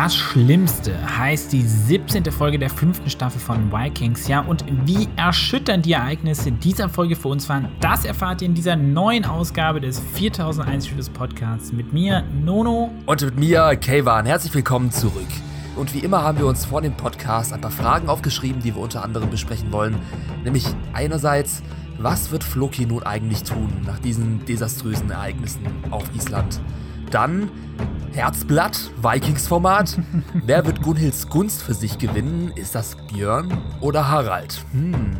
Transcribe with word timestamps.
Das 0.00 0.14
Schlimmste 0.14 0.94
heißt 1.18 1.52
die 1.52 1.62
17. 1.62 2.24
Folge 2.30 2.56
der 2.56 2.70
fünften 2.70 3.10
Staffel 3.10 3.40
von 3.40 3.72
Vikings. 3.72 4.28
Ja, 4.28 4.42
und 4.42 4.64
wie 4.86 5.08
erschütternd 5.16 5.84
die 5.84 5.94
Ereignisse 5.94 6.52
dieser 6.52 6.88
Folge 6.88 7.16
für 7.16 7.26
uns 7.26 7.48
waren, 7.48 7.68
das 7.80 8.04
erfahrt 8.04 8.40
ihr 8.40 8.46
in 8.46 8.54
dieser 8.54 8.76
neuen 8.76 9.24
Ausgabe 9.24 9.80
des 9.80 9.98
4001 9.98 10.86
Studios 10.86 11.10
Podcasts 11.10 11.72
mit 11.72 11.92
mir, 11.92 12.22
Nono. 12.44 12.92
Und 13.06 13.22
mit 13.22 13.40
mir, 13.40 13.74
Kayvan. 13.74 14.24
Herzlich 14.24 14.54
willkommen 14.54 14.92
zurück. 14.92 15.26
Und 15.74 15.92
wie 15.92 15.98
immer 15.98 16.22
haben 16.22 16.38
wir 16.38 16.46
uns 16.46 16.64
vor 16.64 16.80
dem 16.80 16.96
Podcast 16.96 17.52
ein 17.52 17.60
paar 17.60 17.72
Fragen 17.72 18.08
aufgeschrieben, 18.08 18.62
die 18.62 18.76
wir 18.76 18.80
unter 18.80 19.02
anderem 19.02 19.30
besprechen 19.30 19.72
wollen. 19.72 19.96
Nämlich 20.44 20.64
einerseits, 20.92 21.60
was 21.98 22.30
wird 22.30 22.44
Floki 22.44 22.86
nun 22.86 23.02
eigentlich 23.02 23.42
tun 23.42 23.68
nach 23.84 23.98
diesen 23.98 24.44
desaströsen 24.44 25.10
Ereignissen 25.10 25.66
auf 25.90 26.04
Island? 26.14 26.60
Dann 27.10 27.50
Herzblatt, 28.12 28.90
Vikings-Format. 29.02 29.98
Wer 30.44 30.66
wird 30.66 30.82
Gunhilds 30.82 31.28
Gunst 31.28 31.62
für 31.62 31.74
sich 31.74 31.98
gewinnen? 31.98 32.52
Ist 32.56 32.74
das 32.74 32.96
Björn 33.08 33.56
oder 33.80 34.08
Harald? 34.08 34.60
Hm. 34.72 35.16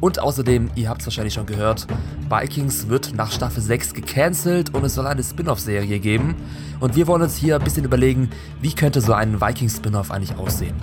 Und 0.00 0.18
außerdem, 0.18 0.70
ihr 0.74 0.88
habt 0.88 1.00
es 1.00 1.06
wahrscheinlich 1.06 1.34
schon 1.34 1.46
gehört, 1.46 1.86
Vikings 2.28 2.88
wird 2.88 3.14
nach 3.14 3.32
Staffel 3.32 3.62
6 3.62 3.94
gecancelt 3.94 4.74
und 4.74 4.84
es 4.84 4.94
soll 4.94 5.06
eine 5.06 5.22
Spin-off-Serie 5.22 5.98
geben. 5.98 6.36
Und 6.80 6.94
wir 6.94 7.06
wollen 7.06 7.22
uns 7.22 7.36
hier 7.36 7.56
ein 7.56 7.64
bisschen 7.64 7.84
überlegen, 7.84 8.30
wie 8.60 8.74
könnte 8.74 9.00
so 9.00 9.12
ein 9.12 9.40
Vikings-Spin-off 9.40 10.10
eigentlich 10.10 10.36
aussehen. 10.36 10.76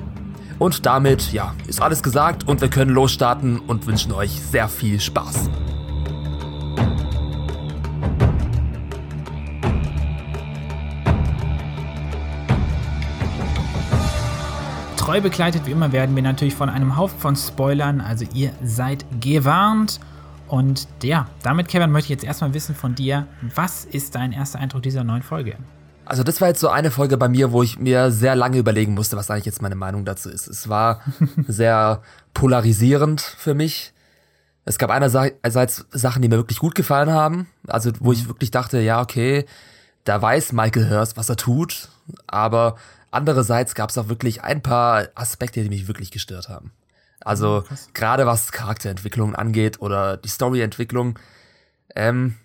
Und 0.59 0.85
damit, 0.85 1.31
ja, 1.31 1.54
ist 1.67 1.81
alles 1.81 2.02
gesagt 2.02 2.48
und 2.48 2.62
wir 2.62 2.70
können 2.70 2.91
losstarten 2.91 3.59
und 3.59 3.85
wünschen 3.88 4.12
euch 4.13 4.31
sehr 4.31 4.67
viel 4.67 4.99
Spaß. 4.99 5.49
Treu 15.05 15.21
begleitet 15.21 15.67
wie 15.67 15.71
immer 15.71 15.91
werden 15.91 16.15
wir 16.15 16.23
natürlich 16.23 16.55
von 16.55 16.67
einem 16.67 16.98
Haufen 16.98 17.20
von 17.20 17.35
Spoilern, 17.35 18.01
also 18.01 18.25
ihr 18.34 18.51
seid 18.63 19.05
gewarnt. 19.21 19.99
Und 20.48 20.87
ja, 21.03 21.27
damit, 21.43 21.67
Kevin, 21.67 21.91
möchte 21.91 22.07
ich 22.07 22.09
jetzt 22.09 22.23
erstmal 22.23 22.55
wissen 22.55 22.73
von 22.73 22.95
dir, 22.95 23.27
was 23.53 23.85
ist 23.85 24.15
dein 24.15 24.31
erster 24.31 24.57
Eindruck 24.57 24.81
dieser 24.81 25.03
neuen 25.03 25.21
Folge? 25.21 25.57
Also 26.05 26.23
das 26.23 26.41
war 26.41 26.48
jetzt 26.48 26.59
so 26.59 26.70
eine 26.70 26.89
Folge 26.89 27.17
bei 27.17 27.29
mir, 27.29 27.51
wo 27.51 27.61
ich 27.61 27.77
mir 27.77 28.09
sehr 28.09 28.35
lange 28.35 28.57
überlegen 28.57 28.95
musste, 28.95 29.15
was 29.15 29.29
eigentlich 29.29 29.45
jetzt 29.45 29.61
meine 29.61 29.76
Meinung 29.76 30.05
dazu 30.05 30.27
ist. 30.27 30.48
Es 30.48 30.70
war 30.70 31.01
sehr 31.48 32.01
polarisierend 32.33 33.21
für 33.21 33.53
mich. 33.53 33.93
Es 34.65 34.79
gab 34.79 34.89
einerseits 34.89 35.85
Sachen, 35.91 36.23
die 36.23 36.29
mir 36.29 36.37
wirklich 36.37 36.57
gut 36.57 36.73
gefallen 36.73 37.11
haben, 37.11 37.45
also 37.67 37.91
wo 37.99 38.11
ich 38.11 38.23
mhm. 38.23 38.29
wirklich 38.29 38.49
dachte, 38.49 38.79
ja, 38.79 39.01
okay, 39.01 39.45
da 40.03 40.20
weiß 40.20 40.51
Michael 40.51 40.89
Hurst, 40.89 41.15
was 41.15 41.29
er 41.29 41.35
tut, 41.35 41.89
aber 42.26 42.76
Andererseits 43.16 43.76
gab 43.76 43.91
es 43.91 43.98
auch 43.98 44.10
wirklich 44.10 44.44
ein 44.44 44.62
paar 44.62 45.08
Aspekte, 45.16 45.63
die 45.63 45.70
mich 45.70 45.88
wirklich 45.88 46.12
gestört 46.12 46.49
haben. 46.49 46.74
Also 47.22 47.63
oh, 47.66 47.76
gerade 47.94 48.26
was 48.26 48.52
Charakterentwicklung 48.52 49.35
angeht 49.35 49.82
oder 49.82 50.18
die 50.18 50.27
Storyentwicklung. 50.27 51.18
Ähm, 51.96 52.35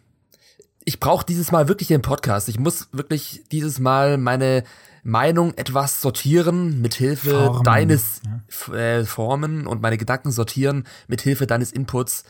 ich 0.85 1.01
brauche 1.01 1.27
dieses 1.27 1.51
Mal 1.51 1.67
wirklich 1.67 1.89
den 1.89 2.03
Podcast. 2.03 2.49
Ich 2.49 2.61
muss 2.61 2.89
wirklich 2.93 3.43
dieses 3.51 3.81
Mal 3.81 4.17
meine 4.17 4.63
Meinung 5.03 5.55
etwas 5.55 6.01
sortieren 6.01 6.81
mit 6.81 6.95
Hilfe 6.95 7.31
Formen, 7.31 7.65
deines 7.65 8.23
ja. 8.71 8.75
äh, 8.75 9.05
Formen 9.05 9.67
und 9.67 9.83
meine 9.83 9.99
Gedanken 9.99 10.31
sortieren 10.31 10.87
mit 11.09 11.21
Hilfe 11.21 11.49
deines 11.49 11.73
Inputs. 11.73 12.23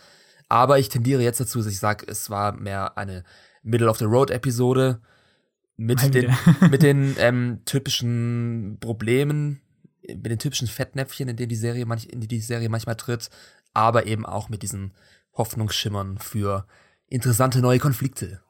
Aber 0.49 0.79
ich 0.79 0.89
tendiere 0.89 1.23
jetzt 1.23 1.41
dazu, 1.41 1.59
dass 1.59 1.67
ich 1.67 1.79
sage, 1.79 2.07
es 2.09 2.31
war 2.31 2.53
mehr 2.53 2.97
eine 2.97 3.23
Middle 3.63 3.91
of 3.91 3.99
the 3.99 4.07
Road 4.07 4.31
Episode 4.31 5.01
mit 5.81 6.15
den, 6.15 6.37
mit 6.71 6.83
den 6.83 7.17
ähm, 7.19 7.61
typischen 7.65 8.77
Problemen, 8.81 9.63
mit 10.07 10.27
den 10.27 10.39
typischen 10.39 10.69
Fettnäpfchen, 10.69 11.29
in 11.29 11.37
denen 11.37 11.49
die 11.49 11.57
Serie 11.57 11.87
manch, 11.87 12.07
in 12.07 12.21
die 12.21 12.29
die 12.29 12.41
Serie 12.41 12.69
manchmal 12.69 12.97
tritt, 12.97 13.31
aber 13.73 14.07
eben 14.07 14.27
auch 14.27 14.51
mit 14.51 14.63
diesen 14.63 14.93
Hoffnungsschimmern 15.35 16.19
für 16.19 16.67
interessante 17.07 17.61
neue 17.61 17.79
Konflikte. 17.79 18.43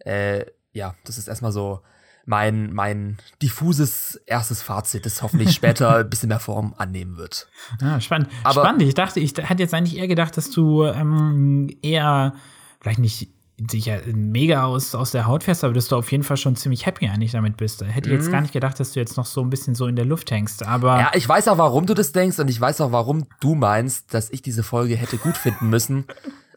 Äh, 0.00 0.46
ja, 0.72 0.96
das 1.04 1.16
ist 1.16 1.28
erstmal 1.28 1.52
so 1.52 1.80
mein, 2.26 2.72
mein 2.72 3.18
diffuses 3.40 4.16
erstes 4.26 4.60
Fazit, 4.60 5.06
das 5.06 5.22
hoffentlich 5.22 5.54
später 5.54 5.98
ein 5.98 6.10
bisschen 6.10 6.28
mehr 6.28 6.40
Form 6.40 6.74
annehmen 6.76 7.16
wird. 7.16 7.48
Ah, 7.80 8.00
spannend. 8.00 8.30
Aber 8.42 8.62
spannend. 8.62 8.82
Ich 8.82 8.94
dachte, 8.94 9.20
ich 9.20 9.32
hätte 9.36 9.62
jetzt 9.62 9.74
eigentlich 9.74 9.96
eher 9.96 10.08
gedacht, 10.08 10.36
dass 10.36 10.50
du 10.50 10.84
ähm, 10.84 11.70
eher 11.82 12.34
vielleicht 12.80 12.98
nicht 12.98 13.37
sicher 13.70 14.00
mega 14.14 14.64
aus, 14.64 14.94
aus 14.94 15.10
der 15.10 15.26
Haut 15.26 15.42
fährst, 15.42 15.64
aber 15.64 15.74
dass 15.74 15.88
du 15.88 15.96
auf 15.96 16.10
jeden 16.12 16.22
Fall 16.22 16.36
schon 16.36 16.56
ziemlich 16.56 16.86
happy 16.86 17.08
eigentlich 17.08 17.32
damit 17.32 17.56
bist. 17.56 17.84
Hätte 17.84 18.08
ich 18.08 18.16
jetzt 18.16 18.28
mhm. 18.28 18.32
gar 18.32 18.40
nicht 18.42 18.52
gedacht, 18.52 18.78
dass 18.78 18.92
du 18.92 19.00
jetzt 19.00 19.16
noch 19.16 19.26
so 19.26 19.40
ein 19.40 19.50
bisschen 19.50 19.74
so 19.74 19.86
in 19.86 19.96
der 19.96 20.04
Luft 20.04 20.30
hängst, 20.30 20.64
aber. 20.64 21.00
Ja, 21.00 21.10
ich 21.14 21.28
weiß 21.28 21.48
auch, 21.48 21.58
warum 21.58 21.86
du 21.86 21.94
das 21.94 22.12
denkst 22.12 22.38
und 22.38 22.48
ich 22.48 22.60
weiß 22.60 22.80
auch, 22.80 22.92
warum 22.92 23.26
du 23.40 23.54
meinst, 23.54 24.14
dass 24.14 24.30
ich 24.30 24.42
diese 24.42 24.62
Folge 24.62 24.96
hätte 24.96 25.16
gut 25.16 25.36
finden 25.36 25.70
müssen. 25.70 26.04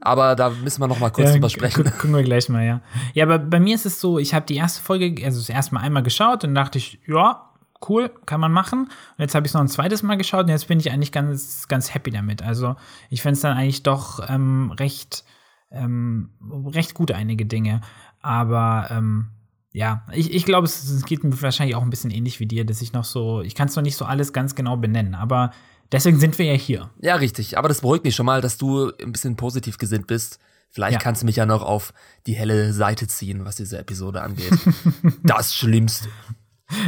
aber 0.02 0.36
da 0.36 0.50
müssen 0.50 0.82
wir 0.82 0.88
noch 0.88 1.00
mal 1.00 1.12
kurz 1.12 1.30
ja, 1.30 1.34
drüber 1.34 1.50
sprechen. 1.50 1.84
Gu 1.84 1.90
gucken 1.92 2.16
wir 2.16 2.24
gleich 2.24 2.50
mal, 2.50 2.66
ja. 2.66 2.82
Ja, 3.14 3.26
aber 3.26 3.40
bei 3.40 3.60
mir 3.60 3.76
ist 3.76 3.86
es 3.86 4.02
so, 4.02 4.20
ich 4.20 4.34
habe 4.34 4.46
die 4.46 4.56
erste 4.56 4.82
Folge, 4.82 5.24
also 5.26 5.40
das 5.40 5.50
erste 5.50 5.76
Mal 5.76 5.82
einmal 5.82 6.04
geschaut 6.04 6.44
und 6.44 6.56
dachte 6.56 6.78
ich, 6.78 7.00
ja, 7.08 7.48
cool, 7.88 8.12
kann 8.26 8.40
man 8.40 8.52
machen. 8.52 8.82
Und 8.82 9.20
jetzt 9.20 9.36
habe 9.36 9.46
ich 9.46 9.52
es 9.52 9.54
noch 9.54 9.62
ein 9.62 9.68
zweites 9.68 10.04
Mal 10.04 10.18
geschaut 10.18 10.46
und 10.46 10.50
jetzt 10.50 10.68
bin 10.68 10.80
ich 10.80 10.92
eigentlich 10.92 11.12
ganz, 11.12 11.68
ganz 11.68 11.94
happy 11.94 12.12
damit. 12.12 12.44
Also 12.44 12.76
ich 13.10 13.22
finde 13.22 13.34
es 13.34 13.42
dann 13.42 13.58
eigentlich 13.58 13.84
doch 13.84 14.28
ähm, 14.30 14.72
recht 14.72 15.24
ähm, 15.72 16.30
recht 16.66 16.94
gut 16.94 17.12
einige 17.12 17.46
Dinge. 17.46 17.82
Aber 18.22 18.88
ähm, 18.92 19.28
ja, 19.74 20.06
ich, 20.12 20.34
ich 20.34 20.46
glaube, 20.46 20.66
es, 20.66 20.84
es, 20.90 21.06
geht 21.06 21.24
mir 21.24 21.42
wahrscheinlich 21.42 21.76
auch 21.76 21.82
ein 21.82 21.90
bisschen 21.90 22.12
ähnlich 22.12 22.40
wie 22.40 22.46
dir, 22.46 22.66
dass 22.66 22.82
ich 22.82 22.94
noch 22.94 23.06
so, 23.06 23.42
ich 23.42 23.56
kann 23.56 23.68
es 23.68 23.76
noch 23.76 23.84
nicht 23.84 23.96
so 23.96 24.06
alles 24.06 24.34
ganz 24.34 24.56
genau 24.56 24.78
benennen, 24.78 25.16
aber 25.16 25.52
deswegen 25.92 26.20
sind 26.20 26.38
wir 26.38 26.46
ja 26.46 26.54
hier. 26.54 26.90
Ja, 27.00 27.16
richtig. 27.16 27.58
Aber 27.58 27.70
das 27.70 27.82
beruhigt 27.82 28.04
mich 28.04 28.16
schon 28.16 28.26
mal, 28.26 28.42
dass 28.42 28.58
du 28.58 28.92
ein 29.02 29.12
bisschen 29.12 29.36
positiv 29.38 29.78
gesinnt 29.78 30.08
bist. 30.08 30.40
Vielleicht 30.70 30.94
ja. 30.94 31.00
kannst 31.00 31.22
du 31.22 31.26
mich 31.26 31.36
ja 31.36 31.46
noch 31.46 31.64
auf 31.64 31.94
die 32.28 32.34
helle 32.34 32.74
Seite 32.74 33.08
ziehen, 33.08 33.44
was 33.46 33.58
diese 33.58 33.78
Episode 33.78 34.22
angeht. 34.22 34.54
das 35.24 35.54
Schlimmste. 35.54 36.10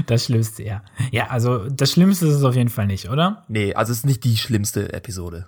Das 0.05 0.25
Schlimmste, 0.25 0.63
ja. 0.63 0.83
Ja, 1.11 1.27
also 1.27 1.69
das 1.69 1.91
Schlimmste 1.91 2.27
ist 2.27 2.35
es 2.35 2.43
auf 2.43 2.55
jeden 2.55 2.69
Fall 2.69 2.87
nicht, 2.87 3.09
oder? 3.09 3.43
Nee, 3.49 3.73
also 3.73 3.91
es 3.91 3.99
ist 3.99 4.05
nicht 4.05 4.23
die 4.23 4.37
schlimmste 4.37 4.93
Episode. 4.93 5.47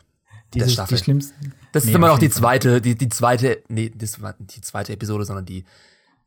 Dieses, 0.54 0.68
der 0.70 0.74
Staffel. 0.74 0.98
Die 0.98 1.04
schlimmsten. 1.04 1.54
Das 1.72 1.84
ist 1.84 1.90
nee, 1.90 1.96
immer 1.96 2.08
noch 2.08 2.20
die 2.20 2.30
zweite, 2.30 2.82
die, 2.82 2.96
die 2.96 3.10
zweite, 3.10 3.62
nee, 3.68 3.92
das 3.94 4.22
war 4.22 4.36
die 4.40 4.62
zweite 4.62 4.94
Episode, 4.94 5.26
sondern 5.26 5.46
die 5.46 5.66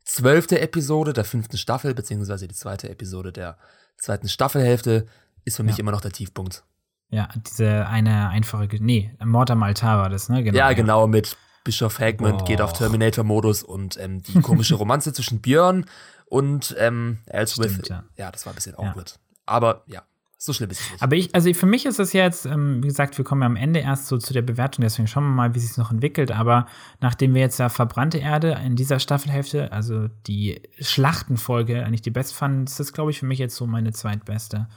zwölfte 0.03 0.59
Episode 0.59 1.13
der 1.13 1.25
fünften 1.25 1.57
Staffel, 1.57 1.93
beziehungsweise 1.93 2.47
die 2.47 2.55
zweite 2.55 2.89
Episode 2.89 3.31
der 3.31 3.57
zweiten 3.97 4.27
Staffelhälfte, 4.27 5.07
ist 5.45 5.57
für 5.57 5.63
mich 5.63 5.77
ja. 5.77 5.81
immer 5.81 5.91
noch 5.91 6.01
der 6.01 6.11
Tiefpunkt. 6.11 6.63
Ja, 7.09 7.29
diese 7.35 7.87
eine 7.87 8.29
einfache, 8.29 8.67
nee, 8.79 9.15
Mord 9.23 9.49
am 9.49 9.63
Altar 9.63 9.99
war 9.99 10.09
das, 10.09 10.29
ne? 10.29 10.43
Genau, 10.43 10.57
ja, 10.57 10.73
genau, 10.73 11.07
mit 11.07 11.35
Bischof 11.63 11.99
Hagman 11.99 12.41
oh. 12.41 12.45
geht 12.45 12.61
auf 12.61 12.73
Terminator-Modus 12.73 13.63
und 13.63 13.97
ähm, 13.99 14.21
die 14.21 14.41
komische 14.41 14.75
Romanze 14.75 15.13
zwischen 15.13 15.41
Björn 15.41 15.85
und 16.25 16.75
ähm, 16.77 17.19
Elswith. 17.25 17.71
Stimmt, 17.71 17.89
ja. 17.89 18.03
ja. 18.15 18.31
das 18.31 18.45
war 18.45 18.53
ein 18.53 18.55
bisschen 18.55 18.75
awkward. 18.75 19.11
Ja. 19.11 19.17
Aber 19.47 19.83
ja, 19.87 20.03
so 20.41 20.53
schlimm 20.53 20.69
ist 20.69 20.79
es 20.79 20.91
nicht. 20.91 21.03
Aber 21.03 21.17
ich, 21.17 21.35
also 21.35 21.53
für 21.53 21.65
mich 21.65 21.85
ist 21.85 21.99
es 21.99 22.13
jetzt, 22.13 22.45
ähm, 22.45 22.81
wie 22.81 22.87
gesagt, 22.87 23.17
wir 23.17 23.25
kommen 23.25 23.41
ja 23.41 23.45
am 23.45 23.57
Ende 23.57 23.81
erst 23.81 24.07
so 24.07 24.17
zu 24.17 24.31
der 24.31 24.41
Bewertung, 24.41 24.83
deswegen 24.83 25.05
schauen 25.05 25.25
wir 25.25 25.33
mal, 25.33 25.53
wie 25.53 25.59
sich 25.59 25.71
es 25.71 25.77
noch 25.77 25.91
entwickelt. 25.91 26.31
Aber 26.31 26.65
nachdem 27.01 27.33
wir 27.33 27.41
jetzt 27.41 27.59
ja 27.59 27.67
verbrannte 27.67 28.19
Erde 28.19 28.57
in 28.65 28.77
dieser 28.77 28.99
Staffelhälfte, 28.99 29.73
also 29.73 30.07
die 30.27 30.61
Schlachtenfolge, 30.79 31.83
eigentlich 31.83 32.03
die 32.03 32.09
best 32.09 32.33
fanden, 32.33 32.63
ist 32.63 32.79
das, 32.79 32.93
glaube 32.93 33.11
ich, 33.11 33.19
für 33.19 33.25
mich 33.25 33.37
jetzt 33.37 33.57
so 33.57 33.67
meine 33.67 33.91
zweitbeste. 33.91 34.69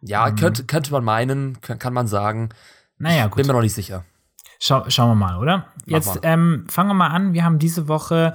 Ja, 0.00 0.28
ähm, 0.28 0.36
könnte, 0.36 0.64
könnte 0.64 0.90
man 0.92 1.04
meinen, 1.04 1.60
kann, 1.60 1.78
kann 1.78 1.92
man 1.92 2.06
sagen. 2.06 2.48
Naja, 2.96 3.26
gut. 3.26 3.36
Bin 3.36 3.46
mir 3.48 3.52
noch 3.52 3.60
nicht 3.60 3.74
sicher. 3.74 4.06
Schau, 4.58 4.88
schauen 4.88 5.10
wir 5.10 5.14
mal, 5.14 5.36
oder? 5.36 5.66
Jetzt 5.84 6.20
ähm, 6.22 6.64
fangen 6.70 6.88
wir 6.88 6.94
mal 6.94 7.08
an. 7.08 7.34
Wir 7.34 7.44
haben 7.44 7.58
diese 7.58 7.86
Woche 7.86 8.32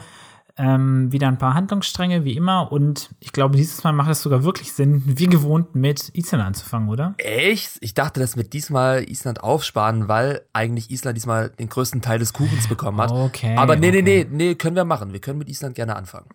ähm, 0.62 1.12
wieder 1.12 1.28
ein 1.28 1.40
paar 1.40 1.56
Handlungsstränge, 1.56 2.24
wie 2.24 2.38
immer. 2.38 2.72
Und 2.72 3.10
ich 3.20 3.32
glaube, 3.32 3.58
dieses 3.58 3.84
Mal 3.84 3.94
macht 3.94 4.12
es 4.12 4.22
sogar 4.22 4.44
wirklich 4.44 4.74
Sinn, 4.74 5.02
wie 5.06 5.26
gewohnt 5.26 5.74
mit 5.74 6.12
Island 6.14 6.44
anzufangen, 6.44 6.88
oder? 6.88 7.16
Echt? 7.18 7.78
Ich 7.82 7.96
dachte, 7.96 8.20
dass 8.20 8.38
wir 8.38 8.44
diesmal 8.44 9.10
Island 9.10 9.42
aufsparen, 9.42 10.08
weil 10.08 10.46
eigentlich 10.54 10.92
Island 10.92 11.18
diesmal 11.18 11.50
den 11.50 11.68
größten 11.68 12.04
Teil 12.04 12.20
des 12.20 12.34
Kuchens 12.34 12.68
bekommen 12.68 13.02
hat. 13.02 13.12
Okay. 13.12 13.58
Aber 13.58 13.76
nee, 13.76 13.90
okay. 13.90 14.02
nee, 14.04 14.24
nee, 14.24 14.28
nee, 14.30 14.56
können 14.56 14.76
wir 14.76 14.86
machen. 14.86 15.14
Wir 15.14 15.20
können 15.20 15.40
mit 15.40 15.50
Island 15.50 15.74
gerne 15.74 15.96
anfangen. 15.96 16.30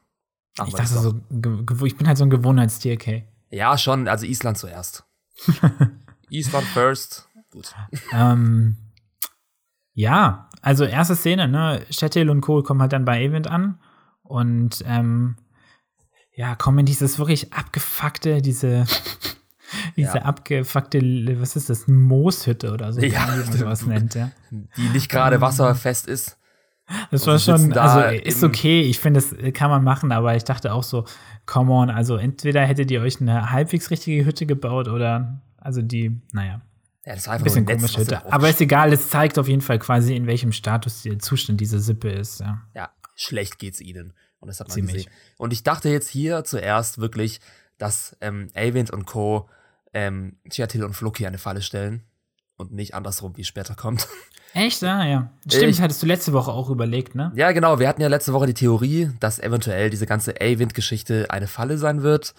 Machen 0.59 0.71
ich 0.71 0.75
dachte 0.75 0.95
so, 0.95 1.15
ich 1.87 1.97
bin 1.97 2.09
halt 2.09 2.19
so 2.19 2.25
ein 2.25 2.31
Gewohnheitstier, 2.31 2.95
okay. 2.95 3.29
Ja, 3.51 3.79
schon. 3.79 4.09
Also 4.09 4.27
Island 4.27 4.59
zuerst. 4.59 5.05
Island 6.31 6.67
first. 6.67 7.29
Gut. 7.53 7.73
Ähm, 8.13 8.77
ja, 9.93 10.51
also 10.63 10.85
erste 10.85 11.15
Szene, 11.15 11.47
ne? 11.47 11.87
Chettil 11.91 12.29
und 12.29 12.41
Co. 12.41 12.65
kommen 12.65 12.81
halt 12.81 12.93
dann 12.93 13.05
bei 13.05 13.23
Event 13.23 13.47
an 13.47 13.79
und 14.29 14.85
ähm, 14.87 15.37
ja, 16.35 16.55
kommen 16.55 16.81
in 16.81 16.87
dieses 16.87 17.19
wirklich 17.19 17.53
abgefuckte, 17.53 18.43
diese, 18.43 18.85
diese 19.97 20.19
ja. 20.19 20.23
abgefuckte, 20.23 21.01
was 21.41 21.57
ist 21.57 21.71
das, 21.71 21.89
Mooshütte 21.89 22.73
oder 22.73 22.93
so, 22.93 23.01
ja, 23.01 23.29
wie 23.33 23.49
man 23.49 23.53
sowas 23.53 23.87
nennt, 23.87 24.15
ja. 24.15 24.31
Die 24.51 24.89
nicht 24.91 25.11
gerade 25.11 25.37
ähm, 25.37 25.41
wasserfest 25.41 26.07
ist. 26.07 26.39
Das 27.11 27.27
war 27.27 27.39
schon, 27.39 27.73
also 27.73 28.01
ist 28.17 28.45
okay, 28.45 28.83
ich 28.83 29.01
finde, 29.01 29.21
das 29.21 29.35
kann 29.55 29.71
man 29.71 29.83
machen, 29.83 30.13
aber 30.13 30.37
ich 30.37 30.45
dachte 30.45 30.73
auch 30.73 30.85
so, 30.85 31.05
come 31.45 31.73
on, 31.73 31.91
also 31.91 32.17
entweder 32.17 32.65
hättet 32.65 32.91
ihr 32.91 33.01
euch 33.01 33.21
eine 33.21 33.51
halbwegs 33.51 33.91
richtige 33.91 34.25
Hütte 34.25 34.47
gebaut 34.47 34.89
oder, 34.89 35.41
also 35.57 35.83
die, 35.83 36.21
naja. 36.33 36.61
Ja, 37.05 37.15
das 37.15 37.27
war 37.27 37.35
einfach 37.35 37.45
bisschen 37.45 37.63
ein 37.63 37.77
komische 37.77 38.01
was 38.01 38.03
Hütte. 38.03 38.33
Aber 38.33 38.49
ist 38.49 38.61
egal, 38.61 38.93
es 38.93 39.09
zeigt 39.09 39.39
auf 39.39 39.49
jeden 39.49 39.63
Fall 39.63 39.79
quasi, 39.79 40.15
in 40.15 40.27
welchem 40.27 40.53
Status 40.53 41.03
der 41.03 41.19
Zustand 41.19 41.61
dieser 41.61 41.79
Sippe 41.79 42.11
ist, 42.11 42.41
ja. 42.41 42.63
ja, 42.75 42.91
schlecht 43.17 43.59
geht's 43.59 43.81
ihnen. 43.81 44.13
Und 44.39 44.47
das 44.49 44.61
hat 44.61 44.69
man 44.69 44.75
Ziemlich. 44.77 45.07
gesehen. 45.07 45.13
Und 45.39 45.53
ich 45.53 45.65
dachte 45.65 45.89
jetzt 45.89 46.09
hier 46.09 46.45
zuerst 46.45 46.99
wirklich, 46.99 47.41
dass 47.79 48.17
ähm, 48.21 48.49
Avind 48.55 48.91
und 48.93 49.07
Co. 49.07 49.49
Ähm, 49.93 50.39
Chiatil 50.51 50.85
und 50.85 50.93
Floki 50.95 51.27
eine 51.27 51.39
Falle 51.39 51.63
stellen. 51.63 52.03
Und 52.57 52.73
nicht 52.73 52.95
andersrum, 52.95 53.37
wie 53.37 53.41
es 53.43 53.49
später 53.49 53.75
kommt. 53.75 54.07
Echt? 54.55 54.83
Ah, 54.85 55.07
ja. 55.07 55.31
Stimmt, 55.47 55.65
Ich- 55.73 55.81
hattest 55.81 56.03
du 56.03 56.07
letzte 56.07 56.33
Woche 56.33 56.51
auch 56.53 56.71
überlegt, 56.71 57.15
ne? 57.15 57.33
Ja, 57.35 57.53
genau. 57.53 57.79
Wir 57.79 57.89
hatten 57.89 58.01
ja 58.01 58.09
letzte 58.09 58.33
Woche 58.33 58.47
die 58.47 58.55
Theorie, 58.55 59.11
dass 59.21 59.39
eventuell 59.39 59.91
diese 59.91 60.07
ganze 60.07 60.37
A-Wind-Geschichte 60.41 61.31
eine 61.31 61.47
Falle 61.49 61.77
sein 61.79 62.03
wird. 62.03 62.35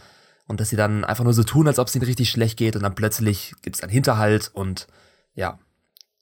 Und 0.48 0.62
dass 0.62 0.70
sie 0.70 0.76
dann 0.78 1.04
einfach 1.04 1.26
nur 1.26 1.34
so 1.34 1.44
tun, 1.44 1.68
als 1.68 1.78
ob 1.78 1.88
es 1.88 1.96
ihnen 1.96 2.06
richtig 2.06 2.30
schlecht 2.30 2.58
geht. 2.58 2.76
Und 2.76 2.84
dann 2.84 2.96
plötzlich 2.96 3.54
gibt 3.62 3.76
es 3.76 3.84
einen 3.84 3.92
Hinterhalt 3.92 4.50
und 4.54 4.88
ja, 5.36 5.60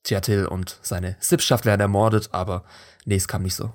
Chiatil 0.06 0.46
und 0.48 0.80
seine 0.82 1.16
Sippschaft 1.20 1.66
werden 1.66 1.82
ermordet. 1.82 2.30
Aber 2.32 2.64
nee, 3.06 3.16
es 3.16 3.28
kam 3.28 3.44
nicht 3.44 3.56
so. 3.56 3.72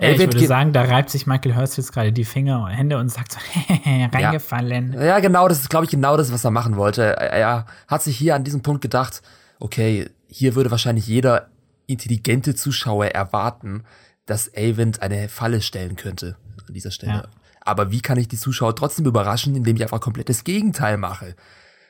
Ja, 0.00 0.10
ich 0.10 0.18
würde 0.18 0.46
sagen, 0.46 0.72
da 0.72 0.82
reibt 0.82 1.10
sich 1.10 1.26
Michael 1.26 1.54
Hurst 1.54 1.76
jetzt 1.76 1.92
gerade 1.92 2.12
die 2.12 2.24
Finger 2.24 2.64
und 2.64 2.70
Hände 2.70 2.98
und 2.98 3.10
sagt 3.10 3.32
so, 3.32 3.38
reingefallen. 3.84 4.94
Ja, 4.94 5.20
genau, 5.20 5.48
das 5.48 5.60
ist, 5.60 5.70
glaube 5.70 5.84
ich, 5.84 5.90
genau 5.90 6.16
das, 6.16 6.32
was 6.32 6.44
er 6.44 6.50
machen 6.50 6.76
wollte. 6.76 7.02
Er, 7.02 7.32
er 7.32 7.66
hat 7.88 8.02
sich 8.02 8.16
hier 8.16 8.34
an 8.34 8.42
diesem 8.42 8.62
Punkt 8.62 8.80
gedacht, 8.80 9.22
okay, 9.60 10.10
hier 10.26 10.54
würde 10.54 10.70
wahrscheinlich 10.70 11.06
jeder 11.06 11.48
intelligente 11.86 12.54
Zuschauer 12.54 13.06
erwarten, 13.06 13.84
dass 14.26 14.50
Avind 14.56 15.02
eine 15.02 15.28
Falle 15.28 15.60
stellen 15.60 15.96
könnte 15.96 16.36
an 16.66 16.74
dieser 16.74 16.90
Stelle. 16.90 17.12
Ja. 17.12 17.24
Aber 17.60 17.90
wie 17.92 18.00
kann 18.00 18.18
ich 18.18 18.28
die 18.28 18.38
Zuschauer 18.38 18.74
trotzdem 18.74 19.06
überraschen, 19.06 19.54
indem 19.54 19.76
ich 19.76 19.82
einfach 19.82 20.00
komplett 20.00 20.28
das 20.28 20.44
Gegenteil 20.44 20.96
mache? 20.96 21.36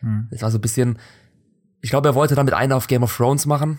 Hm. 0.00 0.28
Das 0.30 0.42
war 0.42 0.50
so 0.50 0.58
ein 0.58 0.62
bisschen, 0.62 0.98
ich 1.80 1.90
glaube, 1.90 2.08
er 2.08 2.14
wollte 2.14 2.34
damit 2.34 2.52
einen 2.52 2.72
auf 2.72 2.88
Game 2.88 3.02
of 3.02 3.16
Thrones 3.16 3.46
machen. 3.46 3.78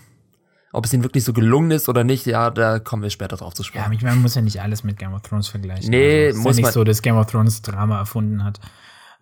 Ob 0.74 0.86
es 0.86 0.92
ihm 0.92 1.04
wirklich 1.04 1.22
so 1.22 1.32
gelungen 1.32 1.70
ist 1.70 1.88
oder 1.88 2.02
nicht, 2.02 2.26
ja, 2.26 2.50
da 2.50 2.80
kommen 2.80 3.02
wir 3.04 3.10
später 3.10 3.36
drauf 3.36 3.54
zu 3.54 3.62
Ja, 3.62 3.66
sprechen. 3.68 3.92
ich 3.92 4.02
meine, 4.02 4.16
man 4.16 4.22
muss 4.22 4.34
ja 4.34 4.42
nicht 4.42 4.60
alles 4.60 4.82
mit 4.82 4.98
Game 4.98 5.14
of 5.14 5.22
Thrones 5.22 5.46
vergleichen. 5.46 5.88
Nee, 5.88 6.26
also, 6.26 6.30
es 6.30 6.36
ist 6.36 6.42
muss 6.44 6.56
ja 6.58 6.62
nicht 6.64 6.72
so, 6.72 6.82
dass 6.82 7.00
Game 7.00 7.16
of 7.16 7.26
Thrones 7.26 7.62
Drama 7.62 7.98
erfunden 7.98 8.42
hat. 8.42 8.58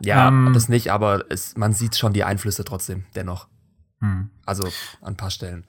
Ja, 0.01 0.29
ähm, 0.29 0.53
das 0.55 0.71
nicht, 0.71 0.91
aber 0.91 1.27
es, 1.31 1.55
man 1.57 1.75
sieht 1.75 1.97
schon 1.97 2.15
die 2.15 2.25
Einflüsse 2.25 2.65
trotzdem, 2.65 3.05
dennoch. 3.15 3.49
Hm. 4.01 4.31
Also 4.47 4.65
an 5.03 5.13
ein 5.13 5.17
paar 5.17 5.31
Stellen. 5.31 5.67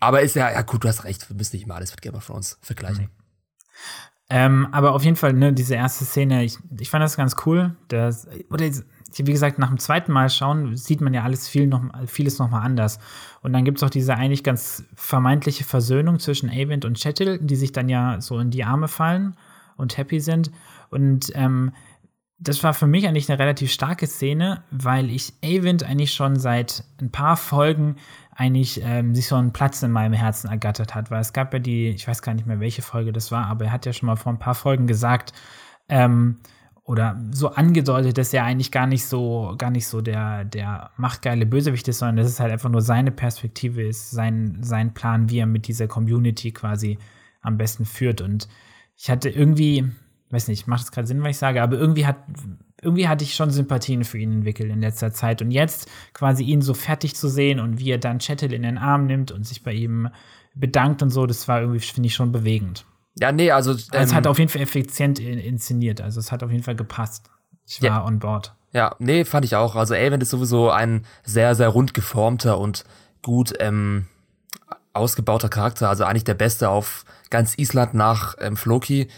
Aber 0.00 0.22
ist 0.22 0.34
ja, 0.34 0.50
ja 0.50 0.62
gut, 0.62 0.82
du 0.82 0.88
hast 0.88 1.04
recht, 1.04 1.28
wir 1.28 1.36
müssen 1.36 1.56
nicht 1.56 1.66
mal 1.66 1.74
alles 1.76 1.90
mit 1.90 2.00
Game 2.00 2.14
of 2.14 2.26
Thrones 2.26 2.58
vergleichen. 2.62 3.10
Ähm, 4.28 4.68
aber 4.72 4.92
auf 4.92 5.04
jeden 5.04 5.16
Fall, 5.16 5.32
ne, 5.32 5.52
diese 5.52 5.76
erste 5.76 6.04
Szene, 6.04 6.44
ich, 6.44 6.58
ich 6.80 6.90
fand 6.90 7.02
das 7.02 7.16
ganz 7.16 7.36
cool. 7.46 7.76
Das, 7.88 8.28
oder 8.50 8.64
wie 9.18 9.32
gesagt, 9.32 9.58
nach 9.58 9.68
dem 9.68 9.78
zweiten 9.78 10.12
Mal 10.12 10.28
schauen, 10.28 10.76
sieht 10.76 11.00
man 11.00 11.14
ja 11.14 11.22
alles 11.22 11.48
viel 11.48 11.66
noch, 11.66 11.82
vieles 12.06 12.38
nochmal 12.38 12.62
anders. 12.62 12.98
Und 13.42 13.52
dann 13.52 13.64
gibt 13.64 13.78
es 13.78 13.84
auch 13.84 13.90
diese 13.90 14.14
eigentlich 14.14 14.42
ganz 14.42 14.84
vermeintliche 14.94 15.64
Versöhnung 15.64 16.18
zwischen 16.18 16.50
Avent 16.50 16.84
und 16.84 16.98
Chettil, 16.98 17.38
die 17.38 17.56
sich 17.56 17.72
dann 17.72 17.88
ja 17.88 18.20
so 18.20 18.38
in 18.38 18.50
die 18.50 18.64
Arme 18.64 18.88
fallen 18.88 19.36
und 19.76 19.96
happy 19.96 20.20
sind. 20.20 20.50
Und 20.90 21.30
ähm, 21.34 21.72
das 22.38 22.62
war 22.62 22.74
für 22.74 22.86
mich 22.86 23.06
eigentlich 23.06 23.30
eine 23.30 23.38
relativ 23.38 23.72
starke 23.72 24.06
Szene, 24.06 24.62
weil 24.70 25.10
ich 25.10 25.32
Avent 25.42 25.84
eigentlich 25.84 26.12
schon 26.12 26.36
seit 26.36 26.84
ein 27.00 27.10
paar 27.10 27.36
Folgen 27.36 27.96
eigentlich 28.36 28.80
ähm, 28.82 29.14
sich 29.14 29.26
so 29.26 29.36
einen 29.36 29.52
Platz 29.52 29.82
in 29.82 29.90
meinem 29.90 30.12
Herzen 30.12 30.48
ergattert 30.48 30.94
hat, 30.94 31.10
weil 31.10 31.20
es 31.20 31.32
gab 31.32 31.52
ja 31.52 31.58
die, 31.58 31.88
ich 31.88 32.06
weiß 32.06 32.22
gar 32.22 32.34
nicht 32.34 32.46
mehr, 32.46 32.60
welche 32.60 32.82
Folge 32.82 33.12
das 33.12 33.32
war, 33.32 33.46
aber 33.46 33.66
er 33.66 33.72
hat 33.72 33.86
ja 33.86 33.92
schon 33.92 34.06
mal 34.06 34.16
vor 34.16 34.32
ein 34.32 34.38
paar 34.38 34.54
Folgen 34.54 34.86
gesagt, 34.86 35.32
ähm, 35.88 36.38
oder 36.84 37.20
so 37.32 37.50
angedeutet, 37.50 38.16
dass 38.16 38.32
er 38.32 38.44
eigentlich 38.44 38.70
gar 38.70 38.86
nicht 38.86 39.06
so, 39.06 39.54
gar 39.58 39.70
nicht 39.70 39.88
so 39.88 40.00
der, 40.00 40.44
der 40.44 40.90
machtgeile 40.96 41.44
Bösewicht 41.44 41.88
ist, 41.88 41.98
sondern 41.98 42.16
dass 42.16 42.28
es 42.28 42.38
halt 42.38 42.52
einfach 42.52 42.70
nur 42.70 42.82
seine 42.82 43.10
Perspektive 43.10 43.82
ist, 43.82 44.12
sein, 44.12 44.58
sein 44.60 44.94
Plan, 44.94 45.28
wie 45.28 45.38
er 45.38 45.46
mit 45.46 45.66
dieser 45.66 45.88
Community 45.88 46.52
quasi 46.52 46.98
am 47.42 47.56
besten 47.58 47.86
führt. 47.86 48.20
Und 48.20 48.48
ich 48.96 49.10
hatte 49.10 49.28
irgendwie, 49.28 49.84
weiß 50.30 50.46
nicht, 50.46 50.68
macht 50.68 50.84
es 50.84 50.92
gerade 50.92 51.08
Sinn, 51.08 51.22
was 51.22 51.30
ich 51.30 51.38
sage, 51.38 51.60
aber 51.60 51.76
irgendwie 51.76 52.06
hat, 52.06 52.18
irgendwie 52.82 53.08
hatte 53.08 53.24
ich 53.24 53.34
schon 53.34 53.50
Sympathien 53.50 54.04
für 54.04 54.18
ihn 54.18 54.32
entwickelt 54.32 54.70
in 54.70 54.80
letzter 54.80 55.12
Zeit. 55.12 55.40
Und 55.42 55.50
jetzt 55.50 55.88
quasi 56.12 56.44
ihn 56.44 56.60
so 56.62 56.74
fertig 56.74 57.14
zu 57.16 57.28
sehen 57.28 57.58
und 57.60 57.78
wie 57.78 57.90
er 57.90 57.98
dann 57.98 58.18
Chettel 58.18 58.52
in 58.52 58.62
den 58.62 58.78
Arm 58.78 59.06
nimmt 59.06 59.32
und 59.32 59.46
sich 59.46 59.62
bei 59.62 59.72
ihm 59.72 60.08
bedankt 60.54 61.02
und 61.02 61.10
so, 61.10 61.26
das 61.26 61.48
war 61.48 61.60
irgendwie, 61.60 61.80
finde 61.80 62.06
ich, 62.06 62.14
schon 62.14 62.32
bewegend. 62.32 62.84
Ja, 63.18 63.32
nee, 63.32 63.50
also 63.50 63.72
es 63.72 63.88
ähm, 63.92 64.14
hat 64.14 64.26
auf 64.26 64.38
jeden 64.38 64.50
Fall 64.50 64.60
effizient 64.62 65.18
in, 65.18 65.38
inszeniert, 65.38 66.02
also 66.02 66.20
es 66.20 66.30
hat 66.32 66.42
auf 66.42 66.50
jeden 66.50 66.62
Fall 66.62 66.76
gepasst. 66.76 67.30
Ich 67.66 67.80
war 67.82 67.88
Ja. 67.88 68.04
on 68.04 68.18
board. 68.18 68.54
ja, 68.72 68.94
nee, 68.98 69.24
fand 69.24 69.44
ich 69.46 69.56
auch. 69.56 69.74
Also 69.74 69.94
Avent 69.94 70.22
ist 70.22 70.30
sowieso 70.30 70.70
ein 70.70 71.04
sehr, 71.24 71.54
sehr 71.54 71.68
rund 71.68 71.94
geformter 71.94 72.58
und 72.58 72.84
gut 73.22 73.54
ähm, 73.58 74.06
ausgebauter 74.92 75.48
Charakter. 75.48 75.88
Also 75.88 76.04
eigentlich 76.04 76.24
der 76.24 76.34
Beste 76.34 76.68
auf 76.68 77.04
ganz 77.30 77.56
Island 77.58 77.94
nach 77.94 78.36
ähm, 78.40 78.56
Floki. 78.56 79.08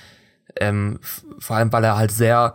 Ähm, 0.56 0.98
vor 1.38 1.56
allem, 1.56 1.72
weil 1.72 1.84
er 1.84 1.96
halt 1.96 2.10
sehr, 2.10 2.54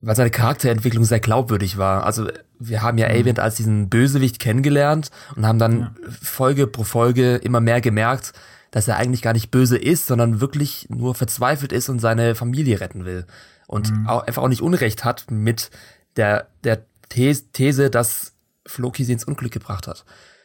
weil 0.00 0.16
seine 0.16 0.30
Charakterentwicklung 0.30 1.04
sehr 1.04 1.20
glaubwürdig 1.20 1.76
war. 1.76 2.04
Also 2.04 2.28
wir 2.58 2.82
haben 2.82 2.98
ja 2.98 3.08
Avent 3.08 3.40
als 3.40 3.56
diesen 3.56 3.88
Bösewicht 3.88 4.38
kennengelernt 4.38 5.10
und 5.34 5.46
haben 5.46 5.58
dann 5.58 5.96
Folge 6.22 6.66
pro 6.66 6.84
Folge 6.84 7.36
immer 7.36 7.60
mehr 7.60 7.80
gemerkt, 7.80 8.32
dass 8.70 8.86
er 8.86 8.96
eigentlich 8.96 9.22
gar 9.22 9.32
nicht 9.32 9.50
böse 9.50 9.76
ist, 9.76 10.06
sondern 10.06 10.40
wirklich 10.40 10.86
nur 10.90 11.14
verzweifelt 11.14 11.72
ist 11.72 11.88
und 11.88 11.98
seine 11.98 12.34
Familie 12.34 12.80
retten 12.80 13.04
will. 13.04 13.26
Und 13.66 13.92
auch, 14.06 14.26
einfach 14.26 14.42
auch 14.42 14.48
nicht 14.48 14.62
Unrecht 14.62 15.04
hat 15.04 15.30
mit 15.30 15.70
der, 16.16 16.48
der 16.64 16.84
These, 17.08 17.90
dass 17.90 18.32
Floki 18.66 19.04
sie 19.04 19.12
ins 19.12 19.24
Unglück 19.24 19.52
gebracht 19.52 19.86
hat. 19.86 20.04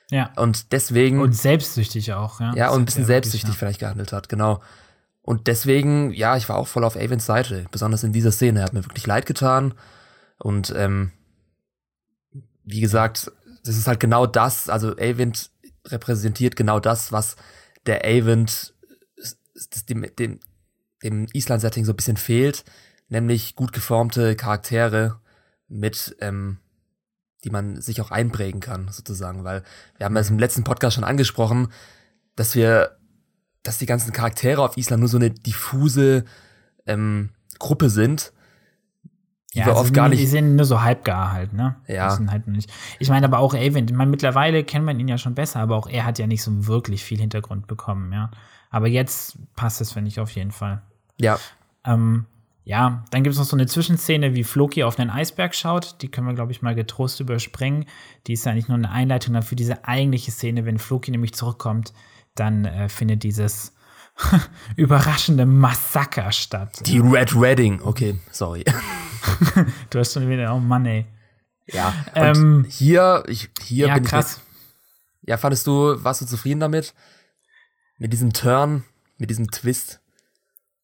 Ja. 0.10 0.32
Und 0.36 0.72
deswegen. 0.72 1.22
Und 1.22 1.36
selbstsüchtig 1.36 2.14
auch, 2.14 2.40
ja. 2.40 2.54
Ja, 2.56 2.70
und 2.70 2.82
ein 2.82 2.86
bisschen 2.86 3.06
selbstsüchtig 3.06 3.50
wirklich, 3.50 3.60
vielleicht 3.60 3.80
gehandelt 3.80 4.12
hat, 4.14 4.30
genau. 4.30 4.62
Und 5.24 5.48
deswegen, 5.48 6.12
ja, 6.12 6.38
ich 6.38 6.48
war 6.50 6.58
auch 6.58 6.68
voll 6.68 6.84
auf 6.84 6.98
Avens 6.98 7.26
Seite, 7.26 7.66
besonders 7.72 8.04
in 8.04 8.14
dieser 8.14 8.32
Szene. 8.32 8.60
Er 8.60 8.66
hat 8.66 8.74
mir 8.74 8.86
wirklich 8.86 9.08
leid 9.08 9.26
getan. 9.26 9.74
Und 10.38 10.74
ähm, 10.76 11.12
wie 12.66 12.82
gesagt, 12.82 13.32
das 13.64 13.78
ist 13.78 13.88
halt 13.88 14.00
genau 14.00 14.26
das, 14.26 14.70
also 14.70 14.92
Avent 14.92 15.50
repräsentiert 15.86 16.56
genau 16.56 16.80
das, 16.80 17.12
was 17.12 17.36
der 17.86 18.06
Avent 18.06 18.74
dem, 19.90 20.06
dem, 20.18 20.40
dem 21.04 21.28
Island-Setting 21.34 21.86
so 21.86 21.94
ein 21.94 21.96
bisschen 21.96 22.18
fehlt, 22.18 22.64
nämlich 23.08 23.56
gut 23.56 23.74
geformte 23.74 24.36
Charaktere 24.36 25.20
mit, 25.68 26.16
ähm, 26.20 26.60
die 27.44 27.50
man 27.50 27.82
sich 27.82 28.02
auch 28.02 28.12
einprägen 28.12 28.62
kann, 28.62 28.90
sozusagen, 28.90 29.44
weil 29.44 29.64
wir 29.98 30.06
haben 30.06 30.16
das 30.16 30.30
im 30.30 30.40
letzten 30.40 30.64
Podcast 30.64 30.96
schon 30.96 31.04
angesprochen, 31.04 31.72
dass 32.36 32.56
wir, 32.56 32.98
dass 33.64 33.78
die 33.78 33.86
ganzen 33.86 34.12
Charaktere 34.14 34.62
auf 34.62 34.78
Island 34.78 35.00
nur 35.02 35.10
so 35.10 35.18
eine 35.18 35.32
diffuse 35.32 36.26
ähm, 36.86 37.30
Gruppe 37.60 37.90
sind, 37.90 38.34
die 39.54 39.60
Ja, 39.60 39.68
wir 39.68 39.76
oft 39.76 39.94
gar 39.94 40.10
die 40.10 40.18
nicht. 40.18 40.30
sind 40.30 40.56
nur 40.56 40.66
so 40.66 40.82
halbgar 40.82 41.32
halt, 41.32 41.54
ne? 41.54 41.76
Ja. 41.88 42.10
Die 42.10 42.16
sind 42.16 42.32
halt 42.32 42.48
nicht. 42.48 42.72
Ich 43.00 43.10
meine 43.10 43.26
aber 43.26 43.40
auch 43.40 43.54
Avent, 43.54 43.92
ich 43.92 43.96
meine, 43.98 44.12
mittlerweile 44.12 44.64
kennt 44.64 44.86
man 44.86 45.00
ihn 45.00 45.08
ja 45.08 45.18
schon 45.18 45.36
besser, 45.36 45.60
aber 45.60 45.76
auch 45.78 45.88
er 45.88 46.06
hat 46.06 46.20
ja 46.20 46.28
nicht 46.28 46.44
so 46.44 46.68
wirklich 46.68 47.04
viel 47.04 47.20
Hintergrund 47.20 47.68
bekommen, 47.68 48.12
ja. 48.12 48.32
Aber 48.70 48.88
jetzt 48.88 49.38
passt 49.56 49.80
es, 49.82 49.92
finde 49.92 50.08
ich, 50.10 50.20
auf 50.20 50.32
jeden 50.32 50.52
Fall. 50.52 50.82
Ja, 51.20 51.40
Ähm, 51.86 52.26
ja, 52.66 53.04
dann 53.12 53.24
gibt 53.24 53.34
es 53.34 53.40
noch 53.40 53.46
so 53.46 53.58
eine 53.58 53.68
Zwischenszene, 53.68 54.34
wie 54.36 54.44
Floki 54.46 54.84
auf 54.86 54.98
einen 54.98 55.10
Eisberg 55.10 55.54
schaut. 55.54 56.02
Die 56.02 56.08
können 56.10 56.28
wir, 56.28 56.34
glaube 56.34 56.54
ich, 56.54 56.62
mal 56.62 56.74
getrost 56.76 57.20
überspringen. 57.20 57.86
Die 58.26 58.34
ist 58.34 58.46
ja 58.46 58.54
nicht 58.54 58.70
nur 58.70 58.78
eine 58.78 58.90
Einleitung 58.90 59.34
dann 59.34 59.44
für 59.44 59.58
diese 59.58 59.86
eigentliche 59.86 60.32
Szene. 60.32 60.66
Wenn 60.66 60.80
Floki 60.80 61.12
nämlich 61.12 61.34
zurückkommt, 61.34 61.94
dann 62.36 62.66
äh, 62.66 62.90
findet 62.90 63.24
dieses 63.24 63.74
überraschende 64.76 65.46
Massaker 65.46 66.32
statt. 66.32 66.82
die 66.86 67.00
Red 67.00 67.40
Wedding. 67.40 67.82
Okay, 67.82 68.20
sorry. 68.32 68.64
Du 69.90 70.00
hast 70.00 70.14
schon 70.14 70.28
wieder, 70.30 70.54
oh 70.54 70.60
Mann, 70.60 70.86
ey. 70.86 71.06
Ja, 71.68 71.94
und 72.14 72.22
Ähm, 72.22 72.66
hier, 72.68 73.24
ich, 73.28 73.50
hier 73.62 73.88
Ja, 73.88 73.94
bin 73.94 74.04
krass. 74.04 74.42
ich. 75.22 75.30
Ja, 75.30 75.38
fandest 75.38 75.66
du, 75.66 76.04
warst 76.04 76.20
du 76.22 76.26
zufrieden 76.26 76.60
damit? 76.60 76.94
Mit 77.98 78.12
diesem 78.12 78.34
Turn, 78.34 78.84
mit 79.18 79.30
diesem 79.30 79.50
Twist? 79.50 80.02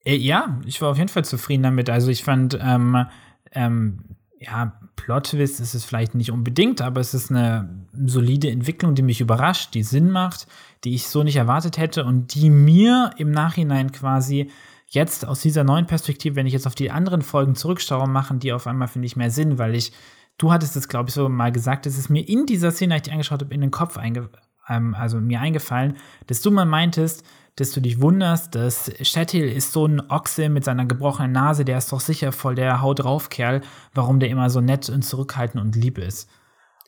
Äh, 0.06 0.16
Ja, 0.16 0.58
ich 0.66 0.82
war 0.82 0.90
auf 0.92 0.98
jeden 0.98 1.10
Fall 1.10 1.26
zufrieden 1.26 1.64
damit. 1.64 1.90
Also 1.90 2.10
ich 2.10 2.24
fand, 2.24 2.58
ähm, 2.62 3.06
ähm, 3.52 4.04
ja, 4.40 4.80
Plot-Twist 4.96 5.60
ist 5.60 5.74
es 5.74 5.84
vielleicht 5.84 6.16
nicht 6.16 6.32
unbedingt, 6.32 6.82
aber 6.82 7.02
es 7.02 7.14
ist 7.14 7.30
eine 7.32 7.86
solide 8.06 8.50
Entwicklung, 8.50 8.96
die 8.96 9.02
mich 9.02 9.20
überrascht, 9.20 9.74
die 9.74 9.84
Sinn 9.84 10.10
macht, 10.12 10.48
die 10.84 10.96
ich 10.96 11.08
so 11.08 11.24
nicht 11.24 11.36
erwartet 11.36 11.78
hätte 11.78 12.06
und 12.06 12.34
die 12.36 12.50
mir 12.50 13.12
im 13.18 13.32
Nachhinein 13.32 13.92
quasi 13.92 14.50
jetzt 14.88 15.28
aus 15.28 15.42
dieser 15.42 15.64
neuen 15.64 15.86
Perspektive, 15.86 16.36
wenn 16.36 16.48
ich 16.48 16.54
jetzt 16.54 16.68
auf 16.68 16.76
die 16.76 16.92
anderen 16.92 17.22
Folgen 17.22 17.56
zurückschaue, 17.56 18.08
machen 18.08 18.40
die 18.40 18.54
auf 18.54 18.66
einmal, 18.66 18.88
finde 18.88 19.06
ich, 19.06 19.16
mehr 19.16 19.32
Sinn, 19.32 19.58
weil 19.58 19.76
ich, 19.76 19.92
du 20.38 20.52
hattest 20.52 20.76
es, 20.76 20.88
glaube 20.88 21.10
ich, 21.10 21.16
so 21.16 21.30
mal 21.30 21.52
gesagt, 21.52 21.86
es 21.86 21.98
ist 21.98 22.10
mir 22.10 22.28
in 22.28 22.46
dieser 22.46 22.72
Szene, 22.72 22.96
als 22.96 23.02
ich 23.02 23.04
die 23.04 23.12
angeschaut 23.12 23.42
habe, 23.42 23.54
in 23.54 23.62
den 23.62 23.72
Kopf 23.72 23.98
einge 23.98 24.30
ähm, 24.68 24.96
also 24.96 25.20
mir 25.20 25.42
eingefallen, 25.42 25.98
dass 26.28 26.42
du 26.42 26.52
mal 26.52 26.66
meintest, 26.66 27.24
dass 27.56 27.72
du 27.72 27.82
dich 27.82 28.00
wunderst, 28.00 28.56
dass 28.56 28.92
Shettil 29.02 29.50
ist 29.50 29.74
so 29.74 29.86
ein 29.86 30.10
Ochse 30.10 30.48
mit 30.48 30.64
seiner 30.64 30.86
gebrochenen 30.86 31.34
Nase, 31.34 31.66
der 31.66 31.78
ist 31.78 31.92
doch 31.92 32.00
sicher 32.00 32.32
voll 32.32 32.56
der 32.56 32.82
Haut 32.82 33.04
drauf 33.04 33.30
Kerl, 33.30 33.62
warum 33.94 34.20
der 34.20 34.30
immer 34.30 34.50
so 34.50 34.62
nett 34.62 34.90
und 34.90 35.02
zurückhaltend 35.02 35.62
und 35.62 35.76
lieb 35.76 35.98
ist. 35.98 36.30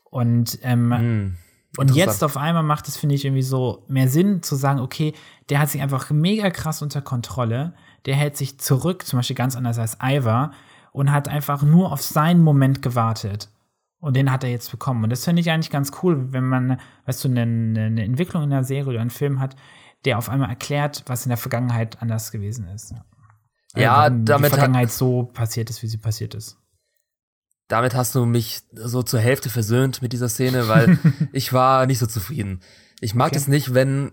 Und, 0.04 0.58
ähm, 0.62 0.92
Hm. 0.92 1.36
Und 1.78 1.94
jetzt 1.94 2.22
auf 2.22 2.36
einmal 2.36 2.62
macht 2.62 2.88
es, 2.88 2.96
finde 2.96 3.14
ich, 3.14 3.24
irgendwie 3.24 3.42
so 3.42 3.84
mehr 3.88 4.08
Sinn 4.08 4.42
zu 4.42 4.56
sagen, 4.56 4.80
okay, 4.80 5.14
der 5.48 5.58
hat 5.58 5.70
sich 5.70 5.80
einfach 5.80 6.10
mega 6.10 6.50
krass 6.50 6.82
unter 6.82 7.00
Kontrolle, 7.00 7.74
der 8.04 8.14
hält 8.14 8.36
sich 8.36 8.58
zurück, 8.58 9.06
zum 9.06 9.18
Beispiel 9.18 9.36
ganz 9.36 9.56
anders 9.56 9.78
als 9.78 9.96
Ivar, 10.02 10.52
und 10.92 11.10
hat 11.10 11.28
einfach 11.28 11.62
nur 11.62 11.90
auf 11.90 12.02
seinen 12.02 12.42
Moment 12.42 12.82
gewartet. 12.82 13.48
Und 14.00 14.16
den 14.16 14.30
hat 14.30 14.44
er 14.44 14.50
jetzt 14.50 14.70
bekommen. 14.70 15.04
Und 15.04 15.10
das 15.10 15.24
finde 15.24 15.40
ich 15.40 15.50
eigentlich 15.50 15.70
ganz 15.70 15.92
cool, 16.02 16.32
wenn 16.32 16.44
man, 16.44 16.80
weißt 17.06 17.24
du, 17.24 17.28
eine, 17.28 17.42
eine 17.42 18.04
Entwicklung 18.04 18.42
in 18.42 18.50
der 18.50 18.64
Serie 18.64 18.90
oder 18.90 19.00
einen 19.00 19.10
Film 19.10 19.40
hat, 19.40 19.56
der 20.04 20.18
auf 20.18 20.28
einmal 20.28 20.50
erklärt, 20.50 21.04
was 21.06 21.24
in 21.24 21.30
der 21.30 21.38
Vergangenheit 21.38 22.02
anders 22.02 22.32
gewesen 22.32 22.66
ist. 22.68 22.94
Ja, 23.74 24.02
warum 24.02 24.24
damit 24.24 24.46
die 24.46 24.56
Vergangenheit 24.56 24.90
so 24.90 25.24
passiert 25.32 25.70
ist, 25.70 25.82
wie 25.82 25.86
sie 25.86 25.98
passiert 25.98 26.34
ist. 26.34 26.58
Damit 27.72 27.94
hast 27.94 28.14
du 28.14 28.24
mich 28.26 28.60
so 28.74 29.02
zur 29.02 29.18
Hälfte 29.20 29.48
versöhnt 29.50 30.02
mit 30.02 30.12
dieser 30.12 30.28
Szene, 30.28 30.68
weil 30.68 30.98
ich 31.32 31.52
war 31.52 31.86
nicht 31.86 31.98
so 31.98 32.06
zufrieden. 32.06 32.60
Ich 33.00 33.14
mag 33.14 33.28
Okay. 33.28 33.38
es 33.38 33.48
nicht, 33.48 33.74
wenn 33.74 34.12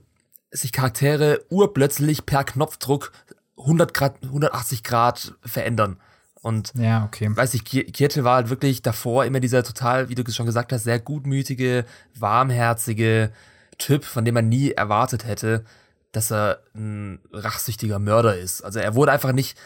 sich 0.52 0.72
Charaktere 0.72 1.42
urplötzlich 1.50 2.26
per 2.26 2.44
Knopfdruck 2.44 3.12
100 3.58 3.94
Grad, 3.94 4.16
180 4.24 4.84
Grad 4.84 5.36
verändern. 5.44 5.98
Und 6.42 6.72
Ja, 6.76 7.04
okay. 7.04 7.30
weiß 7.36 7.54
ich, 7.54 7.66
Ki- 7.66 7.84
Kirte 7.92 8.24
war 8.24 8.36
halt 8.38 8.50
wirklich 8.50 8.82
davor 8.82 9.26
immer 9.26 9.42
dieser 9.42 9.62
total, 9.64 10.08
wie 10.08 10.16
du 10.16 10.24
schon 10.32 10.46
gesagt 10.46 10.72
hast, 10.72 10.86
sehr 10.86 10.98
gutmütige, 11.00 11.84
warmherzige 12.16 13.32
Typ, 13.78 14.04
von 14.06 14.26
dem 14.26 14.34
man 14.36 14.48
nie 14.50 14.72
erwartet 14.72 15.26
hätte, 15.26 15.66
dass 16.14 16.32
er 16.32 16.60
ein 16.74 17.20
rachsüchtiger 17.34 18.00
Mörder 18.00 18.38
ist. 18.38 18.62
Also 18.62 18.80
er 18.80 18.96
wurde 18.96 19.12
einfach 19.12 19.34
nicht 19.34 19.58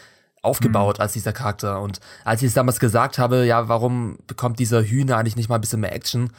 aufgebaut 0.44 1.00
als 1.00 1.12
dieser 1.14 1.32
Charakter. 1.32 1.80
Und 1.80 2.00
als 2.24 2.42
ich 2.42 2.48
es 2.48 2.54
damals 2.54 2.78
gesagt 2.80 3.18
habe, 3.18 3.44
ja, 3.46 3.68
warum 3.68 4.18
bekommt 4.26 4.58
dieser 4.58 4.82
Hühner 4.82 5.16
eigentlich 5.16 5.36
nicht 5.36 5.48
mal 5.48 5.56
ein 5.56 5.60
bisschen 5.60 5.80
mehr 5.80 5.94
Action? 5.94 6.30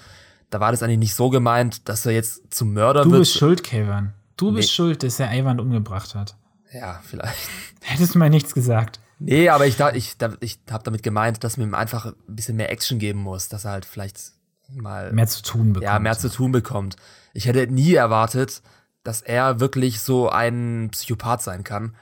Da 0.49 0.59
war 0.59 0.71
das 0.71 0.83
eigentlich 0.83 0.99
nicht 0.99 1.15
so 1.15 1.29
gemeint, 1.29 1.89
dass 1.89 2.05
er 2.05 2.11
jetzt 2.13 2.53
zum 2.53 2.73
Mörder 2.73 3.03
Du 3.03 3.11
wird. 3.11 3.21
bist 3.21 3.37
schuld, 3.37 3.63
Kevin. 3.63 4.13
Du 4.37 4.51
bist 4.53 4.69
Nee. 4.69 4.73
schuld, 4.73 5.03
dass 5.03 5.19
er 5.19 5.31
Ivan 5.33 5.59
umgebracht 5.59 6.13
hat. 6.15 6.35
ja, 6.71 6.99
vielleicht. 7.03 7.35
Hättest 7.81 8.15
du 8.15 8.19
mal 8.19 8.29
nichts 8.29 8.53
gesagt. 8.53 8.99
Nee, 9.17 9.47
aber 9.49 9.65
ich, 9.65 9.77
da, 9.77 9.91
ich, 9.93 10.17
da, 10.17 10.33
ich 10.41 10.59
habe 10.69 10.83
damit 10.83 11.01
gemeint, 11.01 11.43
dass 11.43 11.55
man 11.57 11.67
ihm 11.69 11.73
einfach 11.73 12.05
ein 12.07 12.13
bisschen 12.27 12.57
mehr 12.57 12.69
Action 12.71 12.99
geben 12.99 13.19
muss, 13.21 13.47
dass 13.47 13.63
er 13.65 13.71
halt 13.71 13.85
vielleicht 13.85 14.19
mal 14.73 15.13
Mehr 15.13 15.27
zu 15.27 15.41
tun 15.41 15.73
bekommt. 15.73 15.83
ja, 15.83 15.99
mehr 15.99 16.17
zu 16.17 16.29
tun 16.29 16.51
bekommt. 16.51 16.95
Ich 17.33 17.45
hätte 17.47 17.65
nie 17.71 17.93
erwartet, 17.93 18.61
dass 19.03 19.21
er 19.21 19.59
wirklich 19.59 20.01
so 20.01 20.29
ein 20.29 20.89
Psychopath 20.91 21.41
sein 21.43 21.63
kann. 21.63 21.95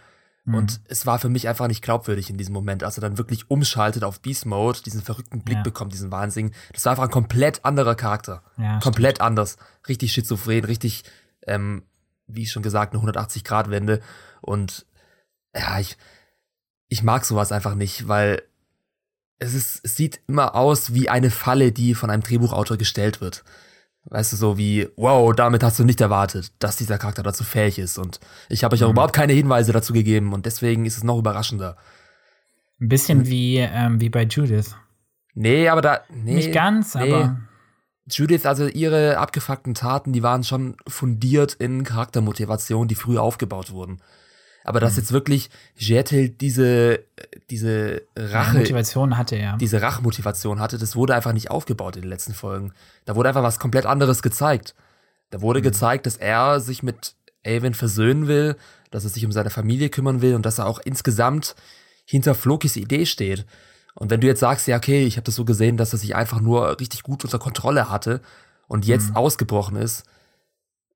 Mhm. 0.45 0.55
Und 0.55 0.81
es 0.85 1.05
war 1.05 1.19
für 1.19 1.29
mich 1.29 1.47
einfach 1.47 1.67
nicht 1.67 1.81
glaubwürdig 1.81 2.29
in 2.29 2.37
diesem 2.37 2.53
Moment, 2.53 2.83
als 2.83 2.97
er 2.97 3.01
dann 3.01 3.17
wirklich 3.17 3.49
umschaltet 3.49 4.03
auf 4.03 4.19
Beast 4.21 4.45
Mode, 4.45 4.81
diesen 4.83 5.01
verrückten 5.01 5.41
Blick 5.43 5.57
Ja. 5.57 5.63
bekommt, 5.63 5.93
diesen 5.93 6.11
Wahnsinn. 6.11 6.51
Das 6.73 6.85
war 6.85 6.91
einfach 6.91 7.05
ein 7.05 7.11
komplett 7.11 7.63
anderer 7.63 7.95
Charakter. 7.95 8.43
Ja, 8.57 8.79
komplett 8.79 9.21
anders. 9.21 9.57
Richtig 9.87 10.11
schizophren, 10.11 10.65
richtig, 10.65 11.03
ähm, 11.47 11.83
wie 12.27 12.45
schon 12.45 12.63
gesagt, 12.63 12.93
eine 12.93 13.01
180-Grad-Wende. 13.03 14.01
Und 14.41 14.85
ja, 15.55 15.79
ich, 15.79 15.97
ich 16.89 17.03
mag 17.03 17.25
sowas 17.25 17.51
einfach 17.51 17.75
nicht, 17.75 18.07
weil 18.07 18.41
es 19.39 19.53
ist, 19.53 19.81
es 19.83 19.95
sieht 19.95 20.21
immer 20.27 20.55
aus 20.55 20.93
wie 20.93 21.09
eine 21.09 21.31
Falle, 21.31 21.71
die 21.71 21.95
von 21.95 22.09
einem 22.09 22.23
Drehbuchautor 22.23 22.77
gestellt 22.77 23.19
wird. 23.21 23.43
Weißt 24.05 24.33
du, 24.33 24.35
so 24.37 24.57
wie, 24.57 24.89
wow, 24.97 25.33
damit 25.33 25.63
hast 25.63 25.79
du 25.79 25.83
nicht 25.85 26.01
erwartet, 26.01 26.51
dass 26.59 26.75
dieser 26.75 26.97
Charakter 26.97 27.23
dazu 27.23 27.43
fähig 27.43 27.79
ist. 27.79 27.97
Und 27.97 28.19
ich 28.49 28.63
habe 28.63 28.75
euch 28.75 28.83
auch 28.83 28.89
Mhm. 28.89 28.93
überhaupt 28.93 29.13
keine 29.13 29.33
Hinweise 29.33 29.71
dazu 29.71 29.93
gegeben 29.93 30.33
und 30.33 30.45
deswegen 30.45 30.85
ist 30.85 30.97
es 30.97 31.03
noch 31.03 31.17
überraschender. 31.17 31.77
Ein 32.81 32.89
bisschen 32.89 33.27
wie, 33.27 33.57
ähm, 33.57 34.01
wie 34.01 34.09
bei 34.09 34.23
Judith. 34.23 34.75
Nee, 35.35 35.69
aber 35.69 35.81
da, 35.81 36.01
nee. 36.09 36.35
Nicht 36.35 36.51
ganz, 36.51 36.95
nee. 36.95 37.11
aber 37.11 37.39
Judith, 38.09 38.45
also 38.45 38.67
ihre 38.67 39.17
abgefuckten 39.17 39.73
Taten, 39.73 40.11
die 40.11 40.21
waren 40.21 40.43
schon 40.43 40.75
fundiert 40.87 41.53
in 41.53 41.85
Charaktermotivation, 41.85 42.89
die 42.89 42.95
früh 42.95 43.17
aufgebaut 43.17 43.71
wurden. 43.71 44.01
Aber 44.63 44.79
Mhm. 44.79 44.83
dass 44.85 44.97
jetzt 44.97 45.11
wirklich 45.11 45.49
Jetel 45.75 46.29
diese, 46.29 46.99
diese 47.49 48.03
Rache, 48.17 48.57
Motivation 48.59 49.17
hatte 49.17 49.35
er. 49.35 49.57
diese 49.57 49.81
Rachmotivation 49.81 50.59
hatte, 50.59 50.77
das 50.77 50.95
wurde 50.95 51.13
einfach 51.15 51.33
nicht 51.33 51.51
aufgebaut 51.51 51.95
in 51.95 52.03
den 52.03 52.09
letzten 52.09 52.33
Folgen. 52.33 52.73
Da 53.05 53.15
wurde 53.15 53.29
einfach 53.29 53.43
was 53.43 53.59
komplett 53.59 53.85
anderes 53.85 54.21
gezeigt. 54.21 54.73
Da 55.31 55.41
wurde 55.41 55.59
Mhm. 55.59 55.63
gezeigt, 55.63 56.05
dass 56.05 56.15
er 56.17 56.59
sich 56.59 56.83
mit 56.83 57.15
Avon 57.45 57.73
versöhnen 57.73 58.27
will, 58.27 58.55
dass 58.91 59.03
er 59.03 59.09
sich 59.09 59.25
um 59.25 59.31
seine 59.31 59.49
Familie 59.49 59.89
kümmern 59.89 60.21
will 60.21 60.35
und 60.35 60.45
dass 60.45 60.59
er 60.59 60.65
auch 60.67 60.79
insgesamt 60.79 61.55
hinter 62.05 62.35
Flokis 62.35 62.75
Idee 62.77 63.05
steht. 63.05 63.45
Und 63.95 64.09
wenn 64.09 64.21
du 64.21 64.27
jetzt 64.27 64.39
sagst, 64.39 64.67
ja, 64.67 64.77
okay, 64.77 65.03
ich 65.05 65.17
habe 65.17 65.25
das 65.25 65.35
so 65.35 65.45
gesehen, 65.45 65.77
dass 65.77 65.93
er 65.93 65.99
sich 65.99 66.15
einfach 66.15 66.39
nur 66.39 66.79
richtig 66.79 67.03
gut 67.03 67.23
unter 67.25 67.37
Kontrolle 67.39 67.89
hatte 67.89 68.21
und 68.67 68.85
jetzt 68.85 69.09
Mhm. 69.09 69.15
ausgebrochen 69.17 69.75
ist, 69.75 70.03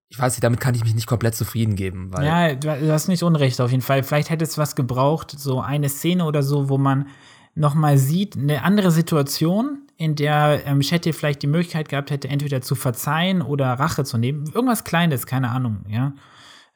ich 0.09 0.19
weiß 0.19 0.33
nicht, 0.33 0.43
damit 0.43 0.59
kann 0.59 0.73
ich 0.73 0.83
mich 0.83 0.95
nicht 0.95 1.07
komplett 1.07 1.35
zufrieden 1.35 1.75
geben, 1.75 2.13
weil 2.13 2.25
Ja, 2.25 2.55
du 2.55 2.91
hast 2.91 3.07
nicht 3.07 3.23
Unrecht 3.23 3.59
auf 3.59 3.71
jeden 3.71 3.83
Fall. 3.83 4.03
Vielleicht 4.03 4.29
hätte 4.29 4.45
es 4.45 4.57
was 4.57 4.75
gebraucht, 4.75 5.31
so 5.31 5.59
eine 5.59 5.89
Szene 5.89 6.25
oder 6.25 6.43
so, 6.43 6.69
wo 6.69 6.77
man 6.77 7.07
noch 7.55 7.73
mal 7.73 7.97
sieht, 7.97 8.37
eine 8.37 8.63
andere 8.63 8.91
Situation, 8.91 9.79
in 9.97 10.15
der 10.15 10.61
ähm, 10.65 10.81
Shetty 10.81 11.11
vielleicht 11.11 11.41
die 11.41 11.47
Möglichkeit 11.47 11.89
gehabt 11.89 12.11
hätte, 12.11 12.29
entweder 12.29 12.61
zu 12.61 12.75
verzeihen 12.75 13.41
oder 13.41 13.73
Rache 13.73 14.03
zu 14.03 14.17
nehmen. 14.17 14.45
Irgendwas 14.53 14.83
Kleines, 14.83 15.25
keine 15.25 15.49
Ahnung, 15.49 15.85
ja. 15.89 16.13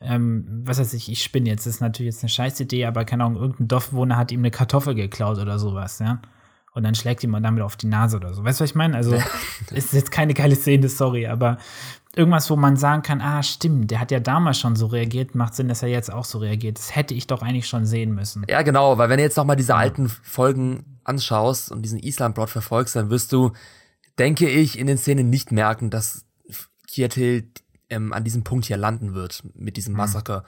Ähm, 0.02 0.64
was 0.66 0.80
weiß 0.80 0.94
ich, 0.96 1.12
ich 1.12 1.24
spinne 1.24 1.50
jetzt, 1.50 1.68
das 1.68 1.76
ist 1.76 1.82
natürlich 1.82 2.16
jetzt 2.16 2.24
eine 2.24 2.30
Scheißidee, 2.30 2.86
aber 2.88 3.06
keine 3.06 3.24
Ahnung, 3.24 3.40
irgendein 3.40 3.68
Dorfbewohner 3.68 4.18
hat 4.18 4.32
ihm 4.32 4.40
eine 4.40 4.50
Kartoffel 4.50 4.96
geklaut 4.96 5.38
oder 5.38 5.60
sowas, 5.60 6.00
ja. 6.00 6.20
Und 6.74 6.84
dann 6.84 6.96
schlägt 6.96 7.24
ihm 7.24 7.38
damit 7.44 7.62
auf 7.62 7.76
die 7.76 7.88
Nase 7.88 8.18
oder 8.18 8.34
so. 8.34 8.44
Weißt 8.44 8.60
du, 8.60 8.64
was 8.64 8.72
ich 8.72 8.76
meine? 8.76 8.96
Also, 8.96 9.14
ist 9.72 9.94
jetzt 9.94 10.10
keine 10.10 10.34
geile 10.34 10.56
Szene, 10.56 10.90
sorry, 10.90 11.28
aber 11.28 11.58
irgendwas, 12.16 12.50
wo 12.50 12.56
man 12.56 12.76
sagen 12.76 13.02
kann, 13.02 13.22
ah, 13.22 13.42
stimmt, 13.42 13.92
der 13.92 14.00
hat 14.00 14.12
ja 14.12 14.20
damals 14.20 14.60
schon 14.60 14.76
so 14.76 14.88
reagiert, 14.88 15.36
macht 15.36 15.56
Sinn, 15.56 15.68
dass 15.68 15.82
er 15.82 15.90
jetzt 15.90 16.12
auch 16.12 16.26
so 16.26 16.40
reagiert. 16.40 16.78
Das 16.78 16.96
hätte 16.96 17.14
ich 17.14 17.28
doch 17.28 17.42
eigentlich 17.42 17.68
schon 17.68 17.86
sehen 17.86 18.14
müssen. 18.14 18.46
Ja, 18.50 18.62
genau, 18.62 18.98
weil 18.98 19.10
wenn 19.10 19.18
du 19.18 19.24
jetzt 19.24 19.38
noch 19.38 19.46
mal 19.46 19.56
diese 19.56 19.76
alten 19.76 20.10
Folgen 20.10 21.00
anschaust 21.04 21.72
und 21.72 21.84
diesen 21.84 22.00
Island-Plot 22.00 22.50
verfolgst, 22.50 22.96
dann 22.96 23.10
wirst 23.10 23.32
du, 23.32 23.54
denke 24.20 24.50
ich, 24.50 24.78
in 24.78 24.88
den 24.88 24.98
Szenen 24.98 25.30
nicht 25.30 25.52
merken, 25.52 25.90
dass 25.90 26.26
Kietil 26.88 27.50
ähm, 27.90 28.12
an 28.12 28.24
diesem 28.24 28.44
Punkt 28.44 28.66
hier 28.66 28.78
landen 28.78 29.14
wird 29.14 29.44
mit 29.54 29.78
diesem 29.78 29.94
Massaker. 29.94 30.44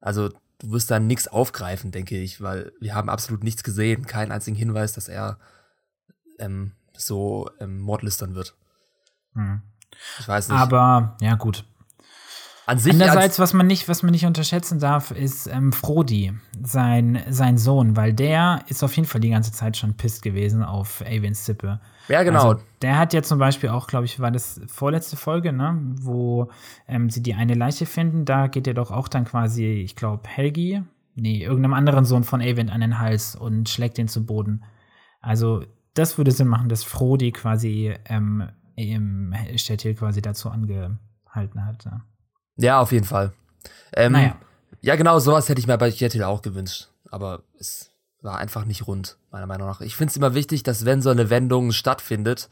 Also 0.00 0.28
du 0.28 0.70
wirst 0.70 0.90
da 0.90 1.00
nichts 1.00 1.26
aufgreifen, 1.26 1.90
denke 1.90 2.18
ich, 2.18 2.40
weil 2.40 2.72
wir 2.80 2.94
haben 2.94 3.08
absolut 3.08 3.42
nichts 3.42 3.64
gesehen, 3.64 4.06
keinen 4.06 4.30
einzigen 4.30 4.56
Hinweis, 4.56 4.92
dass 4.92 5.08
er 5.08 5.38
ähm, 6.38 6.72
so 6.96 7.50
ähm, 7.58 7.80
mordlüstern 7.80 8.34
wird. 8.34 8.54
Hm. 9.34 9.62
Ich 10.18 10.28
weiß 10.28 10.48
nicht. 10.48 10.58
Aber, 10.58 11.16
ja, 11.20 11.34
gut. 11.34 11.64
an 12.66 12.78
sich 12.78 12.92
Andererseits, 12.92 13.38
was 13.38 13.54
man 13.54 13.66
nicht, 13.66 13.88
was 13.88 14.02
man 14.02 14.12
nicht 14.12 14.26
unterschätzen 14.26 14.78
darf, 14.78 15.10
ist 15.10 15.46
ähm, 15.46 15.72
Frodi, 15.72 16.32
sein, 16.62 17.22
sein 17.28 17.58
Sohn, 17.58 17.96
weil 17.96 18.12
der 18.12 18.64
ist 18.68 18.82
auf 18.82 18.94
jeden 18.96 19.08
Fall 19.08 19.20
die 19.20 19.30
ganze 19.30 19.52
Zeit 19.52 19.76
schon 19.76 19.94
pisst 19.94 20.22
gewesen 20.22 20.62
auf 20.62 21.02
Avens 21.02 21.44
Sippe. 21.44 21.80
ja 22.08 22.22
genau. 22.22 22.50
Also, 22.50 22.62
der 22.82 22.98
hat 22.98 23.12
ja 23.12 23.22
zum 23.22 23.38
Beispiel 23.38 23.70
auch, 23.70 23.86
glaube 23.86 24.06
ich, 24.06 24.20
war 24.20 24.30
das 24.30 24.60
vorletzte 24.66 25.16
Folge, 25.16 25.52
ne, 25.52 25.78
wo 26.00 26.50
ähm, 26.86 27.10
sie 27.10 27.22
die 27.22 27.34
eine 27.34 27.54
Leiche 27.54 27.86
finden. 27.86 28.24
Da 28.24 28.46
geht 28.46 28.66
ja 28.66 28.74
doch 28.74 28.90
auch 28.90 29.08
dann 29.08 29.24
quasi, 29.24 29.66
ich 29.66 29.96
glaube, 29.96 30.28
Helgi, 30.28 30.82
nee, 31.14 31.42
irgendeinem 31.42 31.74
anderen 31.74 32.04
Sohn 32.04 32.24
von 32.24 32.40
Avent 32.40 32.70
an 32.70 32.80
den 32.80 32.98
Hals 32.98 33.34
und 33.34 33.68
schlägt 33.68 33.98
den 33.98 34.08
zu 34.08 34.24
Boden. 34.24 34.62
Also, 35.20 35.64
das 35.94 36.16
würde 36.16 36.30
Sinn 36.30 36.48
machen, 36.48 36.68
dass 36.68 36.84
Frodi 36.84 37.32
quasi 37.32 37.94
ähm, 38.06 38.48
im 38.76 39.34
Städtil 39.56 39.94
quasi 39.94 40.22
dazu 40.22 40.50
angehalten 40.50 41.64
hat. 41.64 41.84
Ja. 41.84 42.04
ja, 42.56 42.80
auf 42.80 42.92
jeden 42.92 43.06
Fall. 43.06 43.32
Ähm, 43.94 44.12
Naja. 44.12 44.36
Ja, 44.80 44.96
genau, 44.96 45.18
sowas 45.20 45.48
hätte 45.48 45.60
ich 45.60 45.66
mir 45.66 45.78
bei 45.78 45.88
Jettil 45.88 46.24
auch 46.24 46.42
gewünscht. 46.42 46.88
Aber 47.08 47.44
es 47.58 47.90
war 48.20 48.38
einfach 48.38 48.64
nicht 48.64 48.86
rund, 48.86 49.16
meiner 49.30 49.46
Meinung 49.46 49.68
nach. 49.68 49.80
Ich 49.80 49.96
finde 49.96 50.10
es 50.10 50.16
immer 50.16 50.34
wichtig, 50.34 50.62
dass 50.62 50.84
wenn 50.84 51.02
so 51.02 51.10
eine 51.10 51.30
Wendung 51.30 51.72
stattfindet, 51.72 52.48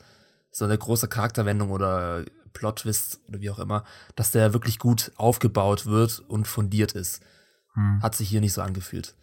so 0.53 0.65
eine 0.65 0.79
große 0.79 1.09
Charakterwendung 1.09 1.71
oder 1.71 2.25
Plot-Twist 2.53 3.21
oder 3.29 3.41
wie 3.41 3.51
auch 3.51 3.59
immer, 3.59 3.85
dass 4.17 4.31
der 4.31 4.53
wirklich 4.53 4.79
gut 4.79 5.13
aufgebaut 5.17 5.87
wird 5.87 6.21
und 6.21 6.47
fundiert 6.47 6.93
ist. 6.93 7.23
Hm. 7.75 8.03
Hat 8.03 8.15
sich 8.15 8.29
hier 8.29 8.41
nicht 8.41 8.53
so 8.53 8.63
angefühlt. 8.63 9.15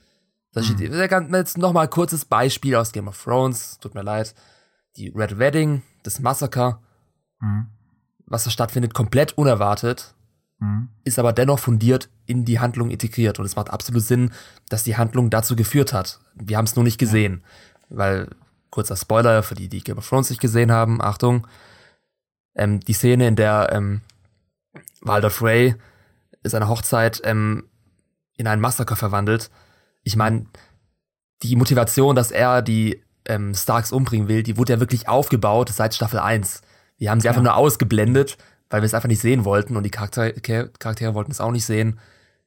Das 0.53 0.65
steht, 0.65 0.91
jetzt 0.91 1.57
noch 1.57 1.73
mal 1.73 1.81
ein 1.81 1.89
kurzes 1.89 2.25
Beispiel 2.25 2.75
aus 2.75 2.91
Game 2.91 3.07
of 3.07 3.21
Thrones, 3.21 3.77
tut 3.79 3.93
mir 3.93 4.01
leid. 4.01 4.33
Die 4.95 5.09
Red 5.09 5.37
Wedding, 5.37 5.83
das 6.01 6.19
Massaker, 6.19 6.81
Hm. 7.39 7.67
was 8.25 8.43
da 8.43 8.49
stattfindet, 8.49 8.93
komplett 8.93 9.37
unerwartet 9.37 10.15
Hm. 10.59 10.89
ist 11.03 11.19
aber 11.19 11.33
dennoch 11.33 11.59
fundiert 11.59 12.09
in 12.25 12.43
die 12.43 12.59
Handlung 12.59 12.89
integriert. 12.89 13.37
Und 13.39 13.45
es 13.45 13.55
macht 13.55 13.69
absolut 13.69 14.01
Sinn, 14.01 14.31
dass 14.69 14.83
die 14.83 14.97
Handlung 14.97 15.29
dazu 15.29 15.55
geführt 15.55 15.93
hat. 15.93 16.19
Wir 16.33 16.57
haben 16.57 16.65
es 16.65 16.75
nur 16.75 16.83
nicht 16.83 16.97
gesehen. 16.97 17.43
Weil, 17.89 18.29
kurzer 18.71 18.95
Spoiler 18.95 19.43
für 19.43 19.55
die, 19.55 19.69
die 19.69 19.81
Game 19.81 19.97
of 19.97 20.09
Thrones 20.09 20.29
nicht 20.29 20.41
gesehen 20.41 20.71
haben, 20.71 21.01
Achtung, 21.01 21.45
ähm, 22.55 22.79
die 22.79 22.93
Szene, 22.93 23.27
in 23.27 23.35
der 23.35 23.69
ähm, 23.71 24.01
Walder 25.01 25.29
Frey 25.29 25.75
seine 26.43 26.67
Hochzeit 26.67 27.21
ähm, 27.23 27.65
in 28.35 28.47
einen 28.47 28.61
Massaker 28.61 28.95
verwandelt. 28.95 29.51
Ich 30.03 30.15
meine, 30.15 30.47
die 31.43 31.55
Motivation, 31.55 32.15
dass 32.15 32.31
er 32.31 32.61
die 32.61 33.03
ähm, 33.25 33.53
Starks 33.53 33.91
umbringen 33.91 34.27
will, 34.27 34.41
die 34.41 34.57
wurde 34.57 34.73
ja 34.73 34.79
wirklich 34.79 35.07
aufgebaut 35.07 35.69
seit 35.69 35.93
Staffel 35.93 36.19
1. 36.19 36.61
Wir 36.97 37.11
haben 37.11 37.19
sie 37.19 37.25
ja. 37.25 37.31
einfach 37.31 37.43
nur 37.43 37.55
ausgeblendet, 37.55 38.37
weil 38.69 38.81
wir 38.81 38.85
es 38.85 38.93
einfach 38.93 39.07
nicht 39.07 39.21
sehen 39.21 39.45
wollten 39.45 39.77
und 39.77 39.83
die 39.83 39.91
Charakter 39.91 40.31
Charaktere 40.31 41.13
wollten 41.13 41.31
es 41.31 41.41
auch 41.41 41.51
nicht 41.51 41.65
sehen. 41.65 41.99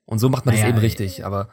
Und 0.04 0.18
so 0.18 0.28
macht 0.28 0.44
man 0.44 0.54
naja, 0.54 0.66
das 0.66 0.70
eben 0.70 0.78
äh, 0.78 0.86
richtig, 0.86 1.24
aber. 1.24 1.48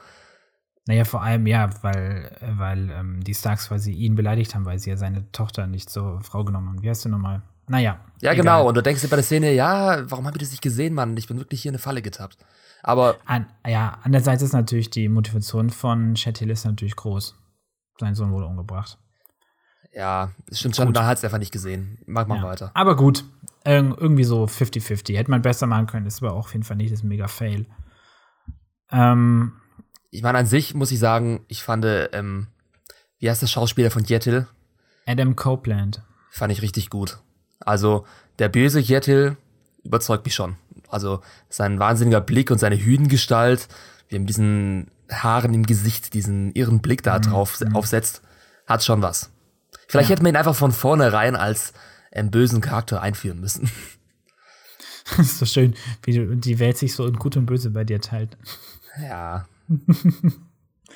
Naja, 0.87 1.03
vor 1.03 1.21
allem 1.21 1.45
ja, 1.47 1.69
weil, 1.83 2.35
weil 2.41 2.89
ähm, 2.91 3.23
die 3.23 3.33
Starks 3.33 3.67
quasi 3.67 3.91
ihn 3.91 4.15
beleidigt 4.15 4.55
haben, 4.55 4.65
weil 4.65 4.79
sie 4.79 4.89
ja 4.89 4.97
seine 4.97 5.31
Tochter 5.31 5.67
nicht 5.67 5.89
zur 5.89 6.21
Frau 6.21 6.43
genommen 6.43 6.69
haben. 6.69 6.81
Wie 6.81 6.89
heißt 6.89 7.05
du 7.05 7.09
nochmal? 7.09 7.43
Naja. 7.67 7.99
Ja, 8.21 8.31
egal. 8.31 8.35
genau. 8.35 8.67
Und 8.67 8.77
du 8.77 8.81
denkst 8.81 9.01
dir 9.01 9.09
bei 9.09 9.17
der 9.17 9.23
Szene, 9.23 9.53
ja, 9.53 10.09
warum 10.09 10.25
habe 10.25 10.37
ich 10.37 10.43
das 10.43 10.51
nicht 10.51 10.63
gesehen, 10.63 10.93
Mann? 10.93 11.15
Ich 11.17 11.27
bin 11.27 11.37
wirklich 11.37 11.61
hier 11.61 11.69
in 11.69 11.75
eine 11.75 11.81
Falle 11.81 12.01
getappt. 12.01 12.37
Aber. 12.81 13.17
An, 13.25 13.47
ja, 13.65 13.99
andererseits 14.03 14.41
ist 14.41 14.53
natürlich 14.53 14.89
die 14.89 15.09
Motivation 15.09 15.69
von 15.69 16.13
Chattil 16.15 16.49
ist 16.49 16.65
natürlich 16.65 16.95
groß. 16.95 17.35
Sein 17.99 18.15
Sohn 18.15 18.31
wurde 18.31 18.45
umgebracht. 18.45 18.97
Ja, 19.97 20.29
stimmt 20.51 20.75
schon, 20.75 20.91
man 20.91 21.05
hat 21.07 21.17
es 21.17 21.23
einfach 21.23 21.39
nicht 21.39 21.51
gesehen. 21.51 21.97
Mach 22.05 22.27
mal 22.27 22.37
ja. 22.37 22.43
weiter. 22.43 22.71
Aber 22.75 22.95
gut, 22.95 23.25
irgendwie 23.65 24.25
so 24.25 24.45
50-50. 24.45 25.17
Hätte 25.17 25.31
man 25.31 25.41
besser 25.41 25.65
machen 25.65 25.87
können, 25.87 26.05
ist 26.05 26.21
aber 26.21 26.33
auch 26.33 26.45
auf 26.45 26.53
jeden 26.53 26.63
Fall 26.63 26.77
nicht 26.77 26.93
das 26.93 27.01
Mega-Fail. 27.01 27.65
Ähm, 28.91 29.53
ich 30.11 30.21
meine, 30.21 30.37
an 30.37 30.45
sich 30.45 30.75
muss 30.75 30.91
ich 30.91 30.99
sagen, 30.99 31.43
ich 31.47 31.63
fand, 31.63 31.83
ähm, 32.13 32.45
wie 33.17 33.27
heißt 33.27 33.41
der 33.41 33.47
Schauspieler 33.47 33.89
von 33.89 34.03
Jettil? 34.03 34.45
Adam 35.07 35.35
Copeland. 35.35 36.03
Fand 36.29 36.53
ich 36.53 36.61
richtig 36.61 36.91
gut. 36.91 37.17
Also, 37.59 38.05
der 38.37 38.49
böse 38.49 38.79
Jettil 38.79 39.35
überzeugt 39.83 40.25
mich 40.25 40.35
schon. 40.35 40.57
Also, 40.89 41.21
sein 41.49 41.79
wahnsinniger 41.79 42.21
Blick 42.21 42.51
und 42.51 42.59
seine 42.59 42.77
Hüdengestalt, 42.77 43.67
wie 44.09 44.17
er 44.17 44.19
mit 44.19 44.29
diesen 44.29 44.91
Haaren 45.11 45.55
im 45.55 45.65
Gesicht 45.65 46.13
diesen 46.13 46.51
irren 46.51 46.81
Blick 46.81 47.01
da 47.01 47.17
mhm. 47.17 47.23
drauf 47.23 47.59
mhm. 47.61 47.75
aufsetzt, 47.75 48.21
hat 48.67 48.83
schon 48.83 49.01
was. 49.01 49.31
Vielleicht 49.87 50.09
ja. 50.09 50.15
hätten 50.15 50.25
wir 50.25 50.31
ihn 50.31 50.35
einfach 50.35 50.55
von 50.55 50.71
vornherein 50.71 51.35
als 51.35 51.73
einen 52.11 52.31
bösen 52.31 52.61
Charakter 52.61 53.01
einführen 53.01 53.39
müssen. 53.39 53.71
Das 55.09 55.19
ist 55.27 55.39
so 55.39 55.45
schön, 55.45 55.75
wie 56.03 56.35
die 56.35 56.59
Welt 56.59 56.77
sich 56.77 56.93
so 56.93 57.05
in 57.05 57.15
Gut 57.15 57.37
und 57.37 57.45
Böse 57.45 57.69
bei 57.69 57.83
dir 57.83 58.01
teilt. 58.01 58.37
Ja. 59.01 59.47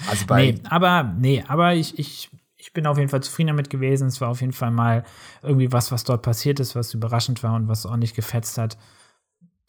also 0.10 0.26
bei. 0.28 0.52
Nee, 0.52 0.62
aber, 0.70 1.04
nee, 1.18 1.44
aber 1.48 1.76
ich, 1.76 1.98
ich, 1.98 2.30
ich 2.58 2.74
bin 2.74 2.86
auf 2.88 2.98
jeden 2.98 3.10
Fall 3.10 3.24
zufrieden 3.24 3.48
damit 3.48 3.70
gewesen. 3.70 4.08
Es 4.08 4.20
war 4.20 4.30
auf 4.30 4.42
jeden 4.42 4.54
Fall 4.54 4.72
mal 4.72 5.06
irgendwie 5.42 5.72
was, 5.72 5.92
was 5.92 6.04
dort 6.04 6.22
passiert 6.22 6.60
ist, 6.60 6.76
was 6.76 6.94
überraschend 6.94 7.44
war 7.44 7.56
und 7.56 7.68
was 7.68 7.86
ordentlich 7.86 8.14
gefetzt 8.14 8.58
hat. 8.58 8.78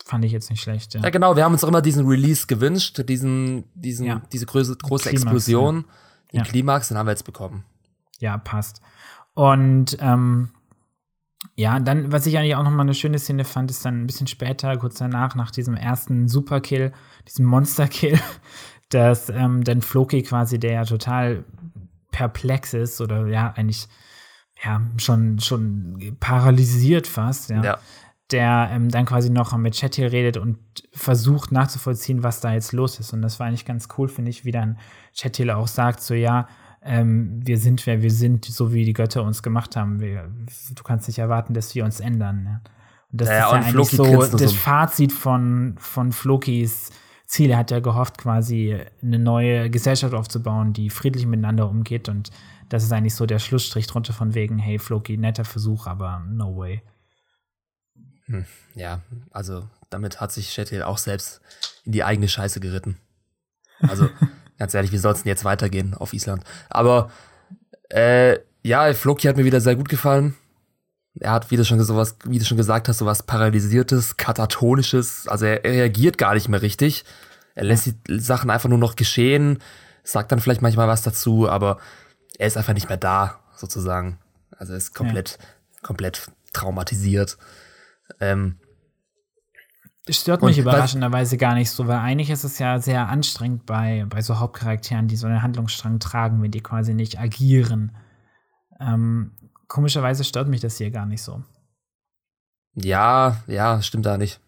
Fand 0.04 0.24
ich 0.24 0.32
jetzt 0.32 0.50
nicht 0.50 0.62
schlecht. 0.62 0.94
Ja, 0.94 1.00
ja 1.00 1.10
genau. 1.10 1.36
Wir 1.36 1.44
haben 1.44 1.52
uns 1.52 1.62
auch 1.62 1.68
immer 1.68 1.82
diesen 1.82 2.06
Release 2.06 2.46
gewünscht, 2.46 3.00
diesen, 3.08 3.64
diesen, 3.74 4.06
ja. 4.06 4.22
diese 4.32 4.46
große, 4.46 4.76
große 4.76 5.10
Klimax, 5.10 5.22
Explosion, 5.22 5.84
ja. 6.32 6.42
den. 6.42 6.50
Klimax, 6.50 6.88
den 6.88 6.98
haben 6.98 7.06
wir 7.06 7.12
jetzt 7.12 7.24
bekommen. 7.24 7.64
Ja, 8.22 8.38
passt. 8.38 8.80
Und 9.34 9.98
ähm, 10.00 10.50
ja, 11.56 11.80
dann, 11.80 12.12
was 12.12 12.24
ich 12.26 12.38
eigentlich 12.38 12.54
auch 12.54 12.62
nochmal 12.62 12.86
eine 12.86 12.94
schöne 12.94 13.18
Szene 13.18 13.44
fand, 13.44 13.68
ist 13.72 13.84
dann 13.84 14.00
ein 14.00 14.06
bisschen 14.06 14.28
später, 14.28 14.76
kurz 14.76 14.98
danach, 14.98 15.34
nach 15.34 15.50
diesem 15.50 15.74
ersten 15.74 16.28
Superkill, 16.28 16.92
diesem 17.26 17.46
Monsterkill, 17.46 18.20
dass 18.90 19.28
ähm, 19.28 19.64
dann 19.64 19.82
Floki 19.82 20.22
quasi, 20.22 20.60
der 20.60 20.72
ja 20.72 20.84
total 20.84 21.44
perplex 22.12 22.74
ist 22.74 23.00
oder 23.00 23.26
ja, 23.26 23.52
eigentlich 23.56 23.88
ja, 24.62 24.80
schon, 24.98 25.40
schon 25.40 26.16
paralysiert 26.20 27.08
fast, 27.08 27.50
ja. 27.50 27.64
ja. 27.64 27.78
Der 28.30 28.70
ähm, 28.72 28.88
dann 28.88 29.04
quasi 29.04 29.30
noch 29.30 29.54
mit 29.56 29.74
Chatty 29.74 30.06
redet 30.06 30.36
und 30.36 30.58
versucht 30.92 31.50
nachzuvollziehen, 31.50 32.22
was 32.22 32.40
da 32.40 32.52
jetzt 32.52 32.72
los 32.72 33.00
ist. 33.00 33.12
Und 33.12 33.20
das 33.20 33.40
war 33.40 33.48
eigentlich 33.48 33.64
ganz 33.64 33.88
cool, 33.98 34.08
finde 34.08 34.30
ich, 34.30 34.44
wie 34.44 34.52
dann 34.52 34.78
Chatty 35.12 35.50
auch 35.50 35.66
sagt, 35.66 36.00
so 36.00 36.14
ja, 36.14 36.46
ähm, 36.84 37.40
wir 37.44 37.58
sind 37.58 37.86
wer 37.86 38.02
wir 38.02 38.10
sind, 38.10 38.44
so 38.44 38.72
wie 38.72 38.84
die 38.84 38.92
Götter 38.92 39.22
uns 39.22 39.42
gemacht 39.42 39.76
haben. 39.76 40.00
Wir, 40.00 40.30
du 40.74 40.82
kannst 40.82 41.08
nicht 41.08 41.18
erwarten, 41.18 41.54
dass 41.54 41.74
wir 41.74 41.84
uns 41.84 42.00
ändern. 42.00 42.44
Ja. 42.44 42.60
Und 43.12 43.20
das 43.20 43.28
ja, 43.28 43.34
ist 43.34 43.52
ja 43.52 43.68
eigentlich 43.68 43.88
so 43.88 44.36
das 44.36 44.52
Fazit 44.52 45.12
von, 45.12 45.76
von 45.78 46.12
Flokis 46.12 46.90
Ziel. 47.26 47.50
Er 47.50 47.58
hat 47.58 47.70
ja 47.70 47.80
gehofft, 47.80 48.18
quasi 48.18 48.78
eine 49.02 49.18
neue 49.18 49.70
Gesellschaft 49.70 50.14
aufzubauen, 50.14 50.72
die 50.72 50.90
friedlich 50.90 51.26
miteinander 51.26 51.68
umgeht. 51.68 52.08
Und 52.08 52.30
das 52.68 52.84
ist 52.84 52.92
eigentlich 52.92 53.14
so 53.14 53.26
der 53.26 53.38
Schlussstrich 53.38 53.86
drunter 53.86 54.12
von 54.12 54.34
wegen, 54.34 54.58
hey, 54.58 54.78
Floki, 54.78 55.16
netter 55.16 55.44
Versuch, 55.44 55.86
aber 55.86 56.24
no 56.28 56.56
way. 56.56 56.82
Hm, 58.26 58.44
ja, 58.74 59.02
also 59.30 59.68
damit 59.90 60.20
hat 60.20 60.32
sich 60.32 60.50
Shettil 60.50 60.82
auch 60.82 60.98
selbst 60.98 61.40
in 61.84 61.92
die 61.92 62.04
eigene 62.04 62.28
Scheiße 62.28 62.60
geritten. 62.60 62.98
Also 63.80 64.08
Ganz 64.62 64.74
ehrlich, 64.74 64.92
wie 64.92 64.98
soll 64.98 65.12
es 65.12 65.24
denn 65.24 65.28
jetzt 65.28 65.44
weitergehen 65.44 65.92
auf 65.94 66.12
Island? 66.12 66.44
Aber 66.70 67.10
äh, 67.88 68.38
ja, 68.62 68.94
Floki 68.94 69.26
hat 69.26 69.36
mir 69.36 69.44
wieder 69.44 69.60
sehr 69.60 69.74
gut 69.74 69.88
gefallen. 69.88 70.36
Er 71.18 71.32
hat, 71.32 71.50
wie 71.50 71.56
du 71.56 71.64
schon, 71.64 71.82
sowas, 71.82 72.14
wie 72.26 72.38
du 72.38 72.44
schon 72.44 72.58
gesagt 72.58 72.86
hast, 72.86 72.98
sowas 72.98 73.24
Paralysiertes, 73.24 74.16
Katatonisches. 74.18 75.26
Also 75.26 75.46
er, 75.46 75.64
er 75.64 75.72
reagiert 75.72 76.16
gar 76.16 76.34
nicht 76.34 76.48
mehr 76.48 76.62
richtig. 76.62 77.04
Er 77.56 77.64
lässt 77.64 77.86
die 78.06 78.20
Sachen 78.20 78.50
einfach 78.50 78.68
nur 78.68 78.78
noch 78.78 78.94
geschehen, 78.94 79.58
sagt 80.04 80.30
dann 80.30 80.38
vielleicht 80.38 80.62
manchmal 80.62 80.86
was 80.86 81.02
dazu, 81.02 81.48
aber 81.48 81.78
er 82.38 82.46
ist 82.46 82.56
einfach 82.56 82.74
nicht 82.74 82.88
mehr 82.88 82.98
da, 82.98 83.40
sozusagen. 83.56 84.20
Also 84.56 84.74
er 84.74 84.76
ist 84.76 84.94
komplett, 84.94 85.38
ja. 85.40 85.46
komplett 85.82 86.30
traumatisiert. 86.52 87.36
Ähm, 88.20 88.60
das 90.06 90.16
stört 90.16 90.42
mich 90.42 90.58
überraschenderweise 90.58 91.36
gar 91.36 91.54
nicht 91.54 91.70
so, 91.70 91.86
weil 91.86 91.98
eigentlich 91.98 92.30
ist 92.30 92.42
es 92.42 92.58
ja 92.58 92.80
sehr 92.80 93.08
anstrengend 93.08 93.66
bei, 93.66 94.04
bei 94.08 94.20
so 94.20 94.40
Hauptcharakteren, 94.40 95.06
die 95.06 95.16
so 95.16 95.28
einen 95.28 95.42
Handlungsstrang 95.42 96.00
tragen, 96.00 96.42
wenn 96.42 96.50
die 96.50 96.60
quasi 96.60 96.92
nicht 96.92 97.20
agieren. 97.20 97.96
Ähm, 98.80 99.32
komischerweise 99.68 100.24
stört 100.24 100.48
mich 100.48 100.60
das 100.60 100.76
hier 100.78 100.90
gar 100.90 101.06
nicht 101.06 101.22
so. 101.22 101.44
Ja, 102.74 103.36
ja, 103.46 103.80
stimmt 103.80 104.06
da 104.06 104.18
nicht. 104.18 104.40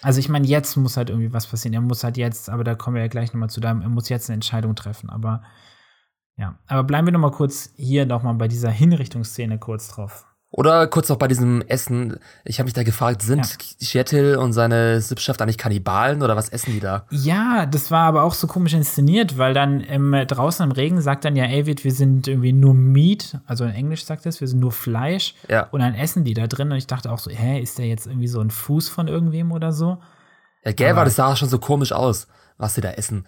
Also 0.00 0.18
ich 0.18 0.28
meine, 0.28 0.46
jetzt 0.46 0.76
muss 0.76 0.96
halt 0.96 1.10
irgendwie 1.10 1.32
was 1.32 1.46
passieren. 1.46 1.74
Er 1.74 1.80
muss 1.80 2.02
halt 2.02 2.16
jetzt, 2.16 2.50
aber 2.50 2.64
da 2.64 2.74
kommen 2.74 2.96
wir 2.96 3.02
ja 3.02 3.08
gleich 3.08 3.32
nochmal 3.32 3.50
zu, 3.50 3.60
da 3.60 3.68
er 3.68 3.74
muss 3.88 4.08
jetzt 4.08 4.28
eine 4.28 4.34
Entscheidung 4.34 4.74
treffen. 4.74 5.10
Aber 5.10 5.42
ja, 6.36 6.58
aber 6.66 6.84
bleiben 6.84 7.06
wir 7.06 7.12
nochmal 7.12 7.32
kurz 7.32 7.70
hier 7.76 8.06
nochmal 8.06 8.34
bei 8.34 8.48
dieser 8.48 8.70
Hinrichtungsszene 8.70 9.58
kurz 9.58 9.88
drauf. 9.88 10.24
Oder 10.50 10.86
kurz 10.86 11.10
noch 11.10 11.18
bei 11.18 11.28
diesem 11.28 11.60
Essen. 11.62 12.18
Ich 12.44 12.58
habe 12.58 12.64
mich 12.64 12.72
da 12.72 12.82
gefragt, 12.82 13.20
sind 13.20 13.58
ja. 13.80 14.38
Und 14.38 14.54
seine 14.54 15.00
Sippschaft 15.02 15.42
eigentlich 15.42 15.58
Kannibalen 15.58 16.22
oder 16.22 16.36
was 16.36 16.48
essen 16.48 16.72
die 16.72 16.80
da? 16.80 17.04
Ja, 17.10 17.66
das 17.66 17.90
war 17.90 18.06
aber 18.06 18.22
auch 18.22 18.32
so 18.32 18.46
komisch 18.46 18.72
inszeniert, 18.72 19.36
weil 19.36 19.52
dann 19.52 19.84
ähm, 19.86 20.12
draußen 20.26 20.64
im 20.64 20.72
Regen 20.72 21.02
sagt 21.02 21.26
dann 21.26 21.36
ja 21.36 21.44
Avid, 21.44 21.84
wir 21.84 21.92
sind 21.92 22.28
irgendwie 22.28 22.54
nur 22.54 22.72
Meat, 22.72 23.38
also 23.46 23.64
in 23.64 23.72
Englisch 23.72 24.04
sagt 24.06 24.24
es, 24.24 24.40
wir 24.40 24.48
sind 24.48 24.60
nur 24.60 24.72
Fleisch. 24.72 25.34
Ja. 25.48 25.66
Und 25.70 25.80
dann 25.80 25.94
essen 25.94 26.24
die 26.24 26.34
da 26.34 26.46
drin 26.46 26.72
und 26.72 26.78
ich 26.78 26.86
dachte 26.86 27.12
auch 27.12 27.18
so, 27.18 27.30
hä, 27.30 27.60
ist 27.60 27.78
der 27.78 27.86
jetzt 27.86 28.06
irgendwie 28.06 28.28
so 28.28 28.40
ein 28.40 28.50
Fuß 28.50 28.88
von 28.88 29.06
irgendwem 29.06 29.52
oder 29.52 29.72
so? 29.72 29.98
Ja, 30.64 30.72
gell, 30.72 30.96
war 30.96 31.04
das 31.04 31.16
sah 31.16 31.36
schon 31.36 31.50
so 31.50 31.58
komisch 31.58 31.92
aus, 31.92 32.26
was 32.56 32.74
sie 32.74 32.80
da 32.80 32.92
essen. 32.92 33.26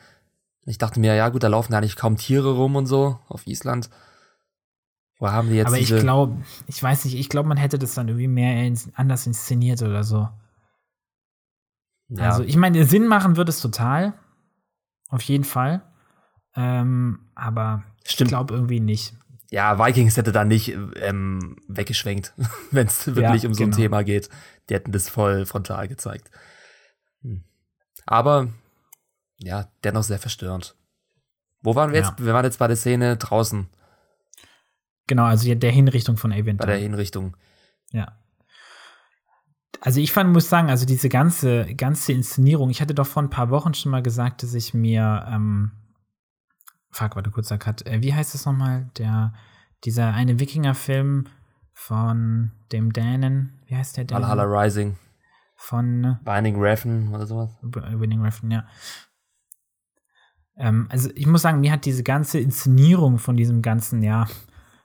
Ich 0.64 0.78
dachte 0.78 1.00
mir, 1.00 1.14
ja 1.14 1.28
gut, 1.28 1.42
da 1.42 1.48
laufen 1.48 1.72
ja 1.72 1.80
nicht 1.80 1.96
kaum 1.96 2.16
Tiere 2.16 2.54
rum 2.54 2.76
und 2.76 2.86
so 2.86 3.18
auf 3.28 3.46
Island. 3.46 3.90
Wo 5.20 5.30
haben 5.30 5.50
die 5.50 5.56
jetzt 5.56 5.66
Aber 5.66 5.78
ich 5.78 5.94
glaube, 5.94 6.38
ich 6.66 6.82
weiß 6.82 7.04
nicht, 7.04 7.14
ich 7.14 7.28
glaube, 7.28 7.46
man 7.48 7.58
hätte 7.58 7.78
das 7.78 7.94
dann 7.94 8.08
irgendwie 8.08 8.26
mehr 8.26 8.72
anders 8.94 9.26
inszeniert 9.26 9.82
oder 9.82 10.02
so. 10.02 10.30
Ja. 12.08 12.30
Also, 12.30 12.42
ich 12.42 12.56
meine, 12.56 12.84
Sinn 12.86 13.06
machen 13.06 13.36
wird 13.36 13.50
es 13.50 13.60
total. 13.60 14.14
Auf 15.08 15.20
jeden 15.22 15.44
Fall. 15.44 15.82
Ähm, 16.56 17.20
aber 17.34 17.84
Stimmt. 18.02 18.28
ich 18.28 18.32
glaube 18.32 18.54
irgendwie 18.54 18.80
nicht. 18.80 19.14
Ja, 19.50 19.78
Vikings 19.78 20.16
hätte 20.16 20.32
da 20.32 20.44
nicht 20.44 20.74
ähm, 20.96 21.56
weggeschwenkt, 21.68 22.32
wenn 22.70 22.86
es 22.86 23.06
wirklich 23.06 23.42
ja, 23.42 23.48
um 23.48 23.54
so 23.54 23.64
ein 23.64 23.70
genau. 23.70 23.76
Thema 23.76 24.02
geht. 24.04 24.30
Die 24.68 24.74
hätten 24.74 24.92
das 24.92 25.10
voll 25.10 25.44
frontal 25.44 25.86
gezeigt. 25.86 26.30
Hm. 27.22 27.44
Aber 28.06 28.48
ja, 29.38 29.68
dennoch 29.84 30.04
sehr 30.04 30.18
verstörend. 30.18 30.76
Wo 31.62 31.74
waren 31.74 31.92
wir 31.92 32.00
ja. 32.00 32.08
jetzt? 32.08 32.24
Wir 32.24 32.32
waren 32.32 32.44
jetzt 32.44 32.58
bei 32.58 32.68
der 32.68 32.76
Szene 32.76 33.18
draußen. 33.18 33.68
Genau, 35.10 35.24
also 35.24 35.52
der 35.52 35.72
Hinrichtung 35.72 36.16
von 36.16 36.32
Avent. 36.32 36.60
Bei 36.60 36.66
der 36.66 36.76
Hinrichtung. 36.76 37.36
Ja. 37.90 38.12
Also 39.80 39.98
ich 39.98 40.12
fand, 40.12 40.32
muss 40.32 40.48
sagen, 40.48 40.70
also 40.70 40.86
diese 40.86 41.08
ganze, 41.08 41.74
ganze 41.74 42.12
Inszenierung, 42.12 42.70
ich 42.70 42.80
hatte 42.80 42.94
doch 42.94 43.08
vor 43.08 43.20
ein 43.20 43.28
paar 43.28 43.50
Wochen 43.50 43.74
schon 43.74 43.90
mal 43.90 44.04
gesagt, 44.04 44.44
dass 44.44 44.54
ich 44.54 44.72
mir, 44.72 45.26
ähm, 45.28 45.72
fuck, 46.92 47.16
warte, 47.16 47.32
kurzer 47.32 47.58
Cut, 47.58 47.84
äh, 47.88 48.02
wie 48.02 48.14
heißt 48.14 48.34
das 48.34 48.46
nochmal? 48.46 48.88
Der, 48.98 49.34
dieser 49.82 50.14
eine 50.14 50.38
Wikinger-Film 50.38 51.26
von 51.72 52.52
dem 52.70 52.92
Dänen, 52.92 53.58
wie 53.66 53.74
heißt 53.74 53.96
der 53.96 54.04
Dänen? 54.04 54.22
Valhalla 54.22 54.44
Rising. 54.44 54.96
Von 55.56 56.18
Binding 56.22 56.62
Refn 56.62 57.12
oder 57.12 57.26
sowas. 57.26 57.50
Binding 57.62 58.22
Refn, 58.22 58.52
ja. 58.52 58.64
Ähm, 60.56 60.86
also 60.88 61.10
ich 61.16 61.26
muss 61.26 61.42
sagen, 61.42 61.58
mir 61.58 61.72
hat 61.72 61.84
diese 61.84 62.04
ganze 62.04 62.38
Inszenierung 62.38 63.18
von 63.18 63.36
diesem 63.36 63.60
ganzen, 63.60 64.04
ja, 64.04 64.28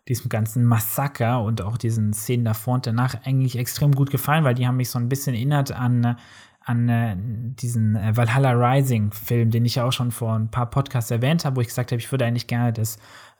diesem 0.07 0.29
ganzen 0.29 0.63
Massaker 0.65 1.41
und 1.41 1.61
auch 1.61 1.77
diesen 1.77 2.13
Szenen 2.13 2.45
davor 2.45 2.75
und 2.75 2.87
danach 2.87 3.25
eigentlich 3.25 3.57
extrem 3.57 3.93
gut 3.93 4.11
gefallen, 4.11 4.43
weil 4.43 4.53
die 4.53 4.67
haben 4.67 4.77
mich 4.77 4.89
so 4.89 4.99
ein 4.99 5.09
bisschen 5.09 5.33
erinnert 5.33 5.71
an, 5.71 6.17
an 6.61 6.89
äh, 6.89 7.15
diesen 7.17 7.95
äh, 7.95 8.15
Valhalla 8.15 8.51
Rising 8.51 9.11
Film, 9.11 9.49
den 9.49 9.65
ich 9.65 9.75
ja 9.75 9.85
auch 9.85 9.91
schon 9.91 10.11
vor 10.11 10.33
ein 10.33 10.51
paar 10.51 10.69
Podcasts 10.69 11.11
erwähnt 11.11 11.45
habe, 11.45 11.55
wo 11.55 11.61
ich 11.61 11.67
gesagt 11.67 11.91
habe, 11.91 11.99
ich 11.99 12.11
würde 12.11 12.25
eigentlich 12.25 12.47
gerne, 12.47 12.73
dass 12.73 12.97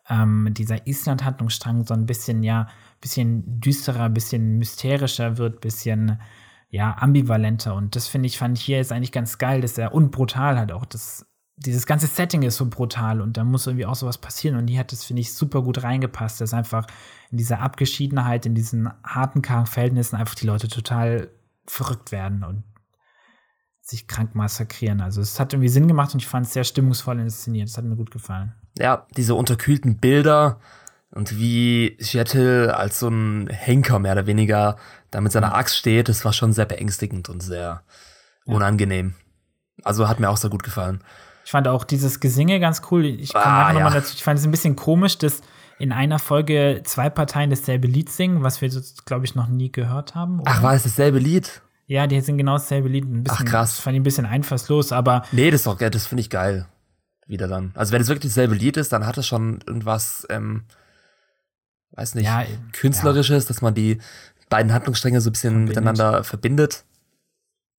ähm, 0.09 0.49
dieser 0.51 0.87
Island-Handlungsstrang 0.87 1.85
so 1.85 1.93
ein 1.93 2.05
bisschen, 2.05 2.43
ja, 2.43 2.67
bisschen 3.01 3.59
düsterer, 3.59 4.09
bisschen 4.09 4.57
mysterischer 4.57 5.37
wird, 5.37 5.61
bisschen, 5.61 6.19
ja, 6.69 6.95
ambivalenter. 6.97 7.75
Und 7.75 7.95
das 7.95 8.07
finde 8.07 8.27
ich, 8.27 8.37
fand 8.37 8.57
ich 8.57 8.65
hier 8.65 8.77
jetzt 8.77 8.91
eigentlich 8.91 9.11
ganz 9.11 9.37
geil, 9.37 9.61
dass 9.61 9.77
er 9.77 9.93
unbrutal 9.93 10.59
hat 10.59 10.71
auch 10.71 10.85
das 10.85 11.25
dieses 11.57 11.85
ganze 11.85 12.07
Setting 12.07 12.43
ist 12.43 12.57
so 12.57 12.65
brutal 12.65 13.21
und 13.21 13.37
da 13.37 13.43
muss 13.43 13.67
irgendwie 13.67 13.85
auch 13.85 13.95
sowas 13.95 14.17
passieren. 14.17 14.57
Und 14.57 14.67
hier 14.67 14.79
hat 14.79 14.91
das, 14.91 15.05
finde 15.05 15.21
ich, 15.21 15.33
super 15.33 15.61
gut 15.61 15.83
reingepasst, 15.83 16.41
dass 16.41 16.53
einfach 16.53 16.85
in 17.31 17.37
dieser 17.37 17.61
Abgeschiedenheit, 17.61 18.45
in 18.45 18.55
diesen 18.55 18.91
harten, 19.03 19.41
kargen 19.41 19.65
Verhältnissen 19.65 20.15
einfach 20.17 20.35
die 20.35 20.47
Leute 20.47 20.67
total 20.67 21.29
verrückt 21.65 22.11
werden 22.11 22.43
und 22.43 22.63
sich 23.81 24.07
krank 24.07 24.35
massakrieren. 24.35 24.99
Also 24.99 25.21
es 25.21 25.39
hat 25.39 25.53
irgendwie 25.53 25.69
Sinn 25.69 25.87
gemacht 25.87 26.13
und 26.13 26.21
ich 26.21 26.27
fand 26.27 26.45
es 26.47 26.53
sehr 26.53 26.63
stimmungsvoll 26.63 27.19
inszeniert. 27.19 27.69
Es 27.69 27.77
hat 27.77 27.85
mir 27.85 27.95
gut 27.95 28.11
gefallen. 28.11 28.53
Ja, 28.77 29.05
diese 29.15 29.35
unterkühlten 29.35 29.97
Bilder 29.97 30.59
und 31.11 31.37
wie 31.37 31.95
Jettel 31.99 32.71
als 32.71 32.99
so 32.99 33.07
ein 33.07 33.47
Henker 33.47 33.99
mehr 33.99 34.13
oder 34.13 34.27
weniger 34.27 34.77
da 35.11 35.21
mit 35.21 35.31
seiner 35.31 35.55
Axt 35.55 35.77
steht, 35.77 36.09
das 36.09 36.25
war 36.25 36.33
schon 36.33 36.51
sehr 36.51 36.65
beängstigend 36.65 37.29
und 37.29 37.41
sehr 37.41 37.83
unangenehm. 38.45 39.15
Also 39.83 40.09
hat 40.09 40.19
mir 40.19 40.29
auch 40.29 40.37
sehr 40.37 40.49
gut 40.49 40.63
gefallen. 40.63 41.01
Ich 41.45 41.51
fand 41.51 41.67
auch 41.67 41.83
dieses 41.83 42.19
Gesinge 42.19 42.59
ganz 42.59 42.81
cool. 42.91 43.05
Ich 43.05 43.31
komme 43.31 43.45
Ah, 43.45 43.49
nachher 43.59 43.67
ja. 43.67 43.73
nochmal 43.83 43.93
dazu. 44.01 44.13
Ich 44.15 44.23
fand 44.23 44.39
es 44.39 44.45
ein 44.45 44.51
bisschen 44.51 44.75
komisch, 44.75 45.17
dass 45.17 45.41
in 45.77 45.91
einer 45.91 46.19
Folge 46.19 46.81
zwei 46.85 47.09
Parteien 47.09 47.49
dasselbe 47.49 47.87
Lied 47.87 48.09
singen, 48.09 48.43
was 48.43 48.61
wir, 48.61 48.69
glaube 49.05 49.25
ich, 49.25 49.35
noch 49.35 49.47
nie 49.47 49.71
gehört 49.71 50.15
haben. 50.15 50.39
oder? 50.41 50.51
Ach, 50.51 50.63
war 50.63 50.73
es 50.73 50.83
dasselbe 50.83 51.19
Lied? 51.19 51.61
Ja, 51.87 52.07
die 52.07 52.19
singen 52.21 52.39
genau 52.39 52.53
dasselbe 52.53 52.89
Lied. 52.89 53.05
Ein 53.05 53.23
bisschen, 53.23 53.45
Ach, 53.47 53.51
krass. 53.51 53.75
Das 53.75 53.79
fand 53.81 53.93
ich 53.95 53.99
ein 53.99 54.03
bisschen 54.03 54.25
einfallslos, 54.25 54.91
aber 54.91 55.23
Nee, 55.31 55.51
das 55.51 55.61
ist 55.61 55.67
doch, 55.67 55.77
das 55.77 56.07
finde 56.07 56.21
ich 56.21 56.29
geil. 56.31 56.65
Wieder 57.27 57.47
dann. 57.47 57.71
Also 57.75 57.91
wenn 57.93 58.01
es 58.01 58.07
wirklich 58.07 58.31
dasselbe 58.31 58.55
Lied 58.55 58.77
ist, 58.77 58.91
dann 58.91 59.05
hat 59.05 59.17
es 59.17 59.27
schon 59.27 59.59
irgendwas, 59.67 60.25
ähm, 60.29 60.63
weiß 61.91 62.15
nicht, 62.15 62.25
Ja, 62.25 62.43
künstlerisches, 62.71 63.45
dass 63.45 63.61
man 63.61 63.73
die 63.75 63.99
beiden 64.49 64.73
Handlungsstränge 64.73 65.21
so 65.21 65.29
ein 65.29 65.33
bisschen 65.33 65.51
Verbindet. 65.67 65.75
miteinander 65.75 66.23
verbindet. 66.23 66.85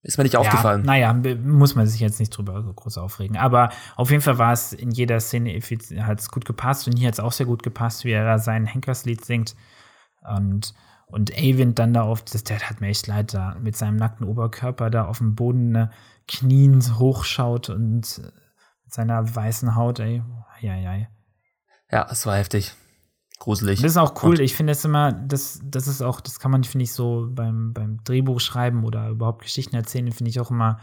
Ist 0.03 0.19
mir 0.19 0.25
nicht 0.25 0.37
aufgefallen. 0.37 0.83
Ja, 0.83 0.87
naja, 0.87 1.13
be- 1.13 1.35
muss 1.37 1.75
man 1.75 1.87
sich 1.87 2.01
jetzt 2.01 2.21
nicht 2.21 2.31
drüber 2.31 2.63
so 2.63 2.73
groß 2.73 2.99
aufregen. 2.99 3.37
Aber 3.37 3.71
auf 3.97 4.11
jeden 4.11 4.23
Fall 4.23 4.39
war 4.39 4.53
es 4.53 4.73
in 4.73 4.91
jeder 4.93 5.19
Szene 5.21 5.53
effiz- 5.57 5.93
hat's 6.01 6.31
gut 6.31 6.45
gepasst 6.45 6.87
und 6.87 6.97
hier 6.97 7.09
hat 7.09 7.15
es 7.15 7.21
auch 7.21 7.33
sehr 7.33 7.47
gut 7.47 7.63
gepasst, 7.63 8.05
wie 8.05 8.13
er 8.13 8.25
da 8.25 8.39
sein 8.39 8.67
Henkerslied 8.67 9.25
singt. 9.25 9.57
Und, 10.23 10.75
und 11.07 11.33
Avind 11.33 11.79
dann 11.79 11.93
da 11.93 12.03
auf, 12.03 12.23
das, 12.23 12.45
der 12.45 12.61
hat 12.61 12.81
mir 12.81 12.89
echt 12.89 13.07
leid, 13.09 13.35
da 13.35 13.57
mit 13.61 13.77
seinem 13.77 13.97
nackten 13.97 14.27
Oberkörper 14.27 14.91
da 14.91 15.07
auf 15.07 15.19
dem 15.19 15.35
Boden 15.35 15.71
ne, 15.71 15.91
knien 16.29 16.83
hochschaut 16.99 17.69
und 17.71 18.19
äh, 18.19 18.31
mit 18.85 18.93
seiner 18.95 19.35
weißen 19.35 19.75
Haut, 19.75 19.99
ey. 19.99 20.23
Ja, 20.61 20.77
ja, 20.77 20.95
ja. 20.95 21.07
Ja, 21.91 22.07
es 22.11 22.27
war 22.27 22.37
heftig. 22.37 22.75
Gruselig. 23.39 23.81
Das 23.83 23.93
ist 23.93 23.97
auch 23.97 24.23
cool. 24.23 24.31
Und- 24.31 24.41
Ich 24.41 24.55
finde 24.55 24.73
es 24.73 24.85
immer, 24.85 25.13
das, 25.13 25.61
das 25.65 25.87
ist 25.89 26.03
auch, 26.03 26.21
das 26.21 26.41
kann 26.41 26.51
man, 26.51 26.65
finde 26.65 26.85
ich, 26.85 26.93
so 26.93 27.29
beim, 27.31 27.73
beim 27.73 28.03
Drehbuch 28.05 28.41
schreiben 28.41 28.85
oder 28.85 29.09
überhaupt 29.11 29.43
Geschichten 29.43 29.77
erzählen, 29.77 30.11
finde 30.13 30.31
ich 30.31 30.41
auch 30.41 30.51
immer 30.51 30.79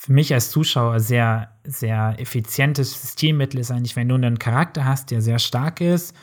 für 0.00 0.12
mich 0.12 0.32
als 0.32 0.50
Zuschauer 0.52 1.00
sehr, 1.00 1.58
sehr 1.64 2.14
effizientes 2.20 3.12
Stilmittel 3.14 3.58
ist 3.58 3.72
eigentlich, 3.72 3.96
wenn 3.96 4.08
du 4.08 4.14
einen 4.14 4.38
Charakter 4.38 4.84
hast, 4.84 5.10
der 5.10 5.20
sehr 5.22 5.40
stark 5.40 5.80
ist, 5.80 6.14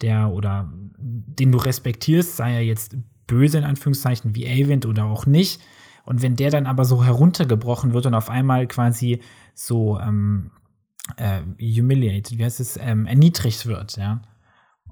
der 0.00 0.30
oder 0.32 0.68
den 0.98 1.52
du 1.52 1.58
respektierst, 1.58 2.36
sei 2.36 2.54
er 2.54 2.64
jetzt 2.64 2.96
böse 3.28 3.58
in 3.58 3.64
Anführungszeichen 3.64 4.34
wie 4.34 4.48
Avind 4.48 4.84
oder 4.84 5.04
auch 5.04 5.26
nicht. 5.26 5.60
Und 6.04 6.22
wenn 6.22 6.34
der 6.34 6.50
dann 6.50 6.66
aber 6.66 6.84
so 6.84 7.04
heruntergebrochen 7.04 7.92
wird 7.92 8.06
und 8.06 8.14
auf 8.14 8.30
einmal 8.30 8.66
quasi 8.66 9.20
so 9.54 10.00
ähm, 10.00 10.50
äh, 11.16 11.42
humiliated, 11.60 12.36
wie 12.36 12.44
heißt 12.44 12.58
es, 12.58 12.76
ähm, 12.78 13.06
erniedrigt 13.06 13.64
wird, 13.66 13.96
ja. 13.96 14.22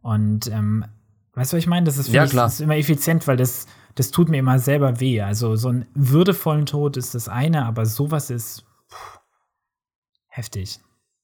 Und 0.02 0.46
ähm, 0.48 0.84
weißt 1.34 1.52
du, 1.52 1.56
was 1.56 1.62
ich 1.62 1.66
meine? 1.66 1.84
Das 1.84 1.98
ist, 1.98 2.08
Ja, 2.08 2.24
ich, 2.24 2.30
klar. 2.30 2.46
das 2.46 2.54
ist 2.54 2.60
immer 2.60 2.76
effizient, 2.76 3.26
weil 3.26 3.36
das, 3.36 3.66
das 3.94 4.10
tut 4.10 4.28
mir 4.28 4.38
immer 4.38 4.58
selber 4.58 5.00
weh. 5.00 5.20
Also 5.22 5.56
so 5.56 5.68
einen 5.68 5.86
würdevollen 5.94 6.66
Tod 6.66 6.96
ist 6.96 7.14
das 7.14 7.28
eine, 7.28 7.64
aber 7.66 7.86
sowas 7.86 8.30
ist 8.30 8.64
puh, 8.88 9.18
heftig. 10.28 10.80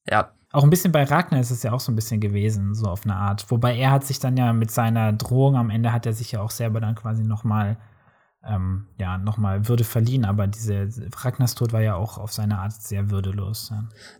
Ja, 0.09 0.33
Auch 0.53 0.65
ein 0.65 0.71
bisschen 0.71 0.93
bei 0.93 1.05
Ragnar 1.05 1.41
ist 1.41 1.51
es 1.51 1.63
ja 1.63 1.73
auch 1.73 1.81
so 1.81 1.91
ein 1.91 1.97
bisschen 1.97 2.21
gewesen, 2.21 2.75
so 2.75 2.87
auf 2.87 3.05
eine 3.05 3.17
Art. 3.17 3.51
Wobei 3.51 3.77
er 3.77 3.91
hat 3.91 4.05
sich 4.05 4.21
dann 4.21 4.37
ja 4.37 4.53
mit 4.53 4.71
seiner 4.71 5.13
Drohung 5.13 5.57
am 5.57 5.71
Ende 5.71 5.93
hat 5.93 6.07
er 6.07 6.13
sich 6.13 6.33
ja 6.33 6.41
auch 6.43 6.51
selber 6.51 6.81
dann 6.81 6.95
quasi 6.95 7.25
noch 7.25 7.43
mal 7.45 7.77
ähm, 8.47 8.87
ja, 8.99 9.17
noch 9.19 9.39
mal 9.39 9.69
Würde 9.69 9.85
verliehen, 9.85 10.25
aber 10.25 10.47
diese 10.47 10.89
Ragnars 11.17 11.55
Tod 11.55 11.73
war 11.73 11.81
ja 11.81 11.95
auch 11.95 12.19
auf 12.19 12.33
seine 12.33 12.59
Art 12.59 12.73
sehr 12.73 13.11
würdelos. 13.11 13.73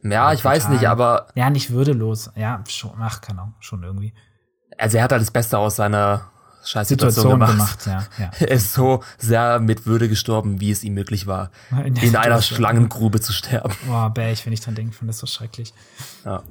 Ja, 0.03 0.11
ja 0.11 0.33
ich 0.33 0.43
weiß 0.45 0.62
total. 0.64 0.77
nicht, 0.77 0.88
aber 0.88 1.27
ja 1.35 1.51
nicht 1.51 1.71
würdelos, 1.71 2.31
ja, 2.35 2.64
schon, 2.67 2.93
ach, 3.01 3.21
keine 3.21 3.43
Ahnung, 3.43 3.55
schon 3.61 3.83
irgendwie. 3.83 4.14
Also 4.79 4.97
er 4.99 5.05
hat 5.05 5.13
halt 5.13 5.23
das 5.23 5.31
Beste 5.31 5.59
aus 5.59 5.77
seiner 5.77 6.31
Scheißsituation 6.65 7.15
Situation 7.15 7.41
gemacht. 7.41 7.85
gemacht, 7.85 8.09
ja, 8.19 8.25
ja. 8.25 8.31
Er 8.47 8.51
ist 8.51 8.73
so 8.73 9.03
sehr 9.19 9.61
mit 9.61 9.87
Würde 9.87 10.09
gestorben, 10.09 10.61
wie 10.61 10.71
es 10.71 10.83
ihm 10.83 10.95
möglich 10.95 11.27
war, 11.27 11.51
In 11.85 11.97
in 11.97 12.17
einer. 12.17 12.41
Schlangengrube 12.41 13.21
zu 13.21 13.33
sterben. 13.33 13.75
Boah, 13.87 14.11
bäh, 14.13 14.33
ich, 14.33 14.45
wenn 14.47 14.53
ich 14.53 14.61
dran 14.61 14.75
denke, 14.75 14.95
finde 14.95 15.11
das 15.11 15.19
so 15.19 15.27
schrecklich. 15.27 15.75
Ja. 16.25 16.43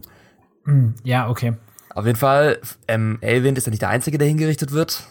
Hm, 0.66 0.96
ja, 1.04 1.30
okay. 1.30 1.54
Auf 1.94 2.06
jeden 2.06 2.18
Fall, 2.18 2.60
ähm, 2.88 3.18
Elwind 3.22 3.58
ist 3.58 3.68
ja 3.68 3.72
nicht 3.72 3.82
der 3.82 3.90
Einzige, 3.90 4.18
der 4.18 4.28
hingerichtet 4.28 4.72
wird. 4.72 5.04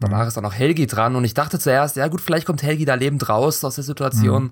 Danach 0.00 0.26
ist 0.28 0.38
auch 0.38 0.42
noch 0.42 0.54
Helgi 0.54 0.86
dran 0.86 1.16
und 1.16 1.24
ich 1.24 1.34
dachte 1.34 1.58
zuerst, 1.58 1.96
ja 1.96 2.06
gut, 2.06 2.20
vielleicht 2.20 2.46
kommt 2.46 2.62
Helgi 2.62 2.84
da 2.84 2.94
lebend 2.94 3.28
raus 3.28 3.64
aus 3.64 3.74
der 3.76 3.84
Situation, 3.84 4.50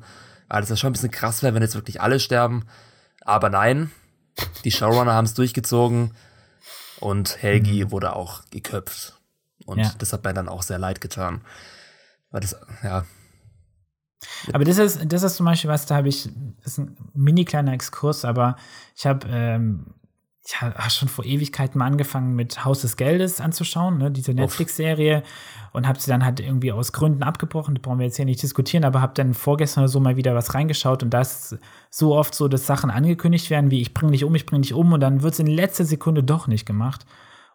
weil 0.49 0.61
das 0.61 0.71
ja 0.71 0.77
schon 0.77 0.91
ein 0.91 0.93
bisschen 0.93 1.13
krass 1.13 1.43
wäre, 1.45 1.55
wenn 1.55 1.63
jetzt 1.63 1.77
wirklich 1.77 2.01
alle 2.01 2.19
sterben. 2.19 2.65
Aber 3.25 3.49
nein, 3.49 3.93
die 4.65 4.73
Showrunner 4.73 5.15
haben 5.15 5.25
es 5.25 5.35
durchgezogen 5.35 6.13
und 7.01 7.43
Helgi 7.43 7.91
wurde 7.91 8.15
auch 8.15 8.43
geköpft. 8.51 9.21
Und 9.65 9.79
Ja. 9.79 9.93
das 9.99 10.13
hat 10.13 10.25
mir 10.25 10.35
dann 10.35 10.49
auch 10.49 10.63
sehr 10.63 10.79
leid 10.79 11.01
getan. 11.01 11.41
Weil 12.31 12.41
das, 12.41 12.57
ja, 12.83 13.05
Aber 14.53 14.65
das 14.65 14.79
ist, 14.79 15.01
das 15.13 15.23
ist 15.23 15.37
zum 15.37 15.47
Beispiel 15.47 15.71
was, 15.71 15.87
da 15.87 15.97
habe 15.97 16.09
ich, 16.09 16.29
das 16.63 16.73
ist 16.73 16.79
ein 16.79 16.97
mini 17.15 17.45
kleiner 17.45 17.73
Exkurs, 17.73 18.25
aber 18.25 18.57
ich 18.95 19.07
habe 19.07 19.27
ähm, 19.31 19.95
ich 20.45 20.61
habe 20.61 20.91
schon 20.91 21.09
vor 21.09 21.25
Ewigkeiten 21.25 21.79
mal 21.79 21.87
angefangen 21.87 22.35
mit 22.37 22.65
Haus 22.65 22.83
des 22.83 22.97
Geldes 22.97 23.41
anzuschauen, 23.41 23.99
ne, 23.99 24.13
diese 24.13 24.33
Netflix-Serie 24.33 25.25
und 25.77 25.87
habe 25.87 26.01
sie 26.01 26.11
dann 26.11 26.25
halt 26.25 26.41
irgendwie 26.41 26.73
aus 26.73 26.93
Gründen 26.93 27.23
abgebrochen, 27.23 27.75
das 27.75 27.83
brauchen 27.83 27.99
wir 27.99 28.07
jetzt 28.07 28.17
hier 28.17 28.25
nicht 28.25 28.43
diskutieren, 28.43 28.83
aber 28.83 29.03
habe 29.03 29.13
dann 29.13 29.35
vorgestern 29.35 29.83
oder 29.83 29.89
so 29.89 30.01
mal 30.01 30.17
wieder 30.17 30.35
was 30.35 30.55
reingeschaut 30.55 31.03
und 31.03 31.11
da 31.11 31.21
ist 31.21 31.59
so 31.91 32.17
oft 32.17 32.35
so, 32.35 32.49
dass 32.49 32.67
Sachen 32.67 32.89
angekündigt 32.89 33.51
werden, 33.51 33.71
wie 33.71 33.83
ich 33.83 33.93
bringe 33.93 34.13
dich 34.13 34.25
um, 34.25 34.35
ich 34.35 34.47
bringe 34.47 34.63
dich 34.63 34.73
um 34.73 34.95
und 34.95 35.01
dann 35.01 35.23
wird 35.23 35.35
es 35.35 35.39
in 35.39 35.47
letzter 35.47 35.85
Sekunde 35.85 36.23
doch 36.23 36.47
nicht 36.47 36.65
gemacht. 36.65 37.05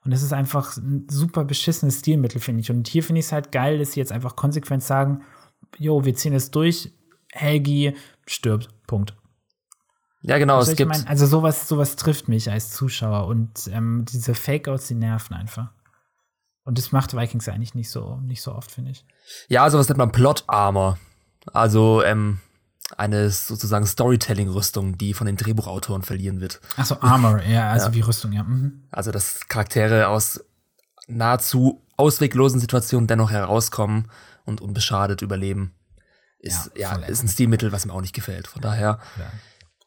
Und 0.06 0.12
das 0.12 0.22
ist 0.22 0.34
einfach 0.34 0.78
ein 0.78 1.08
super 1.10 1.46
beschissenes 1.46 2.00
Stilmittel, 2.00 2.40
finde 2.40 2.62
ich. 2.62 2.70
Und 2.70 2.88
hier 2.88 3.04
finde 3.04 3.20
ich 3.20 3.26
es 3.26 3.32
halt 3.32 3.52
geil, 3.52 3.80
dass 3.80 3.94
sie 3.94 4.00
jetzt 4.00 4.12
einfach 4.12 4.36
konsequent 4.36 4.84
sagen, 4.84 5.24
jo, 5.80 6.06
wir 6.06 6.14
ziehen 6.14 6.34
es 6.34 6.52
durch, 6.52 6.92
Helgi 7.32 7.96
stirbt, 8.28 8.70
Punkt. 8.86 9.16
ja 10.22 10.38
genau, 10.38 10.64
du, 10.64 10.70
es 10.70 10.76
gibt, 10.76 10.90
mein? 10.90 11.08
Also 11.08 11.26
sowas, 11.26 11.68
sowas 11.68 11.96
trifft 11.96 12.28
mich 12.28 12.52
als 12.52 12.70
Zuschauer 12.72 13.26
und 13.26 13.68
ähm, 13.74 14.06
diese 14.08 14.36
Fake-Outs, 14.36 14.90
die 14.90 14.96
nerven 14.96 15.36
einfach. 15.36 15.72
Und 16.64 16.78
das 16.78 16.92
macht 16.92 17.16
Vikings 17.16 17.48
eigentlich 17.50 17.74
nicht 17.74 17.90
so, 17.90 18.18
nicht 18.18 18.42
so 18.42 18.54
oft, 18.54 18.72
finde 18.72 18.92
ich. 18.92 19.06
ja, 19.48 19.70
sowas 19.70 19.90
nennt 19.90 19.98
man 19.98 20.12
Plot 20.12 20.44
Armor. 20.48 20.98
Also, 21.52 22.04
ähm, 22.04 22.40
eine 22.98 23.30
sozusagen 23.30 23.86
Storytelling-Rüstung, 23.86 24.98
die 24.98 25.14
von 25.14 25.26
den 25.26 25.38
Drehbuchautoren 25.38 26.04
verliehen 26.04 26.42
wird. 26.42 26.60
Achso, 26.78 26.98
Armor, 27.02 27.42
ja, 27.48 27.70
also 27.70 27.94
wie 27.94 28.02
Rüstung, 28.02 28.32
ja. 28.32 28.44
Mhm. 28.44 28.84
Also, 28.92 29.12
dass 29.12 29.48
Charaktere 29.48 30.08
aus 30.08 30.44
nahezu 31.08 31.86
ausweglosen 31.98 32.60
Situationen 32.60 33.08
dennoch 33.08 33.32
herauskommen 33.32 34.10
und 34.46 34.62
unbeschadet 34.62 35.22
überleben. 35.22 35.74
Ist, 36.40 36.72
Ja, 36.76 36.98
ja, 36.98 37.06
ist 37.06 37.24
ein 37.24 37.28
Stilmittel, 37.28 37.72
was 37.72 37.86
mir 37.86 37.94
auch 37.94 38.02
nicht 38.02 38.16
gefällt. 38.16 38.48
Von 38.48 38.62
daher, 38.62 39.00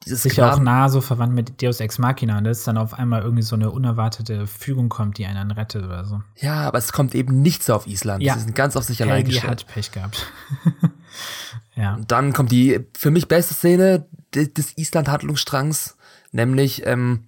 dieses 0.05 0.23
Sicher 0.23 0.53
auch 0.53 0.59
nah 0.59 0.88
so 0.88 1.01
verwandt 1.01 1.35
mit 1.35 1.62
Deus 1.62 1.81
Ex 1.81 1.99
Machina, 1.99 2.40
dass 2.40 2.64
dann 2.64 2.77
auf 2.79 2.95
einmal 2.95 3.23
irgendwie 3.23 3.43
so 3.43 3.57
eine 3.57 3.71
unerwartete 3.71 4.47
Fügung 4.47 4.88
kommt, 4.88 5.19
die 5.19 5.27
einen 5.27 5.37
dann 5.37 5.51
rettet 5.51 5.85
oder 5.85 6.05
so. 6.05 6.23
Ja, 6.37 6.62
aber 6.62 6.79
es 6.79 6.93
kommt 6.93 7.14
eben 7.14 7.43
nicht 7.43 7.62
so 7.62 7.75
auf 7.75 7.87
Island. 7.87 8.23
Ja. 8.23 8.35
Sie 8.35 8.40
sind 8.40 8.55
ganz 8.55 8.77
auf 8.77 8.85
sich 8.85 9.01
allein 9.03 9.17
Helgi 9.17 9.33
gestellt. 9.33 9.51
hat 9.51 9.67
Pech 9.67 9.93
gehabt. 9.93 10.27
ja. 11.77 11.95
Und 11.95 12.11
dann 12.11 12.33
kommt 12.33 12.53
die 12.53 12.81
für 12.97 13.11
mich 13.11 13.29
beste 13.29 13.55
Szene 13.55 14.07
de- 14.35 14.53
des 14.53 14.77
Island-Handlungsstrangs, 14.77 15.97
nämlich, 16.33 16.87
ähm, 16.87 17.25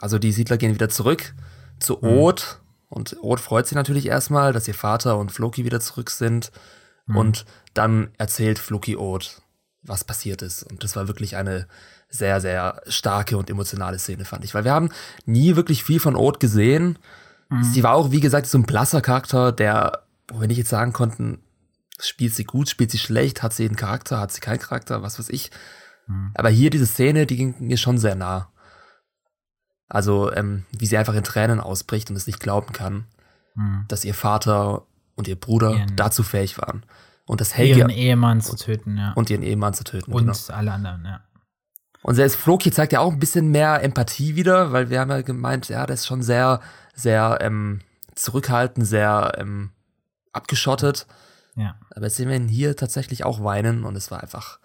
also 0.00 0.18
die 0.18 0.32
Siedler 0.32 0.56
gehen 0.56 0.74
wieder 0.74 0.88
zurück 0.88 1.34
zu 1.78 1.98
Mhm. 2.00 2.08
Oth 2.08 2.60
und 2.88 3.16
Oth 3.22 3.40
freut 3.40 3.66
sich 3.66 3.76
natürlich 3.76 4.06
erstmal, 4.06 4.52
dass 4.52 4.68
ihr 4.68 4.74
Vater 4.74 5.18
und 5.18 5.32
Floki 5.32 5.64
wieder 5.64 5.80
zurück 5.80 6.10
sind 6.10 6.50
Mhm. 7.06 7.16
und 7.16 7.44
dann 7.74 8.08
erzählt 8.18 8.58
Floki 8.58 8.96
Oth, 8.96 9.42
was 9.82 10.04
passiert 10.04 10.42
ist 10.42 10.62
und 10.62 10.82
das 10.84 10.96
war 10.96 11.08
wirklich 11.08 11.36
eine 11.36 11.66
sehr, 12.14 12.40
sehr 12.40 12.80
starke 12.86 13.36
und 13.36 13.50
emotionale 13.50 13.98
Szene, 13.98 14.24
fand 14.24 14.44
ich, 14.44 14.54
weil 14.54 14.64
wir 14.64 14.72
haben 14.72 14.90
nie 15.26 15.56
wirklich 15.56 15.84
viel 15.84 16.00
von 16.00 16.16
Oth 16.16 16.40
gesehen. 16.40 16.98
Mhm. 17.48 17.64
Sie 17.64 17.82
war 17.82 17.94
auch, 17.94 18.10
wie 18.10 18.20
gesagt, 18.20 18.46
so 18.46 18.58
ein 18.58 18.64
blasser 18.64 19.00
Charakter, 19.00 19.52
der, 19.52 20.04
wo 20.28 20.40
wir 20.40 20.48
nicht 20.48 20.58
jetzt 20.58 20.70
sagen 20.70 20.92
konnten, 20.92 21.44
Spielt 22.00 22.34
sie 22.34 22.44
gut, 22.44 22.68
spielt 22.68 22.90
sie 22.90 22.98
schlecht, 22.98 23.42
hat 23.42 23.52
sie 23.52 23.66
einen 23.66 23.76
Charakter, 23.76 24.18
hat 24.18 24.32
sie 24.32 24.40
keinen 24.40 24.58
Charakter, 24.58 25.02
was 25.02 25.18
weiß 25.18 25.28
ich. 25.28 25.50
Mhm. 26.08 26.32
Aber 26.34 26.48
hier 26.48 26.70
diese 26.70 26.86
Szene, 26.86 27.24
die 27.24 27.36
ging 27.36 27.54
mir 27.60 27.76
schon 27.76 27.98
sehr 27.98 28.16
nah. 28.16 28.50
Also, 29.88 30.32
ähm, 30.32 30.64
wie 30.72 30.86
sie 30.86 30.96
einfach 30.96 31.14
in 31.14 31.22
Tränen 31.22 31.60
ausbricht 31.60 32.10
und 32.10 32.16
es 32.16 32.26
nicht 32.26 32.40
glauben 32.40 32.72
kann, 32.72 33.04
mhm. 33.54 33.84
dass 33.86 34.04
ihr 34.04 34.14
Vater 34.14 34.86
und 35.14 35.28
ihr 35.28 35.36
Bruder 35.36 35.76
ihren, 35.76 35.94
dazu 35.94 36.24
fähig 36.24 36.58
waren. 36.58 36.84
Und 37.26 37.40
das 37.40 37.56
Helge. 37.56 37.78
Ihren 37.78 37.90
Ehemann 37.90 38.40
zu 38.40 38.56
töten, 38.56 38.98
ja. 38.98 39.12
Und 39.12 39.30
ihren 39.30 39.42
Ehemann 39.42 39.72
zu 39.72 39.84
töten. 39.84 40.12
Und 40.12 40.26
genau. 40.26 40.36
alle 40.48 40.72
anderen, 40.72 41.04
ja. 41.04 41.20
Und 42.04 42.16
selbst 42.16 42.36
Floki 42.36 42.70
zeigt 42.70 42.92
ja 42.92 43.00
auch 43.00 43.12
ein 43.12 43.18
bisschen 43.18 43.50
mehr 43.50 43.82
Empathie 43.82 44.36
wieder, 44.36 44.72
weil 44.72 44.90
wir 44.90 45.00
haben 45.00 45.10
ja 45.10 45.22
gemeint, 45.22 45.70
ja, 45.70 45.86
das 45.86 46.00
ist 46.00 46.06
schon 46.06 46.22
sehr, 46.22 46.60
sehr 46.94 47.38
ähm, 47.40 47.80
zurückhaltend, 48.14 48.86
sehr 48.86 49.32
ähm, 49.38 49.70
abgeschottet. 50.30 51.06
Ja. 51.56 51.76
Aber 51.96 52.04
jetzt 52.04 52.16
sehen 52.16 52.28
wir 52.28 52.36
ihn 52.36 52.46
hier 52.46 52.76
tatsächlich 52.76 53.24
auch 53.24 53.42
weinen 53.42 53.84
und 53.84 53.96
es 53.96 54.10
war 54.10 54.22
einfach 54.22 54.58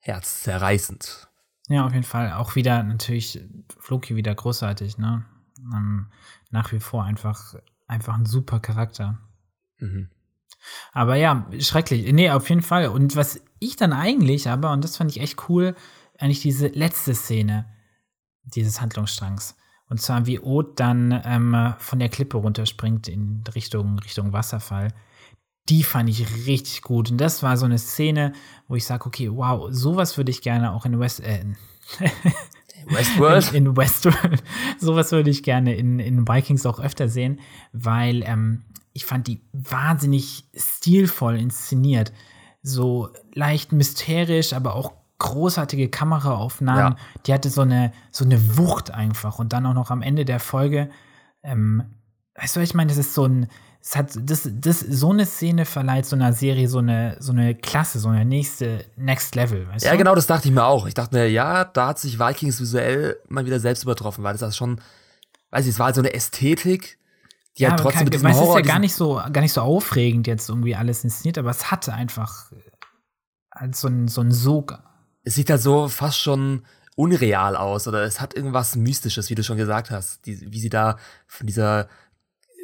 herzzerreißend. 0.00 1.28
Ja, 1.68 1.86
auf 1.86 1.92
jeden 1.92 2.02
Fall. 2.02 2.32
Auch 2.32 2.56
wieder 2.56 2.82
natürlich 2.82 3.40
Floki 3.78 4.16
wieder 4.16 4.34
großartig, 4.34 4.98
ne? 4.98 5.24
Ähm, 5.72 6.10
nach 6.50 6.72
wie 6.72 6.80
vor 6.80 7.04
einfach, 7.04 7.54
einfach 7.86 8.14
ein 8.14 8.26
super 8.26 8.58
Charakter. 8.58 9.20
Mhm. 9.78 10.10
Aber 10.92 11.14
ja, 11.14 11.46
schrecklich. 11.60 12.12
Nee, 12.12 12.32
auf 12.32 12.48
jeden 12.48 12.62
Fall. 12.62 12.88
Und 12.88 13.14
was 13.14 13.40
ich 13.60 13.76
dann 13.76 13.92
eigentlich 13.92 14.48
aber, 14.48 14.72
und 14.72 14.82
das 14.82 14.96
fand 14.96 15.12
ich 15.12 15.20
echt 15.20 15.48
cool, 15.48 15.76
eigentlich 16.24 16.40
diese 16.40 16.68
letzte 16.68 17.14
Szene 17.14 17.66
dieses 18.44 18.80
Handlungsstrangs. 18.80 19.56
Und 19.90 20.00
zwar 20.00 20.24
wie 20.24 20.40
Oth 20.40 20.80
dann 20.80 21.20
ähm, 21.24 21.74
von 21.78 21.98
der 21.98 22.08
Klippe 22.08 22.38
runterspringt 22.38 23.08
in 23.08 23.44
Richtung, 23.54 23.98
Richtung 23.98 24.32
Wasserfall. 24.32 24.88
Die 25.68 25.82
fand 25.82 26.08
ich 26.08 26.46
richtig 26.46 26.80
gut. 26.80 27.10
Und 27.10 27.18
das 27.18 27.42
war 27.42 27.58
so 27.58 27.66
eine 27.66 27.78
Szene, 27.78 28.32
wo 28.68 28.74
ich 28.74 28.86
sage, 28.86 29.04
okay, 29.04 29.30
wow, 29.30 29.68
sowas 29.70 30.16
würde 30.16 30.30
ich 30.30 30.40
gerne 30.40 30.72
auch 30.72 30.86
in 30.86 30.98
West, 30.98 31.20
äh, 31.20 31.44
Westworld? 32.86 33.52
In, 33.52 33.66
in, 33.66 33.76
Westworld. 33.76 34.42
sowas 34.78 35.12
würde 35.12 35.28
ich 35.28 35.42
gerne 35.42 35.74
in, 35.74 35.98
in 35.98 36.26
Vikings 36.26 36.64
auch 36.64 36.80
öfter 36.80 37.08
sehen, 37.08 37.40
weil 37.72 38.22
ähm, 38.22 38.64
ich 38.94 39.04
fand 39.04 39.26
die 39.26 39.42
wahnsinnig 39.52 40.44
stilvoll 40.54 41.36
inszeniert. 41.38 42.12
So 42.62 43.10
leicht 43.34 43.72
mysterisch, 43.72 44.54
aber 44.54 44.74
auch 44.74 44.92
großartige 45.18 45.88
Kameraaufnahmen. 45.88 46.94
Ja. 46.94 47.20
Die 47.26 47.32
hatte 47.32 47.50
so 47.50 47.62
eine, 47.62 47.92
so 48.10 48.24
eine 48.24 48.56
Wucht 48.56 48.90
einfach. 48.90 49.38
Und 49.38 49.52
dann 49.52 49.66
auch 49.66 49.74
noch 49.74 49.90
am 49.90 50.02
Ende 50.02 50.24
der 50.24 50.40
Folge, 50.40 50.90
ähm, 51.42 51.82
weißt 52.34 52.56
du, 52.56 52.60
ich 52.60 52.74
meine? 52.74 52.88
Das 52.88 52.98
ist 52.98 53.14
so 53.14 53.24
ein, 53.26 53.48
es 53.84 53.96
hat, 53.96 54.18
das, 54.18 54.48
das, 54.50 54.80
so 54.80 55.10
eine 55.10 55.26
Szene 55.26 55.66
verleiht 55.66 56.06
so 56.06 56.16
einer 56.16 56.32
Serie 56.32 56.68
so 56.68 56.78
eine, 56.78 57.16
so 57.20 57.32
eine 57.32 57.54
Klasse, 57.54 57.98
so 57.98 58.08
eine 58.08 58.24
nächste 58.24 58.86
Next 58.96 59.34
Level, 59.34 59.68
weißt 59.68 59.84
ja, 59.84 59.92
du? 59.92 59.98
genau, 59.98 60.14
das 60.14 60.26
dachte 60.26 60.48
ich 60.48 60.54
mir 60.54 60.64
auch. 60.64 60.86
Ich 60.86 60.94
dachte 60.94 61.14
mir, 61.14 61.28
ja, 61.28 61.64
da 61.64 61.88
hat 61.88 61.98
sich 61.98 62.18
Vikings 62.18 62.60
visuell 62.60 63.18
mal 63.28 63.44
wieder 63.44 63.60
selbst 63.60 63.82
übertroffen, 63.82 64.24
weil 64.24 64.32
das 64.36 64.50
ist 64.50 64.56
schon, 64.56 64.80
weiß 65.50 65.66
ich, 65.66 65.72
es 65.72 65.78
war 65.78 65.86
halt 65.86 65.96
so 65.96 66.00
eine 66.00 66.14
Ästhetik, 66.14 66.98
die 67.58 67.64
ja, 67.64 67.70
halt 67.70 67.80
trotzdem 67.80 67.98
kann, 67.98 68.04
mit 68.04 68.14
diesem 68.14 68.28
weißt, 68.30 68.40
Horror, 68.40 68.60
ist 68.60 68.66
ja 68.66 68.72
gar 68.72 68.80
nicht 68.80 68.94
so, 68.94 69.20
gar 69.30 69.42
nicht 69.42 69.52
so 69.52 69.60
aufregend 69.60 70.26
jetzt 70.26 70.48
irgendwie 70.48 70.74
alles 70.74 71.04
inszeniert, 71.04 71.36
aber 71.36 71.50
es 71.50 71.70
hatte 71.70 71.92
einfach 71.92 72.50
halt 73.54 73.76
so 73.76 73.88
ein, 73.88 74.08
so 74.08 74.22
ein 74.22 74.32
Sog 74.32 74.78
es 75.24 75.34
sieht 75.34 75.50
halt 75.50 75.60
so 75.60 75.88
fast 75.88 76.18
schon 76.18 76.64
unreal 76.96 77.56
aus 77.56 77.88
oder 77.88 78.04
es 78.04 78.20
hat 78.20 78.34
irgendwas 78.34 78.76
Mystisches, 78.76 79.30
wie 79.30 79.34
du 79.34 79.42
schon 79.42 79.56
gesagt 79.56 79.90
hast, 79.90 80.26
die, 80.26 80.52
wie 80.52 80.60
sie 80.60 80.68
da 80.68 80.98
von 81.26 81.46
dieser 81.46 81.88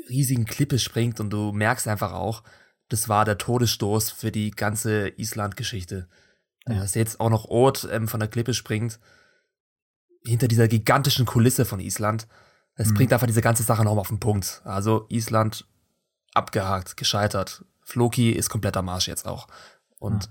riesigen 0.08 0.44
Klippe 0.44 0.78
springt 0.78 1.18
und 1.18 1.30
du 1.30 1.52
merkst 1.52 1.88
einfach 1.88 2.12
auch, 2.12 2.42
das 2.88 3.08
war 3.08 3.24
der 3.24 3.38
Todesstoß 3.38 4.10
für 4.10 4.30
die 4.30 4.50
ganze 4.50 5.08
Island-Geschichte. 5.08 6.08
Ja. 6.66 6.80
Dass 6.80 6.94
jetzt 6.94 7.20
auch 7.20 7.30
noch 7.30 7.46
Ort 7.46 7.88
ähm, 7.90 8.06
von 8.06 8.20
der 8.20 8.28
Klippe 8.28 8.54
springt, 8.54 9.00
hinter 10.24 10.48
dieser 10.48 10.68
gigantischen 10.68 11.24
Kulisse 11.24 11.64
von 11.64 11.80
Island. 11.80 12.28
Es 12.74 12.90
mhm. 12.90 12.94
bringt 12.94 13.12
einfach 13.12 13.26
diese 13.26 13.40
ganze 13.40 13.62
Sache 13.62 13.84
nochmal 13.84 14.02
auf 14.02 14.08
den 14.08 14.20
Punkt. 14.20 14.60
Also 14.64 15.06
Island 15.08 15.66
abgehakt, 16.34 16.96
gescheitert. 16.96 17.64
Floki 17.82 18.30
ist 18.30 18.50
komplett 18.50 18.76
am 18.76 18.88
Arsch 18.88 19.08
jetzt 19.08 19.26
auch. 19.26 19.48
Und 19.98 20.24
ja 20.24 20.30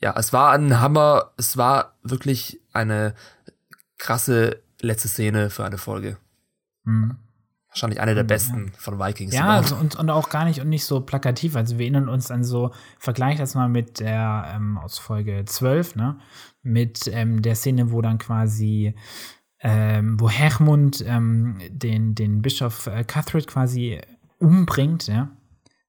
ja, 0.00 0.14
es 0.16 0.32
war 0.32 0.52
ein 0.52 0.80
Hammer. 0.80 1.32
Es 1.36 1.56
war 1.56 1.96
wirklich 2.02 2.60
eine 2.72 3.14
krasse 3.98 4.62
letzte 4.80 5.08
Szene 5.08 5.50
für 5.50 5.64
eine 5.64 5.78
Folge. 5.78 6.18
Mhm. 6.84 7.16
Wahrscheinlich 7.68 8.00
eine 8.00 8.14
der 8.14 8.24
mhm, 8.24 8.28
besten 8.28 8.66
ja. 8.66 8.72
von 8.78 8.98
Vikings. 8.98 9.34
Ja, 9.34 9.48
also 9.48 9.76
und, 9.76 9.96
und 9.96 10.08
auch 10.10 10.30
gar 10.30 10.44
nicht 10.44 10.60
und 10.60 10.68
nicht 10.68 10.84
so 10.84 11.00
plakativ. 11.00 11.54
Also 11.54 11.78
wir 11.78 11.84
erinnern 11.84 12.08
uns 12.08 12.30
an 12.30 12.42
so, 12.42 12.72
vergleich 12.98 13.38
das 13.38 13.54
mal 13.54 13.68
mit 13.68 14.00
der 14.00 14.52
ähm, 14.54 14.78
aus 14.78 14.98
Folge 14.98 15.44
12, 15.44 15.96
ne? 15.96 16.18
Mit 16.62 17.06
ähm, 17.08 17.42
der 17.42 17.54
Szene, 17.54 17.92
wo 17.92 18.00
dann 18.00 18.18
quasi, 18.18 18.94
ähm, 19.60 20.18
wo 20.18 20.30
Hermund 20.30 21.04
ähm, 21.06 21.58
den, 21.68 22.14
den 22.14 22.40
Bischof 22.42 22.86
äh, 22.86 23.04
Cuthred 23.04 23.46
quasi 23.46 24.00
umbringt, 24.38 25.06
ja. 25.08 25.30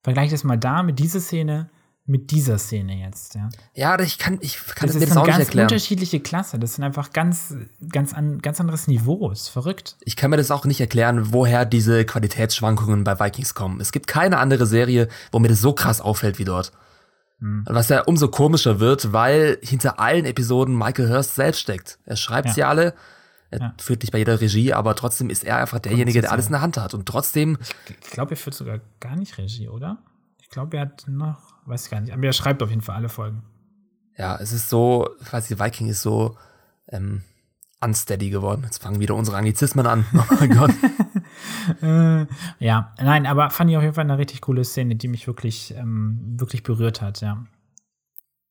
Vergleich 0.02 0.30
das 0.30 0.44
mal 0.44 0.56
da 0.56 0.82
mit 0.82 0.98
dieser 0.98 1.20
Szene 1.20 1.70
mit 2.10 2.32
dieser 2.32 2.58
Szene 2.58 2.96
jetzt, 2.96 3.36
ja. 3.36 3.48
Ja, 3.72 3.98
ich 4.00 4.18
kann, 4.18 4.38
ich 4.40 4.58
kann 4.74 4.88
das, 4.88 4.98
das 4.98 5.10
das 5.10 5.16
auch 5.16 5.26
nicht 5.26 5.38
erklären. 5.38 5.38
Das 5.38 5.46
ist 5.46 5.52
eine 5.52 5.60
ganz 5.60 5.72
unterschiedliche 5.72 6.20
Klasse. 6.20 6.58
Das 6.58 6.74
sind 6.74 6.82
einfach 6.82 7.12
ganz, 7.12 7.54
ganz, 7.88 8.12
an, 8.12 8.40
ganz 8.40 8.60
anderes 8.60 8.88
Niveau. 8.88 9.30
Ist 9.30 9.48
verrückt. 9.48 9.96
Ich 10.04 10.16
kann 10.16 10.30
mir 10.30 10.36
das 10.36 10.50
auch 10.50 10.64
nicht 10.64 10.80
erklären, 10.80 11.32
woher 11.32 11.64
diese 11.64 12.04
Qualitätsschwankungen 12.04 13.04
bei 13.04 13.20
Vikings 13.20 13.54
kommen. 13.54 13.80
Es 13.80 13.92
gibt 13.92 14.08
keine 14.08 14.38
andere 14.38 14.66
Serie, 14.66 15.06
wo 15.30 15.38
mir 15.38 15.48
das 15.48 15.60
so 15.60 15.72
krass 15.72 16.00
auffällt 16.00 16.40
wie 16.40 16.44
dort. 16.44 16.72
Hm. 17.38 17.64
Was 17.68 17.88
ja 17.88 18.02
umso 18.02 18.26
komischer 18.26 18.80
wird, 18.80 19.12
weil 19.12 19.58
hinter 19.62 20.00
allen 20.00 20.24
Episoden 20.24 20.76
Michael 20.76 21.10
Hurst 21.10 21.36
selbst 21.36 21.60
steckt. 21.60 22.00
Er 22.06 22.16
schreibt 22.16 22.48
ja. 22.48 22.54
sie 22.54 22.64
alle. 22.64 22.94
Er 23.52 23.60
ja. 23.60 23.74
führt 23.80 24.02
nicht 24.02 24.10
bei 24.10 24.18
jeder 24.18 24.40
Regie, 24.40 24.72
aber 24.72 24.96
trotzdem 24.96 25.30
ist 25.30 25.44
er 25.44 25.58
einfach 25.58 25.78
derjenige, 25.78 26.20
der 26.22 26.32
alles 26.32 26.46
in 26.46 26.52
der 26.52 26.60
Hand 26.60 26.76
hat. 26.76 26.92
Und 26.92 27.06
trotzdem. 27.06 27.56
Ich, 27.86 27.96
ich 28.02 28.10
glaube, 28.10 28.32
er 28.32 28.36
führt 28.36 28.54
sogar 28.56 28.80
gar 28.98 29.14
nicht 29.14 29.38
Regie, 29.38 29.68
oder? 29.68 29.98
Ich 30.42 30.48
glaube, 30.48 30.76
er 30.76 30.82
hat 30.82 31.04
noch 31.06 31.49
weiß 31.70 31.84
ich 31.84 31.90
gar 31.90 32.00
nicht. 32.00 32.12
Aber 32.12 32.22
er 32.22 32.32
schreibt 32.32 32.62
auf 32.62 32.70
jeden 32.70 32.82
Fall 32.82 32.96
alle 32.96 33.08
Folgen. 33.08 33.42
Ja, 34.16 34.36
es 34.36 34.52
ist 34.52 34.68
so, 34.68 35.08
ich 35.22 35.32
weiß 35.32 35.48
nicht, 35.48 35.60
Viking 35.60 35.88
ist 35.88 36.02
so 36.02 36.36
ähm, 36.88 37.22
unsteady 37.80 38.30
geworden. 38.30 38.62
Jetzt 38.64 38.82
fangen 38.82 39.00
wieder 39.00 39.14
unsere 39.14 39.36
Anglizismen 39.36 39.86
an. 39.86 40.04
Oh 40.14 40.34
mein 40.38 40.50
Gott. 40.56 40.70
äh, 41.82 42.26
ja, 42.64 42.94
nein, 43.00 43.26
aber 43.26 43.50
fand 43.50 43.70
ich 43.70 43.76
auf 43.76 43.82
jeden 43.82 43.94
Fall 43.94 44.04
eine 44.04 44.18
richtig 44.18 44.42
coole 44.42 44.64
Szene, 44.64 44.96
die 44.96 45.08
mich 45.08 45.26
wirklich, 45.26 45.74
ähm, 45.76 46.36
wirklich 46.38 46.62
berührt 46.62 47.00
hat, 47.00 47.20
ja. 47.20 47.44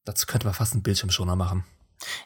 Dazu 0.05 0.25
könnte 0.25 0.47
man 0.47 0.55
fast 0.55 0.73
einen 0.73 0.81
Bildschirmschoner 0.81 1.35
machen. 1.35 1.63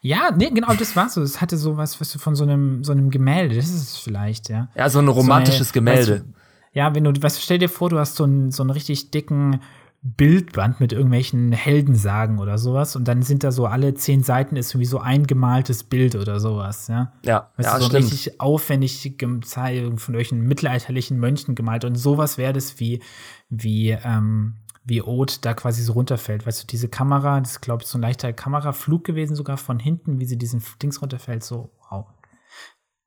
Ja, 0.01 0.31
nee, 0.31 0.51
genau, 0.51 0.73
das 0.75 0.95
war 0.95 1.09
so. 1.09 1.21
Es 1.21 1.41
hatte 1.41 1.57
sowas, 1.57 1.99
was 1.99 2.11
du 2.11 2.19
von 2.19 2.35
so 2.35 2.43
einem, 2.43 2.83
so 2.83 2.91
einem 2.91 3.09
Gemälde, 3.09 3.55
das 3.55 3.65
ist 3.65 3.81
es 3.81 3.97
vielleicht, 3.97 4.49
ja. 4.49 4.69
Ja, 4.75 4.89
so 4.89 4.99
ein 4.99 5.07
romantisches 5.07 5.69
so 5.69 5.79
eine, 5.79 5.91
Gemälde. 5.91 6.13
Weißt 6.13 6.25
ja, 6.73 6.95
wenn 6.95 7.03
du, 7.03 7.21
weißt 7.21 7.41
stell 7.41 7.59
dir 7.59 7.69
vor, 7.69 7.89
du 7.89 7.99
hast 7.99 8.15
so 8.15 8.23
einen, 8.23 8.51
so 8.51 8.63
einen 8.63 8.71
richtig 8.71 9.11
dicken 9.11 9.61
Bildband 10.05 10.81
mit 10.81 10.91
irgendwelchen 10.91 11.53
Heldensagen 11.53 12.39
oder 12.39 12.57
sowas 12.57 12.97
und 12.97 13.07
dann 13.07 13.21
sind 13.21 13.45
da 13.45 13.53
so 13.53 13.67
alle 13.67 13.93
zehn 13.93 14.21
Seiten 14.21 14.57
ist 14.57 14.71
irgendwie 14.71 14.85
so 14.85 14.99
ein 14.99 15.25
gemaltes 15.25 15.85
Bild 15.85 16.15
oder 16.15 16.41
sowas, 16.41 16.89
ja. 16.89 17.13
Ja, 17.23 17.51
weißt 17.55 17.69
ja, 17.69 17.75
du, 17.77 17.83
so 17.83 17.89
stimmt. 17.89 18.03
richtig 18.03 18.41
aufwendig 18.41 19.15
von 19.17 19.97
solchen 20.13 20.41
mittelalterlichen 20.41 21.17
Mönchen 21.17 21.55
gemalt 21.55 21.85
und 21.85 21.95
sowas 21.95 22.37
wäre 22.37 22.51
das 22.51 22.81
wie, 22.81 23.01
wie, 23.49 23.91
ähm, 23.91 24.57
wie 24.83 25.01
Oth 25.01 25.45
da 25.45 25.53
quasi 25.53 25.81
so 25.81 25.93
runterfällt. 25.93 26.45
Weißt 26.45 26.63
du, 26.63 26.67
diese 26.67 26.89
Kamera, 26.89 27.39
das 27.39 27.51
ist, 27.51 27.61
glaube 27.61 27.83
ich, 27.83 27.87
so 27.87 27.97
ein 27.97 28.01
leichter 28.01 28.33
Kameraflug 28.33 29.05
gewesen, 29.05 29.37
sogar 29.37 29.55
von 29.55 29.79
hinten, 29.79 30.19
wie 30.19 30.25
sie 30.25 30.37
diesen 30.37 30.61
Dings 30.81 31.01
runterfällt, 31.01 31.45
so, 31.45 31.71
wow. 31.89 32.07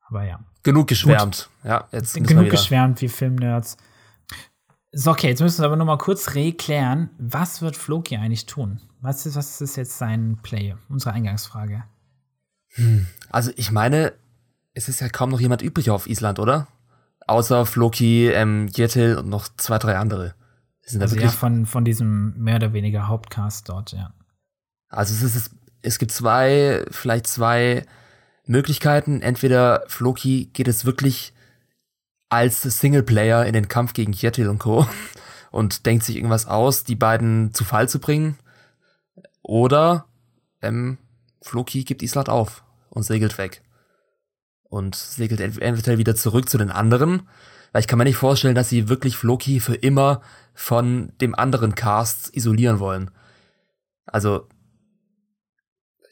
Aber 0.09 0.25
ja. 0.25 0.41
Genug 0.63 0.87
geschwärmt. 0.87 1.51
Gut. 1.61 1.71
Ja, 1.71 1.89
jetzt 1.93 2.15
Genug 2.15 2.49
geschwärmt, 2.49 3.03
wie 3.03 3.09
Filmnerds. 3.09 3.77
So, 4.99 5.11
okay, 5.11 5.29
jetzt 5.29 5.43
müssen 5.43 5.61
wir 5.61 5.67
aber 5.67 5.77
noch 5.77 5.85
mal 5.85 5.99
kurz 5.99 6.35
reklären, 6.35 7.11
was 7.19 7.61
wird 7.61 7.77
Floki 7.77 8.17
eigentlich 8.17 8.47
tun? 8.47 8.81
Was 9.03 9.27
ist, 9.27 9.37
was 9.37 9.61
ist 9.61 9.77
jetzt 9.77 9.99
sein 9.99 10.39
Play? 10.43 10.75
Unsere 10.89 11.13
Eingangsfrage. 11.13 11.85
Hm. 12.71 13.07
Also, 13.29 13.51
ich 13.57 13.71
meine, 13.71 14.15
es 14.73 14.89
ist 14.89 15.01
ja 15.01 15.11
kaum 15.11 15.29
noch 15.29 15.41
jemand 15.41 15.61
übrig 15.61 15.91
auf 15.91 16.07
Island, 16.07 16.39
oder? 16.39 16.69
Außer 17.27 17.67
Floki, 17.67 18.29
ähm, 18.29 18.69
Jetil 18.75 19.19
und 19.19 19.29
noch 19.29 19.49
zwei, 19.59 19.77
drei 19.77 19.99
andere. 19.99 20.35
Sind 20.81 21.03
also 21.03 21.17
ja, 21.17 21.29
von, 21.29 21.67
von 21.67 21.85
diesem 21.85 22.33
mehr 22.39 22.57
oder 22.57 22.73
weniger 22.73 23.07
Hauptcast 23.07 23.69
dort, 23.69 23.93
ja. 23.93 24.15
Also 24.89 25.13
es, 25.13 25.37
ist, 25.37 25.51
es 25.83 25.99
gibt 25.99 26.11
zwei, 26.11 26.87
vielleicht 26.91 27.27
zwei 27.27 27.85
Möglichkeiten. 28.47 29.21
Entweder 29.21 29.85
Floki 29.89 30.47
geht 30.55 30.69
es 30.69 30.87
wirklich 30.87 31.35
als 32.29 32.63
Singleplayer 32.63 33.47
in 33.47 33.53
den 33.53 33.69
Kampf 33.69 33.93
gegen 33.93 34.13
Jetil 34.13 34.49
und 34.49 34.59
Co. 34.59 34.87
und 35.51 35.87
denkt 35.87 36.05
sich 36.05 36.17
irgendwas 36.17 36.47
aus, 36.47 36.85
die 36.85 36.97
beiden 36.97 37.55
zu 37.55 37.65
Fall 37.65 37.89
zu 37.89 37.99
bringen. 37.99 38.39
Oder 39.43 40.07
ähm, 40.61 40.99
Floki 41.41 41.85
gibt 41.85 42.03
Island 42.03 42.29
auf 42.29 42.65
und 42.91 43.05
segelt 43.05 43.39
weg. 43.39 43.63
Und 44.69 44.97
segelt 44.97 45.41
entweder 45.41 45.99
wieder 45.99 46.17
zurück 46.17 46.49
zu 46.49 46.59
den 46.59 46.71
anderen. 46.71 47.29
Weil 47.73 47.81
ich 47.81 47.87
kann 47.87 47.99
mir 47.99 48.05
nicht 48.05 48.17
vorstellen, 48.17 48.55
dass 48.55 48.69
sie 48.69 48.89
wirklich 48.89 49.17
Floki 49.17 49.61
für 49.61 49.75
immer 49.75 50.23
von 50.55 51.13
dem 51.21 51.35
anderen 51.35 51.75
Cast 51.75 52.37
isolieren 52.37 52.79
wollen. 52.79 53.11
Also, 54.05 54.49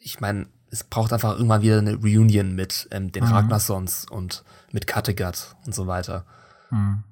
ich 0.00 0.20
meine, 0.20 0.46
es 0.74 0.82
braucht 0.82 1.12
einfach 1.12 1.34
irgendwann 1.34 1.62
wieder 1.62 1.78
eine 1.78 1.94
Reunion 1.94 2.56
mit 2.56 2.88
ähm, 2.90 3.12
den 3.12 3.24
mhm. 3.24 3.32
Ragnarsons 3.32 4.06
und 4.10 4.42
mit 4.72 4.88
Kattegat 4.88 5.54
und 5.64 5.72
so 5.72 5.86
weiter. 5.86 6.26
Mhm. 6.70 7.04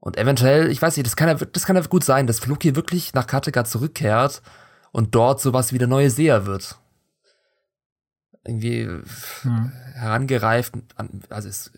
Und 0.00 0.16
eventuell, 0.18 0.70
ich 0.70 0.82
weiß 0.82 0.96
nicht, 0.96 1.06
das 1.06 1.14
kann 1.14 1.28
ja, 1.28 1.34
das 1.34 1.64
kann 1.66 1.76
ja 1.76 1.82
gut 1.82 2.02
sein, 2.02 2.26
dass 2.26 2.40
Floki 2.40 2.74
wirklich 2.74 3.14
nach 3.14 3.28
Kattegat 3.28 3.68
zurückkehrt 3.68 4.42
und 4.90 5.14
dort 5.14 5.40
sowas 5.40 5.72
wie 5.72 5.78
der 5.78 5.86
neue 5.86 6.10
Seher 6.10 6.46
wird. 6.46 6.78
Irgendwie 8.44 8.88
mhm. 9.44 9.72
herangereift, 9.94 10.74
also 11.28 11.48
ist 11.48 11.70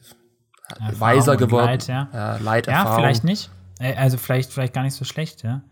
Erfahrung 0.68 1.01
weiser 1.01 1.37
geworden. 1.37 1.66
Leid, 1.66 1.88
ja. 1.88 2.09
Ja, 2.14 2.37
Leid, 2.38 2.66
ja, 2.68 2.94
vielleicht 2.94 3.25
nicht. 3.25 3.51
Äh, 3.81 3.96
also 3.96 4.16
vielleicht, 4.16 4.51
vielleicht 4.51 4.72
gar 4.72 4.83
nicht 4.83 4.94
so 4.94 5.05
schlecht, 5.05 5.42
ja. 5.42 5.62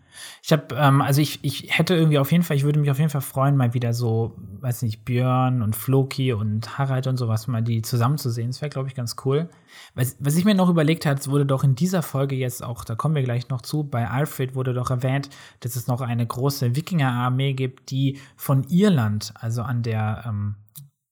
Ich 0.43 0.53
habe, 0.53 0.75
ähm, 0.75 1.01
also 1.01 1.21
ich, 1.21 1.41
ich 1.43 1.77
hätte 1.77 1.95
irgendwie 1.95 2.19
auf 2.19 2.33
jeden 2.33 2.45
Fall, 2.45 2.57
ich 2.57 2.65
würde 2.65 2.81
mich 2.81 2.91
auf 2.91 2.99
jeden 2.99 3.11
Fall 3.11 3.21
freuen, 3.21 3.57
mal 3.57 3.75
wieder 3.75 3.93
so, 3.93 4.37
weiß 4.61 4.83
nicht, 4.83 5.05
Björn 5.05 5.63
und 5.63 5.77
Floki 5.77 6.33
und 6.33 6.79
Harald 6.79 7.07
und 7.07 7.17
sowas 7.17 7.47
mal 7.47 7.63
die 7.63 7.83
zusammenzusehen. 7.83 8.49
Das 8.49 8.61
wäre, 8.61 8.71
glaube 8.71 8.89
ich, 8.89 8.95
ganz 8.95 9.17
cool. 9.25 9.49
Was, 9.95 10.17
was 10.21 10.37
ich 10.37 10.45
mir 10.45 10.55
noch 10.55 10.69
überlegt 10.69 11.07
habe, 11.07 11.25
wurde 11.27 11.47
doch 11.47 11.65
in 11.65 11.75
dieser 11.75 12.03
Folge 12.03 12.37
jetzt 12.37 12.63
auch, 12.63 12.85
da 12.85 12.95
kommen 12.95 13.15
wir 13.15 13.23
gleich 13.23 13.49
noch 13.49 13.63
zu, 13.63 13.85
bei 13.85 14.09
Alfred 14.09 14.55
wurde 14.55 14.75
doch 14.75 14.91
erwähnt, 14.91 15.31
dass 15.61 15.77
es 15.77 15.87
noch 15.87 16.01
eine 16.01 16.27
große 16.27 16.77
Wikingerarmee 16.77 17.55
gibt, 17.55 17.91
die 17.91 18.19
von 18.37 18.65
Irland, 18.65 19.33
also 19.37 19.63
an 19.63 19.83
der 19.83 20.25
ähm, 20.27 20.57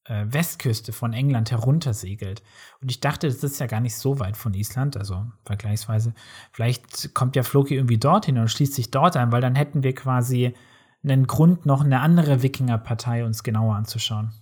äh, 0.09 0.25
Westküste 0.27 0.93
von 0.93 1.13
England 1.13 1.51
heruntersegelt. 1.51 2.43
Und 2.81 2.91
ich 2.91 3.01
dachte, 3.01 3.29
das 3.29 3.43
ist 3.45 3.61
ja 3.61 3.67
gar 3.67 3.81
nicht 3.81 3.97
so 3.97 4.19
weit 4.19 4.37
von 4.37 4.55
Island, 4.55 4.97
also 4.97 5.27
vergleichsweise. 5.45 6.15
Vielleicht 6.53 7.15
kommt 7.15 7.37
ja 7.37 7.43
Floki 7.43 7.75
irgendwie 7.75 7.99
dorthin 7.99 8.39
und 8.39 8.49
schließt 8.49 8.75
sich 8.75 8.91
dort 8.91 9.17
ein, 9.17 9.33
weil 9.33 9.43
dann 9.43 9.55
hätten 9.55 9.83
wir 9.83 9.95
quasi 9.95 10.55
einen 11.05 11.27
Grund, 11.27 11.67
noch 11.67 11.85
eine 11.85 12.01
andere 12.01 12.43
Wikingerpartei 12.43 13.25
uns 13.25 13.43
genauer 13.43 13.77
anzuschauen. 13.77 14.33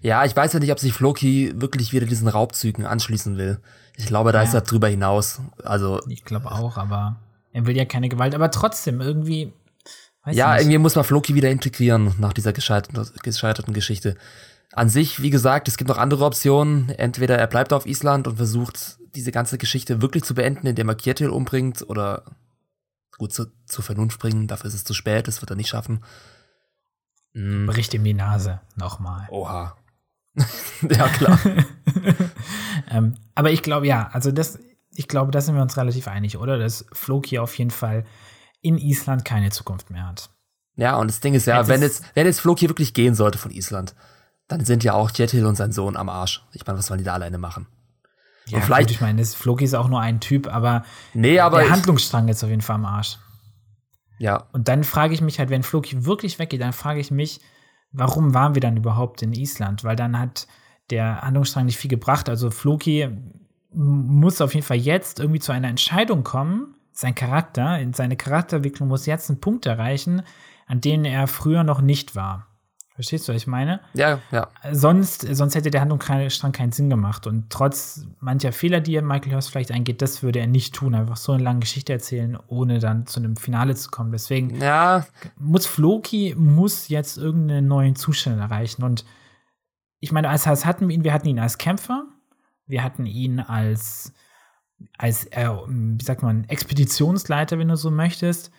Ja, 0.00 0.24
ich 0.24 0.36
weiß 0.36 0.52
ja 0.52 0.60
nicht, 0.60 0.72
ob 0.72 0.78
sich 0.78 0.92
Floki 0.92 1.52
wirklich 1.56 1.92
wieder 1.92 2.06
diesen 2.06 2.28
Raubzügen 2.28 2.84
anschließen 2.84 3.38
will. 3.38 3.60
Ich 3.96 4.06
glaube, 4.06 4.32
da 4.32 4.42
ja. 4.42 4.44
ist 4.44 4.54
er 4.54 4.60
drüber 4.60 4.88
hinaus. 4.88 5.40
Also. 5.64 6.00
Ich 6.08 6.24
glaube 6.24 6.50
auch, 6.50 6.76
aber 6.76 7.16
er 7.52 7.66
will 7.66 7.76
ja 7.76 7.86
keine 7.86 8.08
Gewalt, 8.08 8.34
aber 8.34 8.50
trotzdem 8.50 9.00
irgendwie. 9.00 9.52
ja, 10.26 10.58
irgendwie 10.58 10.78
muss 10.78 10.96
man 10.96 11.04
Floki 11.04 11.34
wieder 11.34 11.48
integrieren 11.48 12.14
nach 12.18 12.34
dieser 12.34 12.52
gescheiterten, 12.52 13.08
gescheiterten 13.22 13.72
Geschichte 13.72 14.16
an 14.76 14.90
sich, 14.90 15.22
wie 15.22 15.30
gesagt, 15.30 15.68
es 15.68 15.78
gibt 15.78 15.88
noch 15.88 15.96
andere 15.96 16.24
Optionen. 16.24 16.90
Entweder 16.90 17.38
er 17.38 17.46
bleibt 17.46 17.72
auf 17.72 17.86
Island 17.86 18.28
und 18.28 18.36
versucht, 18.36 18.98
diese 19.14 19.32
ganze 19.32 19.56
Geschichte 19.56 20.02
wirklich 20.02 20.22
zu 20.22 20.34
beenden, 20.34 20.66
indem 20.66 20.90
er 20.90 20.94
Kjetil 20.94 21.30
umbringt 21.30 21.88
oder 21.88 22.24
gut 23.16 23.32
zu, 23.32 23.46
zur 23.64 23.82
Vernunft 23.82 24.20
bringen. 24.20 24.46
Dafür 24.46 24.68
ist 24.68 24.74
es 24.74 24.84
zu 24.84 24.92
spät, 24.92 25.28
das 25.28 25.40
wird 25.40 25.50
er 25.50 25.56
nicht 25.56 25.70
schaffen. 25.70 26.04
Mhm. 27.32 27.66
Bricht 27.66 27.94
ihm 27.94 28.04
die 28.04 28.12
Nase. 28.12 28.60
Nochmal. 28.76 29.26
Oha. 29.30 29.78
ja, 30.82 31.08
klar. 31.08 31.40
ähm, 32.90 33.14
aber 33.34 33.50
ich 33.52 33.62
glaube, 33.62 33.86
ja, 33.86 34.10
also 34.12 34.30
das, 34.30 34.58
ich 34.94 35.08
glaube, 35.08 35.32
da 35.32 35.40
sind 35.40 35.54
wir 35.54 35.62
uns 35.62 35.78
relativ 35.78 36.06
einig, 36.06 36.36
oder? 36.36 36.58
Dass 36.58 36.84
Floki 36.92 37.38
auf 37.38 37.56
jeden 37.56 37.70
Fall 37.70 38.04
in 38.60 38.76
Island 38.76 39.24
keine 39.24 39.48
Zukunft 39.48 39.88
mehr 39.88 40.06
hat. 40.06 40.28
Ja, 40.74 40.96
und 40.96 41.08
das 41.08 41.20
Ding 41.20 41.32
ist 41.32 41.46
ja, 41.46 41.66
wenn 41.66 41.80
jetzt, 41.80 42.04
wenn 42.12 42.26
jetzt 42.26 42.40
Floki 42.40 42.68
wirklich 42.68 42.92
gehen 42.92 43.14
sollte 43.14 43.38
von 43.38 43.50
Island, 43.50 43.94
dann 44.48 44.64
sind 44.64 44.84
ja 44.84 44.94
auch 44.94 45.10
Jetil 45.10 45.46
und 45.46 45.56
sein 45.56 45.72
Sohn 45.72 45.96
am 45.96 46.08
Arsch. 46.08 46.44
Ich 46.52 46.66
meine, 46.66 46.78
was 46.78 46.90
wollen 46.90 46.98
die 46.98 47.04
da 47.04 47.14
alleine 47.14 47.38
machen? 47.38 47.66
Ja, 48.46 48.58
und 48.58 48.64
vielleicht, 48.64 48.88
gut, 48.88 48.96
ich 48.96 49.00
meine, 49.00 49.24
Floki 49.24 49.64
ist 49.64 49.74
auch 49.74 49.88
nur 49.88 50.00
ein 50.00 50.20
Typ, 50.20 50.46
aber, 50.46 50.84
nee, 51.14 51.40
aber 51.40 51.60
der 51.60 51.70
Handlungsstrang 51.70 52.28
ist 52.28 52.44
auf 52.44 52.50
jeden 52.50 52.62
Fall 52.62 52.76
am 52.76 52.84
Arsch. 52.84 53.18
Ja. 54.18 54.44
Und 54.52 54.68
dann 54.68 54.84
frage 54.84 55.14
ich 55.14 55.20
mich 55.20 55.38
halt, 55.38 55.50
wenn 55.50 55.62
Floki 55.62 56.04
wirklich 56.04 56.38
weggeht, 56.38 56.60
dann 56.60 56.72
frage 56.72 57.00
ich 57.00 57.10
mich, 57.10 57.40
warum 57.92 58.34
waren 58.34 58.54
wir 58.54 58.60
dann 58.60 58.76
überhaupt 58.76 59.22
in 59.22 59.32
Island? 59.32 59.84
Weil 59.84 59.96
dann 59.96 60.18
hat 60.18 60.46
der 60.90 61.22
Handlungsstrang 61.22 61.66
nicht 61.66 61.76
viel 61.78 61.90
gebracht. 61.90 62.28
Also 62.28 62.50
Floki 62.50 63.08
muss 63.72 64.40
auf 64.40 64.54
jeden 64.54 64.66
Fall 64.66 64.78
jetzt 64.78 65.18
irgendwie 65.18 65.40
zu 65.40 65.52
einer 65.52 65.68
Entscheidung 65.68 66.22
kommen. 66.22 66.76
Sein 66.92 67.14
Charakter, 67.14 67.78
in 67.78 67.92
seine 67.92 68.16
Charakterentwicklung 68.16 68.88
muss 68.88 69.06
jetzt 69.06 69.28
einen 69.28 69.40
Punkt 69.40 69.66
erreichen, 69.66 70.22
an 70.66 70.80
dem 70.80 71.04
er 71.04 71.26
früher 71.26 71.62
noch 71.62 71.80
nicht 71.80 72.14
war. 72.16 72.55
Verstehst 72.96 73.28
du, 73.28 73.34
was 73.34 73.42
ich 73.42 73.46
meine? 73.46 73.80
Ja, 73.92 74.20
ja. 74.30 74.48
Sonst, 74.72 75.20
sonst 75.20 75.54
hätte 75.54 75.70
der 75.70 75.82
Handlungsstrang 75.82 76.52
keinen 76.52 76.72
Sinn 76.72 76.88
gemacht. 76.88 77.26
Und 77.26 77.50
trotz 77.50 78.06
mancher 78.20 78.52
Fehler, 78.52 78.80
die 78.80 78.98
Michael 79.02 79.34
Hurst 79.34 79.50
vielleicht 79.50 79.70
eingeht, 79.70 80.00
das 80.00 80.22
würde 80.22 80.38
er 80.38 80.46
nicht 80.46 80.74
tun. 80.74 80.94
Einfach 80.94 81.18
so 81.18 81.32
eine 81.32 81.42
lange 81.42 81.60
Geschichte 81.60 81.92
erzählen, 81.92 82.38
ohne 82.48 82.78
dann 82.78 83.06
zu 83.06 83.20
einem 83.20 83.36
Finale 83.36 83.74
zu 83.74 83.90
kommen. 83.90 84.12
Deswegen 84.12 84.62
ja. 84.62 85.06
muss 85.38 85.66
Floki 85.66 86.34
muss 86.38 86.88
jetzt 86.88 87.18
irgendeinen 87.18 87.68
neuen 87.68 87.96
Zustand 87.96 88.40
erreichen. 88.40 88.82
Und 88.82 89.04
ich 90.00 90.10
meine, 90.10 90.30
als, 90.30 90.46
als 90.46 90.64
hatten 90.64 90.88
wir 90.88 90.94
ihn, 90.94 91.04
wir 91.04 91.12
hatten 91.12 91.28
ihn 91.28 91.38
als 91.38 91.58
Kämpfer, 91.58 92.06
wir 92.66 92.82
hatten 92.82 93.04
ihn 93.04 93.40
als, 93.40 94.14
als 94.96 95.26
äh, 95.32 95.50
wie 95.50 96.02
sagt 96.04 96.22
man, 96.22 96.44
Expeditionsleiter, 96.44 97.58
wenn 97.58 97.68
du 97.68 97.76
so 97.76 97.90
möchtest 97.90 98.50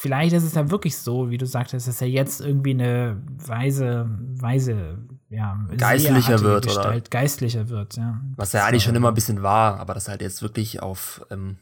vielleicht 0.00 0.32
ist 0.32 0.44
es 0.44 0.54
ja 0.54 0.70
wirklich 0.70 0.96
so, 0.96 1.30
wie 1.30 1.38
du 1.38 1.46
sagtest, 1.46 1.88
dass 1.88 2.00
er 2.00 2.08
jetzt 2.08 2.40
irgendwie 2.40 2.70
eine 2.70 3.20
weise, 3.26 4.08
weise, 4.08 4.98
ja, 5.28 5.58
geistlicher 5.76 6.40
wird 6.40 6.66
Gestalt, 6.66 6.86
oder 6.86 7.10
geistlicher 7.10 7.68
wird, 7.68 7.96
ja. 7.96 8.20
Was 8.36 8.54
er 8.54 8.64
eigentlich 8.64 8.84
schon 8.84 8.94
immer 8.94 9.08
ein 9.08 9.14
bisschen 9.14 9.42
war, 9.42 9.80
aber 9.80 9.94
das 9.94 10.08
halt 10.08 10.22
jetzt 10.22 10.40
wirklich 10.40 10.80
auf 10.82 11.26
ähm, 11.30 11.58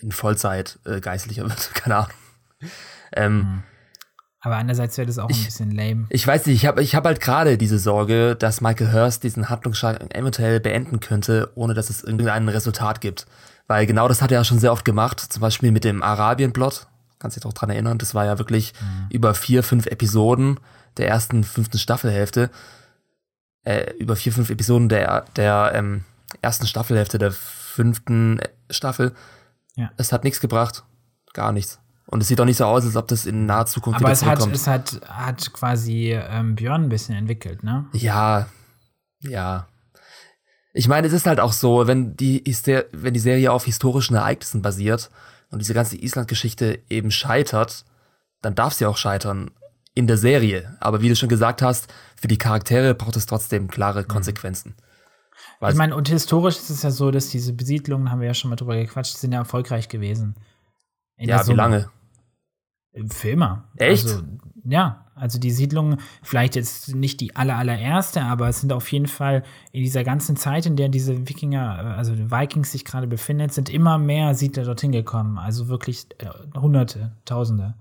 in 0.00 0.10
Vollzeit 0.10 0.80
äh, 0.84 1.00
geistlicher 1.00 1.44
wird, 1.48 1.72
keine 1.74 1.96
Ahnung. 1.96 2.10
Ähm, 3.12 3.36
mhm. 3.36 3.62
Aber 4.42 4.56
andererseits 4.56 4.96
wäre 4.96 5.06
das 5.06 5.18
auch 5.18 5.30
ich, 5.30 5.38
ein 5.38 5.44
bisschen 5.44 5.70
lame. 5.70 6.06
Ich 6.08 6.26
weiß 6.26 6.46
nicht, 6.46 6.56
ich 6.56 6.66
habe 6.66 6.82
ich 6.82 6.94
hab 6.94 7.04
halt 7.04 7.20
gerade 7.20 7.58
diese 7.58 7.78
Sorge, 7.78 8.34
dass 8.34 8.60
Michael 8.62 8.92
Hurst 8.92 9.22
diesen 9.22 9.50
Handlungsschlag 9.50 10.14
eventuell 10.16 10.60
beenden 10.60 10.98
könnte, 10.98 11.52
ohne 11.54 11.74
dass 11.74 11.90
es 11.90 12.02
irgendein 12.02 12.48
Resultat 12.48 13.00
gibt. 13.00 13.26
Weil 13.66 13.86
genau 13.86 14.08
das 14.08 14.22
hat 14.22 14.32
er 14.32 14.38
ja 14.38 14.44
schon 14.44 14.58
sehr 14.58 14.72
oft 14.72 14.84
gemacht, 14.84 15.20
zum 15.20 15.42
Beispiel 15.42 15.70
mit 15.70 15.84
dem 15.84 16.02
Arabien-Plot, 16.02 16.88
kannst 17.20 17.36
dich 17.36 17.42
doch 17.42 17.52
dran 17.52 17.70
erinnern, 17.70 17.98
das 17.98 18.14
war 18.14 18.24
ja 18.24 18.38
wirklich 18.38 18.72
mhm. 18.80 19.06
über 19.10 19.34
vier, 19.34 19.62
fünf 19.62 19.86
Episoden 19.86 20.58
der 20.96 21.08
ersten 21.08 21.44
fünften 21.44 21.78
Staffelhälfte, 21.78 22.50
äh, 23.62 23.92
über 23.98 24.16
vier, 24.16 24.32
fünf 24.32 24.50
Episoden 24.50 24.88
der, 24.88 25.24
der 25.36 25.70
ähm, 25.74 26.04
ersten 26.42 26.66
Staffelhälfte 26.66 27.18
der 27.18 27.30
fünften 27.30 28.40
Staffel. 28.70 29.12
Ja. 29.76 29.90
Es 29.96 30.12
hat 30.12 30.24
nichts 30.24 30.40
gebracht. 30.40 30.82
Gar 31.32 31.52
nichts. 31.52 31.78
Und 32.06 32.20
es 32.20 32.28
sieht 32.28 32.40
auch 32.40 32.44
nicht 32.44 32.56
so 32.56 32.64
aus, 32.64 32.84
als 32.84 32.96
ob 32.96 33.06
das 33.06 33.24
in 33.24 33.46
naher 33.46 33.66
Zukunft 33.66 34.00
Aber 34.00 34.08
wieder 34.08 34.12
es 34.12 34.24
hat, 34.24 34.52
es 34.52 34.66
hat, 34.66 35.00
hat 35.06 35.52
quasi 35.52 36.12
ähm, 36.12 36.56
Björn 36.56 36.84
ein 36.84 36.88
bisschen 36.88 37.14
entwickelt, 37.14 37.62
ne? 37.62 37.86
Ja, 37.92 38.48
ja. 39.20 39.68
Ich 40.72 40.88
meine, 40.88 41.06
es 41.06 41.12
ist 41.12 41.26
halt 41.26 41.38
auch 41.38 41.52
so, 41.52 41.86
wenn 41.86 42.16
die, 42.16 42.42
wenn 42.92 43.14
die 43.14 43.20
Serie 43.20 43.52
auf 43.52 43.64
historischen 43.64 44.16
Ereignissen 44.16 44.62
basiert 44.62 45.10
und 45.50 45.58
diese 45.60 45.74
ganze 45.74 45.96
Island-Geschichte 45.96 46.80
eben 46.88 47.10
scheitert, 47.10 47.84
dann 48.42 48.54
darf 48.54 48.74
sie 48.74 48.86
auch 48.86 48.96
scheitern 48.96 49.50
in 49.94 50.06
der 50.06 50.16
Serie. 50.16 50.76
Aber 50.80 51.02
wie 51.02 51.08
du 51.08 51.16
schon 51.16 51.28
gesagt 51.28 51.62
hast, 51.62 51.92
für 52.16 52.28
die 52.28 52.38
Charaktere 52.38 52.94
braucht 52.94 53.16
es 53.16 53.26
trotzdem 53.26 53.68
klare 53.68 54.02
mhm. 54.02 54.08
Konsequenzen. 54.08 54.74
Mhm. 55.60 55.68
Ich 55.68 55.74
meine, 55.74 55.94
und 55.94 56.08
historisch 56.08 56.56
ist 56.56 56.70
es 56.70 56.82
ja 56.82 56.90
so, 56.90 57.10
dass 57.10 57.28
diese 57.28 57.52
Besiedlungen, 57.52 58.10
haben 58.10 58.20
wir 58.20 58.28
ja 58.28 58.34
schon 58.34 58.50
mal 58.50 58.56
drüber 58.56 58.76
gequatscht, 58.76 59.16
sind 59.16 59.32
ja 59.32 59.40
erfolgreich 59.40 59.88
gewesen. 59.88 60.36
Ja, 61.18 61.46
wie 61.46 61.52
lange? 61.52 61.90
Für 63.10 63.30
immer. 63.30 63.64
Echt? 63.76 64.04
Also, 64.06 64.22
ja, 64.64 65.06
also 65.14 65.38
die 65.38 65.50
Siedlung, 65.50 65.98
vielleicht 66.22 66.56
jetzt 66.56 66.94
nicht 66.94 67.20
die 67.20 67.36
aller, 67.36 67.56
allererste, 67.56 68.22
aber 68.22 68.48
es 68.48 68.60
sind 68.60 68.72
auf 68.72 68.90
jeden 68.90 69.06
Fall 69.06 69.44
in 69.70 69.82
dieser 69.82 70.02
ganzen 70.02 70.36
Zeit, 70.36 70.66
in 70.66 70.76
der 70.76 70.88
diese 70.88 71.28
Wikinger, 71.28 71.96
also 71.96 72.14
die 72.14 72.30
Vikings 72.30 72.72
sich 72.72 72.84
gerade 72.84 73.06
befinden, 73.06 73.48
sind 73.50 73.68
immer 73.68 73.98
mehr 73.98 74.34
Siedler 74.34 74.64
dorthin 74.64 74.92
gekommen. 74.92 75.38
Also 75.38 75.68
wirklich 75.68 76.06
äh, 76.18 76.26
Hunderte, 76.58 77.12
Tausende. 77.24 77.74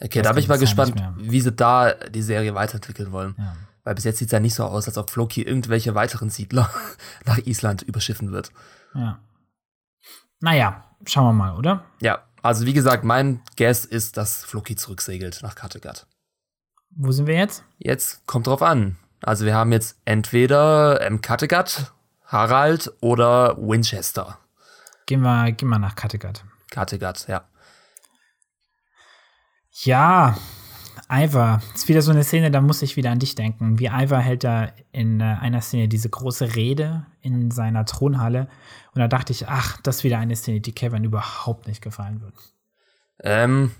Okay, 0.00 0.22
da 0.22 0.32
bin 0.32 0.40
ich 0.40 0.48
mal 0.48 0.58
gespannt, 0.58 0.94
wie 1.18 1.40
sie 1.40 1.52
da 1.52 1.92
die 1.92 2.22
Serie 2.22 2.54
weiterentwickeln 2.54 3.12
wollen. 3.12 3.34
Ja. 3.38 3.56
Weil 3.82 3.94
bis 3.94 4.04
jetzt 4.04 4.18
sieht 4.18 4.28
es 4.28 4.32
ja 4.32 4.40
nicht 4.40 4.54
so 4.54 4.64
aus, 4.64 4.86
als 4.86 4.98
ob 4.98 5.10
Floki 5.10 5.42
irgendwelche 5.42 5.94
weiteren 5.94 6.28
Siedler 6.28 6.70
nach 7.24 7.38
Island 7.38 7.82
überschiffen 7.82 8.32
wird. 8.32 8.52
Ja. 8.94 9.18
Naja, 10.40 10.84
schauen 11.04 11.24
wir 11.26 11.32
mal, 11.32 11.56
oder? 11.56 11.84
Ja, 12.00 12.20
also 12.46 12.64
wie 12.66 12.72
gesagt, 12.72 13.04
mein 13.04 13.42
Guess 13.56 13.84
ist, 13.84 14.16
dass 14.16 14.44
Floki 14.44 14.76
zurücksegelt 14.76 15.40
nach 15.42 15.54
Kattegat. 15.54 16.06
Wo 16.90 17.12
sind 17.12 17.26
wir 17.26 17.36
jetzt? 17.36 17.64
Jetzt 17.78 18.26
kommt 18.26 18.46
drauf 18.46 18.62
an. 18.62 18.96
Also 19.20 19.44
wir 19.44 19.54
haben 19.54 19.72
jetzt 19.72 19.98
entweder 20.04 21.00
ähm, 21.00 21.20
Kattegat, 21.20 21.92
Harald 22.24 22.92
oder 23.00 23.56
Winchester. 23.58 24.38
Gehen 25.06 25.20
wir, 25.20 25.52
gehen 25.52 25.68
wir 25.68 25.78
nach 25.78 25.96
Kattegat. 25.96 26.44
Kattegat, 26.70 27.26
ja. 27.28 27.48
Ja, 29.84 30.36
Ivar, 31.10 31.62
ist 31.74 31.88
wieder 31.88 32.02
so 32.02 32.10
eine 32.10 32.24
Szene, 32.24 32.50
da 32.50 32.60
muss 32.60 32.82
ich 32.82 32.96
wieder 32.96 33.10
an 33.10 33.18
dich 33.18 33.34
denken. 33.34 33.78
Wie 33.78 33.86
Ivar 33.86 34.20
hält 34.20 34.44
da 34.44 34.70
in 34.92 35.20
äh, 35.20 35.24
einer 35.24 35.60
Szene 35.60 35.88
diese 35.88 36.08
große 36.08 36.56
Rede 36.56 37.06
in 37.20 37.50
seiner 37.50 37.84
Thronhalle. 37.84 38.48
Und 38.94 39.00
da 39.00 39.08
dachte 39.08 39.32
ich, 39.32 39.48
ach, 39.48 39.80
das 39.82 39.98
ist 39.98 40.04
wieder 40.04 40.18
eine 40.18 40.34
Szene, 40.34 40.60
die 40.60 40.72
Kevin 40.72 41.04
überhaupt 41.04 41.68
nicht 41.68 41.80
gefallen 41.80 42.20
wird. 42.22 42.34
Ähm, 43.22 43.70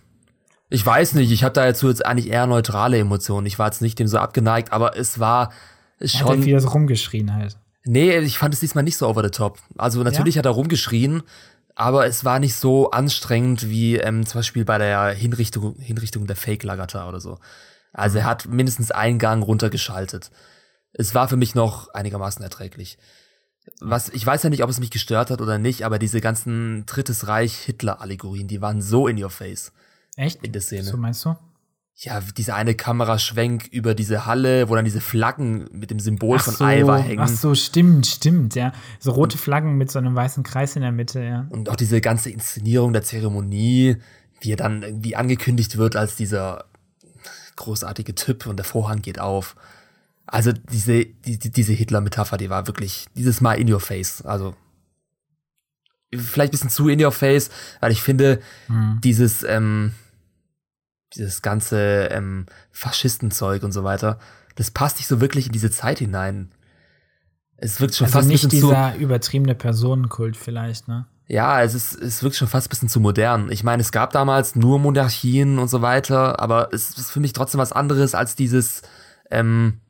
ich 0.69 0.85
weiß 0.85 1.15
nicht, 1.15 1.31
ich 1.31 1.45
habe 1.45 1.53
da 1.53 1.67
jetzt, 1.67 1.83
jetzt 1.83 2.05
eigentlich 2.05 2.29
eher 2.29 2.47
neutrale 2.47 2.99
Emotionen. 2.99 3.47
Ich 3.47 3.59
war 3.59 3.67
jetzt 3.67 3.83
nicht 3.83 3.99
dem 3.99 4.07
so 4.07 4.19
abgeneigt, 4.19 4.73
aber 4.73 4.97
es 4.97 5.19
war 5.19 5.53
schon. 6.01 6.29
Hat 6.29 6.37
er 6.37 6.45
wieder 6.45 6.61
so 6.61 6.69
rumgeschrien 6.69 7.35
halt. 7.35 7.59
Nee, 7.85 8.19
ich 8.19 8.39
fand 8.39 8.53
es 8.53 8.61
diesmal 8.61 8.83
nicht 8.83 8.97
so 8.97 9.09
over 9.09 9.23
the 9.23 9.31
top. 9.31 9.59
Also 9.79 10.03
natürlich 10.03 10.35
ja? 10.35 10.41
hat 10.41 10.47
er 10.47 10.53
rumgeschrien, 10.53 11.23
aber 11.77 12.07
es 12.07 12.25
war 12.25 12.41
nicht 12.41 12.57
so 12.57 12.91
anstrengend 12.91 13.69
wie 13.69 13.97
ähm, 13.97 14.25
zum 14.27 14.41
Beispiel 14.41 14.65
bei 14.65 14.79
der 14.79 15.11
Hinrichtung, 15.11 15.77
Hinrichtung 15.79 16.27
der 16.27 16.35
Fake-Lagata 16.35 17.07
oder 17.09 17.21
so. 17.21 17.39
Also 17.93 18.19
er 18.19 18.25
hat 18.25 18.47
mindestens 18.47 18.91
einen 18.91 19.19
Gang 19.19 19.45
runtergeschaltet. 19.47 20.31
Es 20.93 21.15
war 21.15 21.29
für 21.29 21.37
mich 21.37 21.55
noch 21.55 21.93
einigermaßen 21.93 22.43
erträglich. 22.43 22.99
Was, 23.81 24.09
ich 24.09 24.25
weiß 24.25 24.43
ja 24.43 24.51
nicht, 24.51 24.63
ob 24.63 24.71
es 24.71 24.81
mich 24.81 24.91
gestört 24.91 25.31
hat 25.31 25.43
oder 25.43 25.59
nicht, 25.59 25.85
aber 25.85 25.99
diese 25.99 26.23
ganzen 26.23 26.87
Drittes 26.87 27.29
Reich 27.29 27.55
Hitler-Allegorien, 27.59 28.49
die 28.49 28.63
waren 28.63 28.81
so 28.81 29.07
in 29.07 29.23
your 29.23 29.31
face. 29.31 29.73
Echt? 30.17 30.43
In 30.43 30.53
der 30.53 30.63
Szene. 30.63 30.85
So 30.85 30.97
meinst 30.97 31.25
du? 31.27 31.37
Ja, 31.99 32.21
diese 32.21 32.55
eine 32.55 32.75
Kameraschwenk 32.75 33.69
über 33.69 33.95
diese 33.95 34.27
Halle, 34.27 34.69
wo 34.69 34.75
dann 34.75 34.85
diese 34.85 35.01
Flaggen 35.01 35.67
mit 35.73 35.91
dem 35.91 35.99
Symbol 35.99 36.37
ach 36.39 36.45
von 36.45 36.55
so, 36.55 36.65
Ivar 36.67 37.01
hängen. 37.01 37.21
Ach 37.21 37.29
so, 37.29 37.55
stimmt, 37.55 38.07
stimmt, 38.07 38.55
ja. 38.55 38.73
So 38.99 39.13
rote 39.13 39.39
Flaggen 39.39 39.79
mit 39.79 39.91
so 39.91 39.99
einem 39.99 40.15
weißen 40.15 40.43
Kreis 40.43 40.77
in 40.77 40.83
der 40.83 40.93
Mitte, 40.93 41.25
ja. 41.25 41.47
Und 41.49 41.71
auch 41.71 41.77
diese 41.77 42.03
ganze 42.03 42.29
Inszenierung 42.29 42.93
der 42.93 43.03
Zeremonie, 43.03 43.97
wie 44.41 44.53
er 44.53 44.57
dann 44.57 44.83
irgendwie 44.83 45.17
angekündigt 45.17 45.79
wird 45.79 45.97
als 45.97 46.17
dieser 46.17 46.67
großartige 47.57 48.15
Typ 48.15 48.45
und 48.45 48.59
der 48.59 48.67
Vorhang 48.67 49.01
geht 49.01 49.19
auf. 49.19 49.57
Also 50.27 50.53
diese, 50.53 51.07
die, 51.07 51.39
diese 51.39 51.73
Hitler-Metapher, 51.73 52.37
die 52.37 52.51
war 52.51 52.67
wirklich 52.67 53.07
dieses 53.17 53.41
Mal 53.41 53.55
in 53.55 53.73
your 53.73 53.81
face. 53.81 54.21
Also 54.21 54.55
vielleicht 56.15 56.51
ein 56.51 56.57
bisschen 56.59 56.71
zu 56.71 56.91
in 56.91 57.03
your 57.03 57.13
face, 57.13 57.49
weil 57.81 57.93
ich 57.93 58.03
finde, 58.03 58.41
hm. 58.67 59.01
dieses, 59.03 59.45
ähm, 59.45 59.95
dieses 61.17 61.43
ganze 61.43 62.09
ähm, 62.11 62.47
Faschistenzeug 62.71 63.63
und 63.63 63.73
so 63.73 63.85
weiter, 63.85 64.19
das 64.55 64.71
passt 64.71 64.97
nicht 64.99 65.07
so 65.07 65.21
wirklich 65.21 65.47
in 65.47 65.53
diese 65.53 65.71
Zeit 65.71 65.99
hinein. 65.99 66.53
Es 67.57 67.81
wirkt 67.81 67.95
schon 67.95 68.07
also 68.07 68.19
fast 68.19 68.29
nicht 68.29 68.45
ein 68.45 68.51
bisschen 68.51 68.69
dieser 68.69 68.93
zu, 68.95 69.01
übertriebene 69.01 69.55
Personenkult 69.55 70.37
vielleicht, 70.37 70.89
ne? 70.89 71.07
Ja, 71.29 71.61
es 71.63 71.75
ist, 71.75 71.95
es 71.95 72.23
wirkt 72.23 72.37
schon 72.37 72.47
fast 72.47 72.69
ein 72.69 72.71
bisschen 72.71 72.89
zu 72.89 73.01
modern. 73.01 73.51
Ich 73.51 73.65
meine, 73.65 73.81
es 73.81 73.91
gab 73.91 74.13
damals 74.13 74.55
nur 74.55 74.79
Monarchien 74.79 75.59
und 75.59 75.69
so 75.69 75.83
weiter, 75.83 76.39
aber 76.39 76.69
es 76.73 76.91
ist 76.91 77.11
für 77.11 77.19
mich 77.19 77.33
trotzdem 77.33 77.59
was 77.59 77.73
anderes 77.73 78.15
als 78.15 78.37
dieses, 78.37 78.83
ähm, 79.31 79.81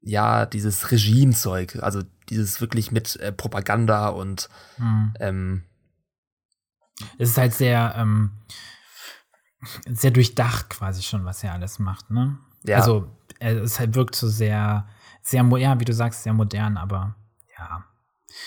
ja, 0.00 0.46
dieses 0.46 0.92
Regimezeug. 0.92 1.78
Also 1.82 2.02
dieses 2.28 2.60
wirklich 2.60 2.92
mit 2.92 3.16
äh, 3.16 3.32
Propaganda 3.32 4.08
und 4.08 4.48
hm. 4.76 5.14
ähm, 5.18 5.62
es 7.18 7.30
ist 7.30 7.38
halt 7.38 7.54
sehr, 7.54 7.94
ähm, 7.96 8.30
sehr 9.86 10.10
durchdacht 10.10 10.70
quasi 10.70 11.02
schon, 11.02 11.24
was 11.24 11.42
er 11.42 11.52
alles 11.52 11.78
macht, 11.78 12.10
ne? 12.10 12.38
Ja. 12.64 12.78
Also 12.78 13.08
es 13.40 13.78
halt 13.78 13.94
wirkt 13.94 14.14
so 14.14 14.28
sehr, 14.28 14.86
sehr, 15.22 15.44
ja, 15.58 15.80
wie 15.80 15.84
du 15.84 15.92
sagst, 15.92 16.22
sehr 16.22 16.32
modern, 16.32 16.76
aber 16.76 17.14
ja. 17.58 17.84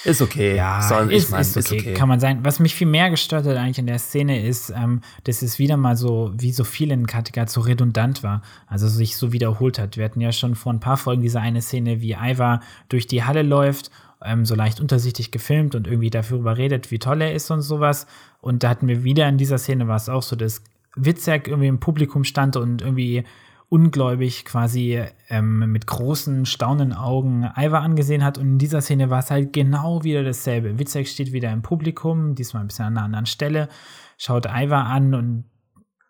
Ist 0.04 0.22
okay. 0.22 0.56
Ja, 0.56 0.82
Soll, 0.82 1.12
ist, 1.12 1.32
mein, 1.32 1.42
ist, 1.42 1.58
okay. 1.58 1.60
ist, 1.60 1.72
okay. 1.72 1.94
Kann 1.94 2.08
man 2.08 2.20
sein. 2.20 2.44
Was 2.44 2.60
mich 2.60 2.76
viel 2.76 2.88
mehr 2.88 3.10
gestört 3.10 3.46
hat 3.46 3.58
eigentlich 3.58 3.80
in 3.80 3.88
der 3.88 4.00
Szene 4.00 4.46
ist, 4.46 4.70
ähm, 4.70 5.02
dass 5.26 5.42
es 5.42 5.60
wieder 5.60 5.76
mal 5.76 5.96
so, 5.96 6.32
wie 6.36 6.52
so 6.52 6.64
viel 6.64 6.92
in 6.92 7.08
Kattegat, 7.08 7.50
so 7.50 7.62
redundant 7.62 8.24
war. 8.24 8.42
Also 8.68 8.88
sich 8.88 9.18
so 9.18 9.32
wiederholt 9.34 9.80
hat. 9.80 9.98
Wir 9.98 10.06
hatten 10.06 10.22
ja 10.22 10.32
schon 10.32 10.56
vor 10.56 10.72
ein 10.72 10.80
paar 10.80 10.98
Folgen 10.98 11.22
diese 11.22 11.42
eine 11.42 11.62
Szene, 11.62 12.02
wie 12.02 12.14
Ivar 12.14 12.62
durch 12.90 13.08
die 13.08 13.24
Halle 13.24 13.44
läuft, 13.44 13.92
ähm, 14.24 14.46
so 14.46 14.56
leicht 14.56 14.80
untersichtig 14.80 15.32
gefilmt 15.32 15.76
und 15.76 15.88
irgendwie 15.88 16.10
darüber 16.10 16.58
redet, 16.58 16.92
wie 16.92 17.00
toll 17.00 17.22
er 17.22 17.34
ist 17.34 17.52
und 17.52 17.62
sowas. 17.62 18.08
Und 18.40 18.64
da 18.64 18.70
hatten 18.70 18.88
wir 18.88 19.04
wieder 19.04 19.28
in 19.28 19.38
dieser 19.38 19.58
Szene 19.58 19.88
war 19.88 19.98
es 19.98 20.10
auch 20.10 20.24
so, 20.24 20.36
dass 20.36 20.64
Witzek 20.96 21.48
irgendwie 21.48 21.68
im 21.68 21.80
Publikum 21.80 22.24
stand 22.24 22.56
und 22.58 22.82
irgendwie 22.82 23.24
ungläubig 23.70 24.44
quasi 24.44 25.02
ähm, 25.30 25.72
mit 25.72 25.88
großen, 25.88 26.46
staunenden 26.46 26.98
Augen 26.98 27.50
Ivar 27.56 27.82
angesehen 27.82 28.22
hat. 28.22 28.38
Und 28.38 28.48
in 28.48 28.58
dieser 28.58 28.82
Szene 28.82 29.10
war 29.10 29.20
es 29.20 29.32
halt 29.32 29.54
genau 29.54 30.04
wieder 30.04 30.24
dasselbe. 30.24 30.78
Witzek 30.78 31.08
steht 31.08 31.32
wieder 31.32 31.52
im 31.54 31.62
Publikum, 31.62 32.36
diesmal 32.36 32.64
ein 32.64 32.68
bisschen 32.68 32.86
an 32.86 32.98
einer 32.98 33.06
anderen 33.06 33.26
Stelle, 33.28 33.70
schaut 34.18 34.46
Ivar 34.46 34.88
an 34.88 35.14
und 35.14 35.46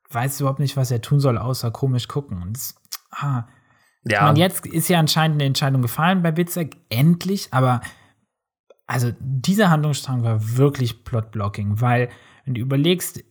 weiß 0.09 0.39
überhaupt 0.39 0.59
nicht, 0.59 0.75
was 0.75 0.89
er 0.89 1.01
tun 1.01 1.19
soll, 1.19 1.37
außer 1.37 1.69
komisch 1.69 2.07
gucken. 2.07 2.41
Und 2.41 2.57
das, 2.57 2.75
ah. 3.11 3.43
Ja. 4.05 4.27
Und 4.27 4.37
jetzt 4.37 4.65
ist 4.65 4.89
ja 4.89 4.99
anscheinend 4.99 5.35
eine 5.35 5.45
Entscheidung 5.45 5.83
gefallen 5.83 6.23
bei 6.23 6.35
Witzek, 6.35 6.77
endlich, 6.89 7.49
aber 7.51 7.81
also 8.87 9.11
dieser 9.19 9.69
Handlungsstrang 9.69 10.23
war 10.23 10.57
wirklich 10.57 11.03
Plotblocking, 11.03 11.79
weil 11.79 12.09
wenn 12.43 12.55
du 12.55 12.61
überlegst, 12.61 13.23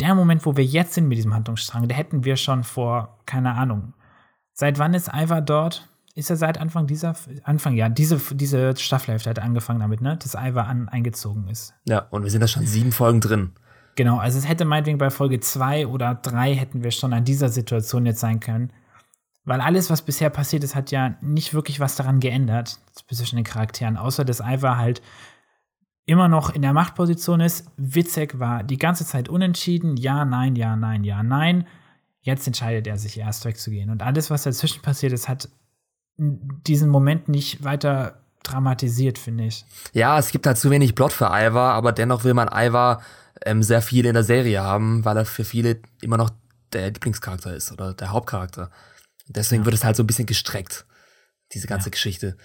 der 0.00 0.14
Moment, 0.14 0.46
wo 0.46 0.56
wir 0.56 0.64
jetzt 0.64 0.94
sind 0.94 1.08
mit 1.08 1.18
diesem 1.18 1.34
Handlungsstrang, 1.34 1.88
da 1.88 1.94
hätten 1.94 2.24
wir 2.24 2.36
schon 2.36 2.64
vor, 2.64 3.18
keine 3.26 3.54
Ahnung, 3.54 3.94
seit 4.52 4.78
wann 4.78 4.94
ist 4.94 5.10
Ivar 5.12 5.40
dort? 5.40 5.88
Ist 6.14 6.30
er 6.30 6.36
seit 6.36 6.58
Anfang 6.58 6.88
dieser, 6.88 7.14
Anfang, 7.44 7.74
ja, 7.74 7.88
diese, 7.88 8.18
diese 8.34 8.76
Staffelhälfte 8.76 9.30
hat 9.30 9.38
angefangen 9.38 9.78
damit, 9.78 10.00
ne, 10.00 10.16
dass 10.16 10.34
Ivar 10.34 10.66
an, 10.66 10.88
eingezogen 10.88 11.46
ist. 11.48 11.74
Ja, 11.84 12.00
und 12.10 12.24
wir 12.24 12.30
sind 12.30 12.40
da 12.40 12.48
schon 12.48 12.66
sieben 12.66 12.90
Folgen 12.90 13.20
drin. 13.20 13.52
Genau, 13.94 14.18
also 14.18 14.38
es 14.38 14.48
hätte 14.48 14.64
meinetwegen 14.64 14.98
bei 14.98 15.10
Folge 15.10 15.40
zwei 15.40 15.86
oder 15.86 16.14
drei 16.14 16.54
hätten 16.54 16.82
wir 16.82 16.90
schon 16.90 17.12
an 17.12 17.24
dieser 17.24 17.48
Situation 17.48 18.06
jetzt 18.06 18.20
sein 18.20 18.40
können. 18.40 18.72
Weil 19.44 19.60
alles, 19.60 19.90
was 19.90 20.02
bisher 20.02 20.30
passiert 20.30 20.62
ist, 20.62 20.74
hat 20.74 20.90
ja 20.90 21.16
nicht 21.20 21.54
wirklich 21.54 21.80
was 21.80 21.96
daran 21.96 22.20
geändert 22.20 22.78
zwischen 22.92 23.36
den 23.36 23.44
Charakteren, 23.44 23.96
außer 23.96 24.24
dass 24.24 24.40
Ivar 24.40 24.76
halt 24.76 25.02
immer 26.08 26.26
noch 26.26 26.54
in 26.54 26.62
der 26.62 26.72
Machtposition 26.72 27.40
ist. 27.40 27.70
Witzek 27.76 28.38
war 28.38 28.64
die 28.64 28.78
ganze 28.78 29.04
Zeit 29.04 29.28
unentschieden. 29.28 29.98
Ja, 29.98 30.24
nein, 30.24 30.56
ja, 30.56 30.74
nein, 30.74 31.04
ja, 31.04 31.22
nein. 31.22 31.66
Jetzt 32.22 32.46
entscheidet 32.46 32.86
er 32.86 32.96
sich 32.96 33.18
erst 33.18 33.44
wegzugehen. 33.44 33.90
Und 33.90 34.02
alles, 34.02 34.30
was 34.30 34.42
dazwischen 34.42 34.80
passiert 34.80 35.12
ist, 35.12 35.28
hat 35.28 35.50
diesen 36.16 36.88
Moment 36.88 37.28
nicht 37.28 37.62
weiter 37.62 38.22
dramatisiert, 38.42 39.18
finde 39.18 39.44
ich. 39.44 39.66
Ja, 39.92 40.18
es 40.18 40.30
gibt 40.30 40.46
halt 40.46 40.56
zu 40.56 40.70
wenig 40.70 40.94
Plot 40.94 41.12
für 41.12 41.26
Ivar, 41.26 41.74
aber 41.74 41.92
dennoch 41.92 42.24
will 42.24 42.32
man 42.34 42.48
Ivar 42.48 43.02
ähm, 43.44 43.62
sehr 43.62 43.82
viel 43.82 44.06
in 44.06 44.14
der 44.14 44.24
Serie 44.24 44.62
haben, 44.62 45.04
weil 45.04 45.18
er 45.18 45.26
für 45.26 45.44
viele 45.44 45.78
immer 46.00 46.16
noch 46.16 46.30
der 46.72 46.86
Lieblingscharakter 46.86 47.54
ist 47.54 47.70
oder 47.70 47.92
der 47.92 48.12
Hauptcharakter. 48.12 48.70
Deswegen 49.26 49.62
ja. 49.62 49.66
wird 49.66 49.74
es 49.74 49.84
halt 49.84 49.96
so 49.96 50.04
ein 50.04 50.06
bisschen 50.06 50.26
gestreckt, 50.26 50.86
diese 51.52 51.66
ganze 51.66 51.88
ja. 51.88 51.90
Geschichte. 51.90 52.38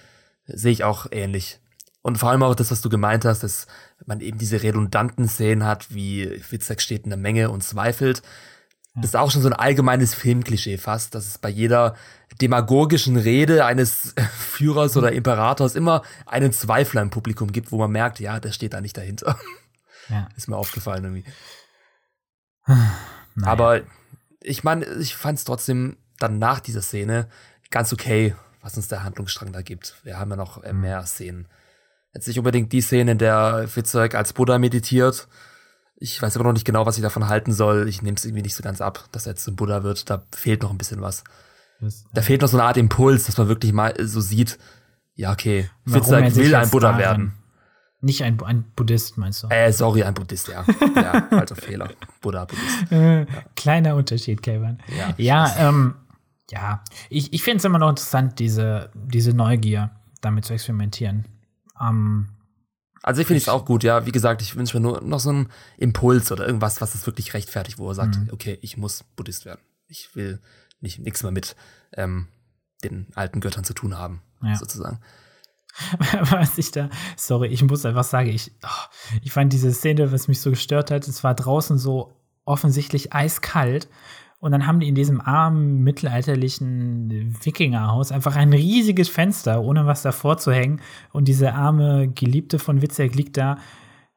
Sehe 0.46 0.72
ich 0.72 0.84
auch 0.84 1.06
ähnlich. 1.10 1.60
Und 2.04 2.18
vor 2.18 2.28
allem 2.28 2.42
auch 2.42 2.54
das, 2.54 2.70
was 2.70 2.82
du 2.82 2.90
gemeint 2.90 3.24
hast, 3.24 3.44
dass 3.44 3.66
man 4.04 4.20
eben 4.20 4.36
diese 4.36 4.62
redundanten 4.62 5.26
Szenen 5.26 5.64
hat, 5.64 5.94
wie 5.94 6.38
Witzek 6.50 6.82
steht 6.82 7.04
in 7.04 7.10
der 7.10 7.18
Menge 7.18 7.48
und 7.48 7.64
zweifelt. 7.64 8.20
Das 8.94 9.06
ist 9.06 9.16
auch 9.16 9.30
schon 9.30 9.40
so 9.40 9.48
ein 9.48 9.54
allgemeines 9.54 10.14
Filmklischee 10.14 10.76
fast, 10.76 11.14
dass 11.14 11.26
es 11.26 11.38
bei 11.38 11.48
jeder 11.48 11.96
demagogischen 12.42 13.16
Rede 13.16 13.64
eines 13.64 14.14
Führers 14.38 14.98
oder 14.98 15.12
Imperators 15.12 15.74
immer 15.76 16.02
einen 16.26 16.52
Zweifler 16.52 17.00
im 17.00 17.08
Publikum 17.08 17.52
gibt, 17.52 17.72
wo 17.72 17.78
man 17.78 17.90
merkt, 17.90 18.20
ja, 18.20 18.38
der 18.38 18.52
steht 18.52 18.74
da 18.74 18.82
nicht 18.82 18.98
dahinter. 18.98 19.38
Ja. 20.10 20.28
Ist 20.36 20.46
mir 20.46 20.58
aufgefallen 20.58 21.04
irgendwie. 21.04 21.24
Naja. 23.36 23.50
Aber 23.50 23.80
ich 24.40 24.62
meine, 24.62 24.84
ich 24.84 25.16
fand 25.16 25.38
es 25.38 25.44
trotzdem 25.44 25.96
dann 26.20 26.38
nach 26.38 26.60
dieser 26.60 26.82
Szene 26.82 27.28
ganz 27.70 27.92
okay, 27.92 28.36
was 28.60 28.76
uns 28.76 28.86
der 28.86 29.02
Handlungsstrang 29.02 29.52
da 29.52 29.60
gibt. 29.62 29.96
Wir 30.04 30.20
haben 30.20 30.30
ja 30.30 30.36
noch 30.36 30.62
äh, 30.62 30.72
mehr 30.72 31.04
Szenen. 31.04 31.48
Jetzt 32.14 32.28
nicht 32.28 32.38
unbedingt 32.38 32.72
die 32.72 32.80
Szene, 32.80 33.12
in 33.12 33.18
der 33.18 33.66
Fitzek 33.68 34.14
als 34.14 34.32
Buddha 34.32 34.58
meditiert. 34.58 35.26
Ich 35.96 36.20
weiß 36.20 36.36
aber 36.36 36.44
noch 36.44 36.52
nicht 36.52 36.64
genau, 36.64 36.86
was 36.86 36.96
ich 36.96 37.02
davon 37.02 37.28
halten 37.28 37.52
soll. 37.52 37.88
Ich 37.88 38.02
nehme 38.02 38.16
es 38.16 38.24
irgendwie 38.24 38.42
nicht 38.42 38.54
so 38.54 38.62
ganz 38.62 38.80
ab, 38.80 39.08
dass 39.12 39.26
er 39.26 39.32
jetzt 39.32 39.46
ein 39.48 39.56
Buddha 39.56 39.82
wird. 39.82 40.08
Da 40.10 40.22
fehlt 40.34 40.62
noch 40.62 40.70
ein 40.70 40.78
bisschen 40.78 41.00
was. 41.00 41.24
Das, 41.80 42.04
da 42.12 42.22
fehlt 42.22 42.40
noch 42.42 42.48
so 42.48 42.56
eine 42.56 42.66
Art 42.66 42.76
Impuls, 42.76 43.24
dass 43.24 43.36
man 43.36 43.48
wirklich 43.48 43.72
mal 43.72 43.94
so 44.00 44.20
sieht, 44.20 44.58
ja, 45.16 45.32
okay, 45.32 45.68
Fitzek 45.86 46.34
will 46.36 46.54
ein 46.54 46.70
Buddha 46.70 46.98
werden. 46.98 47.34
Nicht 48.00 48.22
ein, 48.22 48.40
ein 48.42 48.64
Buddhist, 48.76 49.16
meinst 49.16 49.42
du? 49.42 49.48
Äh, 49.48 49.72
sorry, 49.72 50.02
ein 50.02 50.12
Buddhist, 50.12 50.48
ja. 50.48 50.64
ja, 50.96 51.26
alter 51.30 51.56
Fehler. 51.56 51.88
Buddha, 52.20 52.44
Buddhist. 52.44 52.92
Äh, 52.92 53.20
ja. 53.20 53.26
Kleiner 53.56 53.96
Unterschied, 53.96 54.42
Kevin. 54.42 54.78
Ja, 54.98 55.14
ja, 55.16 55.68
ähm, 55.68 55.94
ja. 56.50 56.84
ich, 57.08 57.32
ich 57.32 57.42
finde 57.42 57.58
es 57.58 57.64
immer 57.64 57.78
noch 57.78 57.88
interessant, 57.88 58.38
diese, 58.38 58.90
diese 58.94 59.32
Neugier, 59.32 59.90
damit 60.20 60.44
zu 60.44 60.52
experimentieren. 60.52 61.24
Ähm, 61.88 62.28
also 63.02 63.20
ich 63.20 63.26
finde 63.26 63.42
es 63.42 63.48
auch 63.48 63.64
gut, 63.64 63.84
ja. 63.84 64.06
Wie 64.06 64.12
gesagt, 64.12 64.40
ich 64.40 64.56
wünsche 64.56 64.78
mir 64.78 64.80
nur 64.80 65.00
noch 65.02 65.20
so 65.20 65.30
einen 65.30 65.50
Impuls 65.76 66.32
oder 66.32 66.46
irgendwas, 66.46 66.80
was 66.80 66.94
es 66.94 67.06
wirklich 67.06 67.34
rechtfertigt, 67.34 67.78
wo 67.78 67.88
er 67.88 67.94
sagt, 67.94 68.16
mhm. 68.16 68.30
okay, 68.32 68.58
ich 68.62 68.76
muss 68.76 69.04
Buddhist 69.16 69.44
werden. 69.44 69.60
Ich 69.88 70.16
will 70.16 70.40
nicht 70.80 71.00
nichts 71.00 71.22
mehr 71.22 71.32
mit 71.32 71.54
ähm, 71.92 72.28
den 72.82 73.06
alten 73.14 73.40
Göttern 73.40 73.64
zu 73.64 73.74
tun 73.74 73.98
haben, 73.98 74.22
ja. 74.42 74.56
sozusagen. 74.56 75.00
was 76.30 76.56
ich 76.56 76.70
da, 76.70 76.88
sorry, 77.16 77.48
ich 77.48 77.62
muss 77.62 77.84
einfach 77.84 78.04
sagen, 78.04 78.30
ich, 78.30 78.52
oh, 78.62 79.18
ich 79.22 79.32
fand 79.32 79.52
diese 79.52 79.72
Szene, 79.72 80.12
was 80.12 80.28
mich 80.28 80.40
so 80.40 80.50
gestört 80.50 80.90
hat, 80.90 81.08
es 81.08 81.24
war 81.24 81.34
draußen 81.34 81.78
so 81.78 82.16
offensichtlich 82.44 83.12
eiskalt 83.12 83.88
Und 84.40 84.52
dann 84.52 84.66
haben 84.66 84.80
die 84.80 84.88
in 84.88 84.94
diesem 84.94 85.20
armen, 85.20 85.82
mittelalterlichen 85.82 87.34
Wikingerhaus 87.42 88.12
einfach 88.12 88.36
ein 88.36 88.52
riesiges 88.52 89.08
Fenster, 89.08 89.62
ohne 89.62 89.86
was 89.86 90.02
davor 90.02 90.36
zu 90.36 90.52
hängen. 90.52 90.80
Und 91.12 91.28
diese 91.28 91.54
arme 91.54 92.08
Geliebte 92.08 92.58
von 92.58 92.82
Witzek 92.82 93.14
liegt 93.14 93.36
da 93.36 93.56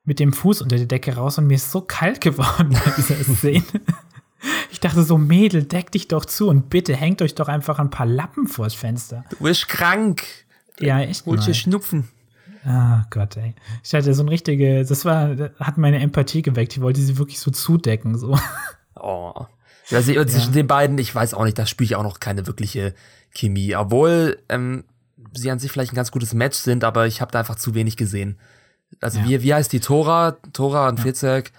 mit 0.04 0.20
dem 0.20 0.34
Fuß 0.34 0.62
unter 0.62 0.78
die 0.78 0.88
Decke 0.88 1.16
raus 1.16 1.38
und 1.38 1.48
mir 1.48 1.56
ist 1.56 1.72
so 1.72 1.82
kalt 1.82 2.22
geworden 2.22 2.70
bei 2.86 2.92
dieser 2.96 3.16
Szene. 3.24 3.64
Ich 4.72 4.80
dachte 4.80 5.04
so, 5.04 5.18
Mädel, 5.18 5.64
deck 5.64 5.92
dich 5.92 6.08
doch 6.08 6.26
zu 6.26 6.50
und 6.50 6.70
bitte 6.70 6.96
hängt 6.96 7.22
euch 7.22 7.36
doch 7.36 7.48
einfach 7.48 7.80
ein 7.80 7.90
paar 7.90 8.06
Lappen 8.06 8.48
vors 8.48 8.74
Fenster. 8.74 9.26
Du 9.30 9.38
bist 9.38 9.68
krank. 9.68 10.24
Ja, 10.80 11.00
echt. 11.00 11.26
Holst 11.26 11.48
dir 11.48 11.54
Schnupfen. 11.54 12.08
Ah 12.64 13.06
Gott, 13.10 13.38
ey. 13.38 13.56
Ich 13.84 13.94
hatte 13.94 14.14
so 14.14 14.24
ein 14.24 14.30
richtige, 14.30 14.84
das 14.84 15.06
war, 15.06 15.36
das 15.36 15.52
hat 15.60 15.78
meine 15.78 16.00
Empathie 16.00 16.42
geweckt. 16.42 16.74
Ich 16.74 16.82
wollte 16.82 17.02
sie 17.02 17.18
wirklich 17.18 17.40
so 17.40 17.52
zudecken, 17.52 18.18
so. 18.18 18.38
Oh. 18.96 19.46
Also 19.92 20.12
zwischen 20.26 20.54
den 20.54 20.68
beiden, 20.68 20.98
ich 20.98 21.14
weiß 21.14 21.34
auch 21.34 21.46
nicht, 21.46 21.58
da 21.58 21.66
spüre 21.66 21.86
ich 21.86 21.96
auch 21.96 22.04
noch 22.04 22.20
keine 22.20 22.46
wirkliche 22.48 22.94
Chemie. 23.32 23.76
Obwohl 23.76 24.38
ähm, 24.50 24.84
sie 25.34 25.50
an 25.52 25.60
sich 25.60 25.72
vielleicht 25.72 25.94
ein 25.94 25.96
ganz 25.96 26.12
gutes 26.12 26.34
Match 26.34 26.58
sind, 26.58 26.84
aber 26.84 27.08
ich 27.08 27.22
habe 27.22 27.32
da 27.32 27.40
einfach 27.40 27.56
zu 27.56 27.74
wenig 27.74 27.98
gesehen. 27.98 28.38
Also 29.02 29.20
Ja. 29.20 29.26
wie, 29.26 29.44
wie 29.44 29.54
heißt 29.54 29.72
die 29.72 29.80
Tora? 29.80 30.38
Tora 30.54 30.90
und 30.90 31.00
Fitzek? 31.00 31.52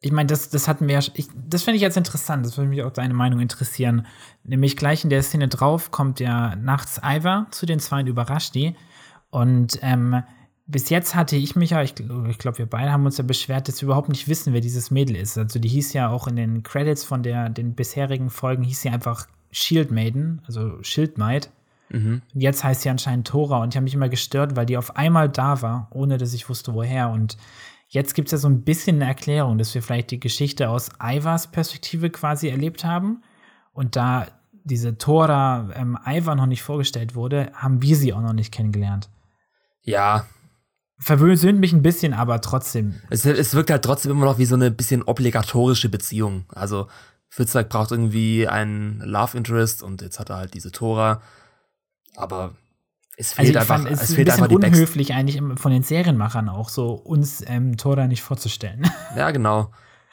Ich 0.00 0.12
meine, 0.12 0.26
das, 0.26 0.50
das 0.50 0.68
hatten 0.68 0.86
wir 0.86 1.00
ja, 1.00 1.06
ich, 1.14 1.28
das 1.34 1.62
finde 1.62 1.76
ich 1.76 1.82
jetzt 1.82 1.96
interessant, 1.96 2.44
das 2.44 2.56
würde 2.56 2.68
mich 2.68 2.82
auch 2.82 2.92
deine 2.92 3.14
Meinung 3.14 3.40
interessieren. 3.40 4.06
Nämlich 4.44 4.76
gleich 4.76 5.02
in 5.04 5.10
der 5.10 5.22
Szene 5.22 5.48
drauf 5.48 5.90
kommt 5.90 6.20
ja 6.20 6.54
nachts 6.54 7.00
Ivar 7.02 7.46
zu 7.50 7.66
den 7.66 7.80
zwei 7.80 8.00
und 8.00 8.06
überrascht 8.06 8.54
die. 8.54 8.76
Und 9.30 9.78
ähm, 9.82 10.22
bis 10.66 10.90
jetzt 10.90 11.14
hatte 11.14 11.36
ich 11.36 11.54
mich 11.54 11.70
ja, 11.70 11.82
ich, 11.82 11.94
ich 12.28 12.38
glaube, 12.38 12.58
wir 12.58 12.66
beide 12.66 12.90
haben 12.90 13.06
uns 13.06 13.18
ja 13.18 13.24
beschwert, 13.24 13.68
dass 13.68 13.80
wir 13.80 13.86
überhaupt 13.86 14.08
nicht 14.08 14.28
wissen, 14.28 14.52
wer 14.52 14.60
dieses 14.60 14.90
Mädel 14.90 15.16
ist. 15.16 15.38
Also 15.38 15.58
die 15.58 15.68
hieß 15.68 15.92
ja 15.92 16.08
auch 16.10 16.26
in 16.26 16.36
den 16.36 16.62
Credits 16.64 17.04
von 17.04 17.22
der, 17.22 17.48
den 17.48 17.74
bisherigen 17.74 18.30
Folgen, 18.30 18.64
hieß 18.64 18.82
sie 18.82 18.90
einfach 18.90 19.28
Shield 19.52 19.92
Maiden, 19.92 20.42
also 20.46 20.82
Schildmaid. 20.82 21.50
Mhm. 21.88 22.22
Jetzt 22.34 22.64
heißt 22.64 22.82
sie 22.82 22.90
anscheinend 22.90 23.28
Tora 23.28 23.62
und 23.62 23.72
ich 23.72 23.76
habe 23.76 23.84
mich 23.84 23.94
immer 23.94 24.08
gestört, 24.08 24.56
weil 24.56 24.66
die 24.66 24.76
auf 24.76 24.96
einmal 24.96 25.28
da 25.28 25.62
war, 25.62 25.88
ohne 25.92 26.18
dass 26.18 26.34
ich 26.34 26.48
wusste, 26.48 26.74
woher. 26.74 27.10
Und 27.10 27.36
jetzt 27.88 28.14
gibt 28.14 28.26
es 28.28 28.32
ja 28.32 28.38
so 28.38 28.48
ein 28.48 28.62
bisschen 28.62 28.96
eine 28.96 29.06
Erklärung, 29.06 29.58
dass 29.58 29.72
wir 29.72 29.82
vielleicht 29.82 30.10
die 30.10 30.18
Geschichte 30.18 30.68
aus 30.68 30.90
Ivars 31.00 31.46
Perspektive 31.46 32.10
quasi 32.10 32.48
erlebt 32.48 32.84
haben. 32.84 33.22
Und 33.72 33.94
da 33.94 34.26
diese 34.64 34.98
Tora 34.98 35.70
ähm, 35.76 35.96
Ivar 36.04 36.34
noch 36.34 36.46
nicht 36.46 36.64
vorgestellt 36.64 37.14
wurde, 37.14 37.52
haben 37.54 37.82
wir 37.82 37.94
sie 37.94 38.12
auch 38.12 38.20
noch 38.20 38.32
nicht 38.32 38.52
kennengelernt. 38.52 39.08
Ja, 39.82 40.26
Verwöhnt 40.98 41.60
mich 41.60 41.72
ein 41.72 41.82
bisschen, 41.82 42.14
aber 42.14 42.40
trotzdem. 42.40 42.94
es, 43.10 43.24
es 43.26 43.54
wirkt 43.54 43.70
halt 43.70 43.84
trotzdem 43.84 44.12
immer 44.12 44.24
noch 44.24 44.38
wie 44.38 44.46
so 44.46 44.54
eine 44.54 44.70
bisschen 44.70 45.02
obligatorische 45.02 45.88
Beziehung. 45.90 46.44
Also 46.54 46.88
Fitzek 47.28 47.68
braucht 47.68 47.90
irgendwie 47.90 48.48
einen 48.48 49.00
Love 49.00 49.36
Interest 49.36 49.82
und 49.82 50.00
jetzt 50.00 50.18
hat 50.18 50.30
er 50.30 50.36
halt 50.36 50.54
diese 50.54 50.72
Tora. 50.72 51.20
Aber 52.16 52.54
es 53.18 53.30
Also 53.32 53.42
fehlt 53.42 53.50
ich 53.50 53.56
einfach, 53.58 53.76
fand, 53.76 53.86
es 53.90 53.92
es 53.98 54.02
ist 54.04 54.10
ein 54.10 54.14
fehlt 54.16 54.30
einfach 54.30 54.46
bisschen 54.46 54.60
Backstory. 54.60 54.82
unhöflich 54.82 55.12
eigentlich 55.14 55.36
im- 55.36 55.56
von 55.58 55.70
den 55.72 55.82
Serienmachern 55.82 56.48
auch 56.48 56.68
so, 56.70 56.92
uns 56.92 57.42
ähm, 57.46 57.76
Tora 57.76 58.06
nicht 58.06 58.22
vorzustellen. 58.22 58.82
Ja, 59.16 59.30
genau. 59.32 59.70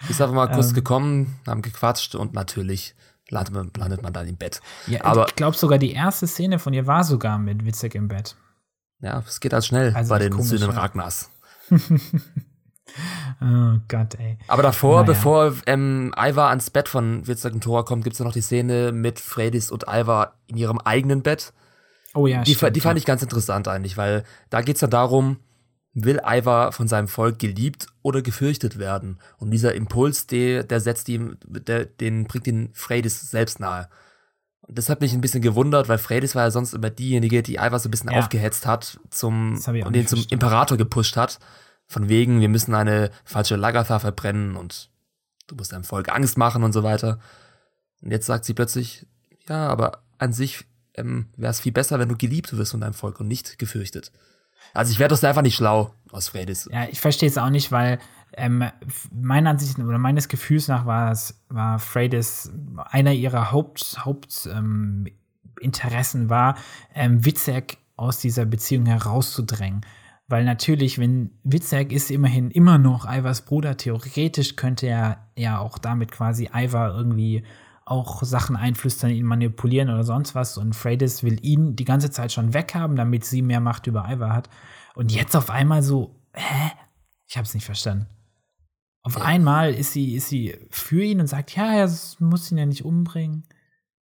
Ist 0.10 0.22
einfach 0.22 0.36
mal 0.36 0.48
kurz 0.52 0.70
Ähm. 0.70 0.74
gekommen, 0.74 1.40
haben 1.48 1.62
gequatscht 1.62 2.16
und 2.16 2.34
natürlich 2.34 2.94
landet 3.30 3.54
man, 3.54 3.72
landet 3.78 4.02
man 4.04 4.12
dann 4.12 4.28
im 4.28 4.36
Bett. 4.36 4.60
Ja, 4.88 5.06
Aber- 5.06 5.28
ich 5.30 5.36
glaube 5.36 5.56
sogar, 5.56 5.78
die 5.78 5.94
erste 5.94 6.28
Szene 6.28 6.60
von 6.60 6.74
ihr 6.74 6.88
war 6.88 7.06
sogar 7.06 7.40
mit 7.40 7.66
Witzek 7.66 7.96
im 7.96 8.10
Bett. 8.10 8.36
Ja, 9.04 9.22
es 9.28 9.40
geht 9.40 9.54
halt 9.54 9.66
schnell 9.66 9.94
Also 9.94 10.10
bei 10.10 10.20
den 10.20 10.32
komisch, 10.32 10.48
Söhnen 10.48 10.72
ja. 10.72 10.78
Ragnars. 10.78 11.30
Oh 13.42 13.80
Gott, 13.88 14.16
ey. 14.20 14.38
Aber 14.48 14.62
davor, 14.62 15.02
Naja. 15.02 15.14
bevor 15.14 15.54
ähm, 15.66 16.14
Ivar 16.16 16.50
ans 16.50 16.70
Bett 16.70 16.88
von 16.88 17.24
und 17.28 17.62
Thor 17.64 17.86
kommt, 17.86 18.04
gibt's 18.04 18.20
ja 18.20 18.26
noch 18.26 18.34
die 18.34 18.42
Szene 18.42 18.92
mit 18.92 19.20
Freydis 19.20 19.72
und 19.72 19.86
Ivar 19.88 20.36
in 20.46 20.58
ihrem 20.58 20.78
eigenen 20.78 21.24
Bett. 21.24 21.54
Oh 22.14 22.28
ja, 22.28 22.44
Die, 22.44 22.54
stimmt, 22.54 22.76
die 22.76 22.82
fand 22.82 22.98
ja. 22.98 23.00
ich 23.00 23.06
ganz 23.06 23.24
interessant 23.24 23.68
eigentlich, 23.68 23.98
weil 23.98 24.24
da 24.52 24.62
geht's 24.62 24.82
ja 24.82 24.88
darum, 24.88 25.38
will 25.94 26.22
Ivar 26.24 26.72
von 26.72 26.88
seinem 26.88 27.08
Volk 27.08 27.40
geliebt 27.40 27.88
oder 28.04 28.22
gefürchtet 28.22 28.78
werden? 28.78 29.20
Und 29.38 29.50
dieser 29.50 29.74
Impuls, 29.74 30.28
der, 30.28 30.64
der 30.64 30.80
setzt 30.80 31.10
ihm, 31.10 31.38
der, 31.48 31.86
den 31.86 32.26
bringt 32.26 32.46
ihn 32.46 32.70
Freydis 32.74 33.20
selbst 33.32 33.60
nahe. 33.60 33.90
Und 34.66 34.78
das 34.78 34.90
hat 34.90 35.02
mich 35.02 35.14
ein 35.14 35.22
bisschen 35.22 35.42
gewundert, 35.42 35.90
weil 35.90 35.98
Freydis 35.98 36.36
war 36.36 36.44
ja 36.44 36.52
sonst 36.52 36.74
immer 36.74 36.90
diejenige, 36.90 37.44
die 37.44 37.56
Ivar 37.56 37.80
so 37.80 37.88
ein 37.90 37.92
bisschen 37.92 38.12
Ja. 38.12 38.20
aufgehetzt 38.20 38.66
hat 38.66 39.00
zum, 39.10 39.60
und 39.86 39.94
den 39.96 40.08
zum. 40.08 40.26
Imperator 40.30 40.78
gepusht 40.78 41.18
hat. 41.18 41.40
Von 41.88 42.08
wegen, 42.10 42.40
wir 42.40 42.50
müssen 42.50 42.74
eine 42.74 43.12
falsche 43.26 43.58
Lagertha 43.58 44.00
verbrennen 44.00 44.56
und 44.56 44.90
du 45.48 45.56
musst 45.56 45.74
deinem 45.74 45.84
Volk 45.84 46.10
Angst 46.10 46.38
machen 46.38 46.64
und 46.64 46.72
so 46.72 46.82
weiter. 46.82 47.20
Und 48.02 48.12
jetzt 48.12 48.26
sagt 48.26 48.46
sie 48.46 48.54
plötzlich, 48.54 49.06
ja, 49.50 49.68
aber 49.68 50.02
an 50.18 50.32
sich 50.32 50.66
ähm, 50.96 51.28
wäre 51.36 51.52
es 51.52 51.60
viel 51.60 51.74
besser, 51.74 52.00
wenn 52.00 52.10
du 52.10 52.16
geliebt 52.16 52.56
wirst 52.56 52.72
von 52.72 52.80
deinem 52.82 52.94
Volk 52.94 53.20
und 53.20 53.28
nicht 53.28 53.60
gefürchtet. 53.60 54.12
Also 54.74 54.92
ich 54.92 55.00
werde 55.00 55.14
das 55.14 55.24
einfach 55.24 55.42
nicht 55.42 55.56
schlau 55.56 55.94
aus 56.12 56.30
Freydis. 56.30 56.70
Ja, 56.72 56.86
ich 56.90 57.00
verstehe 57.00 57.30
es 57.30 57.38
auch 57.38 57.50
nicht, 57.50 57.72
weil 57.72 58.00
ähm, 58.36 58.64
meiner 59.12 59.52
Ansicht 59.52 59.78
oder 59.80 59.98
meines 59.98 60.28
Gefühls 60.28 60.68
nach 60.68 60.86
war 60.86 61.12
es, 61.12 61.44
war 61.50 61.80
Freydis 61.80 62.52
einer 62.86 63.14
ihrer 63.14 63.52
Haupt, 63.52 64.06
Haupt 64.06 64.50
ähm, 64.52 65.08
Interessen 65.60 66.30
war, 66.30 66.58
ähm, 66.94 67.26
Witzek 67.26 67.78
aus 67.96 68.20
dieser 68.20 68.46
Beziehung 68.46 68.86
herauszudrängen. 68.86 69.82
Weil 70.28 70.46
natürlich, 70.46 71.00
wenn 71.00 71.32
Witzek 71.44 71.92
ist 71.92 72.10
immerhin 72.10 72.50
immer 72.50 72.78
noch 72.78 73.06
Ivars 73.08 73.44
Bruder, 73.44 73.78
theoretisch 73.78 74.56
könnte 74.56 74.88
er 74.88 75.28
ja 75.38 75.60
auch 75.60 75.78
damit 75.78 76.12
quasi 76.12 76.50
Ivar 76.54 76.96
irgendwie 76.96 77.44
auch 77.86 78.24
Sachen 78.24 78.56
einflüstern, 78.56 79.12
ihn 79.12 79.26
manipulieren 79.26 79.90
oder 79.90 80.04
sonst 80.04 80.36
was. 80.36 80.58
Und 80.58 80.74
Freydis 80.76 81.24
will 81.24 81.38
ihn 81.46 81.76
die 81.76 81.86
ganze 81.86 82.12
Zeit 82.12 82.32
schon 82.32 82.54
weghaben, 82.54 82.96
damit 82.96 83.26
sie 83.26 83.42
mehr 83.42 83.60
Macht 83.60 83.88
über 83.88 84.08
Ivar 84.10 84.34
hat. 84.34 84.50
Und 84.96 85.12
jetzt 85.12 85.36
auf 85.36 85.50
einmal 85.50 85.84
so, 85.84 86.16
hä? 86.34 86.72
Ich 87.28 87.38
hab's 87.38 87.54
nicht 87.54 87.66
verstanden. 87.66 88.08
Auf 89.02 89.18
Ja. 89.18 89.24
einmal 89.26 89.74
ist 89.74 89.92
sie, 89.94 90.14
ist 90.16 90.30
sie 90.30 90.56
für 90.70 91.04
ihn 91.04 91.20
und 91.20 91.28
sagt, 91.28 91.56
ja, 91.56 91.74
er 91.74 91.92
muss 92.20 92.52
ihn 92.52 92.58
ja 92.58 92.66
nicht 92.66 92.86
umbringen. 92.86 93.44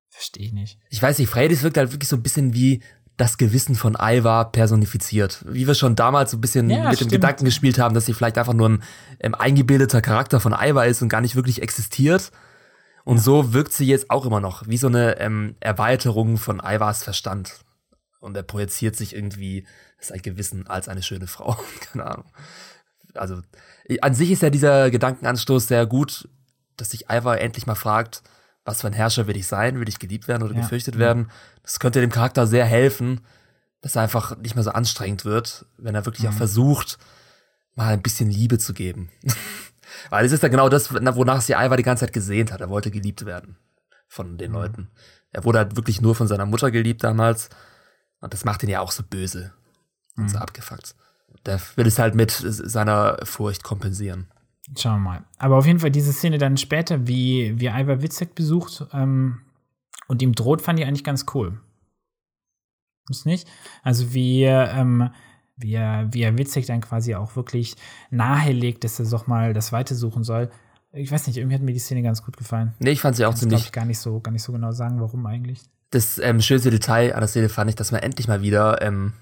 Verstehe 0.09 0.45
ich 0.45 0.53
nicht. 0.53 0.77
Ich 0.89 1.01
weiß 1.01 1.17
nicht, 1.17 1.29
Freydis 1.29 1.63
wirkt 1.63 1.77
halt 1.77 1.91
wirklich 1.91 2.09
so 2.09 2.17
ein 2.17 2.23
bisschen 2.23 2.53
wie 2.53 2.83
das 3.17 3.37
Gewissen 3.37 3.75
von 3.75 3.95
Ivar 3.99 4.51
personifiziert. 4.51 5.43
Wie 5.47 5.65
wir 5.67 5.73
schon 5.75 5.95
damals 5.95 6.31
so 6.31 6.37
ein 6.37 6.41
bisschen 6.41 6.69
Ja, 6.69 6.83
mit 6.83 6.91
dem 6.91 6.95
stimmt. 6.95 7.11
Gedanken 7.13 7.45
gespielt 7.45 7.79
haben, 7.79 7.95
dass 7.95 8.05
sie 8.05 8.13
vielleicht 8.13 8.37
einfach 8.37 8.53
nur 8.53 8.69
ein 8.69 8.83
ähm, 9.19 9.33
eingebildeter 9.35 10.01
Charakter 10.01 10.39
von 10.39 10.53
Ivar 10.53 10.85
ist 10.87 11.01
und 11.01 11.09
gar 11.09 11.21
nicht 11.21 11.35
wirklich 11.35 11.61
existiert. 11.61 12.31
Und 13.03 13.17
so 13.19 13.53
wirkt 13.53 13.73
sie 13.73 13.87
jetzt 13.87 14.09
auch 14.09 14.25
immer 14.25 14.39
noch, 14.39 14.67
wie 14.67 14.77
so 14.77 14.87
eine 14.87 15.19
ähm, 15.19 15.55
Erweiterung 15.59 16.37
von 16.37 16.61
Ivars 16.63 17.03
Verstand. 17.03 17.61
Und 18.19 18.35
er 18.37 18.43
projiziert 18.43 18.95
sich 18.95 19.15
irgendwie 19.15 19.65
sein 19.99 20.21
Gewissen 20.21 20.67
als 20.67 20.87
eine 20.87 21.01
schöne 21.03 21.27
Frau. 21.27 21.57
Keine 21.91 22.05
Ahnung. 22.05 22.25
Also, 23.15 23.41
an 24.01 24.13
sich 24.13 24.31
ist 24.31 24.41
ja 24.43 24.49
dieser 24.49 24.91
Gedankenanstoß 24.91 25.67
sehr 25.67 25.85
gut, 25.85 26.29
dass 26.77 26.91
sich 26.91 27.09
Ivar 27.09 27.41
endlich 27.41 27.65
mal 27.67 27.75
fragt, 27.75 28.21
was 28.63 28.81
für 28.81 28.87
ein 28.87 28.93
Herrscher 28.93 29.25
will 29.27 29.35
ich 29.35 29.47
sein? 29.47 29.79
Will 29.79 29.89
ich 29.89 29.97
geliebt 29.99 30.27
werden 30.27 30.43
oder 30.43 30.53
Ja. 30.53 30.61
gefürchtet 30.61 30.97
werden? 30.99 31.31
Das 31.63 31.79
könnte 31.79 31.99
dem 31.99 32.11
Charakter 32.11 32.45
sehr 32.45 32.65
helfen, 32.65 33.21
dass 33.81 33.95
er 33.95 34.03
einfach 34.03 34.37
nicht 34.37 34.53
mehr 34.55 34.63
so 34.63 34.69
anstrengend 34.71 35.25
wird, 35.25 35.65
wenn 35.77 35.95
er 35.95 36.05
wirklich 36.05 36.27
auch 36.27 36.31
Mhm. 36.33 36.37
versucht, 36.37 36.99
mal 37.73 37.91
ein 37.93 38.03
bisschen 38.03 38.29
Liebe 38.29 38.59
zu 38.59 38.73
geben. 38.73 39.09
Weil 40.09 40.25
es 40.25 40.31
ist 40.31 40.43
ja 40.43 40.49
genau 40.49 40.69
das, 40.69 40.93
wonach 40.93 41.41
sie 41.41 41.53
Ivar 41.53 41.77
die 41.77 41.83
ganze 41.83 42.05
Zeit 42.05 42.13
gesehnt 42.13 42.51
hat. 42.51 42.61
Er 42.61 42.69
wollte 42.69 42.91
geliebt 42.91 43.25
werden 43.25 43.57
von 44.07 44.37
den 44.37 44.51
Mhm. 44.51 44.57
Leuten. 44.57 44.91
Er 45.31 45.43
wurde 45.45 45.59
halt 45.59 45.75
wirklich 45.75 46.01
nur 46.01 46.15
von 46.15 46.27
seiner 46.27 46.45
Mutter 46.45 46.71
geliebt 46.71 47.03
damals. 47.03 47.49
Und 48.19 48.33
das 48.33 48.45
macht 48.45 48.61
ihn 48.63 48.69
ja 48.69 48.81
auch 48.81 48.91
so 48.91 49.03
böse 49.03 49.53
und 50.17 50.29
so 50.29 50.37
Mhm. 50.37 50.43
abgefuckt. 50.43 50.95
Der 51.45 51.59
will 51.75 51.87
es 51.87 51.97
halt 51.97 52.13
mit 52.15 52.31
seiner 52.31 53.17
Furcht 53.23 53.63
kompensieren. 53.63 54.27
Schauen 54.77 55.01
wir 55.01 55.09
mal. 55.09 55.23
Aber 55.37 55.57
auf 55.57 55.65
jeden 55.65 55.79
Fall 55.79 55.89
diese 55.91 56.13
Szene 56.13 56.37
dann 56.37 56.57
später, 56.57 57.07
wie, 57.07 57.59
wie 57.59 57.67
Ivar 57.67 58.01
Witzek 58.01 58.35
besucht 58.35 58.85
ähm, 58.93 59.41
und 60.07 60.21
ihm 60.21 60.33
droht, 60.33 60.61
fand 60.61 60.79
ich 60.79 60.85
eigentlich 60.85 61.03
ganz 61.03 61.25
cool. 61.33 61.59
Ist 63.09 63.25
nicht? 63.25 63.47
Also 63.83 64.13
wie, 64.13 64.43
ähm, 64.43 65.09
wie, 65.61 65.73
er, 65.73 66.07
wie 66.11 66.21
er 66.21 66.37
Witzek 66.37 66.65
dann 66.67 66.81
quasi 66.81 67.15
auch 67.15 67.35
wirklich 67.35 67.75
nahelegt, 68.09 68.83
dass 68.83 68.99
er 68.99 69.05
doch 69.09 69.27
mal 69.27 69.53
das 69.53 69.71
Weite 69.71 69.95
suchen 69.95 70.23
soll. 70.23 70.49
Ich 70.93 71.11
weiß 71.11 71.27
nicht, 71.27 71.37
irgendwie 71.37 71.55
hat 71.55 71.61
mir 71.61 71.73
die 71.73 71.79
Szene 71.79 72.01
ganz 72.03 72.23
gut 72.23 72.35
gefallen. 72.35 72.73
Nee, 72.79 72.91
ich 72.91 73.01
fand 73.01 73.15
sie 73.15 73.25
auch 73.25 73.33
Ich 73.33 73.39
kann 73.39 73.49
glaube 73.49 73.55
ziemlich 73.61 73.65
ich 73.67 73.71
gar 73.71 73.85
nicht 73.85 73.99
so, 73.99 74.19
gar 74.19 74.31
nicht 74.31 74.43
so 74.43 74.51
genau 74.51 74.71
sagen, 74.71 74.99
warum 74.99 75.25
eigentlich. 75.25 75.61
Das 75.91 76.17
ähm, 76.19 76.41
schönste 76.41 76.69
Detail 76.71 77.13
an 77.13 77.21
der 77.21 77.27
Szene 77.27 77.49
fand 77.49 77.69
ich, 77.69 77.75
dass 77.75 77.91
man 77.91 78.01
endlich 78.01 78.27
mal 78.27 78.41
wieder 78.41 78.81
ähm, 78.81 79.13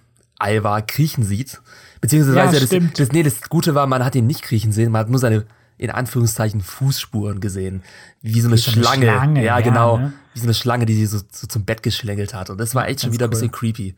Ivar 0.42 0.82
kriechen 0.82 1.24
sieht. 1.24 1.62
Beziehungsweise 2.02 2.38
Ja, 2.38 2.52
das, 2.52 2.92
das, 2.96 3.12
nee, 3.12 3.24
das 3.24 3.42
Gute 3.50 3.76
war, 3.76 3.86
man 3.88 4.04
hat 4.04 4.16
ihn 4.16 4.26
nicht 4.28 4.42
kriechen 4.42 4.72
sehen, 4.72 4.92
man 4.92 5.02
hat 5.02 5.10
nur 5.10 5.20
seine, 5.20 5.46
in 5.78 5.90
Anführungszeichen, 5.92 6.62
Fußspuren 6.62 7.40
gesehen. 7.40 7.84
Wie 8.22 8.40
so 8.42 8.48
eine, 8.48 8.56
Wie 8.58 8.62
so 8.62 8.72
eine 8.72 8.82
Schlange. 8.84 9.06
Schlange, 9.06 9.40
Ja, 9.44 9.60
ja, 9.60 9.62
genau. 9.62 9.98
ne? 9.98 10.14
Wie 10.34 10.40
so 10.40 10.46
eine 10.46 10.54
Schlange, 10.54 10.86
die 10.86 10.96
sie 10.96 11.06
so, 11.06 11.20
so 11.32 11.48
zum 11.48 11.66
Bett 11.66 11.84
geschlängelt 11.84 12.34
hat. 12.34 12.50
Und 12.50 12.60
das 12.60 12.74
war 12.76 12.88
echt 12.88 13.02
schon 13.02 13.10
Ganz 13.10 13.14
wieder 13.16 13.26
ein 13.26 13.28
cool. 13.28 13.32
bisschen 13.32 13.52
creepy. 13.52 13.96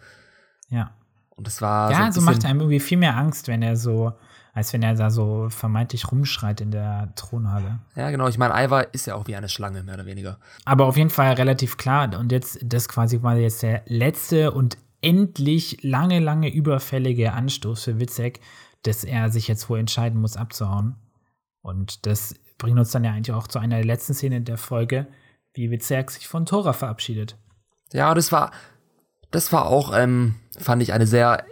Ja. 0.69 0.91
Und 1.41 1.47
das 1.47 1.61
war 1.61 1.91
ja, 1.91 2.11
so 2.11 2.19
bisschen, 2.19 2.25
macht 2.25 2.45
einem 2.45 2.59
irgendwie 2.59 2.79
viel 2.79 2.99
mehr 2.99 3.17
Angst, 3.17 3.47
wenn 3.47 3.63
er 3.63 3.75
so 3.75 4.13
als 4.53 4.73
wenn 4.73 4.83
er 4.83 4.95
da 4.95 5.09
so 5.09 5.47
vermeintlich 5.49 6.11
rumschreit 6.11 6.61
in 6.61 6.71
der 6.71 7.13
Thronhalle. 7.15 7.79
Ja, 7.95 8.09
genau. 8.11 8.27
Ich 8.27 8.37
meine, 8.37 8.53
Ivar 8.61 8.93
ist 8.93 9.07
ja 9.07 9.15
auch 9.15 9.27
wie 9.27 9.35
eine 9.35 9.49
Schlange, 9.49 9.83
mehr 9.83 9.95
oder 9.95 10.05
weniger. 10.05 10.39
Aber 10.65 10.87
auf 10.87 10.97
jeden 10.97 11.09
Fall 11.09 11.33
relativ 11.33 11.77
klar. 11.77 12.17
Und 12.19 12.31
jetzt, 12.31 12.59
das 12.61 12.89
quasi 12.89 13.23
war 13.23 13.37
jetzt 13.37 13.63
der 13.63 13.83
letzte 13.85 14.51
und 14.51 14.77
endlich 15.01 15.81
lange, 15.83 16.19
lange 16.19 16.53
überfällige 16.53 17.33
Anstoß 17.33 17.83
für 17.85 17.99
Witzek, 17.99 18.41
dass 18.83 19.03
er 19.03 19.29
sich 19.29 19.47
jetzt 19.47 19.69
wohl 19.69 19.79
entscheiden 19.79 20.19
muss, 20.19 20.35
abzuhauen. 20.35 20.95
Und 21.61 22.05
das 22.05 22.35
bringt 22.57 22.77
uns 22.77 22.91
dann 22.91 23.03
ja 23.03 23.11
eigentlich 23.11 23.33
auch 23.33 23.47
zu 23.47 23.57
einer 23.57 23.77
der 23.77 23.85
letzten 23.85 24.13
Szenen 24.13 24.43
der 24.43 24.57
Folge, 24.57 25.07
wie 25.53 25.71
Witzek 25.71 26.11
sich 26.11 26.27
von 26.27 26.45
Tora 26.45 26.73
verabschiedet. 26.73 27.37
Ja, 27.93 28.13
das 28.13 28.31
war, 28.31 28.51
das 29.31 29.51
war 29.51 29.65
auch, 29.65 29.95
ähm, 29.95 30.35
fand 30.57 30.83
ich, 30.83 30.93
eine 30.93 31.07
sehr 31.07 31.45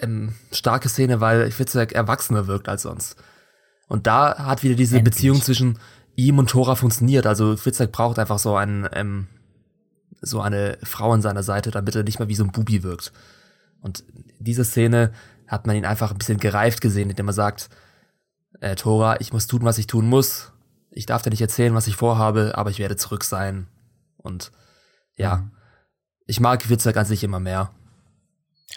ähm, 0.00 0.34
starke 0.50 0.88
Szene, 0.88 1.20
weil 1.20 1.56
Witzek 1.58 1.92
erwachsener 1.92 2.46
wirkt 2.46 2.68
als 2.68 2.82
sonst. 2.82 3.16
Und 3.88 4.06
da 4.06 4.38
hat 4.38 4.62
wieder 4.62 4.74
diese 4.74 4.98
Endlich. 4.98 5.14
Beziehung 5.14 5.40
zwischen 5.40 5.78
ihm 6.16 6.38
und 6.38 6.50
Tora 6.50 6.74
funktioniert. 6.74 7.26
Also 7.26 7.56
Fitzek 7.56 7.92
braucht 7.92 8.18
einfach 8.18 8.38
so 8.38 8.56
einen, 8.56 8.88
ähm, 8.92 9.28
so 10.20 10.40
eine 10.40 10.78
Frau 10.82 11.12
an 11.12 11.22
seiner 11.22 11.42
Seite, 11.42 11.70
damit 11.70 11.94
er 11.94 12.02
nicht 12.02 12.18
mal 12.18 12.28
wie 12.28 12.34
so 12.34 12.44
ein 12.44 12.52
Bubi 12.52 12.82
wirkt. 12.82 13.12
Und 13.80 14.04
diese 14.38 14.64
Szene 14.64 15.12
hat 15.46 15.66
man 15.66 15.76
ihn 15.76 15.84
einfach 15.84 16.10
ein 16.10 16.18
bisschen 16.18 16.38
gereift 16.38 16.80
gesehen, 16.80 17.10
indem 17.10 17.28
er 17.28 17.32
sagt, 17.32 17.68
äh, 18.60 18.76
Tora, 18.76 19.20
ich 19.20 19.32
muss 19.32 19.46
tun, 19.46 19.64
was 19.64 19.78
ich 19.78 19.86
tun 19.86 20.06
muss. 20.08 20.52
Ich 20.90 21.06
darf 21.06 21.22
dir 21.22 21.30
nicht 21.30 21.40
erzählen, 21.40 21.74
was 21.74 21.86
ich 21.86 21.96
vorhabe, 21.96 22.52
aber 22.56 22.70
ich 22.70 22.78
werde 22.78 22.96
zurück 22.96 23.24
sein. 23.24 23.66
Und 24.16 24.52
ja, 25.16 25.36
mhm. 25.36 25.50
Ich 26.26 26.40
mag 26.40 26.68
Witzek 26.68 26.96
an 26.96 27.04
sich 27.04 27.24
immer 27.24 27.40
mehr. 27.40 27.70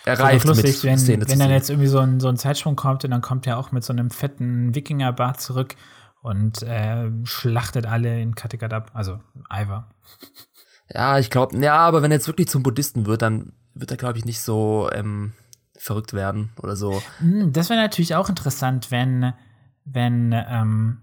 Er 0.04 0.20
reift 0.20 0.46
lustig, 0.46 0.76
mit 0.76 0.84
wenn, 0.84 0.98
Szene 1.00 1.28
wenn 1.28 1.40
dann 1.40 1.50
jetzt 1.50 1.70
irgendwie 1.70 1.88
so 1.88 2.00
ein, 2.00 2.20
so 2.20 2.28
ein 2.28 2.38
Zeitsprung 2.38 2.76
kommt 2.76 3.04
und 3.06 3.12
dann 3.12 3.22
kommt 3.22 3.48
er 3.48 3.58
auch 3.58 3.72
mit 3.72 3.84
so 3.84 3.94
einem 3.94 4.12
fetten 4.12 4.76
Wikingerbart 4.76 5.40
zurück 5.40 5.76
und 6.22 6.64
äh, 6.64 7.10
schlachtet 7.24 7.86
alle 7.86 8.22
in 8.22 8.36
Kattegat 8.36 8.74
ab. 8.74 8.92
Also 8.94 9.20
Ivar. 9.52 9.90
Ja, 10.94 11.18
ich 11.18 11.30
glaube, 11.30 11.58
ja, 11.58 11.78
aber 11.78 12.02
wenn 12.02 12.12
er 12.12 12.18
jetzt 12.18 12.28
wirklich 12.28 12.48
zum 12.48 12.62
Buddhisten 12.62 13.06
wird, 13.06 13.22
dann 13.22 13.54
wird 13.74 13.92
er, 13.92 13.98
glaube 13.98 14.18
ich, 14.18 14.26
nicht 14.26 14.42
so 14.42 14.90
ähm, 14.92 15.34
verrückt 15.78 16.14
werden 16.14 16.52
oder 16.62 16.76
so. 16.76 17.02
Hm, 17.20 17.54
das 17.54 17.70
wäre 17.70 17.80
natürlich 17.80 18.16
auch 18.16 18.30
interessant, 18.30 18.92
wenn, 18.92 19.34
wenn, 19.86 20.32
ähm, 20.34 21.02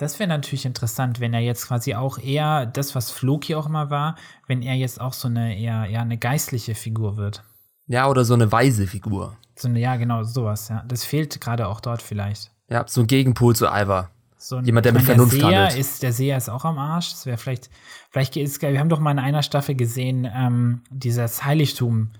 das 0.00 0.18
wäre 0.18 0.28
natürlich 0.28 0.64
interessant, 0.64 1.20
wenn 1.20 1.34
er 1.34 1.40
jetzt 1.40 1.68
quasi 1.68 1.94
auch 1.94 2.18
eher 2.18 2.64
das, 2.64 2.94
was 2.94 3.10
Floki 3.10 3.54
auch 3.54 3.66
immer 3.66 3.90
war, 3.90 4.16
wenn 4.46 4.62
er 4.62 4.74
jetzt 4.74 4.98
auch 4.98 5.12
so 5.12 5.28
eine 5.28 5.58
eher, 5.58 5.86
eher 5.86 6.00
eine 6.00 6.16
geistliche 6.16 6.74
Figur 6.74 7.18
wird. 7.18 7.44
Ja, 7.86 8.08
oder 8.08 8.24
so 8.24 8.32
eine 8.32 8.50
weise 8.50 8.86
Figur. 8.86 9.36
So 9.56 9.68
eine, 9.68 9.78
ja, 9.78 9.96
genau, 9.96 10.22
sowas, 10.22 10.70
ja. 10.70 10.82
Das 10.88 11.04
fehlt 11.04 11.38
gerade 11.42 11.68
auch 11.68 11.80
dort 11.80 12.00
vielleicht. 12.00 12.50
Ja, 12.70 12.86
so 12.88 13.02
ein 13.02 13.08
Gegenpol 13.08 13.54
zu 13.54 13.66
Ivar. 13.66 14.10
So 14.38 14.56
ein, 14.56 14.64
Jemand, 14.64 14.86
der 14.86 14.94
mit 14.94 15.02
Vernunft 15.02 15.34
der 15.34 15.40
Seher 15.40 15.60
handelt. 15.64 15.78
Ist, 15.78 16.02
der 16.02 16.12
Seher 16.14 16.36
ist 16.38 16.48
auch 16.48 16.64
am 16.64 16.78
Arsch. 16.78 17.10
Das 17.10 17.26
wäre 17.26 17.36
vielleicht, 17.36 17.68
vielleicht 18.08 18.36
ist, 18.36 18.62
wir 18.62 18.80
haben 18.80 18.88
doch 18.88 19.00
mal 19.00 19.10
in 19.10 19.18
einer 19.18 19.42
Staffel 19.42 19.74
gesehen, 19.74 20.26
ähm, 20.34 20.80
dieses 20.88 21.44
Heiligtum, 21.44 22.12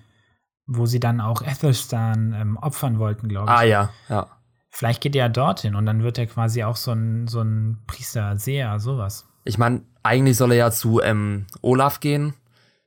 wo 0.67 0.85
sie 0.85 1.01
dann 1.01 1.23
auch 1.23 1.41
Ethelstan 1.41 2.35
ähm, 2.35 2.57
opfern 2.59 2.99
wollten, 2.99 3.29
glaube 3.29 3.51
ich. 3.51 3.57
Ah, 3.57 3.63
ja, 3.63 3.91
ja. 4.11 4.27
Vielleicht 4.71 5.01
geht 5.03 5.17
er 5.17 5.29
dorthin 5.29 5.75
und 5.75 5.87
dann 5.87 6.03
wird 6.03 6.19
er 6.19 6.27
quasi 6.27 6.65
auch 6.65 6.77
so 6.77 6.93
ein, 6.93 7.27
so 7.27 7.43
ein 7.43 7.79
Priester, 7.87 8.37
Seher, 8.37 8.79
sowas. 8.79 9.27
Ich 9.45 9.59
meine, 9.59 9.83
eigentlich 10.03 10.37
soll 10.37 10.53
er 10.53 10.59
ja 10.59 10.71
zu 10.71 11.01
ähm, 11.01 11.47
Olaf 11.63 12.01
gehen. 12.01 12.35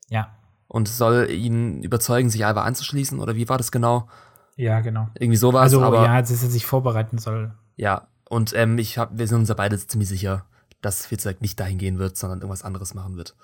Ja 0.10 0.34
und 0.74 0.88
soll 0.88 1.30
ihn 1.30 1.84
überzeugen, 1.84 2.32
sich 2.32 2.44
Alva 2.44 2.64
anzuschließen 2.64 3.20
oder 3.20 3.36
wie 3.36 3.48
war 3.48 3.60
das 3.60 3.72
genau? 3.72 4.10
Ja, 4.56 4.82
genau. 4.82 5.08
Irgendwie 5.14 5.38
sowas. 5.38 5.62
Also 5.62 5.84
aber, 5.84 6.04
ja, 6.04 6.20
dass 6.20 6.32
er 6.32 6.50
sich 6.50 6.66
vorbereiten 6.66 7.20
soll. 7.20 7.54
Ja, 7.76 8.08
und 8.28 8.54
ähm, 8.56 8.80
ich 8.80 8.98
hab, 8.98 9.16
wir 9.16 9.28
sind 9.28 9.38
uns 9.38 9.50
ja 9.50 9.56
beide 9.56 9.78
ziemlich 9.78 10.10
sicher, 10.10 10.48
dass 10.82 11.06
Fitzek 11.06 11.42
nicht 11.42 11.60
dahin 11.60 11.78
gehen 11.78 12.00
wird, 12.00 12.18
sondern 12.18 12.40
irgendwas 12.40 12.64
anderes 12.64 12.96
machen 12.96 13.18
wird. 13.18 13.36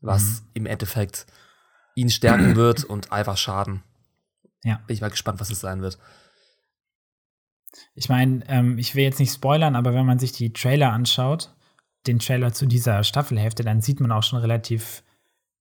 Was 0.00 0.40
mhm. 0.40 0.46
im 0.54 0.66
Endeffekt 0.66 1.26
ihn 1.94 2.10
stärken 2.10 2.56
wird 2.56 2.82
und 2.90 3.12
Alva 3.12 3.36
schaden. 3.36 3.84
Ja. 4.64 4.80
Bin 4.88 4.94
ich 4.94 5.00
mal 5.00 5.10
gespannt, 5.10 5.38
was 5.38 5.50
es 5.50 5.60
sein 5.60 5.82
wird. 5.82 5.98
Ich 7.94 8.08
meine, 8.08 8.44
ähm, 8.48 8.78
ich 8.78 8.94
will 8.94 9.04
jetzt 9.04 9.20
nicht 9.20 9.32
spoilern, 9.32 9.76
aber 9.76 9.94
wenn 9.94 10.06
man 10.06 10.18
sich 10.18 10.32
die 10.32 10.52
Trailer 10.52 10.92
anschaut, 10.92 11.54
den 12.06 12.18
Trailer 12.18 12.52
zu 12.52 12.66
dieser 12.66 13.04
Staffelhälfte, 13.04 13.62
dann 13.62 13.80
sieht 13.80 14.00
man 14.00 14.12
auch 14.12 14.22
schon 14.22 14.40
relativ 14.40 15.02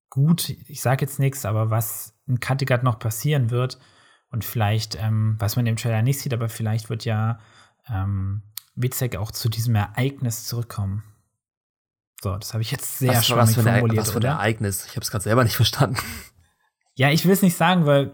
gut, 0.09 0.49
ich 0.49 0.81
sage 0.81 1.05
jetzt 1.05 1.19
nichts, 1.19 1.45
aber 1.45 1.69
was 1.69 2.13
in 2.27 2.39
Kattegat 2.39 2.83
noch 2.83 2.99
passieren 2.99 3.49
wird 3.49 3.79
und 4.29 4.43
vielleicht, 4.43 4.95
ähm, 4.95 5.35
was 5.39 5.55
man 5.55 5.65
im 5.67 5.77
Trailer 5.77 6.01
nicht 6.01 6.19
sieht, 6.19 6.33
aber 6.33 6.49
vielleicht 6.49 6.89
wird 6.89 7.05
ja 7.05 7.39
ähm, 7.87 8.43
Witzek 8.75 9.15
auch 9.15 9.31
zu 9.31 9.49
diesem 9.49 9.75
Ereignis 9.75 10.45
zurückkommen. 10.45 11.03
So, 12.21 12.35
das 12.35 12.53
habe 12.53 12.61
ich 12.61 12.71
jetzt 12.71 12.99
sehr 12.99 13.15
was, 13.15 13.29
was 13.31 13.55
für 13.55 13.63
formuliert, 13.63 13.97
was 13.97 14.11
für 14.11 14.19
ein 14.19 14.23
Ereignis? 14.23 14.85
Ich 14.85 14.91
habe 14.91 15.01
es 15.01 15.11
gerade 15.11 15.23
selber 15.23 15.43
nicht 15.43 15.55
verstanden. 15.57 15.97
Ja, 16.95 17.09
ich 17.09 17.25
will 17.25 17.31
es 17.31 17.41
nicht 17.41 17.57
sagen, 17.57 17.85
weil 17.85 18.13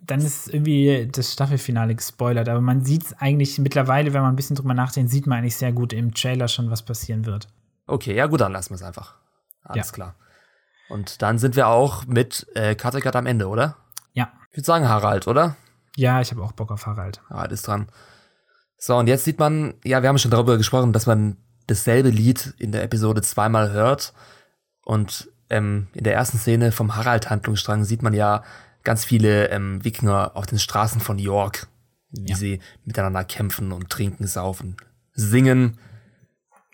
dann 0.00 0.20
ist 0.20 0.48
irgendwie 0.48 1.08
das 1.10 1.32
Staffelfinale 1.32 1.94
gespoilert. 1.94 2.48
Aber 2.48 2.60
man 2.60 2.84
sieht 2.84 3.04
es 3.04 3.12
eigentlich 3.14 3.58
mittlerweile, 3.58 4.12
wenn 4.12 4.22
man 4.22 4.32
ein 4.32 4.36
bisschen 4.36 4.56
drüber 4.56 4.74
nachdenkt, 4.74 5.10
sieht 5.10 5.26
man 5.26 5.38
eigentlich 5.38 5.56
sehr 5.56 5.72
gut 5.72 5.92
im 5.92 6.14
Trailer 6.14 6.48
schon, 6.48 6.70
was 6.70 6.84
passieren 6.84 7.26
wird. 7.26 7.48
Okay, 7.86 8.14
ja 8.14 8.26
gut, 8.26 8.40
dann 8.40 8.52
lassen 8.52 8.70
wir 8.70 8.76
es 8.76 8.82
einfach. 8.82 9.14
Alles 9.64 9.88
ja. 9.88 9.92
klar. 9.92 10.14
Und 10.88 11.22
dann 11.22 11.38
sind 11.38 11.56
wir 11.56 11.68
auch 11.68 12.06
mit 12.06 12.46
äh, 12.54 12.74
Kattegat 12.74 13.14
am 13.16 13.26
Ende, 13.26 13.48
oder? 13.48 13.76
Ja. 14.12 14.32
Ich 14.50 14.58
würde 14.58 14.66
sagen 14.66 14.88
Harald, 14.88 15.28
oder? 15.28 15.56
Ja, 15.96 16.20
ich 16.20 16.30
habe 16.30 16.42
auch 16.42 16.52
Bock 16.52 16.70
auf 16.72 16.86
Harald. 16.86 17.20
Harald 17.28 17.52
ist 17.52 17.66
dran. 17.66 17.88
So, 18.76 18.96
und 18.96 19.08
jetzt 19.08 19.24
sieht 19.24 19.38
man, 19.38 19.74
ja, 19.84 20.02
wir 20.02 20.08
haben 20.08 20.18
schon 20.18 20.30
darüber 20.30 20.56
gesprochen, 20.56 20.92
dass 20.92 21.06
man 21.06 21.36
dasselbe 21.66 22.10
Lied 22.10 22.54
in 22.58 22.72
der 22.72 22.82
Episode 22.82 23.22
zweimal 23.22 23.72
hört. 23.72 24.12
Und 24.84 25.30
ähm, 25.50 25.88
in 25.92 26.04
der 26.04 26.14
ersten 26.14 26.38
Szene 26.38 26.72
vom 26.72 26.96
Harald-Handlungsstrang 26.96 27.84
sieht 27.84 28.02
man 28.02 28.14
ja 28.14 28.42
ganz 28.84 29.04
viele 29.04 29.48
ähm, 29.50 29.84
Wikinger 29.84 30.32
auf 30.34 30.46
den 30.46 30.58
Straßen 30.58 31.00
von 31.00 31.18
York, 31.18 31.68
wie 32.10 32.30
ja. 32.30 32.36
sie 32.36 32.60
miteinander 32.84 33.24
kämpfen 33.24 33.72
und 33.72 33.90
trinken, 33.90 34.26
saufen, 34.26 34.76
singen. 35.12 35.78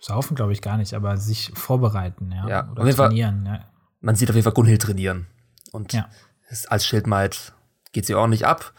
Saufen 0.00 0.36
glaube 0.36 0.52
ich 0.52 0.62
gar 0.62 0.76
nicht, 0.76 0.94
aber 0.94 1.16
sich 1.16 1.52
vorbereiten, 1.54 2.32
ja. 2.32 2.48
ja. 2.48 2.70
Oder 2.70 2.90
trainieren, 2.90 3.46
ja 3.46 3.64
man 4.06 4.14
sieht 4.14 4.30
auf 4.30 4.36
jeden 4.36 4.44
Fall 4.44 4.54
Gunhild 4.54 4.82
trainieren. 4.82 5.26
Und 5.72 5.92
ja. 5.92 6.08
als 6.68 6.86
Schildmaid 6.86 7.52
geht 7.92 8.06
sie 8.06 8.14
ordentlich 8.14 8.46
ab 8.46 8.72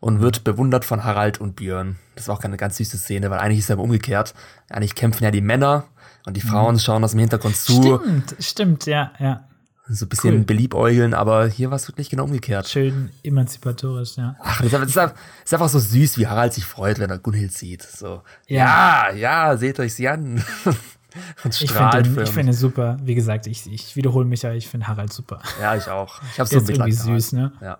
und 0.00 0.20
wird 0.20 0.44
bewundert 0.44 0.84
von 0.84 1.04
Harald 1.04 1.40
und 1.40 1.56
Björn. 1.56 1.98
Das 2.16 2.28
war 2.28 2.36
auch 2.36 2.42
eine 2.42 2.56
ganz 2.56 2.76
süße 2.76 2.98
Szene, 2.98 3.30
weil 3.30 3.38
eigentlich 3.38 3.60
ist 3.60 3.66
es 3.66 3.70
aber 3.70 3.84
umgekehrt. 3.84 4.34
Eigentlich 4.68 4.96
kämpfen 4.96 5.22
ja 5.22 5.30
die 5.30 5.40
Männer 5.40 5.84
und 6.26 6.36
die 6.36 6.44
mhm. 6.44 6.48
Frauen 6.48 6.74
mhm. 6.74 6.80
schauen 6.80 7.04
aus 7.04 7.12
dem 7.12 7.20
Hintergrund 7.20 7.56
zu. 7.56 7.80
Stimmt, 7.80 8.36
stimmt, 8.40 8.86
ja, 8.86 9.12
ja. 9.18 9.48
So 9.88 10.06
ein 10.06 10.08
bisschen 10.08 10.34
cool. 10.34 10.44
beliebäugeln, 10.44 11.12
aber 11.12 11.48
hier 11.48 11.70
war 11.70 11.76
es 11.76 11.88
wirklich 11.88 12.08
genau 12.08 12.24
umgekehrt. 12.24 12.68
Schön 12.68 13.10
emanzipatorisch, 13.24 14.16
ja. 14.16 14.36
Ach, 14.40 14.62
das 14.62 14.72
ist, 14.72 14.98
einfach, 14.98 15.14
das 15.14 15.44
ist 15.44 15.54
einfach 15.54 15.68
so 15.68 15.80
süß, 15.80 16.18
wie 16.18 16.26
Harald 16.28 16.54
sich 16.54 16.64
freut, 16.64 17.00
wenn 17.00 17.10
er 17.10 17.18
Gunhild 17.18 17.52
sieht. 17.52 17.82
So, 17.82 18.22
ja, 18.46 19.10
ja, 19.10 19.14
ja 19.14 19.56
seht 19.56 19.80
euch 19.80 19.94
sie 19.94 20.08
an. 20.08 20.44
Und 21.44 21.54
strahlt 21.54 22.06
ich 22.06 22.12
finde, 22.12 22.22
ich 22.22 22.30
finde 22.30 22.52
super. 22.52 22.96
Wie 23.02 23.14
gesagt, 23.14 23.46
ich, 23.46 23.70
ich 23.70 23.96
wiederhole 23.96 24.24
mich 24.24 24.42
ja, 24.42 24.52
ich 24.54 24.68
finde 24.68 24.86
Harald 24.86 25.12
super. 25.12 25.42
Ja, 25.60 25.76
ich 25.76 25.88
auch. 25.88 26.22
Ich 26.32 26.40
habe 26.40 26.48
so 26.48 26.58
ein 26.58 26.68
irgendwie 26.68 26.92
süß, 26.92 27.32
ne? 27.32 27.52
Ja. 27.60 27.78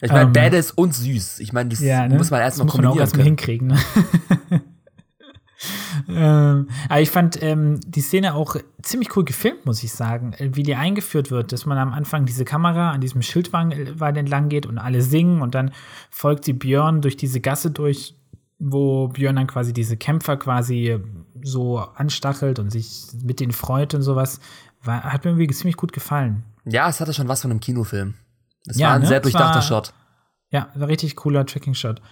Ich 0.00 0.10
meine, 0.10 0.26
um, 0.26 0.28
ähm, 0.28 0.32
Badass 0.32 0.70
und 0.70 0.94
süß. 0.94 1.40
Ich 1.40 1.52
meine, 1.52 1.68
das 1.68 1.80
ja, 1.80 2.08
ne? 2.08 2.16
muss 2.16 2.30
man 2.30 2.40
erst 2.40 2.58
mal 2.58 2.66
kombinieren. 2.66 2.98
Muss 2.98 3.12
man 3.12 3.20
auch 3.20 3.20
erst 3.20 3.26
hinkriegen, 3.26 3.68
ne? 3.68 3.78
ähm, 6.14 6.68
aber 6.88 7.00
ich 7.00 7.10
fand 7.10 7.42
ähm, 7.42 7.80
die 7.86 8.00
Szene 8.00 8.34
auch 8.34 8.56
ziemlich 8.82 9.16
cool 9.16 9.24
gefilmt, 9.24 9.66
muss 9.66 9.82
ich 9.82 9.92
sagen, 9.92 10.32
äh, 10.34 10.50
wie 10.54 10.62
die 10.62 10.74
eingeführt 10.74 11.30
wird, 11.30 11.52
dass 11.52 11.66
man 11.66 11.78
am 11.78 11.92
Anfang 11.92 12.26
diese 12.26 12.44
Kamera 12.44 12.90
an 12.90 13.00
diesem 13.00 13.22
Schildwagen 13.22 13.72
äh, 13.72 14.18
entlang 14.18 14.48
geht 14.48 14.66
und 14.66 14.78
alle 14.78 15.02
singen 15.02 15.42
und 15.42 15.54
dann 15.54 15.72
folgt 16.10 16.44
sie 16.44 16.52
Björn 16.52 17.02
durch 17.02 17.16
diese 17.16 17.40
Gasse 17.40 17.70
durch, 17.70 18.14
wo 18.58 19.08
Björn 19.08 19.36
dann 19.36 19.46
quasi 19.46 19.72
diese 19.72 19.96
Kämpfer 19.96 20.36
quasi 20.36 20.98
so 21.42 21.78
anstachelt 21.78 22.58
und 22.58 22.70
sich 22.70 23.08
mit 23.22 23.40
denen 23.40 23.52
freut 23.52 23.94
und 23.94 24.02
sowas, 24.02 24.40
war, 24.82 25.02
hat 25.02 25.24
mir 25.24 25.32
irgendwie 25.32 25.48
ziemlich 25.48 25.76
gut 25.76 25.92
gefallen. 25.92 26.44
Ja, 26.64 26.88
es 26.88 27.00
hatte 27.00 27.14
schon 27.14 27.28
was 27.28 27.42
von 27.42 27.50
einem 27.50 27.60
Kinofilm. 27.60 28.14
Es 28.66 28.78
ja, 28.78 28.88
war 28.88 28.94
ein 28.94 29.02
ne? 29.02 29.06
sehr 29.06 29.20
durchdachter 29.20 29.56
war, 29.56 29.62
Shot. 29.62 29.94
Ja, 30.50 30.68
ein 30.74 30.82
richtig 30.82 31.16
cooler 31.16 31.46
Tracking-Shot. 31.46 32.02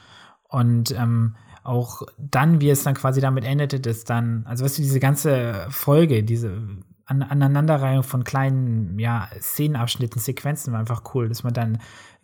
Und 0.49 0.92
ähm, 0.92 1.34
auch 1.69 2.03
dann, 2.16 2.61
wie 2.61 2.71
es 2.71 2.83
dann 2.83 2.95
quasi 2.95 3.21
damit 3.21 3.45
endete, 3.45 3.79
dass 3.79 4.05
dann, 4.05 4.45
also 4.47 4.64
weißt 4.64 4.79
du, 4.79 4.83
diese 4.83 5.01
ganze 5.01 5.66
Folge, 5.71 6.25
diese 6.25 6.61
An 7.05 7.23
Aneinanderreihung 7.23 8.03
von 8.03 8.25
kleinen, 8.25 8.99
ja, 8.99 9.29
Szenenabschnitten, 9.39 10.21
Sequenzen 10.21 10.73
war 10.73 10.81
einfach 10.81 11.03
cool, 11.14 11.29
dass 11.29 11.43
man 11.45 11.53
dann 11.53 11.79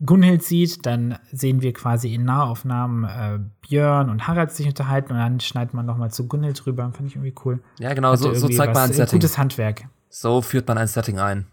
Gunhild 0.04 0.42
sieht, 0.42 0.84
dann 0.86 1.18
sehen 1.30 1.62
wir 1.62 1.72
quasi 1.72 2.14
in 2.14 2.24
Nahaufnahmen 2.24 3.04
äh, 3.04 3.38
Björn 3.60 4.10
und 4.10 4.26
Harald 4.26 4.50
sich 4.50 4.66
unterhalten 4.66 5.12
und 5.12 5.18
dann 5.18 5.40
schneidet 5.40 5.72
man 5.74 5.86
nochmal 5.86 6.10
zu 6.10 6.26
Gunhild 6.26 6.66
rüber. 6.66 6.90
Fand 6.92 7.08
ich 7.08 7.16
irgendwie 7.16 7.34
cool. 7.44 7.62
Ja, 7.78 7.94
genau, 7.94 8.16
so, 8.16 8.34
so 8.34 8.48
zeigt 8.48 8.74
man 8.74 8.84
ein 8.84 8.92
Setting. 8.92 9.20
Gutes 9.20 9.38
Handwerk. 9.38 9.84
So 10.08 10.42
führt 10.42 10.66
man 10.66 10.78
ein 10.78 10.88
Setting 10.88 11.18
ein. 11.18 11.46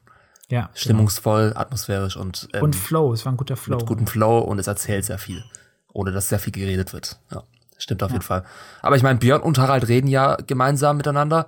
Ja. 0.49 0.69
Stimmungsvoll, 0.73 1.49
genau. 1.49 1.59
atmosphärisch 1.59 2.17
und 2.17 2.49
ähm, 2.53 2.63
Und 2.63 2.75
Flow, 2.75 3.13
es 3.13 3.25
war 3.25 3.33
ein 3.33 3.37
guter 3.37 3.55
Flow. 3.55 3.77
Mit 3.77 3.85
gutem 3.85 4.07
Flow 4.07 4.39
und 4.39 4.59
es 4.59 4.67
erzählt 4.67 5.05
sehr 5.05 5.17
viel. 5.17 5.43
ohne 5.93 6.11
dass 6.11 6.29
sehr 6.29 6.39
viel 6.39 6.53
geredet 6.53 6.93
wird. 6.93 7.19
Ja, 7.31 7.43
stimmt 7.81 8.03
auf 8.03 8.11
ja. 8.11 8.15
jeden 8.15 8.25
Fall. 8.25 8.43
Aber 8.81 8.95
ich 8.95 9.03
meine, 9.03 9.19
Björn 9.19 9.41
und 9.41 9.57
Harald 9.57 9.87
reden 9.87 10.07
ja 10.07 10.35
gemeinsam 10.35 10.97
miteinander. 10.97 11.47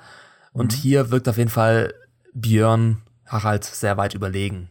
Und 0.52 0.74
mhm. 0.74 0.78
hier 0.78 1.12
wirkt 1.12 1.28
auf 1.30 1.38
jeden 1.38 1.50
Fall 1.50 1.94
Björn 2.34 3.02
Harald 3.26 3.64
sehr 3.64 3.98
weit 3.98 4.14
überlegen, 4.14 4.70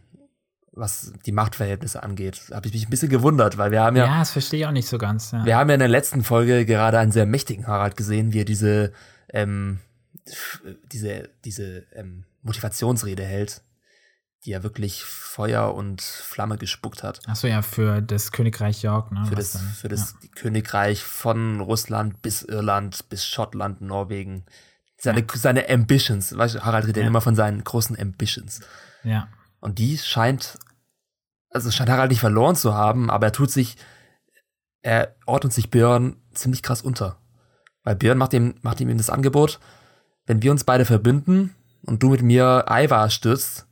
was 0.71 1.13
die 1.25 1.31
Machtverhältnisse 1.31 2.01
angeht. 2.03 2.41
Habe 2.51 2.67
ich 2.67 2.73
mich 2.73 2.87
ein 2.87 2.89
bisschen 2.89 3.09
gewundert, 3.09 3.57
weil 3.57 3.71
wir 3.71 3.81
haben 3.81 3.95
ja. 3.95 4.05
Ja, 4.05 4.19
das 4.19 4.31
verstehe 4.31 4.61
ich 4.61 4.65
auch 4.65 4.71
nicht 4.71 4.87
so 4.87 4.97
ganz. 4.97 5.31
Ja. 5.31 5.45
Wir 5.45 5.57
haben 5.57 5.69
ja 5.69 5.75
in 5.75 5.79
der 5.79 5.89
letzten 5.89 6.23
Folge 6.23 6.65
gerade 6.65 6.99
einen 6.99 7.11
sehr 7.11 7.25
mächtigen 7.25 7.67
Harald 7.67 7.97
gesehen, 7.97 8.33
wie 8.33 8.41
er 8.41 8.45
diese, 8.45 8.93
ähm, 9.29 9.79
diese, 10.91 11.29
diese 11.43 11.83
ähm, 11.93 12.25
Motivationsrede 12.43 13.23
hält, 13.23 13.61
die 14.45 14.51
ja 14.51 14.63
wirklich 14.63 15.03
Feuer 15.03 15.73
und 15.73 16.01
Flamme 16.01 16.57
gespuckt 16.57 17.03
hat. 17.03 17.21
Achso, 17.27 17.47
ja, 17.47 17.61
für 17.61 18.01
das 18.01 18.31
Königreich 18.31 18.83
York, 18.83 19.11
ne? 19.11 19.25
Für 19.25 19.35
das, 19.35 19.57
für 19.57 19.87
das 19.87 20.15
ja. 20.21 20.29
Königreich 20.35 21.03
von 21.03 21.61
Russland 21.61 22.21
bis 22.21 22.41
Irland, 22.41 23.09
bis 23.09 23.25
Schottland, 23.25 23.81
Norwegen. 23.81 24.45
Seine, 24.99 25.21
ja. 25.21 25.25
seine 25.35 25.69
Ambitions. 25.69 26.37
Weißt 26.37 26.55
du, 26.55 26.59
Harald 26.61 26.85
redet 26.85 27.03
ja. 27.03 27.07
immer 27.07 27.21
von 27.21 27.35
seinen 27.35 27.63
großen 27.63 27.97
Ambitions. 27.99 28.59
Ja. 29.03 29.27
Und 29.59 29.79
die 29.79 29.97
scheint, 29.97 30.57
also 31.49 31.71
scheint 31.71 31.89
Harald 31.89 32.11
nicht 32.11 32.19
verloren 32.19 32.55
zu 32.55 32.73
haben, 32.73 33.09
aber 33.09 33.27
er 33.27 33.33
tut 33.33 33.49
sich, 33.49 33.77
er 34.81 35.15
ordnet 35.25 35.53
sich 35.53 35.71
Björn 35.71 36.17
ziemlich 36.33 36.63
krass 36.63 36.81
unter. 36.81 37.17
Weil 37.83 37.95
Björn 37.95 38.17
macht 38.17 38.33
ihm, 38.33 38.55
macht 38.61 38.81
ihm 38.81 38.97
das 38.97 39.09
Angebot, 39.09 39.59
wenn 40.25 40.41
wir 40.41 40.51
uns 40.51 40.63
beide 40.63 40.85
verbünden 40.85 41.55
und 41.85 42.03
du 42.03 42.09
mit 42.09 42.21
mir 42.21 42.65
Ivar 42.69 43.09
stürzt, 43.09 43.67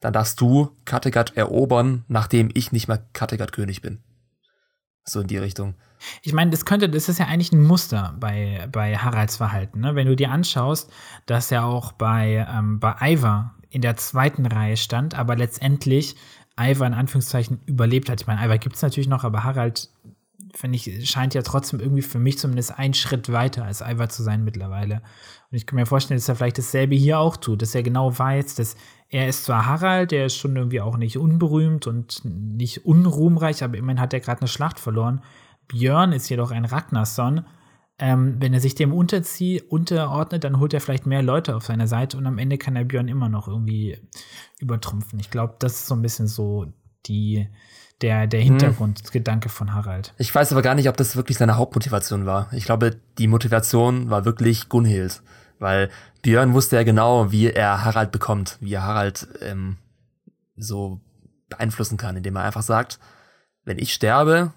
dann 0.00 0.12
darfst 0.12 0.40
du 0.40 0.76
Kattegat 0.84 1.36
erobern, 1.36 2.04
nachdem 2.08 2.50
ich 2.54 2.72
nicht 2.72 2.88
mehr 2.88 3.02
Kattegat-König 3.12 3.82
bin. 3.82 3.98
So 5.04 5.20
in 5.20 5.26
die 5.26 5.38
Richtung. 5.38 5.74
Ich 6.22 6.32
meine, 6.32 6.50
das 6.50 6.64
könnte, 6.64 6.88
das 6.88 7.08
ist 7.08 7.18
ja 7.18 7.26
eigentlich 7.26 7.52
ein 7.52 7.62
Muster 7.62 8.14
bei, 8.20 8.68
bei 8.70 8.96
Haralds 8.96 9.36
Verhalten. 9.36 9.80
Ne? 9.80 9.94
Wenn 9.94 10.06
du 10.06 10.14
dir 10.14 10.30
anschaust, 10.30 10.90
dass 11.26 11.50
er 11.50 11.64
auch 11.64 11.92
bei, 11.92 12.46
ähm, 12.48 12.78
bei 12.78 12.94
Ivar 13.00 13.54
in 13.70 13.82
der 13.82 13.96
zweiten 13.96 14.46
Reihe 14.46 14.76
stand, 14.76 15.14
aber 15.14 15.36
letztendlich 15.36 16.16
Ivar 16.58 16.86
in 16.86 16.94
Anführungszeichen 16.94 17.60
überlebt 17.66 18.10
hat. 18.10 18.20
Ich 18.20 18.26
meine, 18.26 18.44
Ivar 18.44 18.58
gibt 18.58 18.76
es 18.76 18.82
natürlich 18.82 19.08
noch, 19.08 19.24
aber 19.24 19.44
Harald, 19.44 19.90
finde 20.54 20.76
ich, 20.76 21.08
scheint 21.08 21.34
ja 21.34 21.42
trotzdem 21.42 21.80
irgendwie 21.80 22.02
für 22.02 22.18
mich 22.18 22.38
zumindest 22.38 22.78
einen 22.78 22.94
Schritt 22.94 23.30
weiter 23.32 23.64
als 23.64 23.80
Ivar 23.80 24.08
zu 24.08 24.22
sein 24.22 24.44
mittlerweile. 24.44 25.02
Und 25.50 25.56
ich 25.56 25.66
kann 25.66 25.76
mir 25.76 25.86
vorstellen, 25.86 26.18
dass 26.18 26.28
er 26.28 26.36
vielleicht 26.36 26.58
dasselbe 26.58 26.94
hier 26.94 27.18
auch 27.18 27.36
tut, 27.36 27.62
dass 27.62 27.74
er 27.74 27.82
genau 27.82 28.16
weiß, 28.16 28.56
dass 28.56 28.76
er 29.10 29.28
ist 29.28 29.44
zwar 29.44 29.66
Harald, 29.66 30.10
der 30.10 30.26
ist 30.26 30.36
schon 30.36 30.56
irgendwie 30.56 30.80
auch 30.80 30.96
nicht 30.96 31.16
unberühmt 31.16 31.86
und 31.86 32.24
nicht 32.24 32.84
unruhmreich, 32.84 33.64
aber 33.64 33.78
immerhin 33.78 34.00
hat 34.00 34.12
er 34.12 34.20
gerade 34.20 34.42
eine 34.42 34.48
Schlacht 34.48 34.78
verloren. 34.78 35.22
Björn 35.66 36.12
ist 36.12 36.28
jedoch 36.28 36.50
ein 36.50 36.64
Ragnarsson. 36.64 37.44
Ähm, 38.00 38.36
wenn 38.38 38.54
er 38.54 38.60
sich 38.60 38.74
dem 38.74 38.92
unterzie 38.92 39.60
unterordnet, 39.60 40.44
dann 40.44 40.60
holt 40.60 40.72
er 40.72 40.80
vielleicht 40.80 41.06
mehr 41.06 41.22
Leute 41.22 41.56
auf 41.56 41.64
seine 41.64 41.88
Seite 41.88 42.16
und 42.16 42.26
am 42.26 42.38
Ende 42.38 42.56
kann 42.58 42.76
er 42.76 42.84
Björn 42.84 43.08
immer 43.08 43.28
noch 43.28 43.48
irgendwie 43.48 43.98
übertrumpfen. 44.60 45.18
Ich 45.18 45.30
glaube, 45.30 45.56
das 45.58 45.72
ist 45.72 45.86
so 45.86 45.94
ein 45.94 46.02
bisschen 46.02 46.28
so 46.28 46.72
die, 47.06 47.48
der, 48.00 48.26
der 48.28 48.40
Hintergrundgedanke 48.40 49.46
hm. 49.46 49.52
von 49.52 49.74
Harald. 49.74 50.14
Ich 50.18 50.32
weiß 50.32 50.52
aber 50.52 50.62
gar 50.62 50.74
nicht, 50.74 50.88
ob 50.88 50.96
das 50.96 51.16
wirklich 51.16 51.38
seine 51.38 51.56
Hauptmotivation 51.56 52.24
war. 52.24 52.52
Ich 52.52 52.66
glaube, 52.66 52.96
die 53.18 53.26
Motivation 53.26 54.10
war 54.10 54.24
wirklich 54.24 54.68
Gunhild. 54.68 55.22
Weil 55.58 55.90
Björn 56.22 56.54
wusste 56.54 56.76
ja 56.76 56.82
genau, 56.82 57.30
wie 57.30 57.50
er 57.50 57.84
Harald 57.84 58.12
bekommt, 58.12 58.58
wie 58.60 58.74
er 58.74 58.82
Harald 58.82 59.28
ähm, 59.40 59.76
so 60.56 61.00
beeinflussen 61.48 61.96
kann, 61.96 62.16
indem 62.16 62.36
er 62.36 62.44
einfach 62.44 62.62
sagt, 62.62 62.98
wenn 63.64 63.78
ich 63.78 63.92
sterbe, 63.94 64.52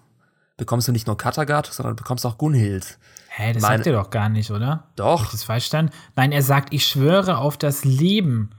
bekommst 0.57 0.87
du 0.87 0.91
nicht 0.91 1.07
nur 1.07 1.17
Kattegat, 1.17 1.67
sondern 1.67 1.95
bekommst 1.95 2.25
auch 2.25 2.37
Gunhild. 2.37 2.97
Hä, 3.29 3.53
das 3.53 3.61
Meine, 3.61 3.77
sagt 3.77 3.87
er 3.87 3.93
doch 3.93 4.09
gar 4.09 4.29
nicht, 4.29 4.51
oder? 4.51 4.89
Doch. 4.95 5.25
Ich 5.25 5.31
das 5.31 5.43
falsch 5.43 5.65
stand? 5.65 5.93
Nein, 6.15 6.31
er 6.31 6.41
sagt, 6.41 6.73
ich 6.73 6.85
schwöre 6.85 7.37
auf 7.37 7.57
das 7.57 7.85
Leben 7.85 8.51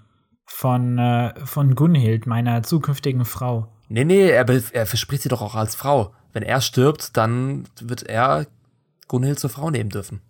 von, 0.46 0.98
äh, 0.98 1.34
von 1.44 1.74
Gunhild, 1.74 2.26
meiner 2.26 2.62
zukünftigen 2.62 3.24
Frau. 3.24 3.68
Nee, 3.88 4.04
nee, 4.04 4.30
er, 4.30 4.48
er 4.48 4.86
verspricht 4.86 5.22
sie 5.22 5.28
doch 5.28 5.42
auch 5.42 5.54
als 5.54 5.74
Frau. 5.74 6.14
Wenn 6.32 6.42
er 6.42 6.60
stirbt, 6.60 7.16
dann 7.16 7.64
wird 7.80 8.04
er 8.04 8.46
Gunhild 9.08 9.38
zur 9.38 9.50
Frau 9.50 9.70
nehmen 9.70 9.90
dürfen. 9.90 10.22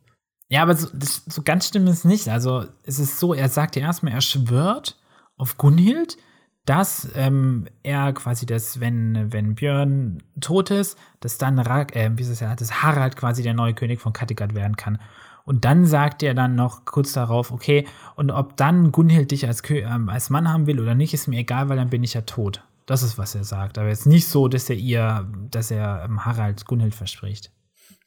Ja, 0.53 0.61
aber 0.61 0.77
so, 0.77 0.87
das, 0.93 1.23
so 1.27 1.41
ganz 1.41 1.69
stimmt 1.69 1.89
es 1.89 2.05
nicht. 2.05 2.29
Also 2.29 2.67
es 2.85 2.99
ist 2.99 3.19
so, 3.19 3.33
er 3.33 3.49
sagt 3.49 3.75
ja 3.75 3.81
erstmal, 3.81 4.13
er 4.13 4.21
schwört 4.21 4.99
auf 5.39 5.57
Gunhild, 5.57 6.19
dass 6.67 7.09
ähm, 7.15 7.69
er 7.83 8.13
quasi 8.13 8.45
das, 8.45 8.79
wenn, 8.79 9.33
wenn 9.33 9.55
Björn 9.55 10.23
tot 10.43 10.71
ist, 10.71 10.99
dass 11.21 11.39
dann 11.39 11.59
Rag, 11.59 11.97
äh, 11.97 12.11
wie 12.17 12.23
ist 12.23 12.41
ja, 12.43 12.55
dass 12.55 12.83
Harald 12.83 13.17
quasi 13.17 13.43
der 13.43 13.55
neue 13.55 13.73
König 13.73 14.03
von 14.03 14.13
Kattegat 14.13 14.55
werden 14.55 14.77
kann. 14.77 14.99
Und 15.47 15.65
dann 15.65 15.87
sagt 15.87 16.23
er 16.23 16.35
dann 16.35 16.55
noch 16.55 16.85
kurz 16.85 17.15
darauf, 17.15 17.51
okay, 17.51 17.87
und 18.17 18.31
ob 18.31 18.59
dann 18.59 18.93
Gunhild 18.93 19.31
dich 19.31 19.47
als, 19.47 19.63
ähm, 19.71 20.11
als 20.11 20.29
Mann 20.29 20.53
haben 20.53 20.67
will 20.67 20.81
oder 20.81 20.95
nicht, 20.95 21.15
ist 21.15 21.29
mir 21.29 21.39
egal, 21.39 21.71
weil 21.71 21.79
dann 21.79 21.89
bin 21.89 22.05
ich 22.05 22.13
ja 22.13 22.21
tot. 22.21 22.63
Das 22.85 23.03
ist, 23.03 23.17
was 23.17 23.35
er 23.35 23.45
sagt. 23.45 23.79
Aber 23.79 23.89
jetzt 23.89 24.07
nicht 24.07 24.29
so, 24.29 24.49
dass 24.49 24.69
er 24.69 24.77
ihr, 24.77 25.27
dass 25.51 25.71
er 25.71 26.05
ähm, 26.05 26.27
Harald 26.27 26.67
Gunhild 26.67 26.95
verspricht. 26.95 27.51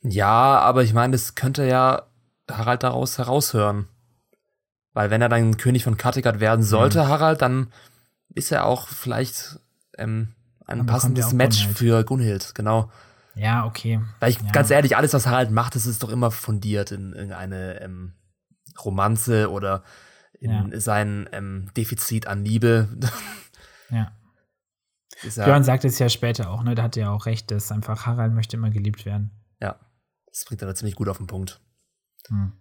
Ja, 0.04 0.60
aber 0.60 0.84
ich 0.84 0.94
meine, 0.94 1.14
das 1.14 1.34
könnte 1.34 1.66
ja 1.68 2.04
Harald 2.50 2.84
daraus 2.84 3.18
heraushören. 3.18 3.88
Weil 4.94 5.10
wenn 5.10 5.22
er 5.22 5.30
dann 5.30 5.58
König 5.58 5.84
von 5.84 5.98
Kattegat 5.98 6.40
werden 6.40 6.64
sollte, 6.64 7.04
mhm. 7.04 7.08
Harald, 7.10 7.42
dann 7.42 7.72
ist 8.34 8.52
er 8.52 8.66
auch 8.66 8.88
vielleicht 8.88 9.60
ähm, 9.98 10.34
ein 10.66 10.80
dann 10.80 10.88
passendes 10.88 11.34
Match 11.34 11.60
Gunhild. 11.60 11.78
für 11.78 12.04
Gunhild, 12.04 12.56
genau. 12.56 12.92
Ja, 13.36 13.66
okay. 13.66 14.02
Weil 14.20 14.32
ich, 14.32 14.42
ja. 14.42 14.52
ganz 14.52 14.70
ehrlich, 14.70 14.96
alles, 14.96 15.14
was 15.14 15.28
Harald 15.28 15.52
macht, 15.52 15.76
das 15.76 15.86
ist 15.86 16.02
doch 16.02 16.10
immer 16.10 16.32
fundiert 16.32 16.92
in 16.92 17.14
irgendeine 17.14 17.82
ähm, 17.82 18.14
Romanze 18.84 19.52
oder 19.52 19.84
in 20.40 20.72
ja. 20.72 20.80
sein 20.80 21.30
ähm, 21.32 21.70
Defizit 21.76 22.28
an 22.28 22.44
Liebe. 22.44 22.88
ja. 23.90 24.12
ja. 25.24 25.44
Björn 25.46 25.64
sagt 25.64 25.86
es 25.86 26.00
ja 26.00 26.08
später 26.08 26.50
auch, 26.50 26.64
ne? 26.64 26.76
Da 26.76 26.84
hat 26.84 26.98
er 26.98 27.04
ja 27.04 27.12
auch 27.12 27.26
recht, 27.26 27.52
dass 27.52 27.72
einfach 27.72 28.06
Harald 28.06 28.34
möchte 28.34 28.56
immer 28.56 28.70
geliebt 28.70 29.06
werden. 29.06 29.32
Ja. 29.62 29.78
Das 30.28 30.46
bringt 30.46 30.62
er 30.62 30.68
da 30.68 30.76
ziemlich 30.76 30.96
gut 30.96 31.10
auf 31.10 31.18
den 31.18 31.28
Punkt. 31.28 31.60
Hm. 32.30 32.54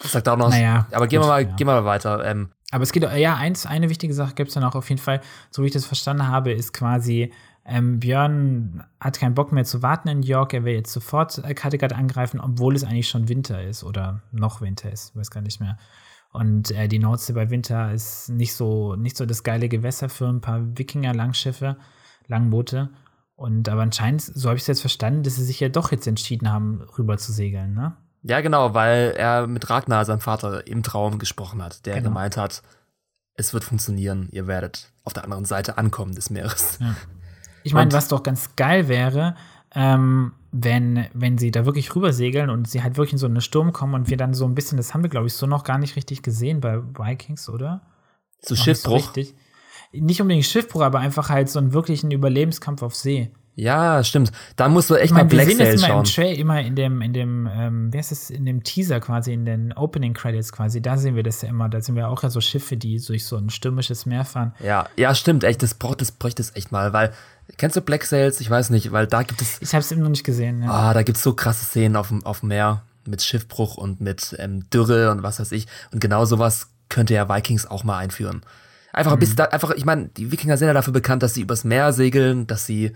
Das 0.00 0.12
sagt 0.12 0.28
auch 0.28 0.36
noch. 0.36 0.50
Naja, 0.50 0.86
aber 0.92 1.06
gehen 1.06 1.20
wir 1.20 1.26
mal, 1.26 1.42
ja. 1.42 1.54
gehen 1.56 1.66
wir 1.66 1.74
mal 1.74 1.84
weiter. 1.84 2.24
Ähm, 2.24 2.50
aber 2.70 2.82
es 2.82 2.92
geht, 2.92 3.02
ja, 3.02 3.36
eins, 3.36 3.64
eine 3.64 3.88
wichtige 3.88 4.12
Sache 4.12 4.34
gibt 4.34 4.48
es 4.48 4.54
dann 4.54 4.64
auch 4.64 4.74
auf 4.74 4.88
jeden 4.88 5.00
Fall, 5.00 5.20
so 5.50 5.62
wie 5.62 5.66
ich 5.66 5.72
das 5.72 5.86
verstanden 5.86 6.28
habe, 6.28 6.52
ist 6.52 6.72
quasi, 6.72 7.32
ähm, 7.64 8.00
Björn 8.00 8.84
hat 9.00 9.18
keinen 9.18 9.34
Bock 9.34 9.52
mehr 9.52 9.64
zu 9.64 9.82
warten 9.82 10.08
in 10.08 10.22
York, 10.22 10.52
er 10.52 10.64
will 10.64 10.74
jetzt 10.74 10.92
sofort 10.92 11.38
äh, 11.38 11.54
Kattegat 11.54 11.92
angreifen, 11.92 12.40
obwohl 12.40 12.74
es 12.74 12.84
eigentlich 12.84 13.08
schon 13.08 13.28
Winter 13.28 13.62
ist 13.62 13.84
oder 13.84 14.22
noch 14.32 14.60
Winter 14.60 14.92
ist, 14.92 15.16
weiß 15.16 15.30
gar 15.30 15.40
nicht 15.40 15.60
mehr. 15.60 15.76
Und 16.32 16.70
äh, 16.72 16.86
die 16.86 16.98
Nordsee 16.98 17.32
bei 17.32 17.50
Winter 17.50 17.92
ist 17.92 18.28
nicht 18.28 18.54
so, 18.54 18.94
nicht 18.94 19.16
so 19.16 19.26
das 19.26 19.42
geile 19.42 19.68
Gewässer 19.68 20.08
für 20.08 20.28
ein 20.28 20.40
paar 20.40 20.60
Wikinger-Langschiffe, 20.76 21.76
Langboote. 22.26 22.90
Und 23.36 23.68
aber 23.68 23.82
anscheinend, 23.82 24.22
so 24.22 24.48
habe 24.48 24.56
ich 24.56 24.62
es 24.62 24.68
jetzt 24.68 24.80
verstanden, 24.80 25.22
dass 25.22 25.36
sie 25.36 25.44
sich 25.44 25.60
ja 25.60 25.68
doch 25.68 25.92
jetzt 25.92 26.06
entschieden 26.06 26.50
haben, 26.52 26.82
rüber 26.98 27.16
zu 27.16 27.32
segeln, 27.32 27.74
ne? 27.74 27.96
Ja, 28.28 28.40
genau, 28.40 28.74
weil 28.74 29.14
er 29.16 29.46
mit 29.46 29.70
Ragnar, 29.70 30.04
seinem 30.04 30.20
Vater, 30.20 30.66
im 30.66 30.82
Traum 30.82 31.18
gesprochen 31.18 31.62
hat, 31.62 31.86
der 31.86 31.96
genau. 31.96 32.08
gemeint 32.08 32.36
hat, 32.36 32.62
es 33.34 33.54
wird 33.54 33.62
funktionieren, 33.62 34.28
ihr 34.32 34.46
werdet 34.46 34.90
auf 35.04 35.12
der 35.12 35.24
anderen 35.24 35.44
Seite 35.44 35.78
ankommen 35.78 36.14
des 36.14 36.30
Meeres. 36.30 36.78
Ja. 36.80 36.96
Ich 37.62 37.72
meine, 37.72 37.92
was 37.92 38.08
doch 38.08 38.22
ganz 38.22 38.56
geil 38.56 38.88
wäre, 38.88 39.36
ähm, 39.74 40.32
wenn, 40.52 41.06
wenn 41.12 41.36
sie 41.36 41.50
da 41.50 41.66
wirklich 41.66 41.94
rüber 41.94 42.12
segeln 42.12 42.48
und 42.48 42.68
sie 42.68 42.82
halt 42.82 42.96
wirklich 42.96 43.14
in 43.14 43.18
so 43.18 43.26
einen 43.26 43.40
Sturm 43.40 43.72
kommen 43.72 43.94
und 43.94 44.08
wir 44.08 44.16
dann 44.16 44.34
so 44.34 44.44
ein 44.44 44.54
bisschen, 44.54 44.76
das 44.76 44.94
haben 44.94 45.02
wir, 45.02 45.10
glaube 45.10 45.26
ich, 45.26 45.34
so 45.34 45.46
noch 45.46 45.64
gar 45.64 45.78
nicht 45.78 45.96
richtig 45.96 46.22
gesehen 46.22 46.60
bei 46.60 46.80
Vikings, 46.80 47.48
oder? 47.48 47.82
So 48.40 48.56
Schiffbruch. 48.56 49.14
Nicht, 49.16 49.34
so 49.92 49.98
nicht 50.00 50.20
unbedingt 50.20 50.46
Schiffbruch, 50.46 50.82
aber 50.82 51.00
einfach 51.00 51.28
halt 51.28 51.48
so 51.50 51.58
einen 51.58 51.72
wirklichen 51.72 52.10
Überlebenskampf 52.10 52.82
auf 52.82 52.94
See. 52.94 53.32
Ja, 53.58 54.04
stimmt. 54.04 54.32
Da 54.56 54.68
musst 54.68 54.90
du 54.90 54.94
echt 54.96 55.06
ich 55.06 55.10
mein, 55.12 55.26
mal 55.26 55.30
Black 55.30 55.48
Wir 55.48 55.56
sehen 55.56 55.72
das 55.72 55.74
immer 55.76 55.86
schauen. 55.86 55.98
im 56.00 56.04
Trail, 56.04 56.38
immer 56.38 56.60
in 56.60 56.76
dem, 56.76 57.00
in 57.00 57.12
dem, 57.14 57.48
ähm, 57.50 57.92
wie 57.92 57.96
heißt 57.96 58.12
es, 58.12 58.28
in 58.28 58.44
dem 58.44 58.62
Teaser 58.62 59.00
quasi, 59.00 59.32
in 59.32 59.46
den 59.46 59.72
Opening 59.72 60.12
Credits 60.12 60.52
quasi, 60.52 60.82
da 60.82 60.98
sehen 60.98 61.16
wir 61.16 61.22
das 61.22 61.40
ja 61.40 61.48
immer. 61.48 61.70
Da 61.70 61.80
sind 61.80 61.96
wir 61.96 62.08
auch 62.08 62.22
ja 62.22 62.28
so 62.28 62.42
Schiffe, 62.42 62.76
die 62.76 63.00
durch 63.00 63.24
so 63.24 63.36
ein 63.38 63.48
stürmisches 63.48 64.04
Meer 64.04 64.26
fahren. 64.26 64.54
Ja, 64.62 64.86
ja, 64.96 65.14
stimmt, 65.14 65.42
echt, 65.42 65.62
das 65.62 65.72
braucht, 65.72 66.02
das 66.02 66.12
bräuchte 66.12 66.42
es 66.42 66.54
echt 66.54 66.70
mal, 66.70 66.92
weil, 66.92 67.14
kennst 67.56 67.76
du 67.76 67.80
Black 67.80 68.04
Sails? 68.04 68.40
Ich 68.40 68.50
weiß 68.50 68.68
nicht, 68.68 68.92
weil 68.92 69.06
da 69.06 69.22
gibt 69.22 69.40
es. 69.40 69.60
Ich 69.62 69.74
hab's 69.74 69.90
eben 69.90 70.02
noch 70.02 70.10
nicht 70.10 70.24
gesehen, 70.24 70.62
ja. 70.62 70.70
Ah, 70.70 70.94
da 70.94 71.02
gibt's 71.02 71.22
so 71.22 71.32
krasse 71.32 71.64
Szenen 71.64 71.96
auf 71.96 72.08
dem, 72.08 72.26
auf 72.26 72.40
dem 72.40 72.50
Meer 72.50 72.82
mit 73.06 73.22
Schiffbruch 73.22 73.78
und 73.78 74.02
mit 74.02 74.36
ähm, 74.38 74.68
Dürre 74.68 75.10
und 75.10 75.22
was 75.22 75.40
weiß 75.40 75.52
ich. 75.52 75.66
Und 75.92 76.00
genau 76.00 76.26
sowas 76.26 76.68
könnte 76.90 77.14
ja 77.14 77.28
Vikings 77.28 77.64
auch 77.66 77.84
mal 77.84 77.96
einführen. 77.96 78.42
Einfach 78.92 79.14
mhm. 79.14 79.20
bis 79.20 79.34
da, 79.34 79.44
einfach, 79.44 79.70
ich 79.70 79.86
meine, 79.86 80.08
die 80.08 80.30
Wikinger 80.30 80.58
sind 80.58 80.68
ja 80.68 80.74
dafür 80.74 80.92
bekannt, 80.92 81.22
dass 81.22 81.32
sie 81.32 81.40
übers 81.40 81.64
Meer 81.64 81.94
segeln, 81.94 82.46
dass 82.46 82.66
sie 82.66 82.92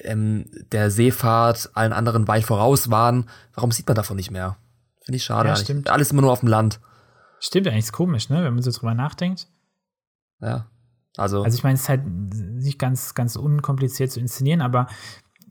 ähm, 0.00 0.46
der 0.72 0.90
Seefahrt 0.90 1.70
allen 1.74 1.92
anderen 1.92 2.28
weit 2.28 2.44
voraus 2.44 2.90
waren. 2.90 3.28
Warum 3.54 3.72
sieht 3.72 3.86
man 3.86 3.94
davon 3.94 4.16
nicht 4.16 4.30
mehr? 4.30 4.56
Finde 5.04 5.16
ich 5.16 5.24
schade. 5.24 5.48
Ja, 5.48 5.56
stimmt. 5.56 5.88
Alles 5.88 6.10
immer 6.10 6.22
nur 6.22 6.32
auf 6.32 6.40
dem 6.40 6.48
Land. 6.48 6.80
Stimmt, 7.38 7.68
eigentlich 7.68 7.84
ist 7.84 7.92
komisch, 7.92 8.28
ne? 8.28 8.42
Wenn 8.42 8.54
man 8.54 8.62
so 8.62 8.70
drüber 8.70 8.94
nachdenkt. 8.94 9.46
Ja. 10.40 10.66
Also, 11.16 11.42
also 11.42 11.56
ich 11.56 11.64
meine, 11.64 11.74
es 11.74 11.82
ist 11.82 11.88
halt 11.88 12.06
nicht 12.06 12.78
ganz, 12.78 13.14
ganz 13.14 13.36
unkompliziert 13.36 14.10
zu 14.10 14.20
inszenieren, 14.20 14.60
aber 14.60 14.86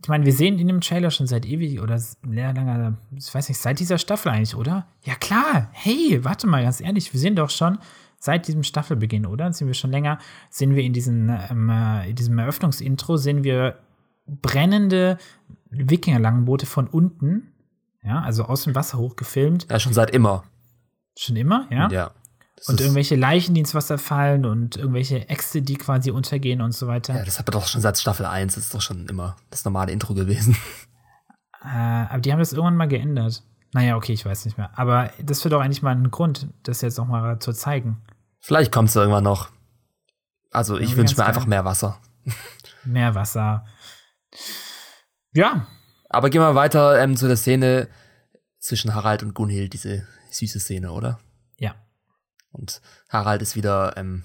ich 0.01 0.09
meine, 0.09 0.25
wir 0.25 0.33
sehen 0.33 0.59
in 0.59 0.67
dem 0.67 0.81
Trailer 0.81 1.09
schon 1.09 1.25
seit 1.25 1.47
ewig 1.47 1.81
oder 1.81 1.97
sehr 1.97 2.53
lange, 2.53 2.97
ich 3.15 3.33
weiß 3.33 3.49
nicht, 3.49 3.57
seit 3.57 3.79
dieser 3.79 3.97
Staffel 3.97 4.29
eigentlich, 4.31 4.55
oder? 4.55 4.85
Ja, 5.03 5.15
klar. 5.15 5.69
Hey, 5.71 6.23
warte 6.23 6.45
mal, 6.45 6.61
ganz 6.61 6.81
ehrlich, 6.81 7.11
wir 7.11 7.19
sehen 7.19 7.35
doch 7.35 7.49
schon 7.49 7.79
seit 8.19 8.47
diesem 8.47 8.61
Staffelbeginn, 8.61 9.25
oder? 9.25 9.51
Sind 9.51 9.67
wir 9.67 9.73
schon 9.73 9.91
länger, 9.91 10.19
sehen 10.51 10.75
wir 10.75 10.83
in, 10.83 10.93
diesen, 10.93 11.29
ähm, 11.49 11.69
äh, 11.69 12.09
in 12.09 12.15
diesem 12.15 12.37
Eröffnungsintro, 12.37 13.17
sehen 13.17 13.43
wir 13.43 13.79
brennende 14.25 15.17
Wikinger-Langboote 15.69 16.65
von 16.65 16.87
unten, 16.87 17.53
ja, 18.03 18.21
also 18.21 18.45
aus 18.45 18.63
dem 18.63 18.75
Wasser 18.75 18.97
hochgefilmt. 18.97 19.67
Ja, 19.69 19.79
schon 19.79 19.93
seit 19.93 20.11
immer. 20.11 20.43
Schon 21.17 21.35
immer, 21.35 21.67
ja? 21.71 21.89
Ja. 21.89 22.11
Und 22.67 22.79
irgendwelche 22.79 23.15
Leichen, 23.15 23.53
die 23.53 23.59
ins 23.59 23.75
Wasser 23.75 23.97
fallen 23.97 24.45
und 24.45 24.77
irgendwelche 24.77 25.27
Äxte, 25.29 25.61
die 25.61 25.75
quasi 25.75 26.09
untergehen 26.11 26.61
und 26.61 26.71
so 26.71 26.87
weiter. 26.87 27.15
Ja, 27.15 27.25
das 27.25 27.37
hat 27.37 27.47
man 27.47 27.59
doch 27.59 27.67
schon 27.67 27.81
seit 27.81 27.97
Staffel 27.97 28.25
1, 28.25 28.55
das 28.55 28.65
ist 28.65 28.73
doch 28.73 28.81
schon 28.81 29.07
immer 29.07 29.35
das 29.49 29.65
normale 29.65 29.91
Intro 29.91 30.13
gewesen. 30.13 30.55
Äh, 31.63 32.05
aber 32.11 32.19
die 32.19 32.31
haben 32.31 32.37
das 32.37 32.53
irgendwann 32.53 32.77
mal 32.77 32.87
geändert. 32.87 33.41
Naja, 33.73 33.95
okay, 33.95 34.13
ich 34.13 34.23
weiß 34.23 34.45
nicht 34.45 34.55
mehr. 34.55 34.69
Aber 34.77 35.09
das 35.19 35.43
wäre 35.43 35.49
doch 35.55 35.61
eigentlich 35.61 35.81
mal 35.81 35.95
ein 35.95 36.11
Grund, 36.11 36.47
das 36.61 36.81
jetzt 36.81 36.99
noch 36.99 37.07
mal 37.07 37.39
zu 37.39 37.53
zeigen. 37.53 38.03
Vielleicht 38.39 38.71
kommt 38.71 38.89
es 38.89 38.95
irgendwann 38.95 39.23
noch. 39.23 39.49
Also 40.51 40.77
ich 40.77 40.95
wünsche 40.95 41.17
mir 41.17 41.25
einfach 41.25 41.47
mehr 41.47 41.65
Wasser. 41.65 41.97
Mehr 42.85 43.15
Wasser. 43.15 43.65
Ja, 45.33 45.67
Aber 46.09 46.29
gehen 46.29 46.41
wir 46.41 46.55
weiter 46.55 47.01
ähm, 47.01 47.17
zu 47.17 47.27
der 47.27 47.35
Szene 47.37 47.89
zwischen 48.59 48.93
Harald 48.95 49.21
und 49.23 49.33
Gunhild, 49.33 49.73
diese 49.73 50.07
süße 50.31 50.59
Szene, 50.59 50.91
oder? 50.91 51.19
ja. 51.57 51.75
Und 52.51 52.81
Harald 53.09 53.41
ist 53.41 53.55
wieder, 53.57 53.97
ähm, 53.97 54.23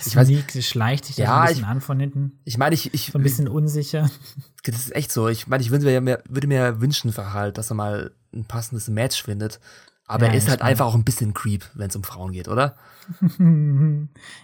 Ich 0.00 0.08
Ich 0.08 0.16
weiß- 0.16 0.54
weiß, 0.56 0.66
schleicht 0.66 1.04
sich 1.04 1.16
Ja, 1.18 1.42
ein 1.42 1.46
bisschen 1.48 1.62
ich- 1.62 1.68
an 1.68 1.80
von 1.80 2.00
hinten. 2.00 2.40
ich 2.44 2.58
meine, 2.58 2.74
ich, 2.74 2.92
ich, 2.92 3.06
So 3.12 3.18
ein 3.18 3.22
bisschen 3.22 3.46
unsicher. 3.48 4.10
das 4.64 4.74
ist 4.76 4.96
echt 4.96 5.12
so. 5.12 5.28
Ich 5.28 5.46
meine, 5.46 5.62
ich 5.62 5.70
würde 5.70 6.00
mir, 6.00 6.22
würde 6.28 6.46
mir 6.48 6.80
wünschen 6.80 7.12
für 7.12 7.32
Harald, 7.32 7.56
dass 7.58 7.70
er 7.70 7.74
mal 7.76 8.12
ein 8.34 8.46
passendes 8.46 8.88
Match 8.88 9.22
findet. 9.22 9.60
Aber 10.06 10.26
Ja, 10.26 10.32
er 10.32 10.38
ist 10.38 10.48
halt 10.48 10.60
einfach 10.62 10.86
auch 10.86 10.96
ein 10.96 11.04
bisschen 11.04 11.34
Creep, 11.34 11.64
wenn 11.74 11.88
es 11.90 11.94
um 11.94 12.02
Frauen 12.02 12.32
geht, 12.32 12.48
oder? 12.48 12.76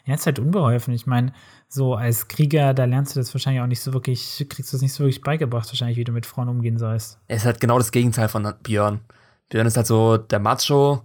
er 0.04 0.14
ist 0.14 0.26
halt 0.26 0.38
unbeholfen. 0.38 0.94
Ich 0.94 1.06
meine, 1.06 1.32
so 1.68 1.94
als 1.94 2.28
Krieger, 2.28 2.74
da 2.74 2.84
lernst 2.84 3.14
du 3.16 3.20
das 3.20 3.34
wahrscheinlich 3.34 3.62
auch 3.62 3.66
nicht 3.66 3.80
so 3.82 3.92
wirklich, 3.92 4.46
kriegst 4.48 4.72
du 4.72 4.76
es 4.76 4.82
nicht 4.82 4.92
so 4.92 5.00
wirklich 5.00 5.20
beigebracht, 5.22 5.68
wahrscheinlich, 5.68 5.96
wie 5.98 6.04
du 6.04 6.12
mit 6.12 6.24
Frauen 6.26 6.48
umgehen 6.48 6.78
sollst. 6.78 7.18
Er 7.28 7.36
ist 7.36 7.44
halt 7.44 7.60
genau 7.60 7.78
das 7.78 7.90
Gegenteil 7.92 8.28
von 8.28 8.52
Björn. 8.62 9.00
Björn 9.48 9.66
ist 9.66 9.76
halt 9.76 9.86
so 9.86 10.16
der 10.16 10.38
Macho, 10.38 11.04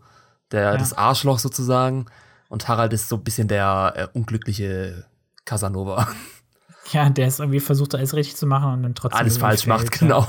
der, 0.52 0.62
Ja. 0.74 0.78
das 0.78 0.94
Arschloch 0.94 1.40
sozusagen. 1.40 2.06
Und 2.50 2.68
Harald 2.68 2.94
ist 2.94 3.10
so 3.10 3.16
ein 3.16 3.24
bisschen 3.24 3.48
der 3.48 3.94
äh, 3.96 4.08
unglückliche 4.18 5.06
Casanova. 5.46 6.08
Ja, 6.94 7.10
der 7.10 7.28
ist 7.28 7.40
irgendwie 7.40 7.60
versucht, 7.62 7.96
alles 7.96 8.14
richtig 8.16 8.36
zu 8.36 8.46
machen 8.48 8.74
und 8.74 8.84
dann 8.84 8.96
trotzdem. 8.96 9.20
Alles 9.20 9.38
falsch 9.38 9.66
macht, 9.66 9.96
fällt, 9.96 10.02
ja. 10.02 10.08
genau. 10.08 10.28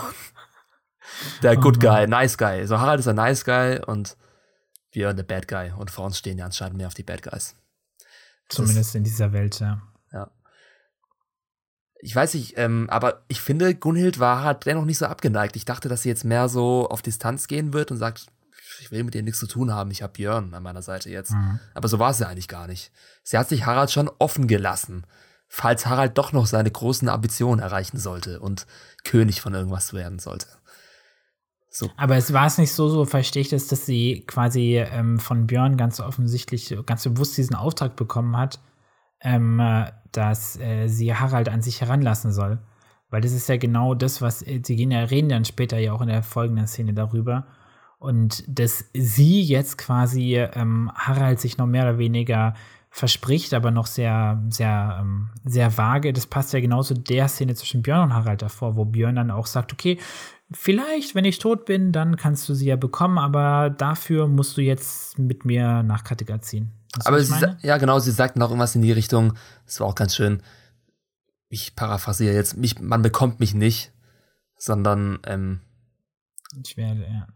Der 1.42 1.52
Oh 1.58 1.60
Good. 1.60 1.80
Guy, 1.80 2.06
Nice 2.06 2.38
Guy. 2.38 2.66
So 2.66 2.78
Harald 2.78 3.00
ist 3.00 3.08
ein 3.08 3.16
Nice 3.16 3.44
Guy 3.44 3.80
und 3.84 4.16
Björn 4.92 5.16
der 5.16 5.24
Bad 5.24 5.48
Guy. 5.48 5.72
Und 5.76 5.90
Frauen 5.90 6.12
stehen 6.12 6.38
ja 6.38 6.44
anscheinend 6.44 6.76
mehr 6.76 6.86
auf 6.86 6.94
die 6.94 7.02
Bad 7.02 7.22
Guys. 7.22 7.56
Das 8.48 8.56
Zumindest 8.56 8.94
in 8.94 9.02
dieser 9.02 9.32
Welt, 9.32 9.58
ja. 9.58 9.80
Ich 12.04 12.16
weiß 12.16 12.34
nicht, 12.34 12.54
ähm, 12.58 12.88
aber 12.90 13.22
ich 13.28 13.40
finde, 13.40 13.74
Gunhild 13.76 14.18
war 14.18 14.42
halt 14.42 14.66
dennoch 14.66 14.84
nicht 14.84 14.98
so 14.98 15.06
abgeneigt. 15.06 15.54
Ich 15.54 15.64
dachte, 15.64 15.88
dass 15.88 16.02
sie 16.02 16.08
jetzt 16.08 16.24
mehr 16.24 16.48
so 16.48 16.88
auf 16.88 17.00
Distanz 17.00 17.46
gehen 17.46 17.72
wird 17.72 17.92
und 17.92 17.96
sagt, 17.96 18.26
ich 18.80 18.90
will 18.90 19.04
mit 19.04 19.14
dir 19.14 19.22
nichts 19.22 19.38
zu 19.38 19.46
tun 19.46 19.72
haben, 19.72 19.92
ich 19.92 20.02
habe 20.02 20.12
Björn 20.12 20.52
an 20.52 20.62
meiner 20.64 20.82
Seite 20.82 21.10
jetzt. 21.10 21.30
Mhm. 21.30 21.60
Aber 21.74 21.86
so 21.86 22.00
war 22.00 22.10
es 22.10 22.18
ja 22.18 22.26
eigentlich 22.26 22.48
gar 22.48 22.66
nicht. 22.66 22.90
Sie 23.22 23.38
hat 23.38 23.48
sich 23.48 23.66
Harald 23.66 23.92
schon 23.92 24.10
offen 24.18 24.48
gelassen, 24.48 25.06
falls 25.46 25.86
Harald 25.86 26.18
doch 26.18 26.32
noch 26.32 26.46
seine 26.46 26.72
großen 26.72 27.08
Ambitionen 27.08 27.60
erreichen 27.60 27.98
sollte 27.98 28.40
und 28.40 28.66
König 29.04 29.40
von 29.40 29.54
irgendwas 29.54 29.92
werden 29.92 30.18
sollte. 30.18 30.48
So, 31.70 31.88
Aber 31.96 32.16
es 32.16 32.32
war 32.32 32.46
es 32.46 32.58
nicht 32.58 32.72
so, 32.72 32.88
so 32.88 33.04
verstehe 33.04 33.42
ich 33.42 33.48
das, 33.48 33.68
dass 33.68 33.86
sie 33.86 34.24
quasi 34.26 34.76
ähm, 34.76 35.18
von 35.18 35.46
Björn 35.46 35.76
ganz 35.76 36.00
offensichtlich, 36.00 36.76
ganz 36.84 37.04
bewusst 37.04 37.36
diesen 37.38 37.54
Auftrag 37.54 37.96
bekommen 37.96 38.36
hat, 38.36 38.58
ähm, 39.22 39.60
äh, 39.60 39.86
dass 40.12 40.58
äh, 40.58 40.88
sie 40.88 41.14
Harald 41.14 41.48
an 41.48 41.62
sich 41.62 41.80
heranlassen 41.80 42.32
soll. 42.32 42.58
Weil 43.10 43.20
das 43.20 43.32
ist 43.32 43.48
ja 43.48 43.56
genau 43.56 43.94
das, 43.94 44.22
was 44.22 44.46
äh, 44.46 44.60
sie 44.64 44.76
gehen 44.76 44.90
ja, 44.90 45.00
reden 45.00 45.28
dann 45.28 45.44
später 45.44 45.78
ja 45.78 45.92
auch 45.92 46.00
in 46.00 46.08
der 46.08 46.22
folgenden 46.22 46.66
Szene 46.66 46.94
darüber. 46.94 47.46
Und 47.98 48.44
dass 48.48 48.90
sie 48.94 49.42
jetzt 49.42 49.78
quasi 49.78 50.36
ähm, 50.36 50.90
Harald 50.94 51.40
sich 51.40 51.56
noch 51.56 51.66
mehr 51.66 51.84
oder 51.84 51.98
weniger 51.98 52.54
verspricht, 52.90 53.54
aber 53.54 53.70
noch 53.70 53.86
sehr, 53.86 54.42
sehr, 54.50 54.98
ähm, 55.00 55.30
sehr 55.44 55.78
vage. 55.78 56.12
Das 56.12 56.26
passt 56.26 56.52
ja 56.52 56.60
genauso 56.60 56.94
der 56.94 57.28
Szene 57.28 57.54
zwischen 57.54 57.82
Björn 57.82 58.10
und 58.10 58.14
Harald 58.14 58.42
davor, 58.42 58.76
wo 58.76 58.84
Björn 58.84 59.16
dann 59.16 59.30
auch 59.30 59.46
sagt, 59.46 59.72
okay, 59.72 59.98
vielleicht, 60.52 61.14
wenn 61.14 61.24
ich 61.24 61.38
tot 61.38 61.64
bin, 61.64 61.92
dann 61.92 62.16
kannst 62.16 62.48
du 62.48 62.54
sie 62.54 62.66
ja 62.66 62.76
bekommen, 62.76 63.18
aber 63.18 63.70
dafür 63.70 64.28
musst 64.28 64.58
du 64.58 64.60
jetzt 64.60 65.18
mit 65.18 65.44
mir 65.44 65.82
nach 65.82 66.04
Kattegat 66.04 66.44
ziehen. 66.44 66.72
Aber 67.04 67.22
sie, 67.22 67.56
ja, 67.62 67.78
genau, 67.78 67.98
sie 67.98 68.10
sagt 68.10 68.36
noch 68.36 68.50
irgendwas 68.50 68.74
in 68.74 68.82
die 68.82 68.92
Richtung. 68.92 69.34
Das 69.66 69.80
war 69.80 69.86
auch 69.86 69.94
ganz 69.94 70.14
schön. 70.14 70.42
Ich 71.48 71.74
paraphrasiere 71.74 72.34
jetzt, 72.34 72.56
mich, 72.56 72.80
man 72.80 73.02
bekommt 73.02 73.40
mich 73.40 73.54
nicht, 73.54 73.92
sondern, 74.56 75.18
ähm, 75.26 75.60
ich 76.62 76.76
werde, 76.76 77.02
ja. 77.02 77.26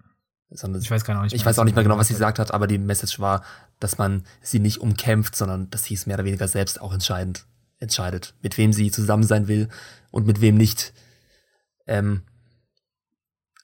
sondern 0.50 0.82
Ich 0.82 0.90
weiß 0.90 1.04
gar 1.04 1.22
nicht 1.22 1.32
ich 1.32 1.44
weiß 1.44 1.58
auch 1.58 1.64
nicht 1.64 1.74
mehr 1.74 1.84
genau, 1.84 1.96
was 1.96 2.08
sie 2.08 2.14
gesagt 2.14 2.36
gesagt 2.36 2.50
hat, 2.50 2.54
aber 2.54 2.66
die 2.66 2.78
Message 2.78 3.18
war, 3.18 3.42
dass 3.80 3.98
man 3.98 4.24
sie 4.42 4.58
nicht 4.58 4.80
umkämpft, 4.80 5.36
sondern 5.36 5.70
dass 5.70 5.84
sie 5.84 5.94
es 5.94 6.06
mehr 6.06 6.16
oder 6.16 6.24
weniger 6.24 6.48
selbst 6.48 6.80
auch 6.80 6.92
entscheidend 6.92 7.46
entscheidet, 7.78 8.34
mit 8.42 8.58
wem 8.58 8.72
sie 8.72 8.90
zusammen 8.90 9.24
sein 9.24 9.48
will 9.48 9.68
und 10.10 10.26
mit 10.26 10.40
wem 10.40 10.56
nicht. 10.56 10.92
Ähm, 11.86 12.22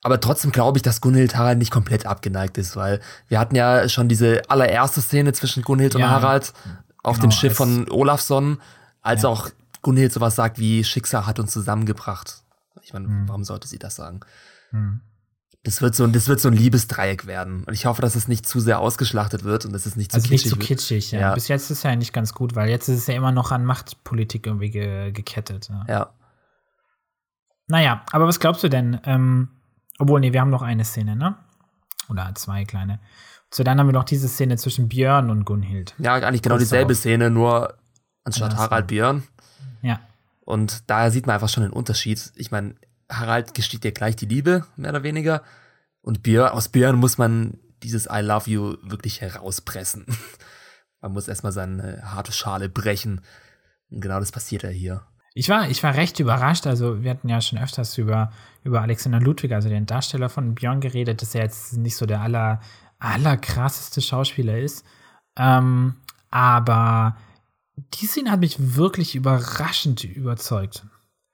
aber 0.03 0.21
trotzdem 0.21 0.51
glaube 0.53 0.79
ich, 0.79 0.83
dass 0.83 1.01
Gunhild 1.01 1.37
Harald 1.37 1.59
nicht 1.59 1.71
komplett 1.71 2.07
abgeneigt 2.07 2.59
ist, 2.59 2.77
weil 2.77 3.01
wir 3.29 3.39
hatten 3.39 3.55
ja 3.55 3.89
schon 3.89 4.09
diese 4.09 4.43
allererste 4.51 5.01
Szene 5.01 5.33
zwischen 5.33 5.63
Gunhild 5.63 5.95
und 5.95 6.01
Ja, 6.03 6.11
Harald 6.11 6.53
auf 7.03 7.17
genau, 7.17 7.29
dem 7.29 7.31
Schiff 7.33 7.57
von 7.57 7.89
Olafsson, 7.91 8.59
als 9.01 9.23
Ja. 9.23 9.29
auch 9.29 9.49
Gunhild 9.83 10.13
sowas 10.13 10.35
sagt 10.37 10.59
wie 10.59 10.85
Schicksal 10.85 11.27
hat 11.27 11.39
uns 11.41 11.53
zusammengebracht. 11.53 12.43
Ich 12.83 12.93
meine, 12.93 13.07
Hm. 13.07 13.29
warum 13.29 13.45
sollte 13.45 13.67
sie 13.69 13.79
das 13.79 13.95
sagen? 13.97 14.21
Hm. 14.71 15.01
Das 15.65 15.81
wird 15.81 15.95
so, 15.95 16.05
das 16.09 16.27
wird 16.27 16.41
so 16.41 16.49
ein 16.49 16.55
Liebesdreieck 16.55 17.27
werden. 17.29 17.63
Und 17.63 17.73
ich 17.73 17.87
hoffe, 17.87 18.03
dass 18.03 18.17
es 18.17 18.27
nicht 18.27 18.49
zu 18.49 18.59
sehr 18.59 18.81
ausgeschlachtet 18.81 19.45
wird 19.45 19.65
und 19.65 19.73
dass 19.73 19.87
es 19.87 19.95
nicht 19.95 20.11
zu 20.11 20.17
Also 20.17 20.29
nicht 20.31 20.43
kitschig 20.43 20.59
wird. 20.59 20.67
kitschig, 20.67 21.11
ja. 21.13 21.21
Ja. 21.21 21.35
Bis 21.35 21.47
jetzt 21.47 21.65
ist 21.71 21.79
es 21.79 21.83
ja 21.85 21.95
nicht 21.95 22.13
ganz 22.13 22.35
gut, 22.35 22.57
weil 22.57 22.69
jetzt 22.69 22.89
ist 22.89 22.99
es 22.99 23.07
ja 23.07 23.15
immer 23.15 23.31
noch 23.31 23.53
an 23.53 23.65
Machtpolitik 23.65 24.47
irgendwie 24.49 24.71
ge 24.71 25.13
gekettet. 25.13 25.69
Ja. 25.69 25.85
Ja. 25.89 26.11
Naja, 27.69 28.03
aber 28.11 28.27
was 28.27 28.41
glaubst 28.41 28.65
du 28.65 28.69
denn? 28.69 29.01
Ähm, 29.05 29.49
obwohl, 30.03 30.21
nee, 30.21 30.33
wir 30.33 30.41
haben 30.41 30.51
noch 30.51 30.63
eine 30.63 30.85
Szene, 30.85 31.15
ne? 31.17 31.37
Oder 32.09 32.35
zwei 32.35 32.65
kleine. 32.65 32.99
So, 33.55 33.63
dann 33.63 33.79
haben 33.79 33.87
wir 33.87 33.93
noch 33.93 34.05
diese 34.05 34.29
Szene 34.29 34.57
zwischen 34.57 34.89
Björn 34.89 35.31
und 35.31 35.45
Gunhild. 35.45 35.95
Ja, 35.99 36.15
eigentlich 36.15 36.43
genau 36.43 36.59
dieselbe. 36.59 36.95
Szene, 36.95 37.31
nur 37.31 37.75
anstatt 38.25 38.57
Harald 38.57 38.89
Björn. 38.89 39.23
Ja. 39.83 40.01
Und 40.41 40.91
daher 40.91 41.11
sieht 41.11 41.27
man 41.27 41.35
einfach 41.35 41.49
schon 41.49 41.63
den 41.63 41.73
Unterschied. 41.73 42.33
Ich 42.35 42.51
meine, 42.51 42.75
Harald 43.09 43.55
gesteht 43.55 43.85
dir 43.85 43.93
gleich 43.93 44.17
die 44.17 44.27
Liebe, 44.27 44.67
mehr 44.77 44.91
oder 44.91 45.05
weniger. 45.05 45.43
Und 46.01 46.25
Björn, 46.25 46.51
aus 46.51 46.69
Björn 46.69 46.97
muss 46.97 47.17
man 47.17 47.59
dieses 47.85 48.07
I 48.07 48.21
love 48.21 48.51
you 48.51 48.77
wirklich 48.83 49.21
herauspressen. 49.21 50.07
man 51.01 51.13
muss 51.13 51.29
erstmal 51.29 51.53
seine 51.53 52.03
harte 52.05 52.33
Schale 52.33 52.69
brechen. 52.69 53.21
Und 53.91 54.01
genau 54.01 54.19
das 54.19 54.33
passiert 54.33 54.65
ja 54.65 54.71
hier. 54.71 55.03
Ich 55.35 55.49
war, 55.49 55.71
ich 55.71 55.83
war 55.83 55.95
recht 55.95 56.21
überrascht. 56.21 56.67
Also, 56.67 57.03
wir 57.03 57.11
hatten 57.11 57.29
ja 57.29 57.41
schon 57.41 57.59
öfters 57.59 57.97
über, 57.99 58.33
über 58.65 58.83
Alexander 58.83 59.21
Ludwig, 59.21 59.53
also 59.53 59.69
den 59.69 59.87
Darsteller 59.87 60.29
von 60.29 60.55
Björn, 60.55 60.81
geredet, 60.81 61.23
dass 61.23 61.35
er 61.35 61.43
jetzt 61.43 61.77
nicht 61.77 61.97
so 61.97 62.07
der 62.07 62.21
aller, 62.21 62.61
allerkrasseste 62.99 64.01
Schauspieler 64.01 64.59
ist. 64.59 64.85
Ähm, 65.37 65.95
aber 66.31 67.17
die 67.95 68.07
Szene 68.07 68.31
hat 68.31 68.41
mich 68.41 68.77
wirklich 68.77 69.15
überraschend 69.15 70.05
überzeugt. 70.05 70.85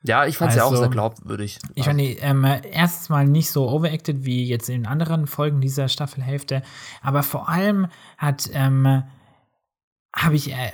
Ja, 0.05 0.26
ich 0.26 0.38
fand 0.38 0.51
es 0.51 0.57
ja 0.57 0.64
auch 0.64 0.70
Also, 0.70 0.82
sehr 0.82 0.90
glaubwürdig. 0.90 1.59
Ich 1.74 1.84
fand 1.84 1.99
die 1.99 2.18
ähm, 2.18 2.44
erstens 2.44 3.09
mal 3.09 3.26
nicht 3.26 3.51
so 3.51 3.68
overacted 3.68 4.24
wie 4.24 4.44
jetzt 4.44 4.68
in 4.68 4.86
anderen 4.86 5.26
Folgen 5.26 5.61
dieser 5.61 5.88
Staffelhälfte, 5.88 6.62
aber 7.03 7.24
vor 7.24 7.49
allem 7.49 7.88
hat 8.16 8.49
ähm, 8.53 9.03
habe 10.14 10.36
ich 10.36 10.53
äh, 10.53 10.70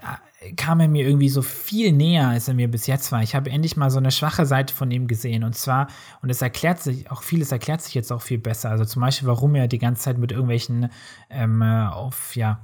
kam 0.57 0.81
er 0.81 0.89
mir 0.89 1.07
irgendwie 1.07 1.29
so 1.29 1.43
viel 1.43 1.93
näher, 1.93 2.29
als 2.29 2.49
er 2.49 2.55
mir 2.55 2.69
bis 2.69 2.87
jetzt 2.87 3.13
war. 3.13 3.23
Ich 3.23 3.35
habe 3.35 3.51
endlich 3.51 3.77
mal 3.77 3.91
so 3.91 3.99
eine 3.99 4.11
schwache 4.11 4.47
Seite 4.47 4.75
von 4.75 4.91
ihm 4.91 5.07
gesehen 5.07 5.45
und 5.45 5.55
zwar 5.55 5.89
und 6.23 6.31
es 6.31 6.43
erklärt 6.43 6.83
sich 6.83 7.11
auch 7.11 7.23
vieles 7.23 7.53
erklärt 7.53 7.83
sich 7.83 7.95
jetzt 7.95 8.13
auch 8.13 8.23
viel 8.23 8.39
besser. 8.39 8.71
Also 8.71 8.85
zum 8.85 9.03
Beispiel, 9.03 9.29
warum 9.29 9.55
er 9.55 9.69
die 9.69 9.79
ganze 9.79 10.03
Zeit 10.03 10.19
mit 10.19 10.33
irgendwelchen 10.33 10.91
ähm, 11.31 11.63
äh, 11.63 11.87
auf 11.87 12.37
ja 12.37 12.61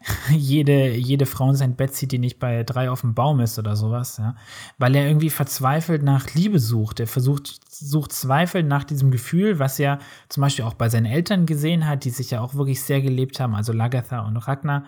jede, 0.30 0.94
jede 0.94 1.26
Frau 1.26 1.50
in 1.50 1.56
sein 1.56 1.76
Bett 1.76 1.94
zieht, 1.94 2.12
die 2.12 2.18
nicht 2.18 2.38
bei 2.38 2.62
drei 2.64 2.90
auf 2.90 3.02
dem 3.02 3.14
Baum 3.14 3.40
ist 3.40 3.58
oder 3.58 3.76
sowas, 3.76 4.16
ja. 4.16 4.34
Weil 4.78 4.96
er 4.96 5.06
irgendwie 5.06 5.30
verzweifelt 5.30 6.02
nach 6.02 6.32
Liebe 6.34 6.58
sucht. 6.58 7.00
Er 7.00 7.06
versucht, 7.06 7.60
sucht 7.70 8.12
Zweifel 8.12 8.62
nach 8.62 8.84
diesem 8.84 9.10
Gefühl, 9.10 9.58
was 9.58 9.78
er 9.78 9.98
zum 10.28 10.40
Beispiel 10.40 10.64
auch 10.64 10.74
bei 10.74 10.88
seinen 10.88 11.06
Eltern 11.06 11.44
gesehen 11.44 11.86
hat, 11.86 12.04
die 12.04 12.10
sich 12.10 12.30
ja 12.30 12.40
auch 12.40 12.54
wirklich 12.54 12.80
sehr 12.82 13.02
gelebt 13.02 13.40
haben, 13.40 13.54
also 13.54 13.72
Lagatha 13.72 14.20
und 14.20 14.36
Ragnar. 14.38 14.84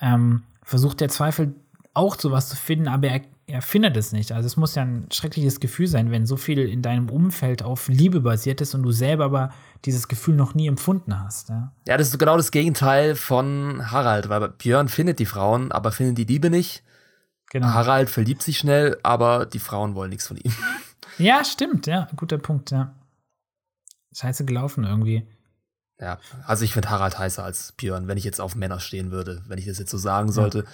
Ähm, 0.00 0.42
versucht 0.62 1.00
der 1.00 1.08
Zweifel 1.08 1.54
auch 1.94 2.18
sowas 2.18 2.48
zu 2.48 2.56
finden, 2.56 2.88
aber 2.88 3.08
er 3.08 3.22
er 3.52 3.60
findet 3.60 3.96
es 3.96 4.12
nicht. 4.12 4.32
Also 4.32 4.46
es 4.46 4.56
muss 4.56 4.74
ja 4.74 4.82
ein 4.82 5.08
schreckliches 5.12 5.60
Gefühl 5.60 5.86
sein, 5.86 6.10
wenn 6.10 6.26
so 6.26 6.36
viel 6.36 6.60
in 6.60 6.80
deinem 6.80 7.10
Umfeld 7.10 7.62
auf 7.62 7.88
Liebe 7.88 8.20
basiert 8.20 8.60
ist 8.62 8.74
und 8.74 8.82
du 8.82 8.92
selber 8.92 9.26
aber 9.26 9.52
dieses 9.84 10.08
Gefühl 10.08 10.36
noch 10.36 10.54
nie 10.54 10.68
empfunden 10.68 11.20
hast. 11.20 11.50
Ja, 11.50 11.72
ja 11.86 11.96
das 11.96 12.08
ist 12.08 12.18
genau 12.18 12.36
das 12.36 12.50
Gegenteil 12.50 13.14
von 13.14 13.90
Harald, 13.90 14.28
weil 14.28 14.48
Björn 14.48 14.88
findet 14.88 15.18
die 15.18 15.26
Frauen, 15.26 15.70
aber 15.70 15.92
findet 15.92 16.18
die 16.18 16.32
Liebe 16.32 16.48
nicht. 16.50 16.82
Genau. 17.50 17.66
Harald 17.66 18.08
verliebt 18.08 18.42
sich 18.42 18.56
schnell, 18.58 18.98
aber 19.02 19.44
die 19.44 19.58
Frauen 19.58 19.94
wollen 19.94 20.10
nichts 20.10 20.26
von 20.26 20.36
ihm. 20.36 20.52
Ja, 21.18 21.44
stimmt, 21.44 21.86
ja, 21.86 22.08
guter 22.16 22.38
Punkt, 22.38 22.70
ja. 22.70 22.94
Scheiße 24.14 24.46
gelaufen 24.46 24.84
irgendwie. 24.84 25.28
Ja, 26.00 26.18
also 26.46 26.64
ich 26.64 26.72
finde 26.72 26.88
Harald 26.88 27.18
heißer 27.18 27.44
als 27.44 27.72
Björn, 27.72 28.08
wenn 28.08 28.16
ich 28.16 28.24
jetzt 28.24 28.40
auf 28.40 28.54
Männer 28.54 28.80
stehen 28.80 29.10
würde, 29.10 29.42
wenn 29.46 29.58
ich 29.58 29.66
das 29.66 29.78
jetzt 29.78 29.90
so 29.90 29.98
sagen 29.98 30.32
sollte. 30.32 30.60
Ja. 30.60 30.64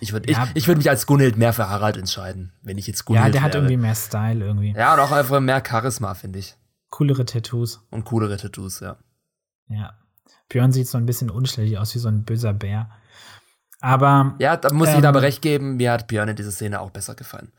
Ich 0.00 0.12
würde 0.12 0.30
ja. 0.30 0.44
ich, 0.44 0.56
ich 0.56 0.68
würd 0.68 0.78
mich 0.78 0.88
als 0.88 1.06
Gunhild 1.06 1.36
mehr 1.36 1.52
für 1.52 1.68
Harald 1.68 1.96
entscheiden, 1.96 2.52
wenn 2.62 2.78
ich 2.78 2.86
jetzt 2.86 3.04
Gunhild 3.04 3.26
Ja, 3.26 3.32
der 3.32 3.42
hat 3.42 3.54
irgendwie 3.54 3.76
mehr 3.76 3.94
Style 3.94 4.44
irgendwie. 4.44 4.72
Ja, 4.72 4.94
und 4.94 5.00
auch 5.00 5.12
einfach 5.12 5.40
mehr 5.40 5.62
Charisma, 5.66 6.14
finde 6.14 6.38
ich. 6.38 6.56
Coolere 6.90 7.24
Tattoos. 7.24 7.86
Und 7.90 8.04
coolere 8.04 8.36
Tattoos, 8.36 8.80
ja. 8.80 8.96
Ja. 9.68 9.94
Björn 10.48 10.72
sieht 10.72 10.88
so 10.88 10.96
ein 10.96 11.06
bisschen 11.06 11.30
unschuldig 11.30 11.78
aus 11.78 11.94
wie 11.94 11.98
so 11.98 12.08
ein 12.08 12.24
böser 12.24 12.54
Bär. 12.54 12.90
Aber. 13.80 14.34
Ja, 14.38 14.56
da 14.56 14.72
muss 14.72 14.88
ähm, 14.88 14.94
ich 14.94 15.00
ihm 15.00 15.06
aber 15.06 15.22
recht 15.22 15.42
geben, 15.42 15.76
mir 15.76 15.92
hat 15.92 16.08
Björn 16.08 16.28
in 16.28 16.36
dieser 16.36 16.50
Szene 16.50 16.80
auch 16.80 16.90
besser 16.90 17.14
gefallen. 17.14 17.52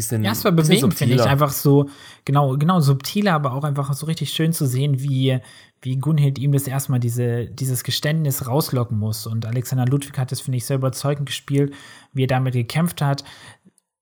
Bisschen, 0.00 0.24
ja, 0.24 0.32
es 0.32 0.42
war 0.44 0.52
bewegend, 0.52 0.94
finde 0.94 1.16
ich. 1.16 1.22
Einfach 1.22 1.50
so, 1.50 1.90
genau, 2.24 2.56
genau, 2.56 2.80
subtiler, 2.80 3.34
aber 3.34 3.52
auch 3.52 3.64
einfach 3.64 3.92
so 3.92 4.06
richtig 4.06 4.32
schön 4.32 4.54
zu 4.54 4.64
sehen, 4.64 5.02
wie, 5.02 5.38
wie 5.82 5.98
Gunhild 5.98 6.38
ihm 6.38 6.52
das 6.52 6.66
erstmal 6.66 7.00
diese, 7.00 7.44
dieses 7.44 7.84
Geständnis 7.84 8.46
rauslocken 8.46 8.98
muss. 8.98 9.26
Und 9.26 9.44
Alexander 9.44 9.84
Ludwig 9.84 10.16
hat 10.16 10.32
das, 10.32 10.40
finde 10.40 10.56
ich, 10.56 10.64
sehr 10.64 10.76
überzeugend 10.76 11.26
gespielt, 11.26 11.74
wie 12.14 12.24
er 12.24 12.28
damit 12.28 12.54
gekämpft 12.54 13.02
hat. 13.02 13.24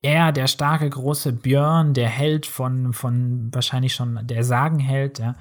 Er, 0.03 0.31
der 0.31 0.47
starke, 0.47 0.89
große 0.89 1.33
Björn, 1.33 1.95
der 1.95 2.09
Held 2.09 2.47
von, 2.47 2.93
von 2.93 3.49
wahrscheinlich 3.53 3.95
schon 3.95 4.21
der 4.23 4.45
Sagenheld, 4.45 5.19
ja, 5.19 5.35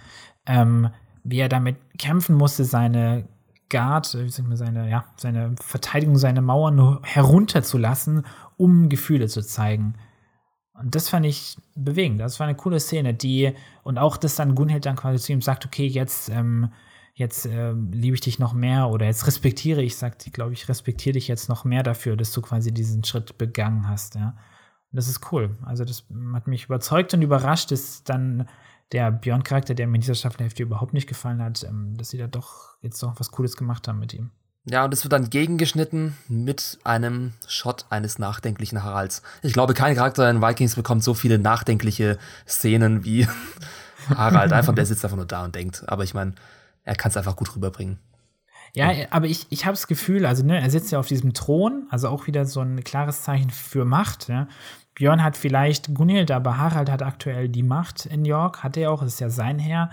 ähm, 0.48 0.90
wie 1.24 1.38
er 1.38 1.50
damit 1.50 1.76
kämpfen 2.00 2.36
musste, 2.36 2.66
seine 2.66 3.28
Guard, 3.70 4.12
wie 4.16 4.42
man, 4.42 4.58
seine, 4.58 4.90
ja, 4.90 5.06
seine 5.18 5.54
Verteidigung, 5.62 6.18
seine 6.18 6.42
Mauern 6.42 7.00
herunterzulassen, 7.04 8.26
um 8.56 8.90
Gefühle 8.90 9.28
zu 9.28 9.42
zeigen. 9.42 9.96
Und 10.80 10.94
das 10.94 11.10
fand 11.10 11.26
ich 11.26 11.58
bewegend. 11.76 12.22
Das 12.22 12.40
war 12.40 12.48
eine 12.48 12.56
coole 12.56 12.80
Szene, 12.80 13.14
die, 13.14 13.54
und 13.84 13.98
auch, 13.98 14.18
dass 14.18 14.36
dann 14.36 14.56
Gunhild 14.56 14.86
dann 14.86 14.96
quasi 14.96 15.24
zu 15.24 15.34
ihm 15.34 15.42
sagt, 15.42 15.66
okay, 15.66 15.88
jetzt, 15.88 16.30
ähm, 16.30 16.72
jetzt 17.16 17.48
äh, 17.48 17.72
liebe 17.72 18.14
ich 18.14 18.22
dich 18.22 18.38
noch 18.38 18.54
mehr 18.54 18.90
oder 18.90 19.08
jetzt 19.08 19.26
respektiere 19.26 19.82
ich, 19.82 19.96
sagt 19.96 20.22
sie, 20.22 20.32
glaube 20.32 20.54
ich, 20.54 20.70
respektiere 20.70 21.14
dich 21.14 21.28
jetzt 21.28 21.50
noch 21.50 21.66
mehr 21.66 21.82
dafür, 21.82 22.16
dass 22.16 22.32
du 22.32 22.42
quasi 22.42 22.72
diesen 22.72 23.04
Schritt 23.04 23.38
begangen 23.38 23.90
hast, 23.90 24.16
ja. 24.16 24.38
Und 24.92 24.96
das 24.96 25.08
ist 25.10 25.32
cool. 25.32 25.58
Also 25.64 25.84
das 25.84 26.06
hat 26.34 26.48
mich 26.48 26.66
überzeugt 26.66 27.14
und 27.14 27.22
überrascht, 27.22 27.72
dass 27.72 28.04
dann 28.04 28.48
der 28.92 29.12
Björn-Charakter, 29.12 29.74
der 29.74 29.88
mir 29.88 29.96
in 29.96 30.02
dieser 30.02 30.16
Staffelhälfte 30.16 30.64
überhaupt 30.64 30.94
nicht 30.94 31.08
gefallen 31.08 31.42
hat, 31.42 31.64
ähm, 31.64 31.96
dass 31.98 32.10
sie 32.10 32.18
da 32.18 32.28
doch 32.28 32.78
jetzt 32.82 33.02
noch 33.02 33.20
was 33.20 33.32
Cooles 33.32 33.58
gemacht 33.58 33.88
haben 33.88 34.00
mit 34.00 34.14
ihm. 34.14 34.32
Ja, 34.70 34.84
und 34.84 34.94
es 34.94 35.04
wird 35.06 35.14
dann 35.14 35.30
gegengeschnitten 35.30 36.18
mit 36.28 36.78
einem 36.84 37.32
Shot 37.48 37.86
eines 37.90 38.20
nachdenklichen 38.20 38.84
Haralds. 38.84 39.22
Ich 39.42 39.54
glaube, 39.54 39.74
kein 39.74 39.96
Charakter 39.96 40.30
in 40.30 40.42
Vikings 40.42 40.76
bekommt 40.76 41.06
so 41.06 41.14
viele 41.14 41.40
nachdenkliche 41.40 42.18
Szenen 42.46 43.06
wie 43.06 43.28
Harald. 44.10 44.52
Einfach, 44.52 44.76
der 44.76 44.86
sitzt 44.86 45.06
einfach 45.06 45.16
nur 45.16 45.26
da 45.26 45.46
und 45.46 45.56
denkt. 45.56 45.86
Aber 45.88 46.04
ich 46.04 46.14
meine, 46.14 46.34
er 46.84 46.96
kann 46.96 47.12
es 47.12 47.18
einfach 47.18 47.38
gut 47.38 47.56
rüberbringen. 47.56 47.98
Ja, 48.74 48.92
aber 49.10 49.28
ich, 49.28 49.48
ich 49.50 49.66
habe 49.66 49.74
das 49.74 49.88
Gefühl, 49.88 50.26
also 50.26 50.44
ne, 50.44 50.60
er 50.60 50.70
sitzt 50.70 50.92
ja 50.92 51.00
auf 51.00 51.08
diesem 51.08 51.34
Thron, 51.34 51.88
also 51.90 52.10
auch 52.10 52.28
wieder 52.28 52.46
so 52.46 52.60
ein 52.60 52.84
klares 52.84 53.24
Zeichen 53.24 53.50
für 53.50 53.86
Macht. 53.86 54.28
Ja. 54.28 54.50
Björn 54.96 55.24
hat 55.24 55.38
vielleicht 55.38 55.96
Gunhild, 55.96 56.30
aber 56.30 56.58
Harald 56.58 56.92
hat 56.92 57.02
aktuell 57.02 57.48
die 57.48 57.64
Macht 57.64 58.06
in 58.06 58.26
York, 58.26 58.64
hat 58.64 58.76
er 58.76 58.92
auch, 58.92 59.02
ist 59.02 59.22
ja 59.22 59.30
sein 59.30 59.60
Herr. 59.60 59.92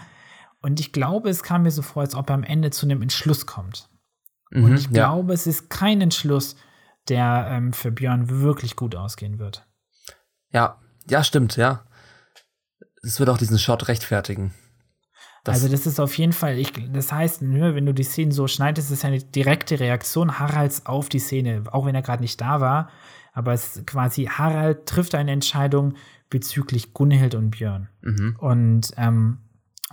Und 0.61 0.81
ich 0.81 0.93
glaube, 0.93 1.31
es 1.31 1.45
kam 1.45 1.63
mir 1.63 1.71
so 1.71 1.83
vor, 1.83 2.03
als 2.03 2.17
ob 2.17 2.29
er 2.29 2.35
am 2.35 2.43
Ende 2.43 2.71
zu 2.71 2.87
einem 2.87 3.03
Entschluss 3.03 3.47
kommt. 3.47 3.89
Mhm, 4.55 4.65
und 4.65 4.75
ich 4.77 4.85
ja. 4.85 4.91
glaube, 4.91 5.35
es 5.35 5.47
ist 5.47 5.69
kein 5.69 6.01
Entschluss, 6.01 6.57
der 7.09 7.49
ähm, 7.51 7.73
für 7.73 7.91
Björn 7.91 8.31
wirklich 8.31 8.77
gut 8.77 8.95
ausgehen 8.95 9.39
wird. 9.39 9.67
Ja, 10.51 10.81
ja, 11.09 11.23
stimmt, 11.23 11.57
ja. 11.57 11.85
Es 13.03 13.19
wird 13.19 13.29
auch 13.29 13.37
diesen 13.37 13.59
Shot 13.59 13.89
rechtfertigen. 13.89 14.55
Das 15.43 15.57
also 15.57 15.69
das 15.69 15.87
ist 15.87 16.01
auf 16.01 16.17
jeden 16.17 16.33
Fall, 16.33 16.57
ich, 16.57 16.73
das 16.91 17.13
heißt, 17.13 17.43
wenn 17.43 17.85
du 17.85 17.93
die 17.93 18.03
Szene 18.03 18.33
so 18.33 18.47
schneidest, 18.47 18.91
ist 18.91 18.99
es 19.01 19.05
eine 19.05 19.19
direkte 19.19 19.79
Reaktion 19.79 20.39
Haralds 20.39 20.87
auf 20.87 21.11
die 21.11 21.19
Szene, 21.19 21.65
auch 21.71 21.85
wenn 21.85 21.95
er 21.95 22.01
gerade 22.01 22.23
nicht 22.23 22.41
da 22.41 22.63
war. 22.63 22.89
Aber 23.35 23.53
es 23.53 23.77
ist 23.77 23.87
quasi, 23.87 24.25
Harald 24.25 24.87
trifft 24.87 25.15
eine 25.15 25.33
Entscheidung 25.33 25.95
bezüglich 26.31 26.95
Gunhild 26.95 27.35
und 27.35 27.51
Björn. 27.51 27.89
Mhm. 28.01 28.37
Und 28.39 28.93
ähm, 28.97 29.39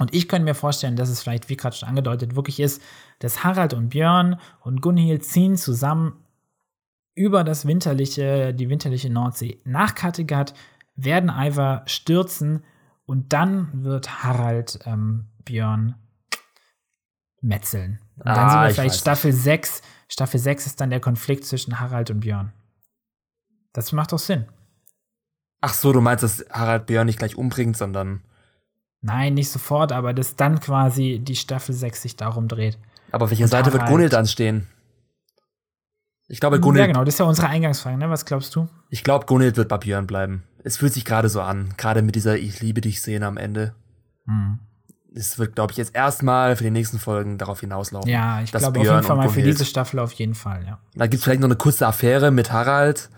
und 0.01 0.15
ich 0.15 0.27
könnte 0.27 0.45
mir 0.45 0.55
vorstellen, 0.55 0.95
dass 0.95 1.09
es 1.09 1.21
vielleicht, 1.21 1.47
wie 1.47 1.55
gerade 1.55 1.75
schon 1.75 1.87
angedeutet, 1.87 2.35
wirklich 2.35 2.59
ist, 2.59 2.81
dass 3.19 3.43
Harald 3.43 3.75
und 3.75 3.89
Björn 3.89 4.39
und 4.61 4.81
Gunhild 4.81 5.23
ziehen 5.23 5.57
zusammen 5.57 6.25
über 7.13 7.43
das 7.43 7.67
winterliche, 7.67 8.51
die 8.51 8.67
winterliche 8.67 9.11
Nordsee 9.11 9.61
nach 9.63 9.93
Kattegat, 9.93 10.55
werden 10.95 11.29
Ivar 11.29 11.83
stürzen 11.85 12.63
und 13.05 13.31
dann 13.31 13.83
wird 13.83 14.23
Harald 14.23 14.79
ähm, 14.85 15.27
Björn 15.45 15.93
metzeln. 17.41 17.99
Und 18.17 18.25
dann 18.25 18.37
ah, 18.39 18.49
sind 18.49 18.61
wir 18.61 18.73
vielleicht 18.73 19.01
Staffel 19.01 19.31
6. 19.31 19.83
Staffel 20.07 20.39
6 20.39 20.65
ist 20.65 20.81
dann 20.81 20.89
der 20.89 20.99
Konflikt 20.99 21.45
zwischen 21.45 21.79
Harald 21.79 22.09
und 22.09 22.21
Björn. 22.21 22.53
Das 23.71 23.91
macht 23.91 24.13
doch 24.13 24.19
Sinn. 24.19 24.47
Ach 25.61 25.75
so, 25.75 25.93
du 25.93 26.01
meinst, 26.01 26.23
dass 26.23 26.43
Harald 26.49 26.87
Björn 26.87 27.05
nicht 27.05 27.19
gleich 27.19 27.35
umbringt, 27.35 27.77
sondern 27.77 28.23
Nein, 29.01 29.33
nicht 29.33 29.49
sofort, 29.49 29.91
aber 29.91 30.13
dass 30.13 30.35
dann 30.35 30.59
quasi 30.59 31.19
die 31.19 31.35
Staffel 31.35 31.73
6 31.73 32.01
sich 32.03 32.15
darum 32.15 32.47
dreht. 32.47 32.77
Aber 33.11 33.25
auf 33.25 33.31
welcher 33.31 33.47
Seite 33.47 33.73
wird 33.73 33.87
Gunhild 33.87 34.13
dann 34.13 34.27
stehen? 34.27 34.67
Ich 36.27 36.39
glaube, 36.39 36.59
Gunhild. 36.59 36.83
Ja, 36.83 36.87
genau, 36.87 37.03
das 37.03 37.15
ist 37.15 37.19
ja 37.19 37.25
unsere 37.25 37.47
Eingangsfrage, 37.47 37.97
ne? 37.97 38.09
Was 38.09 38.25
glaubst 38.25 38.55
du? 38.55 38.69
Ich 38.89 39.03
glaube, 39.03 39.25
Gunhild 39.25 39.57
wird 39.57 39.67
bei 39.67 39.79
Björn 39.79 40.07
bleiben. 40.07 40.43
Es 40.63 40.77
fühlt 40.77 40.93
sich 40.93 41.03
gerade 41.03 41.29
so 41.29 41.41
an, 41.41 41.73
gerade 41.77 42.03
mit 42.03 42.15
dieser 42.15 42.37
Ich 42.37 42.61
liebe 42.61 42.79
dich 42.79 42.99
Szene 42.99 43.25
am 43.25 43.37
Ende. 43.37 43.75
Mhm. 44.25 44.59
Es 45.13 45.39
wird, 45.39 45.55
glaube 45.55 45.71
ich, 45.71 45.77
jetzt 45.77 45.93
erstmal 45.93 46.55
für 46.55 46.63
die 46.63 46.71
nächsten 46.71 46.99
Folgen 46.99 47.37
darauf 47.37 47.59
hinauslaufen. 47.59 48.09
Ja, 48.09 48.41
ich 48.41 48.51
glaube 48.51 48.79
auf 48.79 48.85
jeden 48.85 49.03
Fall 49.03 49.17
mal 49.17 49.29
für 49.29 49.41
diese 49.41 49.65
Staffel 49.65 49.99
auf 49.99 50.13
jeden 50.13 50.35
Fall, 50.35 50.63
ja. 50.65 50.79
Da 50.95 51.07
gibt 51.07 51.15
es 51.15 51.23
vielleicht 51.25 51.41
noch 51.41 51.49
eine 51.49 51.57
kurze 51.57 51.85
Affäre 51.85 52.31
mit 52.31 52.51
Harald. 52.53 53.09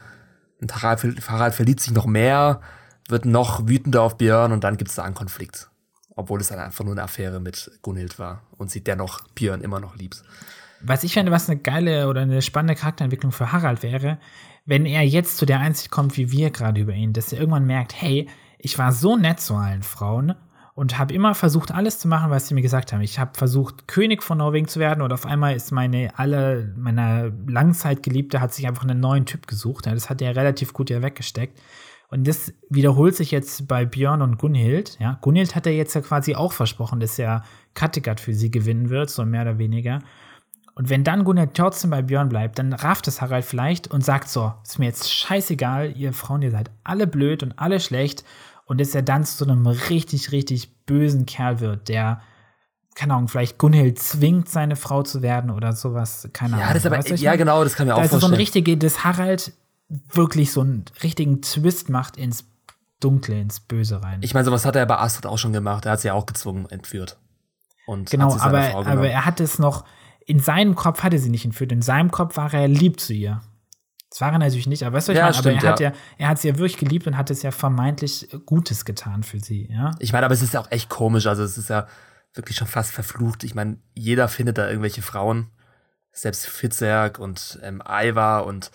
Und 0.59 0.73
Harald, 0.81 1.29
Harald 1.29 1.53
verliebt 1.53 1.81
sich 1.81 1.93
noch 1.93 2.07
mehr, 2.07 2.61
wird 3.09 3.25
noch 3.25 3.67
wütender 3.67 4.01
auf 4.01 4.17
Björn 4.17 4.53
und 4.53 4.63
dann 4.63 4.77
gibt 4.77 4.89
es 4.89 4.95
da 4.95 5.03
einen 5.03 5.13
Konflikt 5.13 5.69
obwohl 6.15 6.41
es 6.41 6.47
dann 6.47 6.59
einfach 6.59 6.83
nur 6.83 6.93
eine 6.93 7.03
Affäre 7.03 7.39
mit 7.39 7.71
Gunhild 7.81 8.19
war 8.19 8.43
und 8.57 8.71
sie 8.71 8.83
dennoch 8.83 9.21
Björn 9.35 9.61
immer 9.61 9.79
noch 9.79 9.95
liebt. 9.95 10.23
Was 10.81 11.03
ich 11.03 11.13
finde, 11.13 11.31
was 11.31 11.49
eine 11.49 11.59
geile 11.59 12.07
oder 12.09 12.21
eine 12.21 12.41
spannende 12.41 12.75
Charakterentwicklung 12.75 13.31
für 13.31 13.51
Harald 13.51 13.83
wäre, 13.83 14.17
wenn 14.65 14.85
er 14.85 15.01
jetzt 15.01 15.37
zu 15.37 15.45
der 15.45 15.59
Einsicht 15.59 15.91
kommt, 15.91 16.17
wie 16.17 16.31
wir 16.31 16.51
gerade 16.51 16.81
über 16.81 16.93
ihn, 16.93 17.13
dass 17.13 17.31
er 17.31 17.39
irgendwann 17.39 17.65
merkt, 17.65 17.93
hey, 18.01 18.27
ich 18.57 18.77
war 18.77 18.91
so 18.91 19.17
nett 19.17 19.39
zu 19.39 19.55
allen 19.55 19.83
Frauen 19.83 20.35
und 20.75 20.97
habe 20.97 21.13
immer 21.13 21.35
versucht, 21.35 21.71
alles 21.71 21.99
zu 21.99 22.07
machen, 22.07 22.31
was 22.31 22.47
sie 22.47 22.53
mir 22.53 22.61
gesagt 22.61 22.93
haben. 22.93 23.01
Ich 23.01 23.19
habe 23.19 23.37
versucht, 23.37 23.87
König 23.87 24.23
von 24.23 24.39
Norwegen 24.39 24.67
zu 24.67 24.79
werden 24.79 25.01
und 25.01 25.13
auf 25.13 25.25
einmal 25.25 25.55
ist 25.55 25.71
meine 25.71 26.17
alle 26.17 26.73
meiner 26.75 27.31
Langzeitgeliebte 27.47 28.41
hat 28.41 28.53
sich 28.53 28.67
einfach 28.67 28.83
einen 28.83 28.99
neuen 28.99 29.25
Typ 29.25 29.47
gesucht. 29.47 29.85
das 29.85 30.09
hat 30.09 30.21
er 30.21 30.35
relativ 30.35 30.73
gut 30.73 30.89
ja 30.89 31.01
weggesteckt. 31.01 31.59
Und 32.13 32.27
das 32.27 32.53
wiederholt 32.69 33.15
sich 33.15 33.31
jetzt 33.31 33.67
bei 33.67 33.85
Björn 33.85 34.21
und 34.21 34.37
Gunhild. 34.37 34.99
Ja, 34.99 35.17
Gunhild 35.21 35.55
hat 35.55 35.65
er 35.65 35.73
jetzt 35.73 35.95
ja 35.95 36.01
quasi 36.01 36.35
auch 36.35 36.53
versprochen, 36.53 36.99
dass 36.99 37.17
er 37.17 37.43
Kattegat 37.73 38.19
für 38.19 38.35
sie 38.35 38.51
gewinnen 38.51 38.91
wird, 38.91 39.09
so 39.09 39.25
mehr 39.25 39.41
oder 39.41 39.57
weniger. 39.57 39.97
Und 40.75 40.89
wenn 40.89 41.03
dann 41.03 41.23
Gunhild 41.23 41.55
trotzdem 41.55 41.89
bei 41.89 42.03
Björn 42.03 42.29
bleibt, 42.29 42.59
dann 42.59 42.71
rafft 42.71 43.07
es 43.07 43.19
Harald 43.19 43.45
vielleicht 43.45 43.87
und 43.87 44.05
sagt 44.05 44.29
so, 44.29 44.53
ist 44.63 44.77
mir 44.77 44.85
jetzt 44.85 45.11
scheißegal, 45.11 45.97
ihr 45.97 46.13
Frauen, 46.13 46.43
ihr 46.43 46.51
seid 46.51 46.69
alle 46.83 47.07
blöd 47.07 47.41
und 47.41 47.57
alle 47.57 47.79
schlecht. 47.79 48.23
Und 48.65 48.79
dass 48.79 48.93
er 48.93 49.01
dann 49.01 49.23
zu 49.23 49.43
einem 49.45 49.65
richtig, 49.65 50.31
richtig 50.31 50.85
bösen 50.85 51.25
Kerl 51.25 51.61
wird, 51.61 51.89
der, 51.89 52.21
keine 52.93 53.15
Ahnung, 53.15 53.27
vielleicht 53.27 53.57
Gunhild 53.57 53.97
zwingt, 53.97 54.49
seine 54.49 54.75
Frau 54.75 55.01
zu 55.01 55.23
werden 55.23 55.49
oder 55.49 55.73
sowas. 55.73 56.29
Keine 56.31 56.57
Ahnung. 56.57 56.67
Ja, 56.67 56.73
das 56.75 56.85
aber, 56.85 57.15
ja, 57.15 57.35
genau, 57.37 57.63
das 57.63 57.73
kann 57.73 57.87
mir 57.87 57.95
auch 57.95 57.97
vorstellen. 57.97 58.17
Also 58.17 58.27
so 58.27 58.31
ein 58.31 58.37
richtige, 58.37 58.77
dass 58.77 59.03
Harald 59.03 59.53
wirklich 60.11 60.51
so 60.51 60.61
einen 60.61 60.85
richtigen 61.01 61.41
Twist 61.41 61.89
macht 61.89 62.17
ins 62.17 62.45
Dunkle, 62.99 63.39
ins 63.39 63.59
Böse 63.59 64.01
rein. 64.01 64.19
Ich 64.21 64.33
meine, 64.33 64.45
sowas 64.45 64.65
hat 64.65 64.75
er 64.75 64.85
bei 64.85 64.97
Astrid 64.97 65.25
auch 65.25 65.37
schon 65.37 65.53
gemacht. 65.53 65.85
Er 65.85 65.93
hat 65.93 66.01
sie 66.01 66.07
ja 66.07 66.13
auch 66.13 66.25
gezwungen, 66.25 66.67
entführt. 66.69 67.17
Und 67.85 68.09
genau, 68.09 68.37
aber, 68.39 68.75
aber 68.75 69.09
er 69.09 69.25
hat 69.25 69.39
es 69.41 69.59
noch, 69.59 69.85
in 70.25 70.39
seinem 70.39 70.75
Kopf 70.75 71.03
hatte 71.03 71.19
sie 71.19 71.29
nicht 71.29 71.43
entführt. 71.43 71.71
In 71.71 71.81
seinem 71.81 72.11
Kopf 72.11 72.37
war 72.37 72.53
er 72.53 72.67
lieb 72.67 72.99
zu 72.99 73.13
ihr. 73.13 73.41
Das 74.09 74.21
war 74.21 74.31
er 74.31 74.37
natürlich 74.37 74.67
nicht, 74.67 74.83
aber 74.83 74.97
weißt 74.97 75.09
du, 75.09 75.13
ja, 75.13 75.29
ich 75.29 75.43
meine? 75.43 75.57
Stimmt, 75.57 75.57
aber 75.57 75.67
er 75.67 75.71
hat 75.71 75.79
ja. 75.79 75.89
ja, 75.89 75.95
er 76.17 76.27
hat 76.29 76.39
sie 76.39 76.47
ja 76.47 76.57
wirklich 76.57 76.77
geliebt 76.77 77.07
und 77.07 77.17
hat 77.17 77.31
es 77.31 77.41
ja 77.41 77.51
vermeintlich 77.51 78.29
Gutes 78.45 78.85
getan 78.85 79.23
für 79.23 79.39
sie, 79.39 79.67
ja. 79.71 79.91
Ich 79.99 80.13
meine, 80.13 80.25
aber 80.25 80.35
es 80.35 80.43
ist 80.43 80.53
ja 80.53 80.61
auch 80.61 80.71
echt 80.71 80.87
komisch. 80.87 81.25
Also 81.25 81.43
es 81.43 81.57
ist 81.57 81.69
ja 81.69 81.87
wirklich 82.35 82.55
schon 82.55 82.67
fast 82.67 82.91
verflucht. 82.91 83.43
Ich 83.43 83.55
meine, 83.55 83.77
jeder 83.95 84.27
findet 84.27 84.57
da 84.57 84.67
irgendwelche 84.67 85.01
Frauen. 85.01 85.47
Selbst 86.11 86.45
Fitzerg 86.45 87.17
und 87.17 87.59
ähm, 87.63 87.81
Ivar 87.87 88.45
und 88.45 88.69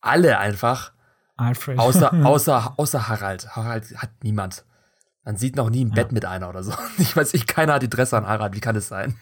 alle 0.00 0.38
einfach. 0.38 0.92
Alfred. 1.36 1.78
Außer, 1.78 2.12
außer, 2.24 2.74
außer 2.76 3.08
Harald. 3.08 3.54
Harald 3.56 3.96
hat 3.96 4.10
niemand. 4.22 4.64
Man 5.24 5.36
sieht 5.36 5.54
noch 5.56 5.68
nie 5.70 5.82
im 5.82 5.90
Bett 5.90 6.12
mit 6.12 6.24
einer 6.24 6.48
oder 6.48 6.62
so. 6.62 6.72
Ich 6.98 7.14
weiß 7.16 7.32
nicht, 7.34 7.46
keiner 7.46 7.74
hat 7.74 7.82
Interesse 7.82 8.16
an 8.16 8.26
Harald. 8.26 8.54
Wie 8.54 8.60
kann 8.60 8.74
das 8.74 8.88
sein? 8.88 9.16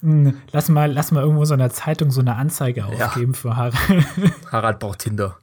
Hm, 0.00 0.38
Lass 0.50 0.68
mal, 0.68 0.90
lass 0.90 1.12
mal 1.12 1.20
irgendwo 1.22 1.44
so 1.44 1.54
in 1.54 1.60
der 1.60 1.70
Zeitung 1.70 2.10
so 2.10 2.20
eine 2.20 2.36
Anzeige 2.36 2.86
aufgeben 2.86 3.34
für 3.34 3.56
Harald. 3.56 3.74
Harald 4.52 4.78
braucht 4.78 5.00
Tinder. 5.00 5.38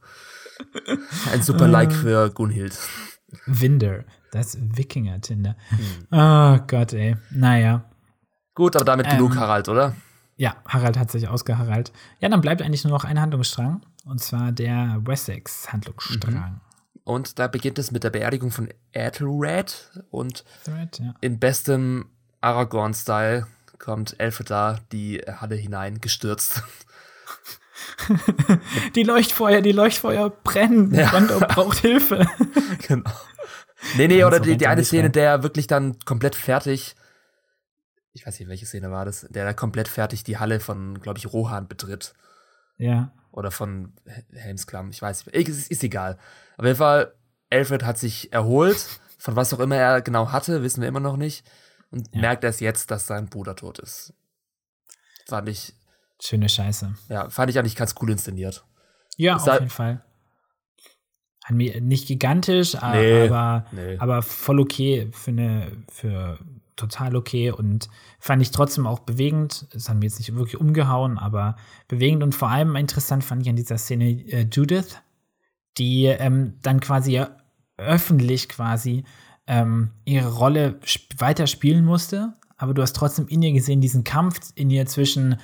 Ein 1.31 1.41
super 1.41 1.67
Like 1.67 1.93
für 1.93 2.29
Gunhild. 2.31 2.77
Winder. 3.45 4.03
Das 4.31 4.57
Wikinger-Tinder. 4.59 5.55
Oh 6.11 6.57
Gott, 6.67 6.93
ey. 6.93 7.15
Naja. 7.31 7.85
Gut, 8.55 8.75
aber 8.75 8.85
damit 8.85 9.09
genug 9.09 9.31
Ähm, 9.33 9.39
Harald, 9.39 9.69
oder? 9.69 9.95
Ja, 10.35 10.55
Harald 10.67 10.97
hat 10.97 11.09
sich 11.11 11.27
ausgeharalt. 11.27 11.91
Ja, 12.19 12.29
dann 12.29 12.41
bleibt 12.41 12.61
eigentlich 12.61 12.83
nur 12.83 12.91
noch 12.93 13.05
ein 13.05 13.19
Handlungsstrang. 13.19 13.81
Und 14.05 14.21
zwar 14.21 14.51
der 14.51 14.99
Wessex-Handlungsstrang. 15.03 16.61
Und 17.03 17.39
da 17.39 17.47
beginnt 17.47 17.79
es 17.79 17.91
mit 17.91 18.03
der 18.03 18.11
Beerdigung 18.11 18.51
von 18.51 18.69
Ethelred 18.91 19.91
und 20.11 20.43
Thread, 20.63 20.99
ja. 20.99 21.15
in 21.21 21.39
bestem 21.39 22.05
Aragorn-Style 22.41 23.47
kommt 23.79 24.19
Elphaba 24.19 24.79
die 24.91 25.19
Halle 25.19 25.55
hinein 25.55 26.01
gestürzt. 26.01 26.63
Die 28.95 29.03
Leuchtfeuer, 29.03 29.61
die 29.61 29.71
Leuchtfeuer 29.71 30.29
brennen. 30.29 30.93
Ja. 30.93 31.09
Brandon 31.09 31.39
braucht 31.39 31.77
Hilfe. 31.79 32.27
genau. 32.87 33.09
Nee, 33.95 34.07
nee, 34.07 34.23
oder 34.25 34.39
die, 34.39 34.57
die 34.57 34.67
eine 34.67 34.83
Szene, 34.83 35.09
der 35.09 35.43
wirklich 35.43 35.67
dann 35.67 35.97
komplett 36.03 36.35
fertig, 36.35 36.95
ich 38.11 38.27
weiß 38.27 38.39
nicht, 38.39 38.49
welche 38.49 38.65
Szene 38.65 38.91
war 38.91 39.05
das, 39.05 39.25
der 39.29 39.45
da 39.45 39.53
komplett 39.53 39.87
fertig 39.87 40.23
die 40.23 40.37
Halle 40.37 40.59
von, 40.59 40.99
glaube 40.99 41.19
ich, 41.19 41.31
Rohan 41.31 41.67
betritt. 41.67 42.13
ja. 42.77 43.11
Oder 43.39 43.51
von 43.51 43.93
Hel- 44.05 44.25
Helmsklamm, 44.33 44.89
ich 44.89 45.01
weiß 45.01 45.25
nicht. 45.27 45.35
Ich- 45.37 45.47
Ist, 45.47 45.71
ist 45.71 45.83
egal. 45.83 46.17
Auf 46.57 46.65
jeden 46.65 46.77
Fall, 46.77 47.13
Alfred 47.49 47.83
hat 47.85 47.97
sich 47.97 48.33
erholt, 48.33 48.85
von 49.17 49.37
was 49.37 49.53
auch 49.53 49.59
immer 49.59 49.77
er 49.77 50.01
genau 50.01 50.33
hatte, 50.33 50.61
wissen 50.61 50.81
wir 50.81 50.89
immer 50.89 50.99
noch 50.99 51.15
nicht. 51.15 51.49
Und 51.89 52.13
Ja. 52.13 52.19
merkt 52.21 52.43
erst 52.43 52.59
jetzt, 52.59 52.91
dass 52.91 53.07
sein 53.07 53.29
Bruder 53.29 53.55
tot 53.55 53.79
ist. 53.79 54.13
Fand 55.25 55.47
ich, 55.47 55.73
Schöne 56.21 56.49
Scheiße. 56.49 56.93
ja, 57.07 57.29
fand 57.29 57.49
ich 57.49 57.57
eigentlich 57.57 57.77
ganz 57.77 57.95
cool 58.01 58.09
inszeniert. 58.11 58.65
Ja, 59.15 59.37
Ist 59.37 59.47
auf 59.47 59.53
jeden 59.59 59.69
Fall. 59.69 60.03
Nicht 61.49 62.07
gigantisch, 62.07 62.73
Nee, 62.73 63.27
aber, 63.27 63.65
nee. 63.71 63.97
aber 63.97 64.21
voll 64.21 64.59
okay 64.59 65.09
für 65.13 65.31
eine, 65.31 65.71
für 65.91 66.37
total 66.79 67.15
okay 67.15 67.51
und 67.51 67.89
fand 68.19 68.41
ich 68.41 68.51
trotzdem 68.51 68.87
auch 68.87 68.99
bewegend. 68.99 69.67
Es 69.73 69.89
hat 69.89 69.97
mir 69.97 70.05
jetzt 70.05 70.19
nicht 70.19 70.33
wirklich 70.35 70.59
umgehauen, 70.59 71.17
aber 71.17 71.55
bewegend 71.87 72.23
und 72.23 72.33
vor 72.33 72.49
allem 72.49 72.75
interessant 72.75 73.23
fand 73.23 73.43
ich 73.43 73.49
an 73.49 73.55
dieser 73.55 73.77
Szene 73.77 74.09
äh, 74.27 74.47
Judith, 74.51 74.97
die 75.77 76.05
ähm, 76.05 76.55
dann 76.61 76.79
quasi 76.79 77.23
öffentlich 77.77 78.49
quasi 78.49 79.03
ähm, 79.47 79.91
ihre 80.05 80.33
Rolle 80.33 80.79
sp 80.85 81.09
weiter 81.17 81.47
spielen 81.47 81.85
musste, 81.85 82.33
aber 82.57 82.73
du 82.73 82.81
hast 82.81 82.95
trotzdem 82.95 83.27
in 83.27 83.41
ihr 83.41 83.53
gesehen, 83.53 83.81
diesen 83.81 84.03
Kampf 84.03 84.39
in 84.55 84.69
ihr 84.69 84.85
zwischen, 84.85 85.37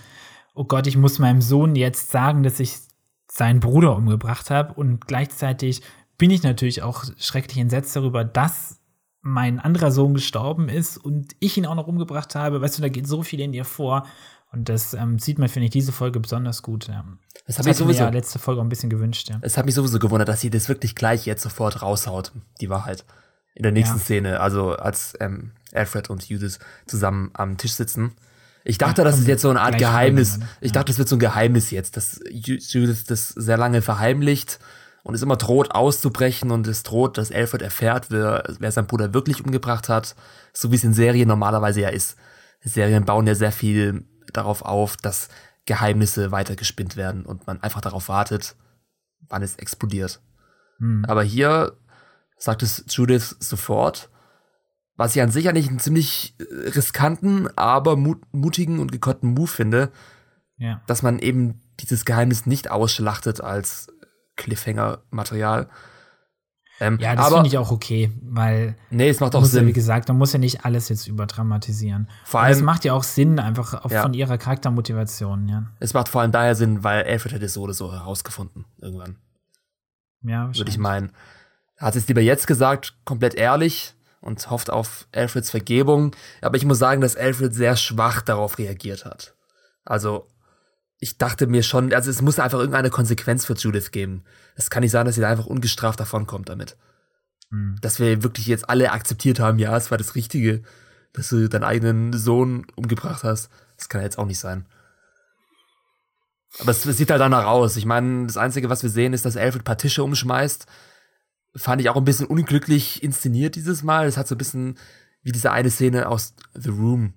oh 0.54 0.66
Gott, 0.66 0.88
ich 0.88 0.98
muss 0.98 1.20
meinem 1.20 1.42
Sohn 1.42 1.76
jetzt 1.76 2.12
sagen, 2.12 2.44
dass 2.44 2.60
ich 2.60 2.78
seinen 3.32 3.60
Bruder 3.60 3.96
umgebracht 3.96 4.50
habe 4.50 4.74
und 4.74 5.08
gleichzeitig 5.08 5.82
bin 6.18 6.32
ich 6.32 6.44
natürlich 6.44 6.84
auch 6.84 7.04
schrecklich 7.18 7.58
entsetzt 7.58 7.96
darüber, 7.96 8.24
dass 8.24 8.80
mein 9.28 9.60
anderer 9.60 9.92
Sohn 9.92 10.14
gestorben 10.14 10.70
ist 10.70 10.98
und 10.98 11.36
ich 11.40 11.58
ihn 11.58 11.66
auch 11.66 11.74
noch 11.74 11.88
umgebracht 11.88 12.36
habe. 12.36 12.62
Weißt 12.62 12.78
du, 12.78 12.84
da 12.84 12.90
geht 12.90 13.08
so 13.08 13.24
viel 13.24 13.40
in 13.40 13.54
ihr 13.54 13.66
vor. 13.66 14.06
Und 14.52 14.70
das 14.70 14.94
ähm, 14.94 15.18
sieht 15.18 15.40
man, 15.40 15.50
finde 15.50 15.66
ich, 15.66 15.72
diese 15.72 15.92
Folge 15.92 16.20
besonders 16.20 16.62
gut. 16.62 16.88
Ja. 16.88 17.04
Das 17.48 17.58
Das 17.58 17.58
hat 17.58 17.66
mich 17.66 17.74
hatte 17.76 17.84
mir 17.86 17.88
sowieso, 17.94 18.04
ja 18.04 18.10
letzte 18.10 18.38
Folge 18.38 18.62
auch 18.62 18.66
ein 18.66 18.70
bisschen 18.70 18.92
gewünscht, 18.92 19.28
ja. 19.30 19.40
es 19.42 19.58
hat 19.58 19.66
mich 19.66 19.74
sowieso 19.74 19.98
gewundert, 19.98 20.30
dass 20.30 20.42
sie 20.42 20.52
das 20.52 20.70
wirklich 20.70 20.94
gleich 20.96 21.26
jetzt 21.26 21.42
sofort 21.42 21.82
raushaut, 21.82 22.34
die 22.62 22.70
Wahrheit. 22.70 23.04
In 23.56 23.64
der 23.64 23.72
nächsten 23.72 23.98
Ja. 23.98 24.04
Szene, 24.04 24.40
also 24.42 24.74
als 24.76 25.16
ähm, 25.20 25.52
Alfred 25.74 26.10
und 26.12 26.30
Judith 26.30 26.60
zusammen 26.86 27.32
am 27.34 27.58
Tisch 27.58 27.74
sitzen. 27.74 28.12
Ich 28.64 28.78
dachte, 28.78 29.02
Ja, 29.02 29.06
das 29.06 29.18
ist 29.20 29.28
jetzt 29.28 29.42
so 29.42 29.50
eine 29.50 29.62
Art 29.62 29.78
Geheimnis. 29.80 30.32
Folge, 30.32 30.46
ne? 30.46 30.50
Ich 30.62 30.72
dachte, 30.72 30.92
das 30.92 31.00
wird 31.00 31.10
so 31.10 31.16
ein 31.16 31.20
Geheimnis 31.20 31.72
jetzt, 31.72 31.98
dass 31.98 32.22
Ju- 32.26 32.60
Judith 32.60 33.06
das 33.08 33.30
sehr 33.30 33.58
lange 33.58 33.82
verheimlicht 33.82 34.60
und 35.06 35.14
es 35.14 35.22
immer 35.22 35.36
droht 35.36 35.70
auszubrechen 35.70 36.50
und 36.50 36.66
es 36.66 36.82
droht, 36.82 37.20
dass 37.20 37.32
Alfred 37.32 37.62
erfährt, 37.62 38.10
wer, 38.10 38.44
wer 38.58 38.72
seinen 38.72 38.88
Bruder 38.88 39.14
wirklich 39.14 39.46
umgebracht 39.46 39.88
hat, 39.88 40.16
so 40.52 40.72
wie 40.72 40.76
es 40.78 40.84
in 40.84 40.94
Serien 40.94 41.28
normalerweise 41.28 41.82
ja 41.82 41.90
ist. 41.90 42.18
Serien 42.64 43.06
bauen 43.06 43.28
ja 43.28 43.36
sehr 43.36 43.52
viel 43.52 44.06
darauf 44.34 44.64
auf, 44.64 44.98
dass 44.98 45.30
Geheimnisse 45.66 46.32
weitergespinnt 46.32 46.98
werden 46.98 47.24
und 47.24 47.46
man 47.46 47.62
einfach 47.62 47.82
darauf 47.82 48.10
wartet, 48.10 48.56
wann 49.30 49.44
es 49.44 49.58
explodiert. 49.58 50.22
Hm. 50.80 51.06
Aber 51.08 51.22
hier 51.22 51.78
sagt 52.40 52.64
es 52.64 52.84
Judith 52.90 53.36
sofort, 53.40 54.10
was 54.96 55.16
ich 55.16 55.22
an 55.22 55.30
sich 55.30 55.48
eigentlich 55.48 55.70
einen 55.70 55.78
ziemlich 55.78 56.34
äh, 56.40 56.70
riskanten, 56.70 57.48
aber 57.56 57.96
mut 57.96 58.24
mutigen 58.32 58.80
und 58.80 58.92
gekonnten 58.92 59.36
Move 59.36 59.48
finde, 59.48 59.92
ja. 60.58 60.82
dass 60.88 61.04
man 61.04 61.20
eben 61.20 61.62
dieses 61.80 62.06
Geheimnis 62.06 62.48
nicht 62.48 62.72
ausschlachtet 62.72 63.40
als 63.40 63.92
Cliffhanger-Material. 64.36 65.70
Ähm, 66.82 66.98
Ja, 67.00 67.16
das 67.16 67.30
finde 67.32 67.48
ich 67.48 67.58
auch 67.58 67.72
okay, 67.72 68.12
weil 68.22 68.76
nee, 68.90 69.08
es 69.08 69.22
macht 69.22 69.34
auch 69.36 69.40
muss 69.40 69.54
ja, 69.54 69.62
wie 69.62 69.66
Sinn. 69.68 69.74
gesagt, 69.74 70.10
man 70.10 70.18
muss 70.18 70.34
ja 70.34 70.40
nicht 70.40 70.66
alles 70.66 70.90
jetzt 70.90 71.08
überdramatisieren. 71.08 72.10
Vor 72.26 72.42
Und 72.42 72.48
es 72.48 72.58
allem, 72.58 72.66
macht 72.66 72.84
ja 72.84 72.94
auch 72.94 73.04
Sinn, 73.04 73.40
einfach 73.40 73.90
Ja. 73.90 74.02
von 74.02 74.14
ihrer 74.14 74.38
Charaktermotivation, 74.38 75.48
ja. 75.48 75.64
es 75.80 75.94
macht 75.94 76.10
vor 76.10 76.22
allem 76.22 76.34
daher 76.34 76.56
Sinn, 76.56 76.84
weil 76.84 77.04
Alfred 77.06 77.34
hätte 77.34 77.46
es 77.46 77.54
so 77.54 77.62
oder 77.62 77.74
so 77.74 77.94
herausgefunden 77.94 78.66
irgendwann. 78.82 79.18
Ja, 80.22 80.48
würde 80.56 80.70
ich 80.70 80.78
meinen. 80.78 81.12
Er 81.78 81.88
hat 81.88 81.96
es 81.96 82.08
lieber 82.08 82.22
jetzt 82.22 82.48
gesagt, 82.48 82.96
komplett 83.06 83.36
ehrlich 83.36 83.94
und 84.20 84.50
hofft 84.50 84.70
auf 84.70 85.08
Alfreds 85.14 85.52
Vergebung. 85.52 86.16
Aber 86.42 86.58
ich 86.58 86.66
muss 86.66 86.80
sagen, 86.80 87.00
dass 87.00 87.16
Alfred 87.16 87.54
sehr 87.54 87.76
schwach 87.78 88.22
darauf 88.22 88.58
reagiert 88.58 89.06
hat. 89.06 89.36
Also, 89.86 90.28
ich 91.00 91.18
dachte 91.18 91.48
mir 91.48 91.64
schon, 91.64 91.94
also 91.94 92.10
es 92.10 92.22
muss 92.22 92.40
einfach 92.40 92.60
irgendeine 92.60 92.90
Konsequenz 92.90 93.46
für 93.46 93.54
Judith 93.54 93.92
geben. 93.92 94.24
Es 94.56 94.70
kann 94.70 94.82
nicht 94.82 94.92
sein, 94.92 95.06
dass 95.06 95.16
sie 95.16 95.22
da 95.22 95.30
einfach 95.30 95.46
ungestraft 95.46 96.00
davonkommt 96.00 96.50
damit. 96.50 96.78
Hm. 97.52 97.78
Dass 97.82 98.00
wir 98.00 98.24
wirklich 98.24 98.48
jetzt 98.48 98.70
alle 98.70 98.92
akzeptiert 98.92 99.40
haben, 99.40 99.60
ja, 99.60 99.76
es 99.76 99.92
war 99.92 99.98
das 99.98 100.16
Richtige, 100.16 100.64
dass 101.14 101.30
du 101.30 101.50
deinen 101.50 101.64
eigenen 101.64 102.14
Sohn 102.14 102.66
umgebracht 102.76 103.24
hast. 103.24 103.50
Das 103.78 103.90
kann 103.90 104.02
jetzt 104.02 104.18
auch 104.18 104.26
nicht 104.26 104.40
sein. 104.40 104.66
Aber 106.60 106.72
es 106.72 106.84
sieht 106.84 107.12
halt 107.12 107.22
danach 107.22 107.46
aus. 107.46 107.76
Ich 107.76 107.86
meine, 107.86 108.28
das 108.28 108.38
Einzige, 108.38 108.70
was 108.70 108.84
wir 108.84 108.90
sehen, 108.90 109.14
ist, 109.14 109.26
dass 109.26 109.36
Alfred 109.36 109.62
ein 109.62 109.66
paar 109.66 109.78
Tische 109.78 110.04
umschmeißt. 110.04 110.66
Fand 111.56 111.82
ich 111.82 111.90
auch 111.90 111.98
ein 111.98 112.06
bisschen 112.06 112.28
unglücklich 112.28 113.04
inszeniert 113.04 113.56
dieses 113.56 113.84
Mal. 113.84 114.08
Es 114.08 114.18
hat 114.18 114.28
so 114.28 114.36
ein 114.36 114.38
bisschen 114.38 114.78
wie 115.22 115.32
diese 115.32 115.52
eine 115.52 115.70
Szene 115.70 116.08
aus 116.08 116.34
The 116.54 116.70
Room, 116.70 117.14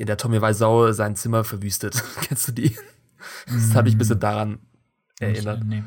in 0.00 0.06
der 0.06 0.16
Tommy 0.16 0.40
Wiseau 0.40 0.92
sein 0.92 1.14
Zimmer 1.14 1.44
verwüstet. 1.44 2.02
Kennst 2.22 2.48
du 2.48 2.52
die? 2.52 2.74
Das 3.46 3.74
hat 3.74 3.84
mich 3.84 3.94
ein 3.94 3.98
bisschen 3.98 4.18
daran 4.18 4.58
erinnert. 5.20 5.62
Nee. 5.64 5.84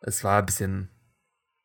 Es 0.00 0.22
war 0.22 0.38
ein 0.38 0.46
bisschen. 0.46 0.90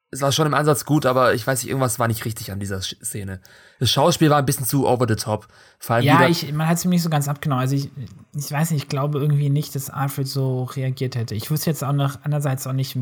Es 0.09 0.22
war 0.22 0.32
schon 0.32 0.47
im 0.47 0.55
Ansatz 0.55 0.86
gut, 0.86 1.05
aber 1.05 1.36
ich 1.36 1.45
weiß 1.45 1.62
nicht, 1.62 1.70
irgendwas 1.70 1.99
war 1.99 2.07
nicht 2.07 2.26
richtig 2.26 2.51
an 2.51 2.59
dieser 2.59 2.82
Szene. 2.82 3.39
Das 3.80 3.91
Schauspiel 3.91 4.30
war 4.30 4.39
ein 4.39 4.45
bisschen 4.45 4.66
zu 4.66 4.88
over 4.88 5.05
the 5.07 5.16
top. 5.16 5.47
Vor 5.80 5.97
allem 5.97 6.05
Ja, 6.05 6.28
ich, 6.28 6.51
man 6.51 6.68
hat 6.68 6.80
es 6.80 6.84
mir 6.84 6.89
nicht 6.89 7.03
so 7.03 7.09
ganz 7.09 7.30
abgenommen. 7.30 7.62
Also 7.62 7.76
ich, 7.76 7.91
ich 8.36 8.51
weiß 8.51 8.72
nicht, 8.72 8.84
ich 8.84 8.89
glaube 8.89 9.20
irgendwie 9.20 9.49
nicht, 9.49 9.74
dass 9.75 9.89
Alfred 9.92 10.28
so 10.28 10.63
reagiert 10.63 11.16
hätte. 11.16 11.36
Ich 11.36 11.50
wusste 11.51 11.70
jetzt 11.70 11.83
auch 11.83 11.93
noch 11.93 12.20
andererseits 12.24 12.67
auch 12.67 12.74
nicht, 12.74 12.97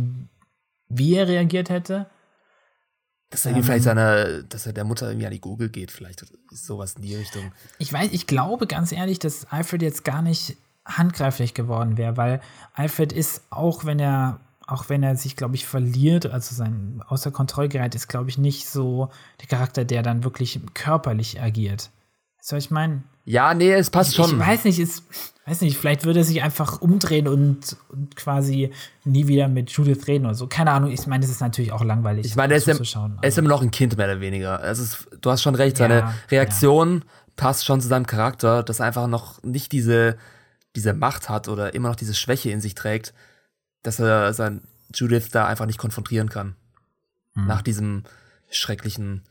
wie 0.89 1.15
er 1.15 1.27
reagiert 1.27 1.69
hätte. 1.69 2.09
Dass 3.29 3.45
er 3.45 3.55
ihm 3.55 3.63
vielleicht 3.63 3.83
seiner, 3.83 4.41
dass 4.43 4.65
er 4.65 4.73
der 4.73 4.83
Mutter 4.83 5.07
irgendwie 5.07 5.27
an 5.27 5.31
die 5.31 5.41
Gurgel 5.41 5.69
geht, 5.69 5.91
vielleicht 5.91 6.23
ist 6.51 6.65
sowas 6.65 6.95
in 6.95 7.03
die 7.03 7.15
Richtung. 7.15 7.51
Ich 7.77 7.93
weiß, 7.93 8.09
ich 8.11 8.25
glaube 8.25 8.65
ganz 8.65 8.91
ehrlich, 8.91 9.19
dass 9.19 9.45
Alfred 9.45 9.81
jetzt 9.81 10.03
gar 10.03 10.21
nicht 10.21 10.57
handgreiflich 10.85 11.53
geworden 11.53 11.97
wäre, 11.97 12.17
weil 12.17 12.41
Alfred 12.73 13.13
ist, 13.13 13.43
auch 13.51 13.85
wenn 13.85 13.99
er, 13.99 14.39
auch 14.65 14.89
wenn 14.89 15.03
er 15.03 15.15
sich, 15.15 15.35
glaube 15.35 15.55
ich, 15.55 15.67
verliert, 15.67 16.25
also 16.25 16.55
sein 16.55 17.03
außer 17.07 17.31
Kontrolle 17.31 17.69
gerät, 17.69 17.93
ist, 17.93 18.07
glaube 18.07 18.29
ich, 18.29 18.37
nicht 18.37 18.67
so 18.67 19.09
der 19.41 19.47
Charakter, 19.47 19.85
der 19.85 20.01
dann 20.01 20.23
wirklich 20.23 20.59
körperlich 20.73 21.39
agiert. 21.39 21.91
Was 22.37 22.51
ich 22.53 22.71
meine? 22.71 23.03
Ja, 23.29 23.53
nee, 23.53 23.71
es 23.71 23.91
passt 23.91 24.15
schon. 24.15 24.39
Ich 24.41 24.47
weiß 24.47 24.63
nicht, 24.63 24.79
ist, 24.79 25.03
weiß 25.45 25.61
nicht, 25.61 25.77
vielleicht 25.77 26.03
würde 26.03 26.21
er 26.21 26.25
sich 26.25 26.41
einfach 26.41 26.81
umdrehen 26.81 27.27
und, 27.27 27.77
und 27.89 28.15
quasi 28.15 28.71
nie 29.03 29.27
wieder 29.27 29.47
mit 29.47 29.69
Judith 29.69 30.07
reden 30.07 30.25
oder 30.25 30.33
so. 30.33 30.47
Keine 30.47 30.71
Ahnung, 30.71 30.89
ich 30.89 31.05
meine, 31.05 31.21
das 31.21 31.29
ist 31.29 31.39
natürlich 31.39 31.71
auch 31.71 31.83
langweilig. 31.83 32.25
Ich 32.25 32.35
meine, 32.35 32.55
er 32.55 32.57
ist, 32.57 32.65
ja- 32.65 32.73
zuzuschauen, 32.73 33.19
er 33.21 33.29
ist 33.29 33.37
immer 33.37 33.49
noch 33.49 33.61
ein 33.61 33.69
Kind, 33.69 33.95
mehr 33.97 34.07
oder 34.07 34.19
weniger. 34.19 34.63
Es 34.63 34.79
ist, 34.79 35.07
du 35.21 35.29
hast 35.29 35.43
schon 35.43 35.53
recht, 35.53 35.77
seine 35.77 35.99
Ja, 35.99 36.13
Reaktion 36.31 37.05
passt 37.35 37.65
schon 37.65 37.81
zu 37.81 37.87
seinem 37.87 38.07
Charakter, 38.07 38.63
dass 38.63 38.79
er 38.79 38.87
einfach 38.87 39.05
noch 39.05 39.43
nicht 39.43 39.73
diese, 39.73 40.17
diese 40.75 40.93
Macht 40.93 41.29
hat 41.29 41.47
oder 41.47 41.75
immer 41.75 41.89
noch 41.89 41.95
diese 41.95 42.15
Schwäche 42.15 42.49
in 42.49 42.61
sich 42.61 42.73
trägt, 42.73 43.13
dass 43.83 43.99
er 43.99 44.33
sein 44.33 44.61
Judith 44.91 45.29
da 45.31 45.45
einfach 45.45 45.67
nicht 45.67 45.77
konfrontieren 45.77 46.29
kann. 46.29 46.55
Hm. 47.35 47.45
Nach 47.45 47.61
diesem 47.61 48.05
schrecklichen 48.49 49.21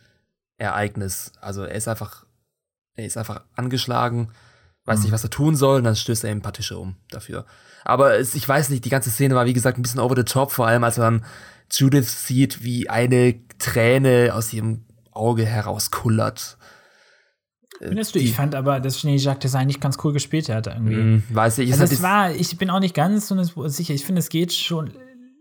Ereignis. 0.56 1.32
Also 1.40 1.64
er 1.64 1.74
ist 1.74 1.88
einfach, 1.88 2.26
er 2.98 3.06
ist 3.06 3.16
einfach 3.16 3.42
angeschlagen 3.56 4.30
weiß 4.88 5.02
nicht, 5.02 5.12
was 5.12 5.22
er 5.22 5.30
tun 5.30 5.54
soll, 5.54 5.78
und 5.78 5.84
dann 5.84 5.94
stößt 5.94 6.24
er 6.24 6.30
ihm 6.30 6.38
ein 6.38 6.42
paar 6.42 6.52
Tische 6.52 6.78
um 6.78 6.96
dafür. 7.10 7.44
Aber 7.84 8.18
es, 8.18 8.34
ich 8.34 8.48
weiß 8.48 8.70
nicht, 8.70 8.84
die 8.84 8.90
ganze 8.90 9.10
Szene 9.10 9.34
war, 9.34 9.46
wie 9.46 9.52
gesagt, 9.52 9.78
ein 9.78 9.82
bisschen 9.82 10.00
over 10.00 10.16
the 10.16 10.24
top, 10.24 10.50
vor 10.50 10.66
allem 10.66 10.82
als 10.82 10.98
man 10.98 11.24
Judith 11.70 12.26
sieht, 12.26 12.64
wie 12.64 12.88
eine 12.88 13.36
Träne 13.58 14.32
aus 14.34 14.52
ihrem 14.52 14.84
Auge 15.12 15.44
herauskullert. 15.44 16.56
Findest 17.80 18.14
du? 18.14 18.18
Ich 18.18 18.32
fand 18.32 18.54
aber, 18.54 18.80
dass 18.80 18.98
Schnee 18.98 19.16
Jacques 19.16 19.42
das 19.42 19.54
eigentlich 19.54 19.78
ganz 19.78 19.98
cool 20.02 20.12
gespielt 20.12 20.48
hat 20.48 20.66
irgendwie. 20.66 20.96
Mm, 20.96 21.22
weiß 21.30 21.58
ich. 21.58 21.70
Also 21.70 21.84
es 21.84 22.02
war, 22.02 22.32
ich 22.32 22.58
bin 22.58 22.70
auch 22.70 22.80
nicht 22.80 22.94
ganz 22.94 23.28
so 23.28 23.68
sicher. 23.68 23.94
Ich 23.94 24.04
finde, 24.04 24.18
es 24.18 24.30
geht 24.30 24.52
schon 24.52 24.94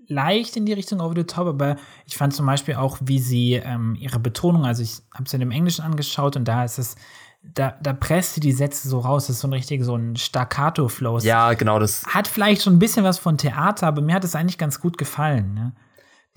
leicht 0.08 0.56
in 0.56 0.66
die 0.66 0.74
Richtung 0.74 1.00
over 1.02 1.16
the 1.16 1.24
top, 1.24 1.48
aber 1.48 1.78
ich 2.06 2.16
fand 2.16 2.34
zum 2.34 2.46
Beispiel 2.46 2.76
auch, 2.76 3.00
wie 3.02 3.20
sie 3.20 3.54
ähm, 3.54 3.96
ihre 4.00 4.20
Betonung, 4.20 4.66
also 4.66 4.84
ich 4.84 5.00
habe 5.14 5.24
es 5.26 5.34
in 5.34 5.40
dem 5.40 5.52
Englischen 5.52 5.84
angeschaut 5.84 6.36
und 6.36 6.46
da 6.46 6.64
ist 6.64 6.78
es, 6.78 6.96
da, 7.54 7.76
da 7.82 7.94
presst 7.94 8.36
sie 8.36 8.40
die 8.40 8.52
Sätze 8.52 8.88
so 8.88 9.00
raus. 9.00 9.28
Das 9.28 9.38
ist 9.38 9.42
so 9.42 9.48
ein 9.48 9.54
richtig 9.54 9.84
so 9.84 9.96
ein 9.96 10.16
Staccato-Flow. 10.16 11.20
Ja, 11.20 11.54
genau 11.54 11.80
das. 11.80 12.06
Hat 12.08 12.28
vielleicht 12.28 12.64
schon 12.64 12.74
ein 12.74 12.80
bisschen 12.80 13.04
was 13.04 13.18
von 13.18 13.38
Theater, 13.38 13.88
aber 13.88 14.02
mir 14.02 14.16
hat 14.16 14.24
es 14.24 14.36
eigentlich 14.36 14.58
ganz 14.58 14.80
gut 14.80 14.98
gefallen. 14.98 15.54
Ne? 15.54 15.74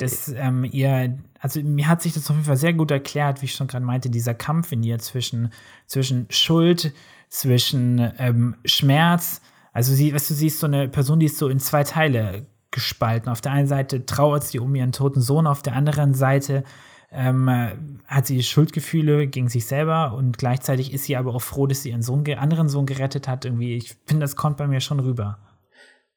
dass 0.01 0.29
ähm, 0.29 0.65
ihr, 0.65 1.19
also 1.41 1.61
mir 1.63 1.87
hat 1.87 2.03
sich 2.03 2.15
das 2.15 2.29
auf 2.31 2.37
jeden 2.37 2.47
Fall 2.47 2.57
sehr 2.57 2.73
gut 2.73 2.91
erklärt, 2.91 3.43
wie 3.43 3.47
ich 3.47 3.55
schon 3.55 3.67
gerade 3.67 3.85
meinte, 3.85 4.11
dieser 4.11 4.35
Kampf 4.35 4.73
in 4.73 4.83
ihr 4.83 4.99
zwischen, 4.99 5.53
zwischen 5.87 6.27
Schuld, 6.31 6.93
zwischen 7.29 8.13
ähm, 8.19 8.57
Schmerz. 8.65 9.41
Also 9.73 9.95
sie, 9.95 10.15
weißt 10.15 10.31
du, 10.31 10.35
sie 10.35 10.47
ist 10.47 10.59
so 10.59 10.67
eine 10.67 10.89
Person, 10.89 11.21
die 11.21 11.27
ist 11.27 11.39
so 11.39 11.49
in 11.49 11.61
zwei 11.61 11.85
Teile 11.85 12.47
gespalten. 12.71 13.31
Auf 13.31 13.41
der 13.41 13.53
einen 13.53 13.67
Seite 13.67 14.07
trauert 14.07 14.45
sie 14.45 14.59
um 14.59 14.75
ihren 14.75 14.93
toten 14.93 15.21
Sohn, 15.21 15.47
auf 15.47 15.63
der 15.63 15.75
anderen 15.75 16.15
Seite 16.15 16.65
ähm, 17.13 18.01
hat 18.07 18.27
sie 18.27 18.43
Schuldgefühle 18.43 19.27
gegen 19.27 19.49
sich 19.49 19.67
selber 19.67 20.15
und 20.15 20.39
gleichzeitig 20.39 20.93
ist 20.93 21.05
sie 21.05 21.17
aber 21.17 21.35
auch 21.35 21.43
froh, 21.43 21.67
dass 21.67 21.83
sie 21.83 21.91
ihren 21.91 22.03
Sohn, 22.03 22.25
anderen 22.35 22.69
Sohn 22.69 22.87
gerettet 22.87 23.27
hat. 23.27 23.45
Irgendwie, 23.45 23.77
ich 23.77 23.97
finde, 24.07 24.23
das 24.25 24.37
kommt 24.37 24.57
bei 24.57 24.67
mir 24.67 24.81
schon 24.81 25.01
rüber. 25.01 25.39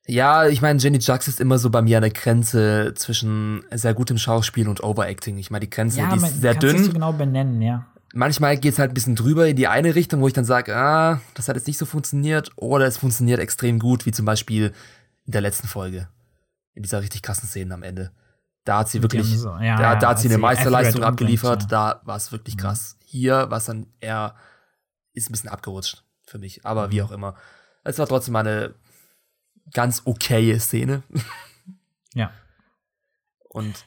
Ja, 0.06 0.48
ich 0.48 0.62
meine, 0.62 0.80
Jenny 0.80 0.98
Jux 0.98 1.28
ist 1.28 1.40
immer 1.40 1.58
so 1.58 1.70
bei 1.70 1.82
mir 1.82 1.98
an 1.98 2.04
der 2.04 2.12
Grenze 2.12 2.94
zwischen 2.96 3.64
sehr 3.72 3.94
gutem 3.94 4.18
Schauspiel 4.18 4.68
und 4.68 4.84
Overacting. 4.84 5.38
Ich 5.38 5.50
meine, 5.50 5.62
die 5.62 5.70
Grenze, 5.70 6.00
ja, 6.00 6.12
die 6.14 6.18
ist 6.18 6.42
sehr 6.42 6.56
dünn. 6.56 6.78
Das 6.78 6.86
so 6.88 6.94
genau 6.94 7.14
benennen, 7.14 7.62
ja. 7.62 7.88
Manchmal 8.14 8.58
geht's 8.58 8.78
halt 8.78 8.92
ein 8.92 8.94
bisschen 8.94 9.16
drüber 9.16 9.48
in 9.48 9.56
die 9.56 9.68
eine 9.68 9.96
Richtung, 9.96 10.22
wo 10.22 10.28
ich 10.28 10.34
dann 10.34 10.46
sage, 10.46 10.76
ah, 10.76 11.22
das 11.34 11.48
hat 11.48 11.56
jetzt 11.56 11.68
nicht 11.68 11.80
so 11.80 11.86
funktioniert, 11.86 12.52
oder 12.58 12.86
es 12.86 12.98
funktioniert 12.98 13.40
extrem 13.40 13.80
gut, 13.80 14.06
wie 14.06 14.12
zum 14.12 14.26
Beispiel 14.26 14.74
in 15.26 15.32
der 15.32 15.42
letzten 15.42 15.68
Folge. 15.68 16.10
In 16.76 16.84
dieser 16.84 17.02
richtig 17.02 17.24
krassen 17.24 17.48
Szene 17.48 17.74
am 17.74 17.82
Ende. 17.82 18.12
Da 18.64 18.80
hat 18.80 18.90
sie 18.90 19.02
wirklich, 19.02 19.28
so, 19.38 19.50
ja, 19.58 19.78
da, 19.78 19.96
da 19.96 20.10
hat 20.10 20.20
sie 20.20 20.30
eine 20.30 20.38
Meisterleistung 20.38 21.04
abgeliefert, 21.04 21.72
da 21.72 22.02
war 22.06 22.16
es 22.16 22.32
wirklich 22.32 22.56
mhm. 22.56 22.62
krass. 22.62 22.98
Mhm. 23.00 23.06
Hier 23.06 23.50
war 23.50 23.58
es 23.58 23.66
dann 23.66 23.88
eher, 24.00 24.36
ist 25.14 25.30
ein 25.30 25.34
bisschen 25.34 25.50
abgerutscht 25.50 26.04
für 26.26 26.40
mich, 26.40 26.66
aber 26.66 26.88
mhm. 26.88 26.92
wie 26.92 27.02
auch 27.02 27.12
immer. 27.12 27.36
Es 27.84 28.00
war 28.00 28.08
trotzdem 28.08 28.36
eine 28.36 28.74
ganz 29.74 30.04
okaye 30.06 30.60
Szene. 30.60 31.04
Ja. 32.14 32.32
Und 33.50 33.86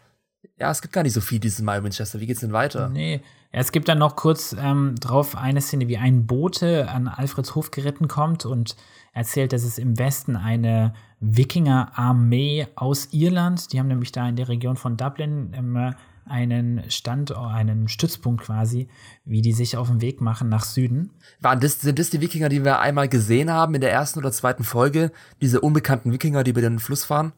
ja, 0.59 0.71
es 0.71 0.83
gibt 0.83 0.93
gar 0.93 1.03
nicht 1.03 1.13
so 1.13 1.21
viel 1.21 1.39
dieses 1.39 1.61
Mal 1.61 1.85
Winchester. 1.85 2.21
Wie 2.21 2.27
geht's 2.27 2.41
denn 2.41 2.53
weiter? 2.53 2.89
Nee, 2.89 3.23
es 3.59 3.73
gibt 3.73 3.89
dann 3.89 3.97
noch 3.97 4.17
kurz 4.17 4.55
ähm, 4.59 4.97
drauf 5.01 5.35
eine 5.35 5.63
Szene, 5.63 5.89
wie 5.89 5.97
ein 5.97 6.27
Bote 6.27 6.91
an 6.91 7.09
Alfreds 7.09 7.55
Hof 7.55 7.71
geritten 7.71 8.07
kommt 8.07 8.45
und 8.45 8.77
erzählt, 9.15 9.55
dass 9.55 9.65
es 9.65 9.79
im 9.79 9.99
Westen 9.99 10.37
eine 10.37 10.93
Wikinger-Armee 11.21 12.67
aus 12.75 13.09
Irland, 13.13 13.73
die 13.73 13.79
haben 13.79 13.89
nämlich 13.89 14.13
da 14.13 14.29
in 14.29 14.37
der 14.37 14.51
Region 14.51 14.77
von 14.77 14.99
Dublin 14.99 15.55
ähm, 15.57 15.95
einen 16.27 16.91
Stand, 16.91 17.35
einen 17.35 17.89
Stützpunkt 17.89 18.45
quasi, 18.45 18.91
wie 19.25 19.41
die 19.41 19.53
sich 19.53 19.79
auf 19.79 19.89
den 19.89 20.03
Weg 20.03 20.21
machen 20.21 20.51
nach 20.51 20.65
Süden. 20.65 21.15
Waren 21.41 21.61
das, 21.61 21.81
sind 21.81 21.99
das 21.99 22.11
die 22.11 22.21
Wikinger, 22.21 22.51
die 22.51 22.63
wir 22.63 22.81
einmal 22.81 23.09
gesehen 23.09 23.51
haben 23.51 23.75
in 23.75 23.81
der 23.81 23.91
ersten 23.91 24.19
oder 24.19 24.33
zweiten 24.33 24.65
Folge? 24.65 25.13
Diese 25.41 25.63
unbekannten 25.63 26.13
Wikinger, 26.13 26.45
die 26.45 26.51
über 26.51 26.61
den 26.61 26.79
Fluss 26.79 27.07
fahren? 27.07 27.33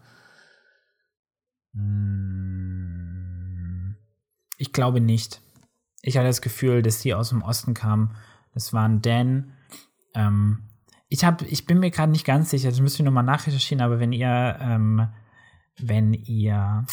Hm. 1.74 2.88
Ich 4.56 4.72
glaube 4.72 5.00
nicht. 5.00 5.40
Ich 6.02 6.16
hatte 6.16 6.26
das 6.26 6.42
Gefühl, 6.42 6.82
dass 6.82 7.00
die 7.00 7.14
aus 7.14 7.30
dem 7.30 7.42
Osten 7.42 7.74
kamen. 7.74 8.14
Das 8.54 8.72
waren 8.72 9.02
Dan. 9.02 9.52
Ähm, 10.14 10.64
ich, 11.08 11.24
hab, 11.24 11.42
ich 11.42 11.66
bin 11.66 11.80
mir 11.80 11.90
gerade 11.90 12.12
nicht 12.12 12.26
ganz 12.26 12.50
sicher, 12.50 12.70
das 12.70 12.80
müsst 12.80 12.98
ihr 12.98 13.04
nochmal 13.04 13.24
nachrecherchieren, 13.24 13.82
aber 13.82 13.98
wenn 14.00 14.12
ihr, 14.12 14.56
ähm, 14.60 15.08
wenn 15.78 16.12
ihr 16.12 16.84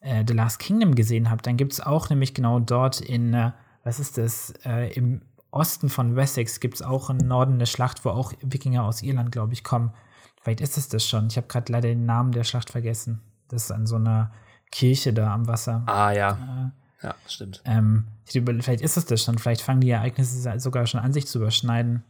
äh, 0.00 0.24
The 0.26 0.34
Last 0.34 0.58
Kingdom 0.58 0.94
gesehen 0.94 1.30
habt, 1.30 1.46
dann 1.46 1.56
gibt 1.56 1.72
es 1.72 1.80
auch 1.80 2.10
nämlich 2.10 2.34
genau 2.34 2.60
dort 2.60 3.00
in, 3.00 3.34
äh, 3.34 3.52
was 3.84 4.00
ist 4.00 4.18
das, 4.18 4.52
äh, 4.64 4.92
im 4.94 5.22
Osten 5.50 5.90
von 5.90 6.16
Wessex 6.16 6.60
gibt 6.60 6.76
es 6.76 6.82
auch 6.82 7.10
im 7.10 7.18
Norden 7.18 7.54
eine 7.54 7.66
Schlacht, 7.66 8.04
wo 8.04 8.10
auch 8.10 8.32
Wikinger 8.40 8.84
aus 8.84 9.02
Irland, 9.02 9.30
glaube 9.32 9.52
ich, 9.52 9.62
kommen. 9.62 9.92
Vielleicht 10.40 10.62
ist 10.62 10.78
es 10.78 10.88
das 10.88 11.06
schon. 11.06 11.28
Ich 11.28 11.36
habe 11.36 11.46
gerade 11.46 11.70
leider 11.70 11.88
den 11.88 12.06
Namen 12.06 12.32
der 12.32 12.44
Schlacht 12.44 12.70
vergessen. 12.70 13.20
Das 13.48 13.64
ist 13.64 13.70
an 13.70 13.86
so 13.86 13.96
einer 13.96 14.32
Kirche 14.70 15.12
da 15.12 15.32
am 15.32 15.46
Wasser. 15.46 15.82
Ah, 15.86 16.10
ja. 16.10 16.72
Ja, 17.02 17.14
stimmt. 17.26 17.62
Ähm, 17.64 18.06
vielleicht 18.24 18.80
ist 18.80 18.96
es 18.96 19.06
das 19.06 19.22
schon. 19.24 19.38
Vielleicht 19.38 19.62
fangen 19.62 19.80
die 19.80 19.90
Ereignisse 19.90 20.58
sogar 20.60 20.86
schon 20.86 21.00
an, 21.00 21.12
sich 21.12 21.26
zu 21.26 21.38
überschneiden. 21.38 22.04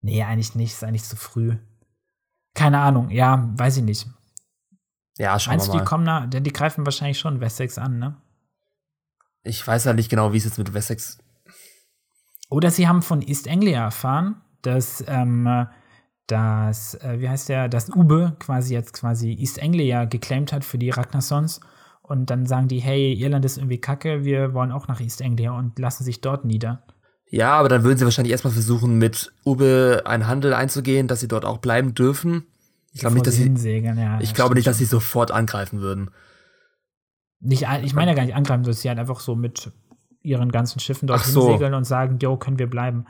Nee, 0.00 0.22
eigentlich 0.22 0.54
nicht. 0.54 0.72
Ist 0.72 0.84
eigentlich 0.84 1.04
zu 1.04 1.16
früh. 1.16 1.56
Keine 2.54 2.78
Ahnung. 2.78 3.10
Ja, 3.10 3.50
weiß 3.56 3.78
ich 3.78 3.82
nicht. 3.82 4.06
Ja, 5.18 5.38
schauen 5.38 5.56
Meinst 5.56 5.68
mal. 5.68 5.78
die 5.78 5.84
kommen 5.84 6.04
da, 6.04 6.26
denn 6.26 6.44
die 6.44 6.52
greifen 6.52 6.86
wahrscheinlich 6.86 7.18
schon 7.18 7.40
Wessex 7.40 7.76
an, 7.76 7.98
ne? 7.98 8.16
Ich 9.42 9.66
weiß 9.66 9.84
ja 9.84 9.92
nicht 9.92 10.10
genau, 10.10 10.32
wie 10.32 10.36
es 10.36 10.44
jetzt 10.44 10.58
mit 10.58 10.74
Wessex. 10.74 11.18
Oder 12.50 12.70
sie 12.70 12.86
haben 12.86 13.02
von 13.02 13.20
East 13.22 13.48
Anglia 13.48 13.82
erfahren, 13.82 14.40
dass, 14.62 15.04
ähm, 15.06 15.66
dass, 16.26 16.94
äh, 16.94 17.20
wie 17.20 17.28
heißt 17.28 17.48
der, 17.48 17.68
dass 17.68 17.90
Ube 17.90 18.36
quasi 18.38 18.74
jetzt 18.74 18.92
quasi 18.92 19.32
East 19.32 19.60
Anglia 19.60 20.04
geclaimed 20.04 20.52
hat 20.52 20.64
für 20.64 20.78
die 20.78 20.90
Ragnarsons. 20.90 21.60
Und 22.08 22.30
dann 22.30 22.46
sagen 22.46 22.68
die, 22.68 22.78
hey, 22.78 23.12
Irland 23.12 23.44
ist 23.44 23.58
irgendwie 23.58 23.78
kacke, 23.78 24.24
wir 24.24 24.54
wollen 24.54 24.72
auch 24.72 24.88
nach 24.88 24.98
East 24.98 25.20
Anglia 25.20 25.52
und 25.52 25.78
lassen 25.78 26.04
sich 26.04 26.22
dort 26.22 26.46
nieder. 26.46 26.82
Ja, 27.30 27.52
aber 27.52 27.68
dann 27.68 27.84
würden 27.84 27.98
sie 27.98 28.04
wahrscheinlich 28.06 28.32
erstmal 28.32 28.54
versuchen, 28.54 28.96
mit 28.96 29.30
Ube 29.44 30.02
einen 30.06 30.26
Handel 30.26 30.54
einzugehen, 30.54 31.06
dass 31.06 31.20
sie 31.20 31.28
dort 31.28 31.44
auch 31.44 31.58
bleiben 31.58 31.92
dürfen. 31.94 32.46
Ich 32.92 33.00
glaube 33.00 33.14
nicht, 33.14 33.26
dass 33.26 33.34
sie, 33.34 33.44
ja, 33.44 34.20
ich 34.20 34.32
glaube 34.32 34.54
nicht, 34.54 34.66
dass 34.66 34.78
sie 34.78 34.86
sofort 34.86 35.30
angreifen 35.30 35.80
würden. 35.80 36.10
Nicht, 37.40 37.66
ich 37.82 37.94
meine 37.94 38.12
ja 38.12 38.16
gar 38.16 38.24
nicht 38.24 38.34
angreifen, 38.34 38.62
dass 38.62 38.80
sie 38.80 38.88
halt 38.88 38.98
einfach 38.98 39.20
so 39.20 39.36
mit 39.36 39.70
ihren 40.22 40.50
ganzen 40.50 40.80
Schiffen 40.80 41.06
dort 41.06 41.24
so. 41.24 41.52
segeln 41.52 41.74
und 41.74 41.84
sagen, 41.84 42.18
jo, 42.20 42.38
können 42.38 42.58
wir 42.58 42.68
bleiben. 42.68 43.04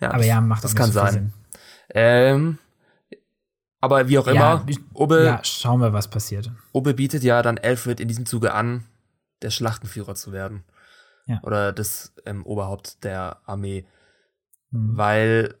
Ja, 0.00 0.12
aber 0.12 0.24
ja, 0.24 0.40
macht 0.40 0.62
das 0.62 0.76
kann 0.76 0.86
so 0.86 1.00
sein. 1.00 1.32
Ähm, 1.90 2.58
aber 3.80 4.08
wie 4.08 4.18
auch 4.18 4.26
immer, 4.26 4.64
ja, 4.66 4.76
Obe, 4.94 5.24
ja, 5.24 5.44
schauen 5.44 5.80
wir, 5.80 5.92
was 5.92 6.08
passiert. 6.08 6.50
Obe 6.72 6.94
bietet 6.94 7.22
ja 7.22 7.42
dann 7.42 7.58
Alfred 7.58 8.00
in 8.00 8.08
diesem 8.08 8.26
Zuge 8.26 8.54
an, 8.54 8.84
der 9.42 9.50
Schlachtenführer 9.50 10.14
zu 10.14 10.32
werden. 10.32 10.64
Ja. 11.26 11.40
Oder 11.42 11.72
das 11.72 12.12
ähm, 12.24 12.44
Oberhaupt 12.46 13.04
der 13.04 13.40
Armee. 13.44 13.86
Mhm. 14.70 14.96
Weil, 14.96 15.54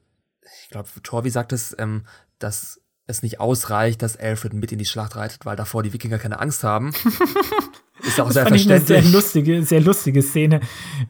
ich 0.62 0.70
glaube, 0.70 0.88
Torvi 1.02 1.30
sagt 1.30 1.52
es, 1.52 1.74
ähm, 1.78 2.06
dass 2.38 2.80
es 3.06 3.22
nicht 3.22 3.40
ausreicht, 3.40 4.02
dass 4.02 4.16
Alfred 4.16 4.52
mit 4.52 4.72
in 4.72 4.78
die 4.78 4.84
Schlacht 4.84 5.16
reitet, 5.16 5.44
weil 5.44 5.56
davor 5.56 5.82
die 5.82 5.92
Wikinger 5.92 6.18
keine 6.18 6.40
Angst 6.40 6.64
haben. 6.64 6.92
Ist 8.06 8.20
auch 8.20 8.26
das 8.26 8.34
sehr 8.34 8.46
verständlich. 8.46 8.96
eine 8.96 9.02
sehr 9.02 9.12
lustige, 9.12 9.62
sehr 9.64 9.80
lustige 9.80 10.22
Szene, 10.22 10.60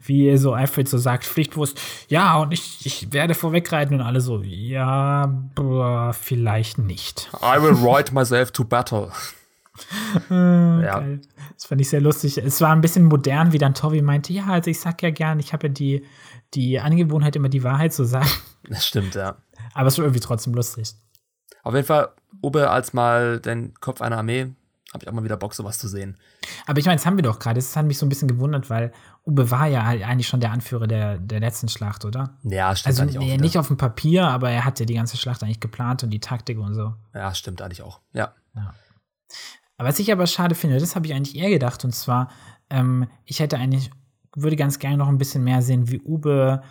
wie 0.03 0.35
so 0.37 0.53
Alfred 0.53 0.89
so 0.89 0.97
sagt, 0.97 1.25
pflichtbewusst, 1.25 1.79
ja, 2.07 2.37
und 2.37 2.51
ich, 2.51 2.85
ich 2.85 3.13
werde 3.13 3.35
vorwegreiten 3.35 3.93
und 3.95 4.01
alle 4.01 4.19
so, 4.19 4.41
ja, 4.41 5.27
boah, 5.55 6.13
vielleicht 6.13 6.79
nicht. 6.79 7.29
I 7.41 7.61
will 7.61 7.73
ride 7.73 8.13
myself 8.13 8.51
to 8.51 8.63
battle. 8.63 9.11
äh, 10.29 10.33
ja. 10.85 10.99
Geil. 10.99 11.21
Das 11.53 11.65
fand 11.65 11.81
ich 11.81 11.89
sehr 11.89 12.01
lustig. 12.01 12.37
Es 12.37 12.61
war 12.61 12.71
ein 12.71 12.81
bisschen 12.81 13.05
modern, 13.05 13.51
wie 13.51 13.57
dann 13.57 13.73
Toby 13.73 14.01
meinte, 14.01 14.33
ja, 14.33 14.45
also 14.47 14.69
ich 14.69 14.79
sag 14.79 15.01
ja 15.03 15.11
gern, 15.11 15.39
ich 15.39 15.53
habe 15.53 15.67
ja 15.67 15.73
die, 15.73 16.05
die 16.53 16.79
Angewohnheit, 16.79 17.35
immer 17.35 17.49
die 17.49 17.63
Wahrheit 17.63 17.93
zu 17.93 18.05
sagen. 18.05 18.29
Das 18.69 18.85
stimmt, 18.85 19.15
ja. 19.15 19.37
Aber 19.73 19.87
es 19.87 19.97
war 19.97 20.05
irgendwie 20.05 20.19
trotzdem 20.19 20.53
lustig. 20.53 20.93
Auf 21.63 21.73
jeden 21.73 21.85
Fall, 21.85 22.09
Obe 22.41 22.69
als 22.69 22.93
mal 22.93 23.39
den 23.39 23.73
Kopf 23.79 24.01
einer 24.01 24.17
Armee, 24.17 24.47
habe 24.97 25.05
ich 25.05 25.09
auch 25.09 25.13
mal 25.13 25.23
wieder 25.23 25.37
Bock, 25.37 25.53
sowas 25.53 25.77
zu 25.77 25.87
sehen. 25.87 26.17
Aber 26.65 26.79
ich 26.79 26.85
meine, 26.85 26.97
das 26.97 27.05
haben 27.05 27.17
wir 27.17 27.23
doch 27.23 27.39
gerade. 27.39 27.55
Das 27.55 27.75
hat 27.75 27.85
mich 27.85 27.97
so 27.97 28.05
ein 28.05 28.09
bisschen 28.09 28.27
gewundert, 28.27 28.69
weil 28.69 28.91
Ube 29.25 29.49
war 29.51 29.67
ja 29.67 29.85
halt 29.85 30.03
eigentlich 30.03 30.27
schon 30.27 30.39
der 30.39 30.51
Anführer 30.51 30.87
der, 30.87 31.17
der 31.17 31.39
letzten 31.39 31.69
Schlacht, 31.69 32.05
oder? 32.05 32.37
Ja, 32.43 32.75
stimmt 32.75 32.87
also, 32.87 33.01
eigentlich 33.03 33.17
auch. 33.19 33.23
Nee, 33.23 33.37
nicht 33.37 33.57
auf 33.57 33.67
dem 33.67 33.77
Papier, 33.77 34.27
aber 34.27 34.49
er 34.49 34.65
hat 34.65 34.79
ja 34.79 34.85
die 34.85 34.95
ganze 34.95 35.17
Schlacht 35.17 35.43
eigentlich 35.43 35.59
geplant 35.59 36.03
und 36.03 36.09
die 36.09 36.19
Taktik 36.19 36.57
und 36.59 36.73
so. 36.73 36.93
Ja, 37.13 37.33
stimmt 37.33 37.61
eigentlich 37.61 37.83
auch. 37.83 37.99
Ja. 38.13 38.33
ja. 38.55 38.73
Aber 39.77 39.89
was 39.89 39.99
ich 39.99 40.11
aber 40.11 40.25
schade 40.25 40.55
finde, 40.55 40.79
das 40.79 40.95
habe 40.95 41.05
ich 41.05 41.13
eigentlich 41.13 41.35
eher 41.35 41.49
gedacht, 41.49 41.85
und 41.85 41.93
zwar, 41.93 42.29
ähm, 42.69 43.07
ich 43.25 43.39
hätte 43.39 43.57
eigentlich, 43.57 43.91
würde 44.35 44.55
ganz 44.55 44.79
gerne 44.79 44.97
noch 44.97 45.07
ein 45.07 45.17
bisschen 45.17 45.43
mehr 45.43 45.61
sehen, 45.61 45.89
wie 45.89 46.01
Ube, 46.01 46.61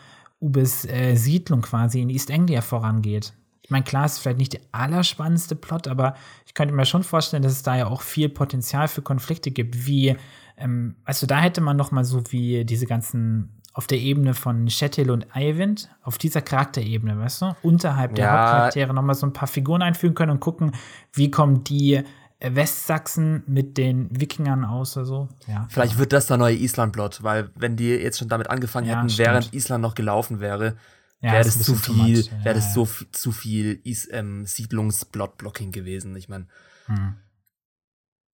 Ubes 0.40 0.84
äh, 0.84 1.14
Siedlung 1.14 1.62
quasi 1.62 2.00
in 2.00 2.10
East 2.10 2.30
Anglia 2.30 2.60
vorangeht. 2.60 3.32
Ich 3.66 3.70
meine, 3.70 3.84
klar, 3.84 4.06
ist 4.06 4.20
vielleicht 4.20 4.38
nicht 4.38 4.52
der 4.52 4.60
allerspannendste 4.70 5.56
Plot, 5.56 5.88
aber 5.88 6.14
ich 6.46 6.54
könnte 6.54 6.72
mir 6.72 6.86
schon 6.86 7.02
vorstellen, 7.02 7.42
dass 7.42 7.50
es 7.50 7.64
da 7.64 7.76
ja 7.76 7.88
auch 7.88 8.00
viel 8.00 8.28
Potenzial 8.28 8.86
für 8.86 9.02
Konflikte 9.02 9.50
gibt, 9.50 9.86
wie, 9.88 10.16
ähm, 10.56 10.94
also 11.04 11.26
da 11.26 11.40
hätte 11.40 11.60
man 11.60 11.76
noch 11.76 11.90
mal 11.90 12.04
so 12.04 12.22
wie 12.30 12.64
diese 12.64 12.86
ganzen 12.86 13.50
auf 13.72 13.88
der 13.88 13.98
Ebene 13.98 14.34
von 14.34 14.70
Shettil 14.70 15.10
und 15.10 15.26
Eivind, 15.34 15.90
auf 16.02 16.16
dieser 16.16 16.42
Charakterebene, 16.42 17.18
weißt 17.18 17.42
du, 17.42 17.56
unterhalb 17.62 18.14
der 18.14 18.24
Ja. 18.26 18.30
Hauptcharaktere 18.38 18.94
nochmal 18.94 19.16
so 19.16 19.26
ein 19.26 19.32
paar 19.32 19.48
Figuren 19.48 19.82
einfügen 19.82 20.14
können 20.14 20.30
und 20.30 20.40
gucken, 20.40 20.72
wie 21.12 21.30
kommen 21.32 21.64
die 21.64 21.94
äh, 22.38 22.54
Westsachsen 22.54 23.42
mit 23.46 23.76
den 23.78 24.08
Wikingern 24.18 24.64
aus 24.64 24.96
oder 24.96 25.06
so. 25.06 25.28
Ja. 25.48 25.66
Vielleicht 25.68 25.98
wird 25.98 26.12
das 26.12 26.26
der 26.26 26.36
neue 26.36 26.54
Island-Plot, 26.56 27.22
weil 27.24 27.50
wenn 27.56 27.76
die 27.76 27.88
jetzt 27.88 28.18
schon 28.18 28.28
damit 28.28 28.48
angefangen 28.48 28.86
Ja, 28.86 28.98
hätten, 28.98 29.10
stimmt. 29.10 29.28
während 29.28 29.52
Island 29.54 29.82
noch 29.82 29.94
gelaufen 29.94 30.40
wäre, 30.40 30.76
Ja, 31.20 31.32
wäre 31.32 31.44
das 31.44 31.56
ein 31.56 31.62
zu 31.62 31.74
viel. 31.74 32.20
Ja, 32.20 32.44
wäre 32.44 32.54
das 32.54 32.74
so 32.74 32.86
zu 33.12 33.32
viel 33.32 33.80
Is 33.84 34.08
ähm, 34.12 34.44
Siedlungs-Plot-Blocking 34.46 35.72
gewesen. 35.72 36.14
Ich 36.16 36.28
meine, 36.28 36.46
Hm. 36.86 37.14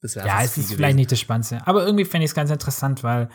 das 0.01 0.17
wäre 0.17 0.27
Ja, 0.27 0.39
es 0.43 0.57
ist 0.59 0.69
viel 0.69 0.77
vielleicht 0.77 0.81
gewesen. 0.91 0.97
nicht 0.97 1.13
das 1.13 1.21
Spannendste. 1.21 1.67
Aber 1.67 1.85
irgendwie 1.85 2.05
finde 2.05 2.25
ich 2.25 2.31
es 2.33 2.35
ganz 2.35 2.51
interessant, 2.51 3.03
weil 3.03 3.29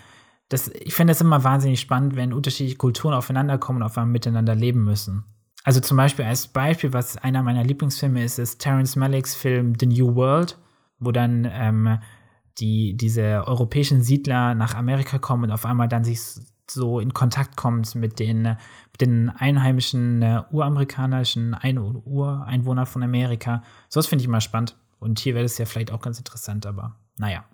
das, 0.49 0.67
ich 0.69 0.93
finde 0.93 1.11
es 1.11 1.21
immer 1.21 1.43
wahnsinnig 1.43 1.79
spannend, 1.79 2.15
wenn 2.15 2.33
unterschiedliche 2.33 2.77
Kulturen 2.77 3.13
aufeinander 3.13 3.57
kommen 3.57 3.77
und 3.79 3.83
auf 3.83 3.97
einmal 3.97 4.11
miteinander 4.11 4.55
leben 4.55 4.83
müssen. 4.83 5.23
Also 5.63 5.79
zum 5.81 5.97
Beispiel 5.97 6.23
als 6.25 6.47
Beispiel, 6.47 6.93
was 6.93 7.17
einer 7.17 7.43
meiner 7.43 7.63
Lieblingsfilme 7.63 8.23
ist, 8.23 8.39
ist 8.39 8.59
Terrence 8.59 8.95
Malicks 8.95 9.35
Film 9.35 9.73
The 9.79 9.85
New 9.87 10.15
World, 10.15 10.57
wo 10.99 11.11
dann 11.11 11.45
ähm, 11.51 11.99
die, 12.59 12.95
diese 12.95 13.43
europäischen 13.45 14.01
Siedler 14.01 14.55
nach 14.55 14.75
Amerika 14.75 15.19
kommen 15.19 15.45
und 15.45 15.51
auf 15.51 15.65
einmal 15.65 15.87
dann 15.89 16.03
sich 16.05 16.19
so 16.69 16.99
in 16.99 17.13
Kontakt 17.13 17.55
kommt 17.55 17.95
mit 17.95 18.19
den, 18.19 18.43
mit 18.43 19.01
den 19.01 19.29
einheimischen 19.29 20.21
äh, 20.21 20.43
uramerikanischen 20.51 21.53
Ein 21.53 21.77
Ureinwohnern 21.77 22.85
von 22.85 23.03
Amerika. 23.03 23.63
So 23.89 23.99
was 23.99 24.07
finde 24.07 24.23
ich 24.23 24.27
immer 24.27 24.41
spannend. 24.41 24.75
Und 24.99 25.19
hier 25.19 25.35
wäre 25.35 25.43
das 25.43 25.57
ja 25.57 25.65
vielleicht 25.65 25.91
auch 25.91 26.01
ganz 26.01 26.17
interessant, 26.17 26.65
aber 26.65 26.95
naja. 27.17 27.45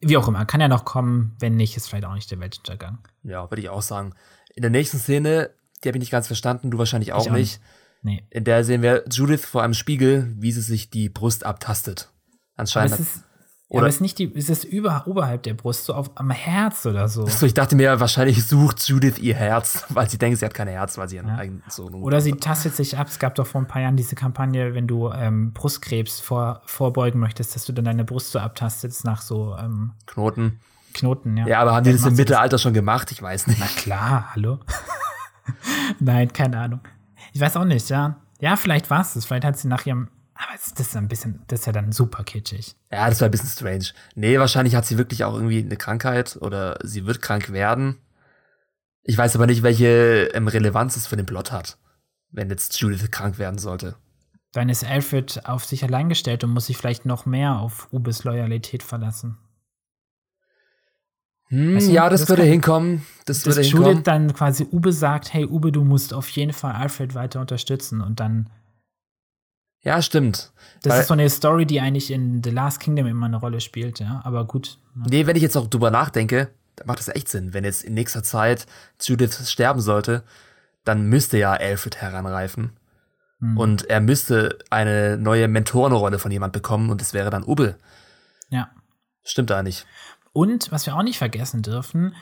Wie 0.00 0.16
auch 0.16 0.26
immer, 0.26 0.46
kann 0.46 0.60
ja 0.60 0.68
noch 0.68 0.84
kommen, 0.84 1.36
wenn 1.38 1.56
nicht, 1.56 1.76
ist 1.76 1.88
vielleicht 1.88 2.06
auch 2.06 2.14
nicht 2.14 2.30
der 2.30 2.40
Weltuntergang. 2.40 2.98
Ja, 3.22 3.50
würde 3.50 3.60
ich 3.60 3.68
auch 3.68 3.82
sagen. 3.82 4.14
In 4.54 4.62
der 4.62 4.70
nächsten 4.70 4.98
Szene, 4.98 5.50
die 5.82 5.88
habe 5.88 5.98
ich 5.98 6.00
nicht 6.00 6.10
ganz 6.10 6.26
verstanden, 6.26 6.70
du 6.70 6.78
wahrscheinlich 6.78 7.12
auch, 7.12 7.26
auch 7.26 7.32
nicht. 7.32 7.60
Nee. 8.02 8.24
In 8.30 8.44
der 8.44 8.64
sehen 8.64 8.82
wir 8.82 9.04
Judith 9.10 9.44
vor 9.44 9.62
einem 9.62 9.74
Spiegel, 9.74 10.32
wie 10.38 10.52
sie 10.52 10.62
sich 10.62 10.90
die 10.90 11.08
Brust 11.08 11.44
abtastet. 11.44 12.10
Aber 12.54 12.62
Anscheinend. 12.62 12.94
es 12.94 13.00
ist, 13.00 13.24
ja, 13.68 13.74
Oder- 13.74 13.80
aber 13.80 13.88
es 13.88 13.96
ist 13.96 14.00
nicht 14.00 14.18
die, 14.20 14.32
es 14.36 14.48
ist 14.48 14.62
über, 14.64 15.06
oberhalb 15.06 15.42
der 15.42 15.54
Brust, 15.54 15.86
so 15.86 15.94
auf, 15.94 16.10
am 16.14 16.30
Herz 16.30 16.86
oder 16.86 17.08
so. 17.08 17.26
so, 17.26 17.46
ich 17.46 17.54
dachte 17.54 17.74
mir, 17.74 17.98
wahrscheinlich 17.98 18.46
sucht 18.46 18.86
Judith 18.88 19.18
ihr 19.18 19.34
Herz, 19.34 19.84
weil 19.90 20.08
sie 20.08 20.18
denkt, 20.18 20.38
sie 20.38 20.44
hat 20.44 20.54
kein 20.54 20.68
Herz, 20.68 20.96
weil 20.98 21.08
sie 21.08 21.18
einen 21.18 21.28
Ja. 21.30 21.36
eigenen 21.36 21.62
Sohn 21.68 21.94
Oder 21.94 22.20
sie 22.20 22.32
tastet 22.32 22.76
sich 22.76 22.96
ab. 22.96 23.08
Es 23.08 23.18
gab 23.18 23.34
doch 23.34 23.46
vor 23.46 23.60
ein 23.60 23.66
paar 23.66 23.82
Jahren 23.82 23.96
diese 23.96 24.14
Kampagne, 24.14 24.74
wenn 24.74 24.86
du 24.86 25.10
ähm, 25.10 25.52
Brustkrebs 25.52 26.20
vor, 26.20 26.62
vorbeugen 26.64 27.18
möchtest, 27.18 27.56
dass 27.56 27.64
du 27.64 27.72
dann 27.72 27.84
deine 27.86 28.04
Brust 28.04 28.30
so 28.30 28.38
abtastest 28.38 29.04
nach 29.04 29.20
so 29.20 29.56
ähm, 29.58 29.92
Knoten. 30.06 30.60
Knoten. 30.94 31.36
Ja, 31.36 31.46
Ja, 31.46 31.60
aber 31.60 31.74
haben 31.74 31.84
die 31.84 31.92
das 31.92 32.06
im 32.06 32.14
Mittelalter 32.14 32.58
schon 32.58 32.72
gemacht? 32.72 33.10
Ich 33.10 33.20
weiß 33.20 33.48
nicht. 33.48 33.58
Na 33.58 33.66
klar, 33.66 34.30
hallo. 34.34 34.60
Nein, 36.00 36.32
keine 36.32 36.58
Ahnung. 36.58 36.80
Ich 37.32 37.40
weiß 37.40 37.56
auch 37.56 37.64
nicht, 37.64 37.88
ja. 37.90 38.16
Ja, 38.40 38.56
vielleicht 38.56 38.90
war 38.90 39.00
es 39.00 39.14
das. 39.14 39.24
Vielleicht 39.26 39.44
hat 39.44 39.58
sie 39.58 39.68
nach 39.68 39.84
ihrem. 39.86 40.08
Aber 40.38 40.52
das 40.52 40.66
ist 40.88 40.96
ein 40.96 41.08
bisschen, 41.08 41.42
das 41.48 41.60
ist 41.60 41.66
ja 41.66 41.72
dann 41.72 41.92
super 41.92 42.22
kitschig. 42.22 42.76
Ja, 42.92 43.08
das 43.08 43.20
war 43.20 43.28
ein 43.28 43.30
bisschen 43.30 43.48
strange. 43.48 43.86
Nee, 44.14 44.38
wahrscheinlich 44.38 44.74
hat 44.74 44.84
sie 44.84 44.98
wirklich 44.98 45.24
auch 45.24 45.34
irgendwie 45.34 45.60
eine 45.62 45.76
Krankheit 45.76 46.36
oder 46.40 46.78
sie 46.82 47.06
wird 47.06 47.22
krank 47.22 47.52
werden. 47.52 47.96
Ich 49.02 49.16
weiß 49.16 49.34
aber 49.36 49.46
nicht, 49.46 49.62
welche 49.62 50.28
ähm, 50.34 50.48
Relevanz 50.48 50.96
es 50.96 51.06
für 51.06 51.16
den 51.16 51.26
Plot 51.26 51.52
hat, 51.52 51.78
wenn 52.32 52.50
jetzt 52.50 52.78
Judith 52.78 53.10
krank 53.10 53.38
werden 53.38 53.58
sollte. 53.58 53.96
Dann 54.52 54.68
ist 54.68 54.84
Alfred 54.84 55.46
auf 55.46 55.64
sich 55.64 55.84
allein 55.84 56.08
gestellt 56.08 56.44
und 56.44 56.50
muss 56.50 56.66
sich 56.66 56.76
vielleicht 56.76 57.06
noch 57.06 57.24
mehr 57.24 57.58
auf 57.58 57.88
Ubes 57.92 58.24
Loyalität 58.24 58.82
verlassen. 58.82 59.38
Hm, 61.48 61.76
Weißt 61.76 61.88
du, 61.88 61.92
ja, 61.92 62.08
das, 62.08 62.20
das 62.22 62.28
würde 62.28 62.42
kann- 62.42 62.50
hinkommen. 62.50 63.06
Das 63.24 63.42
Dass 63.42 63.46
würde 63.56 63.60
Judith 63.68 63.84
hinkommen. 63.86 64.02
dann 64.04 64.32
quasi 64.34 64.66
Ube 64.70 64.92
sagt, 64.92 65.32
hey 65.32 65.44
Ube, 65.46 65.72
du 65.72 65.84
musst 65.84 66.12
auf 66.12 66.28
jeden 66.30 66.52
Fall 66.52 66.72
Alfred 66.72 67.14
weiter 67.14 67.40
unterstützen. 67.40 68.00
Und 68.00 68.18
dann, 68.20 68.50
Ja, 69.86 70.02
stimmt. 70.02 70.52
das 70.82 70.92
Weil- 70.92 71.00
ist 71.00 71.06
so 71.08 71.14
eine 71.14 71.30
Story, 71.30 71.64
die 71.64 71.80
eigentlich 71.80 72.10
in 72.10 72.42
The 72.42 72.50
Last 72.50 72.80
Kingdom 72.80 73.06
immer 73.06 73.26
eine 73.26 73.36
Rolle 73.36 73.60
spielt, 73.60 74.00
ja. 74.00 74.20
Aber 74.24 74.44
gut. 74.44 74.78
Ja. 74.96 75.02
Nee, 75.08 75.26
wenn 75.26 75.36
ich 75.36 75.42
jetzt 75.42 75.56
auch 75.56 75.68
drüber 75.68 75.90
nachdenke, 75.90 76.50
dann 76.74 76.86
macht 76.88 76.98
das 76.98 77.08
echt 77.08 77.28
Sinn. 77.28 77.54
Wenn 77.54 77.64
jetzt 77.64 77.84
in 77.84 77.94
nächster 77.94 78.22
Zeit 78.22 78.66
Judith 79.00 79.48
sterben 79.50 79.80
sollte, 79.80 80.22
dann 80.84 81.06
müsste 81.08 81.38
ja 81.38 81.52
Alfred 81.52 81.96
heranreifen. 81.96 82.72
Hm. 83.40 83.56
Und 83.56 83.88
er 83.88 84.00
müsste 84.00 84.58
eine 84.70 85.16
neue 85.18 85.46
Mentorenrolle 85.48 86.18
von 86.18 86.30
jemand 86.30 86.52
bekommen 86.52 86.90
und 86.90 87.00
es 87.00 87.14
wäre 87.14 87.30
dann 87.30 87.44
Ubbe. 87.44 87.76
ja. 88.50 88.68
Stimmt 89.28 89.50
da 89.50 89.62
nicht. 89.64 89.86
Und 90.32 90.70
was 90.70 90.86
wir 90.86 90.94
auch 90.94 91.02
nicht 91.02 91.18
vergessen 91.18 91.62
dürfen, 91.62 92.14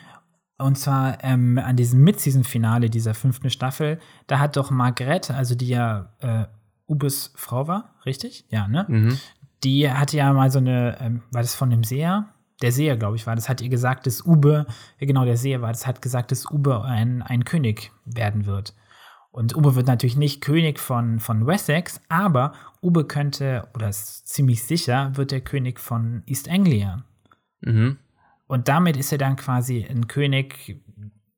und 0.56 0.78
zwar 0.78 1.22
ähm, 1.22 1.58
an 1.58 1.76
diesem 1.76 2.00
Mid-Season-Finale 2.02 2.88
dieser 2.88 3.12
fünften 3.12 3.50
Staffel, 3.50 4.00
da 4.26 4.38
hat 4.38 4.56
doch 4.56 4.70
Margrethe, 4.70 5.34
also 5.34 5.54
die 5.54 5.68
ja 5.68 6.14
äh, 6.20 6.44
Ubes 6.86 7.32
Frau 7.36 7.68
war, 7.68 7.94
richtig? 8.04 8.46
Ja, 8.50 8.68
ne? 8.68 8.86
Mhm. 8.88 9.18
Die 9.62 9.90
hatte 9.90 10.16
ja 10.16 10.32
mal 10.32 10.50
so 10.50 10.58
eine, 10.58 10.98
ähm, 11.00 11.22
war 11.32 11.42
das 11.42 11.54
von 11.54 11.70
dem 11.70 11.84
Seher? 11.84 12.28
Der 12.62 12.72
Seher, 12.72 12.96
glaube 12.96 13.16
ich, 13.16 13.26
war 13.26 13.34
das, 13.34 13.48
hat 13.48 13.60
ihr 13.60 13.68
gesagt, 13.68 14.06
dass 14.06 14.24
Ube, 14.24 14.66
ja, 14.98 15.06
genau, 15.06 15.24
der 15.24 15.36
Seher 15.36 15.62
war 15.62 15.72
das, 15.72 15.86
hat 15.86 16.02
gesagt, 16.02 16.30
dass 16.30 16.50
Ube 16.50 16.84
ein, 16.84 17.22
ein 17.22 17.44
König 17.44 17.90
werden 18.04 18.46
wird. 18.46 18.74
Und 19.30 19.56
Ube 19.56 19.74
wird 19.74 19.88
natürlich 19.88 20.16
nicht 20.16 20.42
König 20.42 20.78
von, 20.78 21.18
von 21.18 21.46
Wessex, 21.46 22.00
aber 22.08 22.52
Ube 22.80 23.04
könnte, 23.04 23.66
oder 23.74 23.88
ist 23.88 24.28
ziemlich 24.28 24.62
sicher, 24.62 25.10
wird 25.16 25.32
der 25.32 25.40
König 25.40 25.80
von 25.80 26.22
East 26.26 26.48
Anglia. 26.48 27.04
Mhm. 27.60 27.98
Und 28.46 28.68
damit 28.68 28.96
ist 28.96 29.10
er 29.10 29.18
dann 29.18 29.34
quasi 29.34 29.84
ein 29.84 30.06
König 30.06 30.80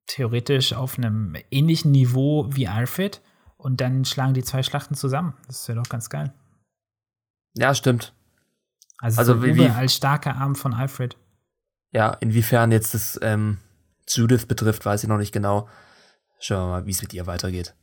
theoretisch 0.06 0.72
auf 0.72 0.98
einem 0.98 1.36
ähnlichen 1.50 1.90
Niveau 1.90 2.48
wie 2.50 2.68
Alfred. 2.68 3.22
Und 3.66 3.80
dann 3.80 4.04
schlagen 4.04 4.32
die 4.32 4.44
zwei 4.44 4.62
Schlachten 4.62 4.94
zusammen. 4.94 5.34
Das 5.48 5.66
wäre 5.66 5.80
doch 5.82 5.88
ganz 5.88 6.08
geil. 6.08 6.32
Ja, 7.54 7.74
stimmt. 7.74 8.12
Also, 8.98 9.18
Also 9.18 9.34
so 9.34 9.42
wie- 9.42 9.56
wie- 9.56 9.68
als 9.68 9.92
starker 9.96 10.36
Arm 10.36 10.54
von 10.54 10.72
Alfred. 10.72 11.16
Ja, 11.90 12.10
inwiefern 12.20 12.70
jetzt 12.70 12.94
das 12.94 13.18
ähm, 13.22 13.58
Judith 14.08 14.46
betrifft, 14.46 14.86
weiß 14.86 15.02
ich 15.02 15.08
noch 15.08 15.18
nicht 15.18 15.32
genau. 15.32 15.68
Schauen 16.38 16.68
wir 16.68 16.70
mal, 16.70 16.86
wie 16.86 16.92
es 16.92 17.02
mit 17.02 17.12
ihr 17.12 17.26
weitergeht. 17.26 17.74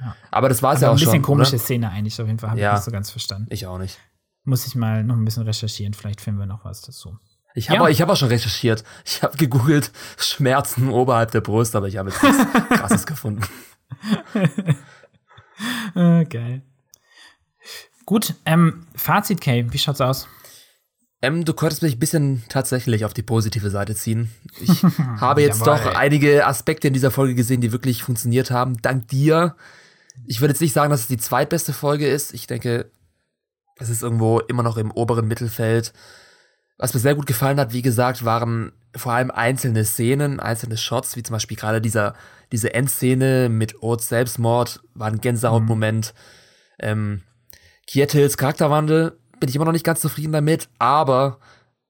Ja. 0.00 0.16
Aber 0.30 0.48
das 0.48 0.62
war 0.62 0.72
es 0.72 0.80
ja 0.80 0.88
ein 0.88 0.92
auch 0.94 0.98
bisschen 0.98 1.12
schon. 1.16 1.22
komische 1.22 1.56
Oder? 1.56 1.62
Szene 1.62 1.90
eigentlich, 1.90 2.18
auf 2.22 2.26
jeden 2.26 2.38
Fall. 2.38 2.48
Habe 2.50 2.60
Ja. 2.60 2.70
ich 2.70 2.76
nicht 2.76 2.84
so 2.86 2.90
ganz 2.90 3.10
verstanden. 3.10 3.48
Ich 3.50 3.66
auch 3.66 3.76
nicht. 3.78 3.98
Muss 4.44 4.66
ich 4.66 4.74
mal 4.76 5.04
noch 5.04 5.16
ein 5.16 5.26
bisschen 5.26 5.42
recherchieren. 5.42 5.92
Vielleicht 5.92 6.22
finden 6.22 6.38
wir 6.40 6.46
noch 6.46 6.64
was 6.64 6.80
dazu. 6.80 7.18
Ich 7.54 7.68
habe 7.68 7.76
Ja. 7.76 7.82
auch, 7.82 7.88
ich 7.88 8.00
hab 8.00 8.08
auch 8.08 8.16
schon 8.16 8.28
recherchiert. 8.28 8.82
Ich 9.04 9.22
habe 9.22 9.36
gegoogelt 9.36 9.92
Schmerzen 10.16 10.88
oberhalb 10.88 11.32
der 11.32 11.42
Brust, 11.42 11.76
aber 11.76 11.86
ich 11.86 11.98
habe 11.98 12.08
jetzt 12.08 12.22
nichts 12.22 12.38
Krasses 12.70 13.04
gefunden. 13.04 13.42
Äh, 15.94 16.24
geil. 16.24 16.62
Gut, 18.06 18.34
ähm, 18.46 18.86
Fazit, 18.94 19.40
Kay, 19.40 19.66
wie 19.70 19.78
schaut's 19.78 20.00
aus? 20.00 20.28
Ähm, 21.20 21.44
du 21.44 21.52
konntest 21.52 21.82
mich 21.82 21.96
ein 21.96 21.98
bisschen 21.98 22.44
tatsächlich 22.48 23.04
auf 23.04 23.12
die 23.12 23.22
positive 23.22 23.70
Seite 23.70 23.94
ziehen. 23.94 24.30
Ich 24.60 24.82
habe 25.20 25.42
jetzt 25.42 25.60
Jawohl. 25.60 25.78
doch 25.78 25.94
einige 25.94 26.46
Aspekte 26.46 26.88
in 26.88 26.94
dieser 26.94 27.10
Folge 27.10 27.34
gesehen, 27.34 27.60
die 27.60 27.72
wirklich 27.72 28.02
funktioniert 28.02 28.50
haben. 28.50 28.80
Dank 28.82 29.08
dir. 29.08 29.56
Ich 30.26 30.40
würde 30.40 30.52
jetzt 30.52 30.60
nicht 30.60 30.72
sagen, 30.72 30.90
dass 30.90 31.00
es 31.00 31.08
die 31.08 31.18
zweitbeste 31.18 31.72
Folge 31.72 32.08
ist. 32.08 32.34
Ich 32.34 32.46
denke, 32.46 32.90
es 33.76 33.88
ist 33.88 34.02
irgendwo 34.02 34.40
immer 34.40 34.62
noch 34.62 34.76
im 34.76 34.90
oberen 34.90 35.26
Mittelfeld. 35.26 35.92
Was 36.78 36.94
mir 36.94 37.00
sehr 37.00 37.14
gut 37.14 37.26
gefallen 37.26 37.58
hat, 37.58 37.72
wie 37.72 37.82
gesagt, 37.82 38.24
waren 38.24 38.72
vor 38.96 39.12
allem 39.12 39.30
einzelne 39.30 39.84
Szenen, 39.84 40.40
einzelne 40.40 40.76
Shots, 40.76 41.16
wie 41.16 41.22
zum 41.22 41.34
Beispiel 41.34 41.56
gerade 41.56 41.80
dieser, 41.80 42.14
diese 42.52 42.72
Endszene 42.72 43.48
mit 43.48 43.82
Oates 43.82 44.08
Selbstmord, 44.08 44.80
war 44.94 45.08
ein 45.08 45.20
Gänsehautmoment. 45.20 46.14
Ähm, 46.78 47.22
Kietils 47.86 48.36
Charakterwandel 48.36 49.18
bin 49.40 49.48
ich 49.48 49.56
immer 49.56 49.64
noch 49.64 49.72
nicht 49.72 49.84
ganz 49.84 50.00
zufrieden 50.00 50.32
damit, 50.32 50.68
aber 50.78 51.38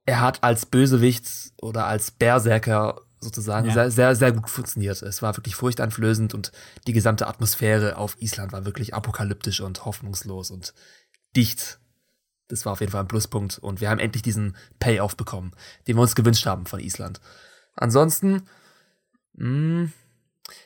er 0.06 0.20
hat 0.20 0.43
als 0.43 0.65
Bösewicht 0.66 1.27
oder 1.60 1.86
als 1.86 2.10
Berserker 2.10 3.02
sozusagen 3.20 3.69
Ja. 3.69 3.74
sehr, 3.74 3.90
sehr, 3.90 4.16
sehr 4.16 4.32
gut 4.32 4.48
funktioniert. 4.48 5.02
Es 5.02 5.23
war 5.23 5.36
wirklich 5.36 5.55
furchteinflößend 5.55 6.35
und 6.35 6.52
die 6.86 6.93
gesamte 6.93 7.27
Atmosphäre 7.27 7.97
auf 7.97 8.16
Island 8.20 8.52
war 8.52 8.65
wirklich 8.65 8.94
apokalyptisch 8.94 9.60
und 9.60 9.85
hoffnungslos 9.85 10.51
und 10.51 10.73
dicht. 11.36 11.78
Das 12.49 12.65
war 12.65 12.73
auf 12.73 12.81
jeden 12.81 12.93
Fall 12.93 13.03
ein 13.03 13.09
Pluspunkt 13.09 13.59
und 13.59 13.81
wir 13.81 13.91
haben 13.91 13.99
endlich 13.99 14.23
diesen 14.23 14.57
Payoff 14.81 15.16
bekommen, 15.16 15.53
den 15.87 15.97
wir 15.97 16.03
uns 16.03 16.15
gewünscht 16.15 16.47
haben 16.47 16.66
von 16.66 16.81
Island. 16.81 17.20
Ansonsten, 17.77 18.43
mh, 19.35 19.91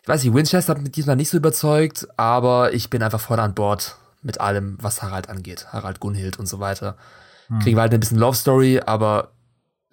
ich 0.03 0.09
weiß 0.09 0.23
nicht, 0.23 0.35
Winchester 0.35 0.75
hat 0.75 0.81
mich 0.83 0.93
diesmal 0.93 1.17
nicht 1.17 1.31
so 1.31 1.37
überzeugt, 1.37 2.07
aber 2.17 2.73
ich 2.73 2.89
bin 2.89 3.03
einfach 3.03 3.21
voll 3.21 3.41
an 3.41 3.55
Bord 3.55 3.97
mit 4.23 4.41
allem, 4.41 4.79
was 4.81 5.03
Harald 5.03 5.29
angeht. 5.29 5.73
Harald 5.73 5.99
Gunhild 5.99 6.39
und 6.39 6.47
so 6.47 6.61
weiter. 6.61 6.97
Kriegen 7.61 7.77
wir 7.77 7.83
halt 7.83 7.93
ein 7.93 8.01
bisschen 8.01 8.19
Love 8.19 8.37
Story, 8.37 8.81
aber 8.81 9.33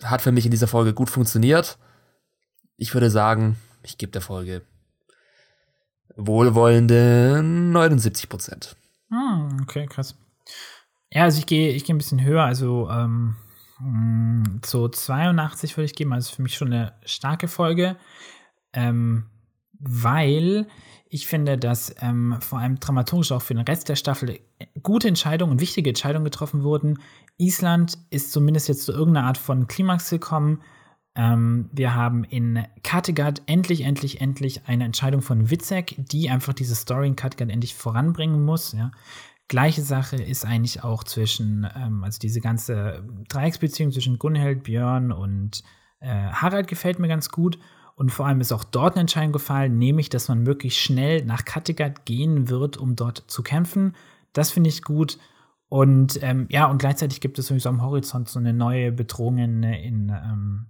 hat 0.04 0.22
für 0.22 0.32
mich 0.32 0.46
in 0.46 0.52
dieser 0.52 0.68
Folge 0.68 0.94
gut 0.94 1.10
funktioniert. 1.10 1.78
Ich 2.78 2.94
würde 2.94 3.10
sagen, 3.10 3.58
ich 3.84 3.98
gebe 3.98 4.12
der 4.12 4.22
Folge 4.22 4.62
wohlwollende 6.16 7.42
79 7.44 8.30
Prozent. 8.30 8.76
Hm, 9.10 9.60
okay, 9.64 9.88
krass. 9.88 10.16
Ja, 11.12 11.24
also 11.24 11.40
ich 11.40 11.46
gehe 11.48 11.72
ich 11.72 11.86
gehe 11.86 11.96
ein 11.96 11.98
bisschen 11.98 12.24
höher, 12.24 12.44
also 12.44 12.90
ähm, 12.90 13.36
mh, 13.80 14.60
so 14.66 14.88
82 14.88 15.76
würde 15.78 15.86
ich 15.86 15.96
geben, 15.96 16.14
also 16.14 16.34
für 16.36 16.42
mich 16.42 16.56
schon 16.56 16.72
eine 16.72 16.94
starke 17.06 17.48
Folge. 17.48 17.98
ähm, 18.74 19.26
weil 19.80 20.68
ich 21.10 21.28
finde, 21.28 21.58
dass 21.58 21.96
ähm, 22.02 22.38
vor 22.42 22.60
allem 22.60 22.80
dramaturgisch 22.80 23.32
auch 23.34 23.42
für 23.42 23.56
den 23.56 23.64
Rest 23.66 23.90
der 23.90 23.96
Staffel 23.98 24.40
gute 24.84 25.08
Entscheidungen 25.10 25.54
und 25.54 25.62
wichtige 25.62 25.90
Entscheidungen 25.92 26.26
getroffen 26.26 26.64
wurden. 26.64 27.00
Island 27.38 27.98
ist 28.12 28.32
zumindest 28.32 28.68
jetzt 28.70 28.86
zu 28.86 28.94
irgendeiner 28.94 29.28
Art 29.28 29.38
von 29.38 29.68
Klimax 29.68 30.10
gekommen. 30.12 30.62
Ähm, 31.16 31.70
wir 31.74 31.96
haben 31.96 32.24
in 32.26 32.66
Kattegat 32.84 33.42
endlich, 33.48 33.82
endlich, 33.84 34.22
endlich 34.22 34.62
eine 34.68 34.86
Entscheidung 34.86 35.22
von 35.22 35.50
Witzek, 35.50 35.96
die 35.98 36.30
einfach 36.30 36.54
diese 36.54 36.76
Story 36.76 37.08
in 37.08 37.16
Kattegat 37.16 37.50
endlich 37.50 37.76
voranbringen 37.76 38.44
muss. 38.46 38.74
Ja. 38.74 38.92
Gleiche 39.50 39.82
Sache 39.82 40.16
ist 40.16 40.46
eigentlich 40.46 40.84
auch 40.84 41.04
zwischen, 41.04 41.68
ähm, 41.76 42.04
also 42.04 42.20
diese 42.20 42.40
ganze 42.40 43.04
Dreiecksbeziehung 43.28 43.92
zwischen 43.92 44.20
Gunhild, 44.20 44.64
Björn 44.64 45.12
und 45.12 45.64
äh, 46.00 46.08
Harald 46.08 46.68
gefällt 46.68 47.00
mir 47.00 47.08
ganz 47.08 47.30
gut. 47.30 47.60
Und 47.96 48.12
vor 48.12 48.28
allem 48.28 48.40
ist 48.40 48.54
auch 48.54 48.64
dort 48.64 48.94
eine 48.94 49.02
Entscheidung 49.02 49.34
gefallen, 49.34 49.78
nämlich, 49.78 50.08
dass 50.08 50.30
man 50.30 50.44
möglichst 50.44 50.80
schnell 50.80 51.26
nach 51.26 51.44
Kattegat 51.44 52.06
gehen 52.06 52.48
wird, 52.48 52.78
um 52.78 52.96
dort 52.96 53.26
zu 53.28 53.44
kämpfen. 53.44 53.94
Das 54.32 54.52
finde 54.52 54.70
ich 54.70 54.84
gut. 54.84 55.18
Und 55.68 56.22
ähm, 56.24 56.48
ja, 56.50 56.68
und 56.68 56.78
gleichzeitig 56.78 57.20
gibt 57.20 57.38
es 57.40 57.48
sowieso 57.48 57.70
am 57.70 57.82
Horizont 57.82 58.30
so 58.30 58.40
eine 58.40 58.54
neue 58.54 58.92
Bedrohung 58.92 59.40
in, 59.40 59.64
in, 59.64 60.10
ähm, 60.10 60.68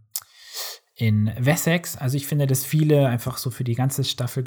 in 0.95 1.31
Wessex. 1.37 1.97
Also 1.97 2.17
ich 2.17 2.25
finde, 2.25 2.47
dass 2.47 2.65
viele 2.65 3.07
einfach 3.07 3.37
so 3.37 3.51
für 3.51 3.63
die 3.63 3.75
ganze 3.75 4.03
Staffel 4.03 4.43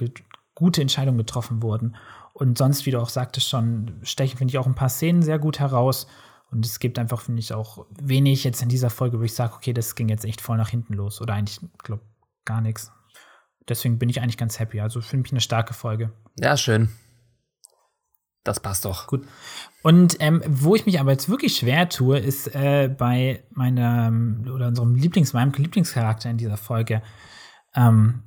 gute 0.54 0.80
Entscheidungen 0.80 1.18
getroffen 1.18 1.62
wurden. 1.62 1.96
Und 2.32 2.59
sonst, 2.59 2.86
wie 2.86 2.90
du 2.90 3.00
auch 3.00 3.09
sagtest, 3.09 3.48
schon 3.48 4.00
stechen, 4.02 4.38
finde 4.38 4.52
ich, 4.52 4.59
auch 4.59 4.66
ein 4.66 4.74
paar 4.74 4.88
Szenen 4.88 5.22
sehr 5.22 5.38
gut 5.38 5.59
heraus. 5.59 6.06
Und 6.50 6.66
es 6.66 6.78
gibt 6.78 6.98
einfach, 6.98 7.20
finde 7.20 7.40
ich, 7.40 7.52
auch 7.52 7.86
wenig 7.90 8.44
jetzt 8.44 8.62
in 8.62 8.68
dieser 8.68 8.90
Folge, 8.90 9.18
wo 9.18 9.22
ich 9.22 9.34
sage, 9.34 9.54
okay, 9.54 9.72
das 9.72 9.94
ging 9.94 10.09
jetzt 10.09 10.24
echt 10.24 10.40
voll 10.40 10.56
nach 10.56 10.68
hinten 10.68 10.94
los. 10.94 11.20
Oder 11.20 11.34
eigentlich, 11.34 11.60
glaube 11.82 12.02
gar 12.44 12.60
nichts. 12.60 12.92
Deswegen 13.68 13.98
bin 13.98 14.09
ich 14.09 14.20
eigentlich 14.20 14.36
ganz 14.36 14.59
happy. 14.59 14.80
Also 14.80 15.00
für 15.00 15.16
mich 15.16 15.30
eine 15.30 15.40
starke 15.40 15.74
Folge. 15.74 16.12
Ja, 16.38 16.56
schön. 16.56 16.88
Das 18.44 18.59
passt 18.59 18.84
doch. 18.84 19.06
Gut. 19.06 19.26
Und 19.82 20.16
ähm, 20.18 20.42
wo 20.46 20.74
ich 20.74 20.84
mich 20.84 20.98
aber 20.98 21.12
jetzt 21.12 21.28
wirklich 21.28 21.56
schwer 21.56 21.88
tue, 21.88 22.18
ist 22.18 22.52
äh, 22.54 22.88
bei 22.88 23.44
meinem 23.50 24.50
oder 24.52 24.68
unserem 24.68 24.96
Lieblings, 24.96 25.32
meinem 25.32 25.52
Lieblingscharakter 25.52 26.28
in 26.28 26.38
dieser 26.38 26.56
Folge. 26.56 27.02
Ähm, 27.74 28.24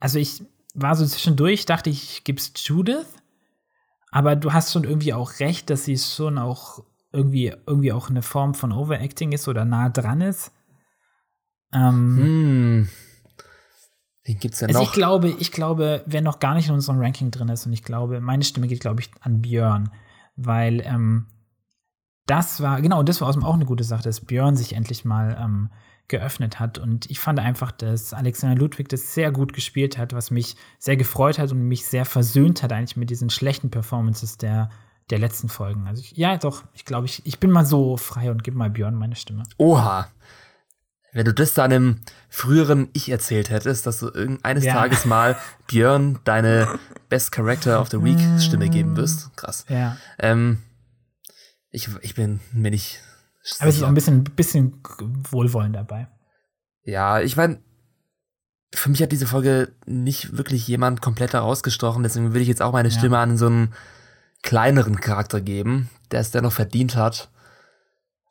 also 0.00 0.18
ich 0.18 0.42
war 0.74 0.96
so 0.96 1.06
zwischendurch, 1.06 1.64
dachte 1.64 1.90
ich, 1.90 2.02
ich 2.02 2.24
gib's 2.24 2.52
Judith, 2.56 3.06
aber 4.12 4.36
du 4.36 4.52
hast 4.52 4.72
schon 4.72 4.84
irgendwie 4.84 5.14
auch 5.14 5.40
recht, 5.40 5.70
dass 5.70 5.84
sie 5.84 5.98
schon 5.98 6.38
auch 6.38 6.84
irgendwie, 7.12 7.52
irgendwie 7.66 7.92
auch 7.92 8.10
eine 8.10 8.22
Form 8.22 8.54
von 8.54 8.70
Overacting 8.70 9.32
ist 9.32 9.48
oder 9.48 9.64
nah 9.64 9.88
dran 9.88 10.20
ist. 10.20 10.52
Ähm, 11.72 12.18
hm. 12.18 12.88
Wen 14.24 14.38
gibt's 14.38 14.58
denn 14.58 14.68
also 14.68 14.80
noch? 14.80 14.88
Ich 14.88 14.92
glaube, 14.92 15.28
ich 15.30 15.50
glaube, 15.50 16.02
wer 16.06 16.20
noch 16.20 16.38
gar 16.38 16.54
nicht 16.54 16.68
in 16.68 16.74
unserem 16.74 17.00
Ranking 17.00 17.30
drin 17.30 17.48
ist, 17.48 17.66
und 17.66 17.72
ich 17.72 17.82
glaube, 17.82 18.20
meine 18.20 18.44
Stimme 18.44 18.68
geht, 18.68 18.80
glaube 18.80 19.00
ich, 19.00 19.10
an 19.20 19.40
Björn, 19.40 19.90
weil 20.36 20.80
ähm, 20.82 21.26
das 22.26 22.60
war, 22.60 22.82
genau, 22.82 23.02
das 23.02 23.20
war 23.22 23.28
auch 23.28 23.54
eine 23.54 23.64
gute 23.64 23.84
Sache, 23.84 24.02
dass 24.02 24.20
Björn 24.20 24.56
sich 24.56 24.74
endlich 24.74 25.06
mal 25.06 25.36
ähm, 25.40 25.70
geöffnet 26.08 26.60
hat. 26.60 26.78
Und 26.78 27.10
ich 27.10 27.20
fand 27.20 27.38
einfach, 27.38 27.72
dass 27.72 28.12
Alexander 28.12 28.56
Ludwig 28.56 28.88
das 28.88 29.14
sehr 29.14 29.32
gut 29.32 29.52
gespielt 29.52 29.98
hat, 29.98 30.12
was 30.12 30.30
mich 30.30 30.56
sehr 30.78 30.96
gefreut 30.96 31.38
hat 31.38 31.52
und 31.52 31.66
mich 31.68 31.86
sehr 31.86 32.04
versöhnt 32.04 32.62
hat 32.62 32.72
eigentlich 32.72 32.96
mit 32.96 33.10
diesen 33.10 33.30
schlechten 33.30 33.70
Performances 33.70 34.36
der, 34.36 34.70
der 35.10 35.18
letzten 35.18 35.48
Folgen. 35.48 35.86
Also 35.86 36.00
ich, 36.00 36.16
ja, 36.16 36.36
doch, 36.36 36.64
ich 36.74 36.84
glaube, 36.84 37.06
ich, 37.06 37.24
ich 37.24 37.40
bin 37.40 37.50
mal 37.50 37.64
so 37.64 37.96
frei 37.96 38.30
und 38.30 38.44
gebe 38.44 38.56
mal 38.56 38.70
Björn 38.70 38.94
meine 38.94 39.16
Stimme. 39.16 39.44
Oha, 39.56 40.08
wenn 41.12 41.26
du 41.26 41.34
das 41.34 41.52
deinem 41.52 42.00
früheren 42.30 42.88
Ich 42.94 43.10
erzählt 43.10 43.50
hättest, 43.50 43.86
dass 43.86 43.98
du 44.00 44.10
eines 44.42 44.64
ja. 44.64 44.72
Tages 44.72 45.04
mal 45.04 45.36
Björn 45.66 46.18
deine 46.24 46.78
Best 47.10 47.32
Character 47.32 47.80
of 47.80 47.90
the 47.90 48.02
Week 48.02 48.18
Stimme 48.40 48.70
geben 48.70 48.96
wirst. 48.96 49.36
Krass. 49.36 49.66
Ja. 49.68 49.98
Ähm, 50.18 50.62
ich, 51.70 51.88
ich 52.00 52.14
bin 52.14 52.40
mir 52.52 52.70
nicht. 52.70 53.00
Aber 53.58 53.68
es 53.68 53.76
ist 53.76 53.82
auch 53.82 53.88
ein 53.88 53.94
bisschen, 53.94 54.24
bisschen 54.24 54.80
Wohlwollen 55.30 55.72
dabei. 55.72 56.08
Ja, 56.84 57.20
ich 57.20 57.36
meine, 57.36 57.60
für 58.74 58.88
mich 58.88 59.02
hat 59.02 59.12
diese 59.12 59.26
Folge 59.26 59.72
nicht 59.86 60.36
wirklich 60.36 60.66
jemand 60.66 61.02
komplett 61.02 61.32
herausgestochen, 61.32 62.02
deswegen 62.02 62.32
will 62.34 62.42
ich 62.42 62.48
jetzt 62.48 62.62
auch 62.62 62.72
meine 62.72 62.90
Stimme 62.90 63.16
ja. 63.16 63.22
an 63.22 63.36
so 63.36 63.46
einen 63.46 63.74
kleineren 64.42 65.00
Charakter 65.00 65.40
geben, 65.40 65.90
der 66.10 66.20
es 66.20 66.30
dennoch 66.30 66.52
verdient 66.52 66.96
hat. 66.96 67.30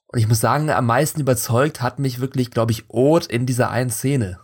Und 0.07 0.19
ich 0.19 0.27
muss 0.27 0.39
sagen, 0.39 0.69
am 0.69 0.85
meisten 0.85 1.21
überzeugt 1.21 1.81
hat 1.81 1.99
mich 1.99 2.19
wirklich, 2.19 2.51
glaube 2.51 2.71
ich, 2.71 2.89
Oth 2.89 3.27
in 3.27 3.45
dieser 3.45 3.69
einen 3.69 3.89
Szene. 3.89 4.39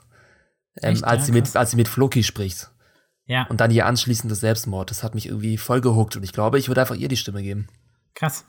Ähm, 0.82 1.04
als, 1.04 1.22
ja, 1.22 1.26
sie 1.26 1.32
mit, 1.34 1.56
als 1.56 1.72
sie 1.72 1.78
mit 1.78 1.88
Floki 1.88 2.24
spricht. 2.24 2.70
Ja. 3.26 3.46
Und 3.48 3.60
dann 3.60 3.72
ihr 3.72 3.86
anschließendes 3.86 4.40
Selbstmord. 4.40 4.90
Das 4.90 5.04
hat 5.04 5.14
mich 5.14 5.28
irgendwie 5.28 5.58
voll 5.58 5.82
gehuckt. 5.82 6.16
Und 6.16 6.24
ich 6.24 6.32
glaube, 6.32 6.60
ich 6.60 6.70
würde 6.70 6.82
einfach 6.82 6.96
ihr 6.96 7.10
die 7.10 7.18
Stimme 7.18 7.44
geben. 7.44 7.68
Krass. 8.14 8.46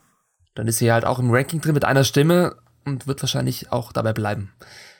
Dann 0.58 0.66
ist 0.66 0.78
sie 0.78 0.90
halt 0.90 1.04
auch 1.04 1.20
im 1.20 1.30
Ranking 1.30 1.60
drin 1.60 1.72
mit 1.72 1.84
einer 1.84 2.02
Stimme 2.02 2.56
und 2.84 3.06
wird 3.06 3.22
wahrscheinlich 3.22 3.70
auch 3.70 3.92
dabei 3.92 4.12
bleiben. 4.12 4.50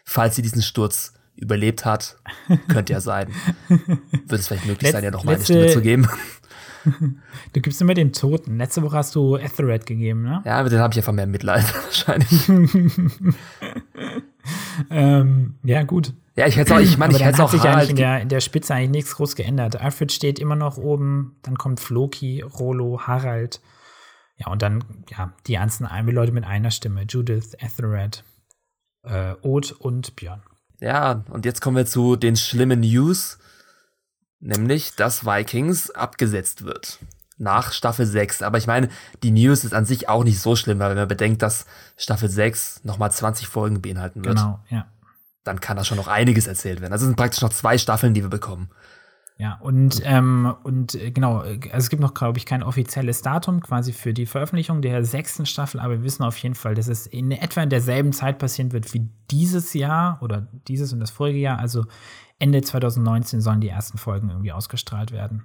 Falls 0.04 0.36
sie 0.36 0.42
diesen 0.42 0.62
Sturz 0.62 1.14
überlebt 1.34 1.84
hat, 1.84 2.16
könnte 2.68 2.92
ja 2.92 3.00
sein. 3.00 3.32
Wird 3.66 4.40
es 4.40 4.46
vielleicht 4.46 4.66
möglich 4.66 4.92
sein, 4.92 5.02
ihr 5.02 5.10
noch 5.10 5.24
mal 5.24 5.34
eine 5.34 5.42
Stimme 5.42 5.66
zu 5.66 5.82
geben. 5.82 6.08
Du 7.52 7.60
gibst 7.60 7.82
immer 7.82 7.92
den 7.92 8.14
Toten. 8.14 8.56
Letzte 8.56 8.82
Woche 8.82 8.96
hast 8.96 9.14
du 9.14 9.36
Ethered 9.36 9.84
gegeben, 9.84 10.22
ne? 10.22 10.42
Ja, 10.46 10.58
aber 10.58 10.70
den 10.70 10.78
habe 10.78 10.94
ich 10.94 10.98
einfach 10.98 11.12
mehr 11.12 11.26
Mitleid, 11.26 11.64
wahrscheinlich. 11.84 12.48
ähm, 14.88 15.56
ja, 15.64 15.82
gut. 15.82 16.14
Ja, 16.36 16.46
ich 16.46 16.56
hätte 16.56 16.76
auch, 16.76 16.78
ich 16.78 16.96
meine, 16.96 17.14
ich 17.14 17.22
hätte 17.22 17.42
auch 17.42 17.50
sich 17.50 17.62
eigentlich 17.62 17.90
in 17.90 17.96
der, 17.96 18.22
in 18.22 18.28
der 18.30 18.40
Spitze 18.40 18.74
eigentlich 18.74 18.90
nichts 18.90 19.16
groß 19.16 19.34
geändert. 19.34 19.78
Alfred 19.78 20.12
steht 20.12 20.38
immer 20.38 20.56
noch 20.56 20.78
oben, 20.78 21.36
dann 21.42 21.58
kommt 21.58 21.80
Floki, 21.80 22.42
Rolo, 22.42 23.00
Harald. 23.06 23.60
Ja, 24.38 24.48
und 24.48 24.62
dann, 24.62 24.84
ja, 25.10 25.32
die 25.46 25.54
ganzen 25.54 25.88
Leute 26.06 26.32
mit 26.32 26.44
einer 26.44 26.70
Stimme. 26.70 27.02
Judith, 27.02 27.54
Ethered, 27.58 28.24
äh, 29.02 29.34
Oth 29.42 29.72
und 29.72 30.14
Björn. 30.16 30.42
Ja, 30.80 31.24
und 31.30 31.44
jetzt 31.44 31.60
kommen 31.60 31.76
wir 31.76 31.86
zu 31.86 32.16
den 32.16 32.36
schlimmen 32.36 32.80
News. 32.80 33.38
Nämlich, 34.40 34.94
dass 34.94 35.26
Vikings 35.26 35.90
abgesetzt 35.90 36.64
wird. 36.64 37.00
Nach 37.36 37.72
Staffel 37.72 38.06
6. 38.06 38.42
Aber 38.42 38.58
ich 38.58 38.68
meine, 38.68 38.88
die 39.24 39.32
News 39.32 39.64
ist 39.64 39.74
an 39.74 39.84
sich 39.84 40.08
auch 40.08 40.22
nicht 40.22 40.40
so 40.40 40.54
schlimm, 40.54 40.78
weil 40.78 40.90
wenn 40.90 40.96
man 40.96 41.08
bedenkt, 41.08 41.42
dass 41.42 41.66
Staffel 41.96 42.28
6 42.28 42.84
nochmal 42.84 43.10
20 43.10 43.48
Folgen 43.48 43.82
beinhalten 43.82 44.24
wird. 44.24 44.36
Genau, 44.36 44.60
ja. 44.70 44.86
Dann 45.42 45.60
kann 45.60 45.76
da 45.76 45.84
schon 45.84 45.96
noch 45.96 46.08
einiges 46.08 46.46
erzählt 46.46 46.80
werden. 46.80 46.92
Also 46.92 47.06
sind 47.06 47.16
praktisch 47.16 47.42
noch 47.42 47.52
zwei 47.52 47.78
Staffeln, 47.78 48.14
die 48.14 48.22
wir 48.22 48.30
bekommen. 48.30 48.70
Ja, 49.40 49.56
und, 49.60 50.02
ähm, 50.04 50.52
und 50.64 50.96
äh, 50.96 51.12
genau, 51.12 51.38
also 51.38 51.58
es 51.72 51.90
gibt 51.90 52.02
noch, 52.02 52.12
glaube 52.12 52.38
ich, 52.38 52.46
kein 52.46 52.64
offizielles 52.64 53.22
Datum 53.22 53.60
quasi 53.60 53.92
für 53.92 54.12
die 54.12 54.26
Veröffentlichung 54.26 54.82
der 54.82 55.04
sechsten 55.04 55.46
Staffel, 55.46 55.78
aber 55.78 55.94
wir 55.94 56.02
wissen 56.02 56.24
auf 56.24 56.36
jeden 56.38 56.56
Fall, 56.56 56.74
dass 56.74 56.88
es 56.88 57.06
in 57.06 57.30
etwa 57.30 57.62
in 57.62 57.70
derselben 57.70 58.12
Zeit 58.12 58.40
passieren 58.40 58.72
wird 58.72 58.92
wie 58.94 59.08
dieses 59.30 59.74
Jahr 59.74 60.18
oder 60.22 60.48
dieses 60.66 60.92
und 60.92 60.98
das 60.98 61.10
vorige 61.10 61.38
Jahr. 61.38 61.60
Also 61.60 61.84
Ende 62.40 62.62
2019 62.62 63.40
sollen 63.40 63.60
die 63.60 63.68
ersten 63.68 63.96
Folgen 63.96 64.28
irgendwie 64.30 64.50
ausgestrahlt 64.50 65.12
werden. 65.12 65.44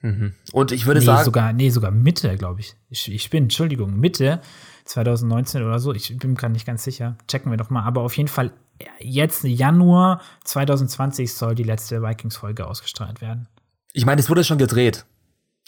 Mhm. 0.00 0.34
Und 0.52 0.72
ich 0.72 0.86
würde 0.86 1.00
nee, 1.00 1.06
sagen. 1.06 1.24
Sogar, 1.24 1.52
nee, 1.52 1.70
sogar 1.70 1.90
Mitte, 1.90 2.36
glaube 2.36 2.60
ich. 2.60 2.76
ich. 2.88 3.12
Ich 3.12 3.30
bin, 3.30 3.44
Entschuldigung, 3.44 3.98
Mitte 3.98 4.40
2019 4.84 5.62
oder 5.62 5.78
so. 5.78 5.92
Ich 5.92 6.16
bin 6.18 6.34
gerade 6.34 6.52
nicht 6.52 6.66
ganz 6.66 6.84
sicher. 6.84 7.16
Checken 7.26 7.50
wir 7.50 7.56
doch 7.56 7.70
mal. 7.70 7.82
Aber 7.84 8.02
auf 8.02 8.16
jeden 8.16 8.28
Fall, 8.28 8.52
jetzt 8.98 9.44
Januar 9.44 10.20
2020 10.44 11.32
soll 11.32 11.54
die 11.54 11.62
letzte 11.62 12.02
Vikings-Folge 12.02 12.66
ausgestrahlt 12.66 13.20
werden. 13.20 13.48
Ich 13.92 14.06
meine, 14.06 14.20
es 14.20 14.28
wurde 14.28 14.44
schon 14.44 14.58
gedreht. 14.58 15.04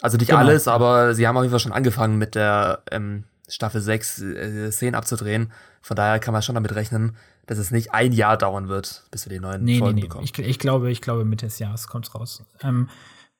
Also 0.02 0.16
nicht 0.16 0.28
genau. 0.28 0.40
alles, 0.40 0.68
aber 0.68 1.14
sie 1.14 1.26
haben 1.26 1.36
auf 1.36 1.42
jeden 1.42 1.52
Fall 1.52 1.60
schon 1.60 1.72
angefangen 1.72 2.18
mit 2.18 2.34
der 2.34 2.82
ähm, 2.90 3.24
Staffel 3.48 3.80
6 3.80 4.22
äh, 4.22 4.72
Szenen 4.72 4.94
abzudrehen. 4.94 5.52
Von 5.80 5.96
daher 5.96 6.18
kann 6.18 6.32
man 6.32 6.42
schon 6.42 6.54
damit 6.54 6.74
rechnen, 6.74 7.16
dass 7.46 7.58
es 7.58 7.70
nicht 7.70 7.94
ein 7.94 8.12
Jahr 8.12 8.36
dauern 8.36 8.68
wird, 8.68 9.04
bis 9.10 9.26
wir 9.26 9.32
die 9.32 9.40
neuen 9.40 9.64
nee, 9.64 9.78
Folgen 9.78 9.94
nee, 9.94 10.02
nee. 10.02 10.08
bekommen. 10.08 10.24
Ich, 10.24 10.38
ich, 10.38 10.58
glaube, 10.58 10.90
ich 10.90 11.00
glaube, 11.00 11.24
Mitte 11.24 11.46
des 11.46 11.58
Jahres 11.58 11.86
kommt 11.86 12.08
es 12.08 12.14
raus. 12.14 12.44
Ähm, 12.62 12.88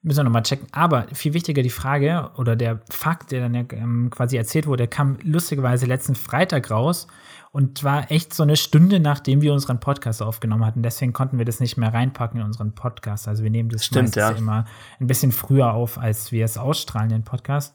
müssen 0.02 0.18
wir 0.18 0.24
nochmal 0.24 0.44
checken. 0.44 0.68
Aber 0.72 1.06
viel 1.12 1.34
wichtiger 1.34 1.62
die 1.62 1.70
Frage 1.70 2.30
oder 2.36 2.56
der 2.56 2.80
Fakt, 2.88 3.32
der 3.32 3.40
dann 3.40 3.54
ja 3.54 3.64
ähm, 3.72 4.08
quasi 4.10 4.36
erzählt 4.36 4.66
wurde, 4.66 4.86
kam 4.86 5.18
lustigerweise 5.22 5.86
letzten 5.86 6.14
Freitag 6.14 6.70
raus 6.70 7.08
und 7.56 7.82
war 7.84 8.10
echt 8.10 8.34
so 8.34 8.42
eine 8.42 8.54
Stunde, 8.54 9.00
nachdem 9.00 9.40
wir 9.40 9.54
unseren 9.54 9.80
Podcast 9.80 10.20
aufgenommen 10.20 10.66
hatten. 10.66 10.82
Deswegen 10.82 11.14
konnten 11.14 11.38
wir 11.38 11.46
das 11.46 11.58
nicht 11.58 11.78
mehr 11.78 11.94
reinpacken 11.94 12.38
in 12.38 12.44
unseren 12.44 12.74
Podcast. 12.74 13.28
Also 13.28 13.44
wir 13.44 13.50
nehmen 13.50 13.70
das 13.70 13.86
Stimmt, 13.86 14.14
ja. 14.14 14.28
immer 14.32 14.66
ein 15.00 15.06
bisschen 15.06 15.32
früher 15.32 15.72
auf, 15.72 15.96
als 15.96 16.32
wir 16.32 16.44
es 16.44 16.58
ausstrahlen, 16.58 17.08
den 17.08 17.24
Podcast. 17.24 17.74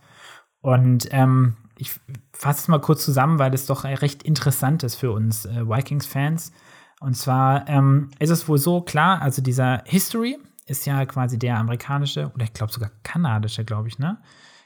Und 0.62 1.08
ähm, 1.10 1.58
ich 1.80 2.00
fasse 2.32 2.60
es 2.60 2.68
mal 2.68 2.80
kurz 2.80 3.04
zusammen, 3.04 3.40
weil 3.40 3.50
das 3.50 3.66
doch 3.66 3.84
recht 3.84 4.22
interessant 4.22 4.84
ist 4.84 4.98
für 4.98 5.12
uns 5.12 5.46
äh, 5.46 5.68
Vikings-Fans. 5.68 6.52
Und 7.00 7.18
zwar 7.18 7.68
ähm, 7.68 8.12
ist 8.20 8.30
es 8.30 8.48
wohl 8.48 8.60
so 8.60 8.82
klar, 8.82 9.20
also 9.24 9.42
dieser 9.42 9.82
History 9.88 10.38
ist 10.68 10.86
ja 10.86 11.04
quasi 11.08 11.40
der 11.40 11.58
amerikanische 11.58 12.32
oder 12.36 12.44
ich 12.44 12.54
glaube 12.54 12.72
sogar 12.72 12.92
kanadische, 13.02 13.66
glaube 13.66 13.88
ich, 13.88 13.98
ne? 13.98 14.20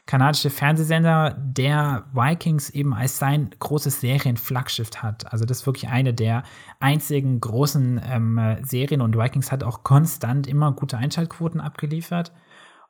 Kanadische 0.06 0.52
Fernsehsender, 0.52 1.36
der 1.38 2.06
Vikings 2.14 2.69
eben 2.69 2.94
als 2.94 3.18
sein 3.18 3.49
großes 3.57 4.02
Serienflaggschiff 4.02 4.91
hat. 4.98 5.32
Also 5.34 5.45
das 5.45 5.61
ist 5.61 5.65
wirklich 5.65 5.90
eine 5.90 6.14
der 6.14 6.44
einzigen 6.80 7.41
großen 7.41 7.99
ähm, 8.07 8.57
Serien 8.61 9.02
und 9.02 9.18
Vikings 9.18 9.52
hat 9.52 9.64
auch 9.64 9.84
konstant 9.84 10.45
immer 10.45 10.72
gute 10.73 10.98
Einschaltquoten 10.98 11.60
abgeliefert. 11.60 12.32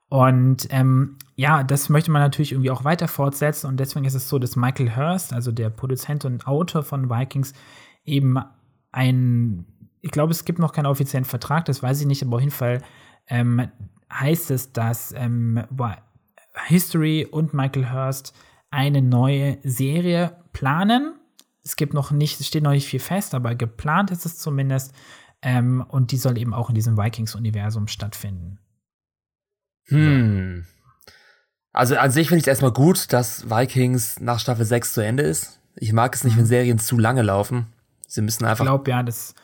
Und 0.09 0.67
ähm, 0.71 1.17
ja, 1.35 1.63
das 1.63 1.89
möchte 1.89 2.11
man 2.11 2.21
natürlich 2.21 2.51
irgendwie 2.51 2.69
auch 2.69 2.83
weiter 2.83 3.07
fortsetzen 3.07 3.67
und 3.67 3.79
deswegen 3.79 4.05
ist 4.05 4.13
es 4.13 4.29
so, 4.29 4.37
dass 4.37 4.55
Michael 4.55 4.95
Hurst, 4.95 5.33
also 5.33 5.51
der 5.51 5.69
Produzent 5.69 6.25
und 6.25 6.45
Autor 6.47 6.83
von 6.83 7.09
Vikings, 7.09 7.53
eben 8.03 8.37
ein, 8.91 9.65
ich 10.01 10.11
glaube, 10.11 10.31
es 10.31 10.45
gibt 10.45 10.59
noch 10.59 10.73
keinen 10.73 10.85
offiziellen 10.85 11.25
Vertrag, 11.25 11.65
das 11.65 11.81
weiß 11.81 12.01
ich 12.01 12.07
nicht, 12.07 12.23
aber 12.23 12.35
auf 12.35 12.41
jeden 12.41 12.51
Fall 12.51 12.81
ähm, 13.27 13.67
heißt 14.13 14.51
es, 14.51 14.73
dass 14.73 15.11
ähm, 15.17 15.63
History 16.67 17.27
und 17.29 17.53
Michael 17.53 17.91
Hurst 17.91 18.33
eine 18.71 19.01
neue 19.01 19.57
Serie 19.63 20.37
planen. 20.53 21.15
Es 21.63 21.75
gibt 21.75 21.93
noch 21.93 22.11
nicht, 22.11 22.39
es 22.39 22.47
steht 22.47 22.63
noch 22.63 22.71
nicht 22.71 22.87
viel 22.87 22.99
fest, 22.99 23.33
aber 23.33 23.55
geplant 23.55 24.11
ist 24.11 24.25
es 24.25 24.37
zumindest. 24.37 24.93
Ähm, 25.41 25.85
und 25.87 26.11
die 26.11 26.17
soll 26.17 26.37
eben 26.37 26.53
auch 26.53 26.69
in 26.69 26.75
diesem 26.75 26.97
Vikings-Universum 26.97 27.87
stattfinden. 27.87 28.59
Hm. 29.87 30.65
Also 31.71 31.97
an 31.97 32.09
sich 32.09 32.29
finde 32.29 32.39
ich 32.39 32.43
es 32.43 32.47
erstmal 32.47 32.71
gut, 32.71 33.11
dass 33.11 33.49
Vikings 33.49 34.19
nach 34.21 34.39
Staffel 34.39 34.65
6 34.65 34.93
zu 34.93 35.01
Ende 35.01 35.23
ist. 35.23 35.59
Ich 35.75 35.91
mag 35.91 36.15
es 36.15 36.23
nicht, 36.23 36.37
wenn 36.37 36.45
mhm. 36.45 36.49
Serien 36.49 36.79
zu 36.79 36.97
lange 36.97 37.21
laufen. 37.21 37.67
Sie 38.07 38.21
müssen 38.21 38.45
einfach. 38.45 38.63
Ich 38.63 38.69
glaube, 38.69 38.89
ja, 38.89 39.03
das. 39.03 39.35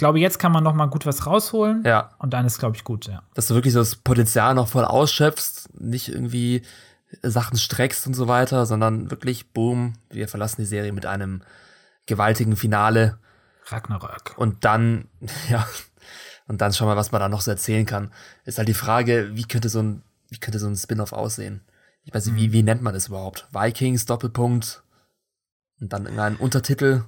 Ich 0.00 0.02
glaube, 0.02 0.18
jetzt 0.18 0.38
kann 0.38 0.50
man 0.50 0.64
noch 0.64 0.72
mal 0.72 0.86
gut 0.86 1.04
was 1.04 1.26
rausholen. 1.26 1.82
Ja. 1.84 2.08
Und 2.16 2.32
dann 2.32 2.46
ist, 2.46 2.58
glaube 2.58 2.74
ich, 2.74 2.84
gut, 2.84 3.06
ja. 3.06 3.22
Dass 3.34 3.48
du 3.48 3.54
wirklich 3.54 3.74
so 3.74 3.80
das 3.80 3.96
Potenzial 3.96 4.54
noch 4.54 4.66
voll 4.66 4.86
ausschöpfst, 4.86 5.78
nicht 5.78 6.08
irgendwie 6.08 6.62
Sachen 7.20 7.58
streckst 7.58 8.06
und 8.06 8.14
so 8.14 8.26
weiter, 8.26 8.64
sondern 8.64 9.10
wirklich, 9.10 9.52
boom, 9.52 9.92
wir 10.08 10.26
verlassen 10.26 10.62
die 10.62 10.66
Serie 10.66 10.94
mit 10.94 11.04
einem 11.04 11.42
gewaltigen 12.06 12.56
Finale. 12.56 13.18
Ragnarök. 13.66 14.32
Und 14.38 14.64
dann, 14.64 15.08
ja, 15.50 15.68
und 16.48 16.62
dann 16.62 16.72
schauen 16.72 16.88
wir, 16.88 16.96
was 16.96 17.12
man 17.12 17.20
da 17.20 17.28
noch 17.28 17.42
so 17.42 17.50
erzählen 17.50 17.84
kann. 17.84 18.10
Ist 18.46 18.56
halt 18.56 18.68
die 18.68 18.72
Frage, 18.72 19.32
wie 19.34 19.44
könnte 19.44 19.68
so 19.68 19.82
ein, 19.82 20.02
wie 20.30 20.38
könnte 20.38 20.58
so 20.58 20.66
ein 20.66 20.76
Spin-off 20.76 21.12
aussehen? 21.12 21.60
Ich 22.04 22.14
weiß 22.14 22.24
nicht, 22.24 22.36
wie, 22.36 22.48
mhm. 22.48 22.52
wie 22.52 22.62
nennt 22.62 22.80
man 22.80 22.94
das 22.94 23.08
überhaupt? 23.08 23.48
Vikings, 23.52 24.06
Doppelpunkt 24.06 24.82
und 25.78 25.92
dann 25.92 26.04
irgendein 26.04 26.36
Untertitel. 26.36 27.04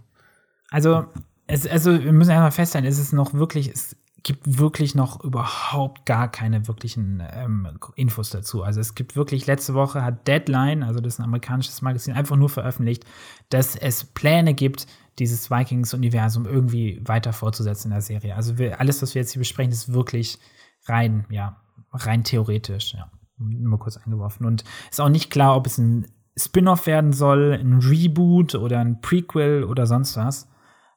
Also, 0.71 1.07
es, 1.53 1.67
also 1.67 2.03
wir 2.03 2.13
müssen 2.13 2.31
einmal 2.31 2.51
feststellen, 2.51 2.87
es 2.87 3.13
noch 3.13 3.35
wirklich, 3.35 3.69
es 3.69 3.97
gibt 4.23 4.59
wirklich 4.59 4.95
noch 4.95 5.23
überhaupt 5.23 6.07
gar 6.07 6.31
keine 6.31 6.67
wirklichen 6.67 7.23
ähm, 7.33 7.69
Infos 7.97 8.31
dazu. 8.31 8.63
Also 8.63 8.81
es 8.81 8.95
gibt 8.95 9.17
wirklich, 9.17 9.47
letzte 9.47 9.75
Woche 9.75 10.05
hat 10.05 10.27
Deadline, 10.27 10.83
also 10.83 11.01
das 11.01 11.15
ist 11.15 11.21
ein 11.21 11.25
amerikanisches 11.25 11.83
Magazin, 11.83 12.15
einfach 12.15 12.37
nur 12.37 12.49
veröffentlicht, 12.49 13.05
dass 13.51 13.77
es 13.77 14.05
Pläne 14.05 14.55
gibt, 14.55 14.87
dieses 15.19 15.51
Vikings-Universum 15.51 16.47
irgendwie 16.47 17.01
weiter 17.05 17.33
fortzusetzen 17.33 17.89
in 17.89 17.95
der 17.95 18.01
Serie. 18.01 18.37
Also 18.37 18.57
wir, 18.57 18.81
alles, 18.81 19.03
was 19.03 19.15
wir 19.15 19.21
jetzt 19.21 19.33
hier 19.33 19.41
besprechen, 19.41 19.73
ist 19.73 19.93
wirklich 19.93 20.39
rein, 20.87 21.27
ja, 21.29 21.61
rein 21.93 22.25
theoretisch, 22.25 22.95
ja. 22.95 23.11
Nur 23.39 23.79
kurz 23.81 23.97
eingeworfen. 23.97 24.47
Und 24.47 24.63
ist 24.91 25.01
auch 25.01 25.09
nicht 25.09 25.31
klar, 25.31 25.57
ob 25.57 25.67
es 25.67 25.77
ein 25.77 26.07
Spin-off 26.37 26.87
werden 26.87 27.13
soll, 27.13 27.59
ein 27.61 27.81
Reboot 27.81 28.55
oder 28.55 28.79
ein 28.79 29.01
Prequel 29.01 29.65
oder 29.65 29.87
sonst 29.87 30.17
was. 30.17 30.49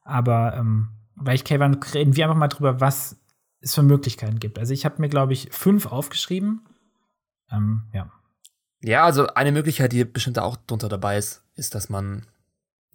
Aber 0.06 0.54
ähm, 0.56 0.88
weil 1.14 1.34
ich 1.34 1.44
Kevin 1.44 1.74
reden 1.74 2.16
wir 2.16 2.24
einfach 2.24 2.38
mal 2.38 2.48
drüber, 2.48 2.80
was 2.80 3.16
es 3.60 3.74
für 3.74 3.82
Möglichkeiten 3.82 4.38
gibt. 4.38 4.58
Also 4.58 4.72
ich 4.72 4.84
habe 4.84 5.00
mir, 5.00 5.08
glaube 5.08 5.32
ich, 5.32 5.48
fünf 5.50 5.86
aufgeschrieben. 5.86 6.66
Ähm, 7.50 7.82
ja. 7.92 8.10
Ja, 8.80 9.04
also 9.04 9.26
eine 9.28 9.52
Möglichkeit, 9.52 9.92
die 9.92 10.04
bestimmt 10.04 10.38
auch 10.38 10.56
drunter 10.56 10.88
dabei 10.88 11.16
ist, 11.16 11.42
ist, 11.54 11.74
dass 11.74 11.88
man 11.88 12.26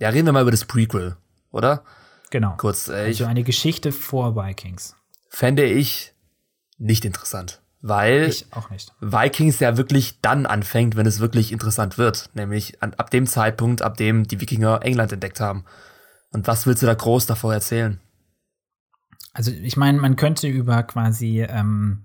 ja, 0.01 0.09
reden 0.09 0.25
wir 0.25 0.31
mal 0.33 0.41
über 0.41 0.49
das 0.51 0.65
Prequel, 0.65 1.15
oder? 1.51 1.83
Genau. 2.31 2.55
Kurz. 2.57 2.87
Äh, 2.87 3.05
also 3.05 3.25
eine 3.25 3.43
Geschichte 3.43 3.91
vor 3.91 4.35
Vikings. 4.35 4.95
Fände 5.29 5.63
ich 5.63 6.15
nicht 6.79 7.05
interessant. 7.05 7.61
Weil 7.81 8.27
ich 8.29 8.47
auch 8.51 8.71
nicht. 8.71 8.91
Vikings 8.99 9.59
ja 9.59 9.77
wirklich 9.77 10.19
dann 10.21 10.47
anfängt, 10.47 10.95
wenn 10.95 11.05
es 11.05 11.19
wirklich 11.19 11.51
interessant 11.51 11.99
wird. 11.99 12.31
Nämlich 12.33 12.81
an, 12.81 12.95
ab 12.95 13.11
dem 13.11 13.27
Zeitpunkt, 13.27 13.83
ab 13.83 13.95
dem 13.95 14.25
die 14.27 14.41
Wikinger 14.41 14.81
England 14.81 15.11
entdeckt 15.11 15.39
haben. 15.39 15.65
Und 16.31 16.47
was 16.47 16.65
willst 16.65 16.81
du 16.81 16.85
da 16.85 16.93
groß 16.93 17.25
davor 17.25 17.53
erzählen? 17.53 17.99
Also 19.33 19.51
ich 19.51 19.77
meine, 19.77 19.99
man 19.99 20.15
könnte 20.15 20.47
über 20.47 20.83
quasi 20.83 21.41
ähm, 21.41 22.03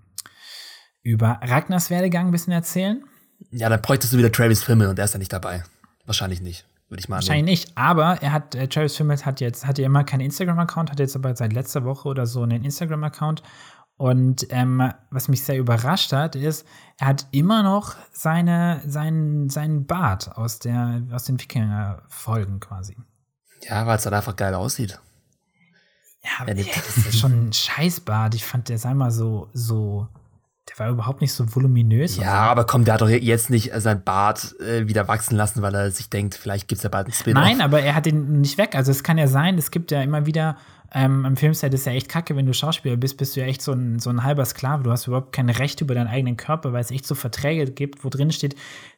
über 1.02 1.40
Ragnars 1.42 1.90
Werdegang 1.90 2.26
ein 2.26 2.32
bisschen 2.32 2.52
erzählen. 2.52 3.04
Ja, 3.50 3.68
dann 3.68 3.82
bräuchtest 3.82 4.12
du 4.12 4.18
wieder 4.18 4.32
Travis 4.32 4.62
Fimmel 4.62 4.88
und 4.88 4.98
er 4.98 5.04
ist 5.04 5.12
ja 5.12 5.18
nicht 5.18 5.32
dabei. 5.32 5.64
Wahrscheinlich 6.04 6.40
nicht 6.40 6.66
würde 6.88 7.00
ich 7.00 7.08
mal 7.08 7.16
Wahrscheinlich 7.16 7.44
nicht, 7.44 7.76
aber 7.76 8.22
er 8.22 8.32
hat, 8.32 8.54
äh, 8.54 8.68
Travis 8.68 8.96
Fimmels 8.96 9.26
hat 9.26 9.40
jetzt, 9.40 9.66
hatte 9.66 9.82
ja 9.82 9.86
immer 9.86 10.04
keinen 10.04 10.20
Instagram-Account, 10.20 10.90
hat 10.90 11.00
jetzt 11.00 11.16
aber 11.16 11.34
seit 11.34 11.52
letzter 11.52 11.84
Woche 11.84 12.08
oder 12.08 12.26
so 12.26 12.42
einen 12.42 12.64
Instagram-Account. 12.64 13.42
Und 13.96 14.46
ähm, 14.50 14.92
was 15.10 15.28
mich 15.28 15.42
sehr 15.42 15.58
überrascht 15.58 16.12
hat, 16.12 16.36
ist, 16.36 16.66
er 16.98 17.08
hat 17.08 17.26
immer 17.30 17.62
noch 17.62 17.96
seine, 18.12 18.82
seinen, 18.86 19.48
seinen 19.48 19.86
Bart 19.86 20.36
aus, 20.36 20.58
der, 20.58 21.02
aus 21.12 21.24
den 21.24 21.40
Wikinger-Folgen 21.40 22.60
quasi. 22.60 22.96
Ja, 23.68 23.86
weil 23.86 23.96
es 23.96 24.04
dann 24.04 24.14
einfach 24.14 24.36
geil 24.36 24.54
aussieht. 24.54 24.98
Ja, 26.22 26.46
ja 26.46 26.54
das 26.54 26.96
ist 27.06 27.18
schon 27.18 27.48
ein 27.48 27.52
Scheißbart. 27.52 28.34
Ich 28.34 28.44
fand, 28.44 28.68
der 28.68 28.78
sei 28.78 28.94
mal 28.94 29.10
so, 29.10 29.48
so 29.52 30.08
der 30.68 30.78
war 30.78 30.90
überhaupt 30.90 31.20
nicht 31.20 31.32
so 31.32 31.54
voluminös. 31.54 32.16
Ja, 32.16 32.50
aber 32.50 32.64
komm, 32.64 32.84
der 32.84 32.94
hat 32.94 33.00
doch 33.00 33.08
jetzt 33.08 33.50
nicht 33.50 33.72
sein 33.76 34.02
Bart 34.02 34.54
äh, 34.60 34.88
wieder 34.88 35.06
wachsen 35.08 35.36
lassen, 35.36 35.62
weil 35.62 35.74
er 35.74 35.90
sich 35.90 36.10
denkt, 36.10 36.34
vielleicht 36.34 36.68
gibt 36.68 36.78
es 36.78 36.82
ja 36.82 36.88
bald 36.88 37.06
einen 37.06 37.14
Spin-off. 37.14 37.42
Nein, 37.42 37.60
aber 37.60 37.80
er 37.80 37.94
hat 37.94 38.06
ihn 38.06 38.40
nicht 38.40 38.58
weg. 38.58 38.74
Also 38.74 38.90
es 38.90 39.02
kann 39.02 39.16
ja 39.16 39.28
sein, 39.28 39.58
es 39.58 39.70
gibt 39.70 39.90
ja 39.90 40.02
immer 40.02 40.26
wieder 40.26 40.56
ähm, 40.92 41.24
im 41.24 41.36
Filmset 41.36 41.74
ist 41.74 41.86
ja 41.86 41.92
echt 41.92 42.08
kacke, 42.08 42.36
wenn 42.36 42.46
du 42.46 42.54
Schauspieler 42.54 42.96
bist, 42.96 43.16
bist 43.16 43.36
du 43.36 43.40
ja 43.40 43.46
echt 43.46 43.60
so 43.60 43.72
ein, 43.72 43.98
so 43.98 44.10
ein 44.10 44.22
halber 44.22 44.44
Sklave. 44.44 44.82
Du 44.82 44.90
hast 44.90 45.06
überhaupt 45.06 45.32
kein 45.32 45.50
Recht 45.50 45.80
über 45.80 45.94
deinen 45.94 46.06
eigenen 46.06 46.36
Körper, 46.36 46.72
weil 46.72 46.80
es 46.80 46.90
echt 46.90 47.06
so 47.06 47.14
Verträge 47.14 47.70
gibt, 47.70 48.04
wo 48.04 48.08
drin 48.08 48.30
steht, 48.30 48.54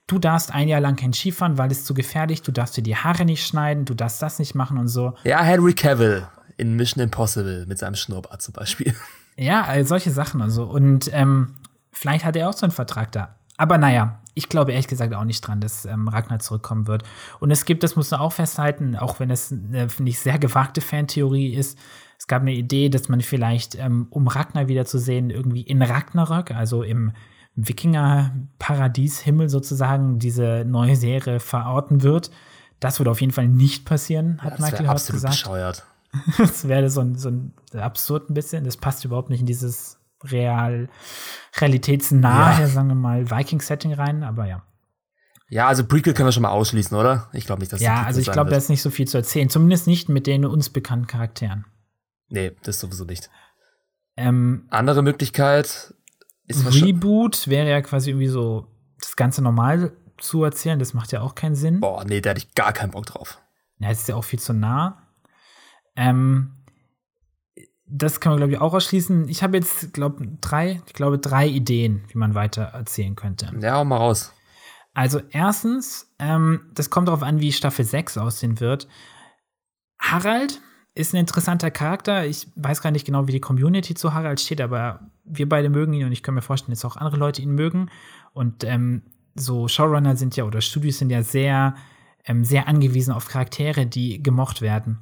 du 0.06 0.18
darfst 0.18 0.54
ein 0.54 0.68
Jahr 0.68 0.80
lang 0.80 0.96
kein 0.96 1.12
Skifahren, 1.12 1.58
weil 1.58 1.70
es 1.70 1.84
zu 1.84 1.94
gefährlich, 1.94 2.42
du 2.42 2.52
darfst 2.52 2.76
dir 2.76 2.82
die 2.82 2.96
Haare 2.96 3.24
nicht 3.24 3.44
schneiden, 3.44 3.84
du 3.84 3.94
darfst 3.94 4.20
das 4.22 4.38
nicht 4.38 4.54
machen 4.54 4.78
und 4.78 4.88
so. 4.88 5.14
Ja, 5.24 5.42
Henry 5.42 5.74
Cavill 5.74 6.26
in 6.56 6.76
Mission 6.76 7.02
Impossible 7.02 7.66
mit 7.66 7.78
seinem 7.78 7.94
Schnurrbart 7.94 8.42
zum 8.42 8.52
Beispiel. 8.52 8.94
Ja, 9.36 9.84
solche 9.84 10.10
Sachen 10.10 10.40
und 10.40 10.50
so. 10.50 10.64
Und 10.64 11.10
ähm, 11.12 11.54
Vielleicht 11.92 12.24
hat 12.24 12.36
er 12.36 12.48
auch 12.48 12.52
so 12.52 12.64
einen 12.64 12.72
Vertrag 12.72 13.12
da. 13.12 13.36
Aber 13.56 13.78
naja, 13.78 14.20
ich 14.34 14.48
glaube 14.48 14.72
ehrlich 14.72 14.86
gesagt 14.86 15.12
auch 15.14 15.24
nicht 15.24 15.40
dran, 15.40 15.60
dass 15.60 15.84
ähm, 15.84 16.06
Ragnar 16.06 16.38
zurückkommen 16.38 16.86
wird. 16.86 17.02
Und 17.40 17.50
es 17.50 17.64
gibt, 17.64 17.82
das 17.82 17.96
muss 17.96 18.10
man 18.10 18.20
auch 18.20 18.32
festhalten, 18.32 18.96
auch 18.96 19.18
wenn 19.18 19.30
es 19.30 19.52
eine, 19.52 19.88
finde 19.88 20.10
ich, 20.10 20.20
sehr 20.20 20.38
gewagte 20.38 20.80
Fantheorie 20.80 21.54
ist, 21.54 21.78
es 22.18 22.26
gab 22.26 22.42
eine 22.42 22.52
Idee, 22.52 22.88
dass 22.88 23.08
man 23.08 23.20
vielleicht, 23.20 23.76
ähm, 23.76 24.08
um 24.10 24.26
Ragnar 24.26 24.66
wiederzusehen, 24.66 25.30
irgendwie 25.30 25.62
in 25.62 25.80
Ragnarök, 25.80 26.50
also 26.50 26.82
im 26.82 27.12
Wikinger-Paradies-Himmel 27.54 29.48
sozusagen, 29.48 30.18
diese 30.18 30.64
neue 30.66 30.96
Serie 30.96 31.38
verorten 31.38 32.02
wird. 32.02 32.30
Das 32.80 32.98
würde 32.98 33.12
auf 33.12 33.20
jeden 33.20 33.32
Fall 33.32 33.48
nicht 33.48 33.84
passieren, 33.84 34.42
hat 34.42 34.58
ja, 34.58 34.64
Michael 34.64 34.88
House 34.88 35.06
gesagt. 35.06 35.34
Bescheuert. 35.34 35.84
das 36.38 36.66
wäre 36.66 36.90
so 36.90 37.00
ein, 37.00 37.14
so 37.16 37.28
ein 37.28 37.52
absurd 37.72 38.30
ein 38.30 38.34
bisschen. 38.34 38.64
Das 38.64 38.76
passt 38.76 39.04
überhaupt 39.04 39.30
nicht 39.30 39.40
in 39.40 39.46
dieses 39.46 39.97
real, 40.24 40.88
realitätsnahe, 41.60 42.62
ja. 42.62 42.66
sagen 42.66 42.88
wir 42.88 42.94
mal, 42.94 43.30
Viking-Setting 43.30 43.92
rein, 43.94 44.22
aber 44.22 44.46
ja. 44.46 44.62
Ja, 45.50 45.66
also 45.66 45.86
Prequel 45.86 46.12
können 46.12 46.28
wir 46.28 46.32
schon 46.32 46.42
mal 46.42 46.50
ausschließen, 46.50 46.96
oder? 46.96 47.30
Ich 47.32 47.46
glaube 47.46 47.60
nicht, 47.60 47.72
dass 47.72 47.80
Ja, 47.80 48.02
also 48.02 48.20
ich 48.20 48.30
glaube, 48.30 48.50
da 48.50 48.56
ist 48.56 48.68
nicht 48.68 48.82
so 48.82 48.90
viel 48.90 49.08
zu 49.08 49.16
erzählen. 49.16 49.48
Zumindest 49.48 49.86
nicht 49.86 50.08
mit 50.08 50.26
den 50.26 50.44
uns 50.44 50.68
bekannten 50.68 51.06
Charakteren. 51.06 51.64
Nee, 52.28 52.52
das 52.62 52.80
sowieso 52.80 53.04
nicht. 53.04 53.30
Ähm, 54.16 54.66
Andere 54.68 55.02
Möglichkeit 55.02 55.94
ist 56.46 56.82
Reboot 56.82 57.48
wäre 57.48 57.70
ja 57.70 57.80
quasi 57.80 58.10
irgendwie 58.10 58.28
so 58.28 58.66
das 59.00 59.16
Ganze 59.16 59.42
normal 59.42 59.92
zu 60.18 60.44
erzählen. 60.44 60.78
Das 60.78 60.92
macht 60.92 61.12
ja 61.12 61.22
auch 61.22 61.34
keinen 61.34 61.54
Sinn. 61.54 61.80
Boah, 61.80 62.04
nee, 62.04 62.20
da 62.20 62.30
hätte 62.30 62.40
ich 62.40 62.54
gar 62.54 62.72
keinen 62.72 62.90
Bock 62.90 63.06
drauf. 63.06 63.38
Ja, 63.78 63.90
ist 63.90 64.08
ja 64.08 64.16
auch 64.16 64.24
viel 64.24 64.38
zu 64.38 64.52
nah. 64.52 65.02
Ähm, 65.96 66.57
das 67.90 68.20
kann 68.20 68.32
man, 68.32 68.38
glaube 68.38 68.52
ich, 68.52 68.60
auch 68.60 68.74
ausschließen. 68.74 69.28
Ich 69.28 69.42
habe 69.42 69.56
jetzt, 69.56 69.92
glaube 69.92 70.28
drei, 70.40 70.82
ich 70.86 70.92
glaube, 70.92 71.18
drei 71.18 71.46
Ideen, 71.46 72.04
wie 72.08 72.18
man 72.18 72.34
weiter 72.34 72.62
erzählen 72.62 73.16
könnte. 73.16 73.52
Ja, 73.60 73.76
hau 73.76 73.84
mal 73.84 73.96
raus. 73.96 74.32
Also, 74.94 75.20
erstens, 75.30 76.12
ähm, 76.18 76.62
das 76.74 76.90
kommt 76.90 77.08
darauf 77.08 77.22
an, 77.22 77.40
wie 77.40 77.52
Staffel 77.52 77.84
6 77.84 78.18
aussehen 78.18 78.60
wird. 78.60 78.88
Harald 79.98 80.60
ist 80.94 81.14
ein 81.14 81.18
interessanter 81.18 81.70
Charakter. 81.70 82.26
Ich 82.26 82.48
weiß 82.56 82.82
gar 82.82 82.90
nicht 82.90 83.06
genau, 83.06 83.28
wie 83.28 83.32
die 83.32 83.40
Community 83.40 83.94
zu 83.94 84.14
Harald 84.14 84.40
steht, 84.40 84.60
aber 84.60 85.00
wir 85.24 85.48
beide 85.48 85.70
mögen 85.70 85.92
ihn 85.92 86.06
und 86.06 86.12
ich 86.12 86.22
kann 86.22 86.34
mir 86.34 86.42
vorstellen, 86.42 86.74
dass 86.74 86.84
auch 86.84 86.96
andere 86.96 87.16
Leute 87.16 87.42
ihn 87.42 87.52
mögen. 87.52 87.90
Und 88.32 88.64
ähm, 88.64 89.02
so 89.34 89.68
Showrunner 89.68 90.16
sind 90.16 90.36
ja 90.36 90.44
oder 90.44 90.60
Studios 90.60 90.98
sind 90.98 91.10
ja 91.10 91.22
sehr, 91.22 91.76
ähm, 92.24 92.44
sehr 92.44 92.66
angewiesen 92.66 93.12
auf 93.12 93.28
Charaktere, 93.28 93.86
die 93.86 94.22
gemocht 94.22 94.60
werden. 94.60 94.98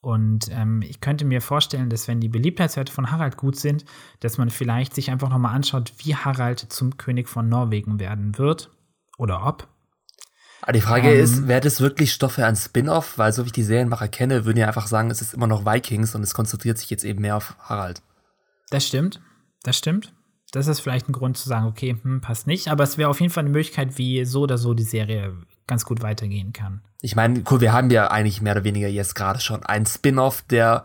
Und 0.00 0.48
ähm, 0.50 0.82
ich 0.82 1.00
könnte 1.00 1.24
mir 1.24 1.40
vorstellen, 1.40 1.90
dass 1.90 2.06
wenn 2.06 2.20
die 2.20 2.28
Beliebtheitswerte 2.28 2.92
von 2.92 3.10
Harald 3.10 3.36
gut 3.36 3.56
sind, 3.56 3.84
dass 4.20 4.38
man 4.38 4.48
vielleicht 4.50 4.94
sich 4.94 5.10
einfach 5.10 5.28
nochmal 5.28 5.54
anschaut, 5.54 5.92
wie 5.98 6.14
Harald 6.14 6.60
zum 6.60 6.96
König 6.96 7.28
von 7.28 7.48
Norwegen 7.48 7.98
werden 7.98 8.38
wird. 8.38 8.70
oder 9.18 9.44
ob. 9.44 9.68
Aber 10.62 10.72
die 10.72 10.80
Frage 10.80 11.12
ähm, 11.12 11.22
ist, 11.22 11.48
wäre 11.48 11.60
das 11.60 11.80
wirklich 11.80 12.12
Stoff 12.12 12.32
für 12.32 12.46
ein 12.46 12.56
Spin-off? 12.56 13.18
Weil 13.18 13.32
so 13.32 13.42
wie 13.42 13.46
ich 13.46 13.52
die 13.52 13.62
Serienmacher 13.62 14.08
kenne, 14.08 14.44
würden 14.44 14.58
ja 14.58 14.66
einfach 14.66 14.86
sagen, 14.86 15.10
es 15.10 15.20
ist 15.20 15.34
immer 15.34 15.46
noch 15.46 15.66
Vikings 15.66 16.14
und 16.14 16.22
es 16.22 16.34
konzentriert 16.34 16.78
sich 16.78 16.90
jetzt 16.90 17.04
eben 17.04 17.20
mehr 17.20 17.36
auf 17.36 17.56
Harald. 17.58 18.02
Das 18.70 18.86
stimmt, 18.86 19.20
das 19.62 19.76
stimmt. 19.76 20.12
Das 20.52 20.66
ist 20.66 20.80
vielleicht 20.80 21.08
ein 21.08 21.12
Grund 21.12 21.36
zu 21.36 21.48
sagen, 21.48 21.66
okay, 21.66 21.96
hm, 22.02 22.20
passt 22.20 22.46
nicht. 22.46 22.68
Aber 22.68 22.84
es 22.84 22.96
wäre 22.96 23.10
auf 23.10 23.20
jeden 23.20 23.32
Fall 23.32 23.42
eine 23.42 23.50
Möglichkeit, 23.50 23.98
wie 23.98 24.24
so 24.24 24.42
oder 24.42 24.58
so 24.58 24.74
die 24.74 24.82
Serie 24.82 25.36
ganz 25.66 25.84
gut 25.84 26.02
weitergehen 26.02 26.52
kann. 26.52 26.82
Ich 27.00 27.14
meine, 27.14 27.42
cool, 27.50 27.60
wir 27.60 27.72
haben 27.72 27.90
ja 27.90 28.10
eigentlich 28.10 28.42
mehr 28.42 28.54
oder 28.54 28.64
weniger 28.64 28.88
jetzt 28.88 29.14
gerade 29.14 29.40
schon 29.40 29.64
ein 29.64 29.86
Spin-off 29.86 30.42
der 30.42 30.84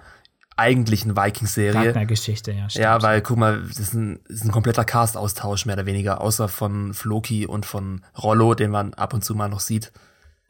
eigentlichen 0.56 1.18
Vikings-Serie. 1.18 1.88
Ragnar-Geschichte, 1.88 2.52
ja. 2.52 2.70
Stimmt. 2.70 2.84
Ja, 2.84 3.02
weil, 3.02 3.22
guck 3.22 3.38
mal, 3.38 3.64
das 3.64 3.80
ist 3.80 3.94
ein, 3.94 4.20
das 4.28 4.38
ist 4.38 4.46
ein 4.46 4.52
kompletter 4.52 4.86
Cast-Austausch, 4.86 5.66
mehr 5.66 5.76
oder 5.76 5.86
weniger, 5.86 6.22
außer 6.22 6.48
von 6.48 6.94
Floki 6.94 7.48
und 7.48 7.66
von 7.66 8.06
Rollo, 8.22 8.54
den 8.54 8.70
man 8.70 8.94
ab 8.94 9.14
und 9.14 9.24
zu 9.24 9.34
mal 9.34 9.50
noch 9.50 9.60
sieht. 9.60 9.92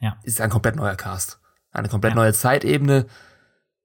Ja. 0.00 0.18
Ist 0.22 0.40
ein 0.40 0.50
komplett 0.50 0.76
neuer 0.76 0.96
Cast. 0.96 1.38
Eine 1.72 1.88
komplett 1.88 2.12
ja. 2.12 2.16
neue 2.16 2.32
Zeitebene. 2.34 3.06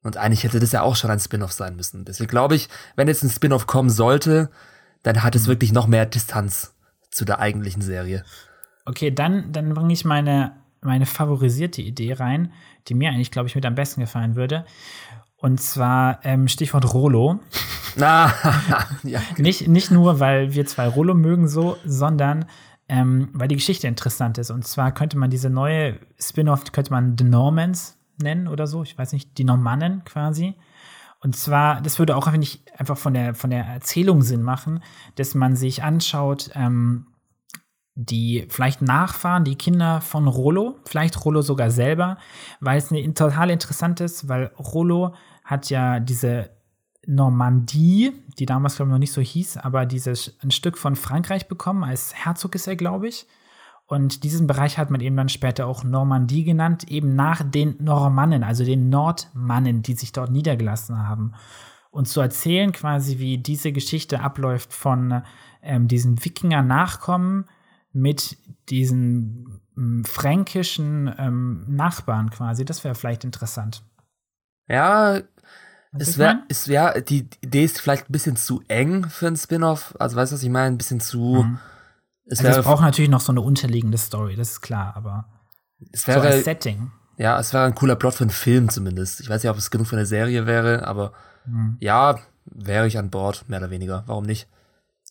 Und 0.04 0.18
eigentlich 0.18 0.44
hätte 0.44 0.60
das 0.60 0.72
ja 0.72 0.82
auch 0.82 0.96
schon 0.96 1.12
ein 1.12 1.20
Spin-off 1.20 1.52
sein 1.52 1.76
müssen. 1.76 2.06
Deswegen 2.06 2.30
glaube 2.30 2.56
ich, 2.56 2.70
wenn 2.96 3.08
jetzt 3.08 3.24
ein 3.24 3.30
Spin-off 3.30 3.68
kommen 3.68 3.90
sollte, 3.90 4.50
dann 5.04 5.24
hat 5.24 5.36
es 5.36 5.44
mhm. 5.44 5.48
wirklich 5.48 5.72
noch 5.72 5.88
mehr 5.88 6.06
Distanz 6.06 6.74
zu 7.12 7.26
der 7.26 7.40
eigentlichen 7.40 7.82
Serie. 7.82 8.24
Okay, 8.86 9.12
dann, 9.12 9.52
dann 9.52 9.74
bringe 9.74 9.94
ich 9.94 10.06
meine, 10.06 10.54
meine 10.82 11.06
favorisierte 11.06 11.82
Idee 11.82 12.14
rein, 12.14 12.54
die 12.88 12.94
mir 12.94 13.10
eigentlich, 13.10 13.32
glaube 13.32 13.48
ich, 13.48 13.56
mit 13.56 13.66
am 13.66 13.76
besten 13.76 14.02
gefallen 14.02 14.36
würde. 14.36 14.66
Und 15.38 15.62
zwar 15.62 16.20
ähm, 16.24 16.48
Stichwort 16.48 16.94
Rolo. 16.94 17.40
Ah, 18.00 18.32
ja. 19.04 19.20
nicht, 19.38 19.68
nicht 19.68 19.90
nur, 19.90 20.20
weil 20.20 20.54
wir 20.54 20.66
zwei 20.68 20.88
Rolo 20.88 21.16
mögen 21.16 21.48
so, 21.48 21.76
sondern 21.84 22.46
ähm, 22.88 23.30
weil 23.34 23.48
die 23.48 23.56
Geschichte 23.56 23.88
interessant 23.88 24.38
ist. 24.38 24.52
Und 24.52 24.66
zwar 24.66 24.94
könnte 24.94 25.18
man 25.18 25.32
diese 25.32 25.50
neue 25.50 26.00
Spin-off, 26.20 26.72
könnte 26.72 26.92
man 26.92 27.18
The 27.18 27.24
Normans 27.24 27.98
nennen 28.22 28.48
oder 28.48 28.68
so. 28.68 28.84
Ich 28.84 28.98
weiß 28.98 29.12
nicht, 29.12 29.38
die 29.40 29.44
Normannen 29.44 30.04
quasi. 30.06 30.56
Und 31.22 31.36
zwar, 31.36 31.82
das 31.82 32.00
würde 32.00 32.16
auch 32.16 32.28
einfach 32.28 32.60
einfach 32.78 32.98
von 32.98 33.14
der, 33.14 33.36
von 33.36 33.50
der 33.50 33.66
Erzählung 33.66 34.22
Sinn 34.22 34.42
machen, 34.42 34.82
dass 35.16 35.36
man 35.36 35.56
sich 35.56 35.84
anschaut, 35.84 36.52
ähm, 36.56 37.08
die 38.02 38.46
vielleicht 38.50 38.82
Nachfahren, 38.82 39.44
die 39.44 39.58
Kinder 39.58 40.00
von 40.00 40.28
Rollo, 40.28 40.78
vielleicht 40.86 41.26
Rollo 41.26 41.42
sogar 41.42 41.70
selber, 41.70 42.18
weil 42.62 42.78
es 42.78 42.92
eine, 42.92 43.14
total 43.14 43.50
interessant 43.50 44.00
ist, 44.00 44.30
weil 44.30 44.52
Rollo 44.58 45.14
hat 45.44 45.70
ja 45.70 46.00
diese 46.00 46.50
Normandie, 47.06 48.14
die 48.38 48.46
damals 48.46 48.78
glaube 48.78 48.90
ich 48.90 48.94
noch 48.94 49.00
nicht 49.00 49.12
so 49.12 49.22
hieß, 49.22 49.58
aber 49.58 49.86
dieses 49.86 50.38
ein 50.42 50.52
Stück 50.52 50.78
von 50.78 50.96
Frankreich 50.96 51.50
bekommen. 51.50 51.84
Als 51.84 52.14
Herzog 52.14 52.56
ist 52.56 52.68
er, 52.68 52.78
glaube 52.78 53.10
ich. 53.10 53.28
Und 53.86 54.24
diesen 54.24 54.48
Bereich 54.48 54.78
hat 54.78 54.92
man 54.92 55.02
eben 55.02 55.18
dann 55.18 55.30
später 55.30 55.66
auch 55.66 55.84
Normandie 55.84 56.44
genannt, 56.44 56.90
eben 56.90 57.16
nach 57.16 57.42
den 57.44 57.76
Normannen, 57.80 58.44
also 58.44 58.64
den 58.64 58.90
Nordmannen, 58.90 59.82
die 59.82 59.94
sich 59.94 60.12
dort 60.12 60.32
niedergelassen 60.32 61.08
haben. 61.08 61.34
Und 61.90 62.08
zu 62.08 62.22
erzählen 62.22 62.72
quasi, 62.72 63.18
wie 63.18 63.40
diese 63.40 63.72
Geschichte 63.72 64.22
abläuft 64.22 64.74
von 64.74 65.24
ähm, 65.64 65.88
diesen 65.88 66.24
Wikinger-Nachkommen 66.24 67.46
mit 67.92 68.38
diesen 68.70 69.62
ähm, 69.78 70.06
fränkischen 70.06 71.14
ähm, 71.18 71.66
Nachbarn 71.68 72.30
quasi, 72.30 72.66
das 72.66 72.84
wäre 72.84 72.96
vielleicht 72.96 73.24
interessant. 73.24 73.84
Ja, 74.68 75.22
es 75.98 76.18
wäre, 76.20 76.44
es 76.50 76.68
wäre, 76.68 77.02
die 77.02 77.28
Idee 77.42 77.66
ist 77.66 77.82
vielleicht 77.82 78.10
ein 78.10 78.12
bisschen 78.12 78.36
zu 78.36 78.62
eng 78.68 79.10
für 79.10 79.28
ein 79.28 79.36
Spin-off. 79.36 79.96
Also, 79.98 80.16
weißt 80.16 80.32
du, 80.32 80.36
was 80.36 80.44
ich 80.44 80.50
meine? 80.50 80.68
Ein 80.68 80.78
bisschen 80.78 81.00
zu. 81.00 81.44
Mhm. 81.44 81.60
Es, 82.26 82.46
also 82.46 82.60
es 82.60 82.66
braucht 82.66 82.84
natürlich 82.84 83.10
noch 83.10 83.22
so 83.22 83.32
eine 83.32 83.42
unterliegende 83.42 83.98
Story, 83.98 84.36
das 84.36 84.52
ist 84.52 84.62
klar, 84.62 84.96
aber 84.96 85.26
es 85.92 86.08
wäre, 86.08 86.22
so 86.22 86.28
als 86.28 86.44
Setting. 86.44 86.92
Ja, 87.18 87.40
es 87.40 87.54
wäre 87.54 87.66
ein 87.66 87.74
cooler 87.74 87.96
Plot 87.96 88.14
für 88.14 88.24
einen 88.24 88.30
Film 88.30 88.70
zumindest. 88.70 89.20
Ich 89.20 89.30
weiß 89.30 89.42
nicht, 89.42 89.50
ob 89.50 89.58
es 89.58 89.72
genug 89.72 89.88
für 89.88 89.96
eine 89.96 90.06
Serie 90.06 90.46
wäre, 90.46 90.86
aber 90.86 91.14
mhm. 91.48 91.78
ja, 91.80 92.20
wäre 92.46 92.86
ich 92.86 93.00
an 93.00 93.10
Bord, 93.10 93.50
mehr 93.50 93.60
oder 93.60 93.72
weniger. 93.72 94.04
Warum 94.06 94.26
nicht? 94.26 94.48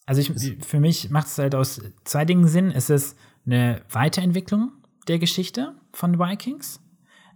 Also 0.09 0.20
ich, 0.20 0.56
für 0.64 0.80
mich 0.80 1.10
macht 1.10 1.26
es 1.26 1.39
halt 1.39 1.55
aus 1.55 1.80
zwei 2.05 2.24
Dingen 2.24 2.48
Sinn. 2.48 2.70
Es 2.70 2.89
ist 2.89 3.16
eine 3.44 3.82
Weiterentwicklung 3.90 4.72
der 5.06 5.18
Geschichte 5.18 5.74
von 5.93 6.18
Vikings 6.18 6.80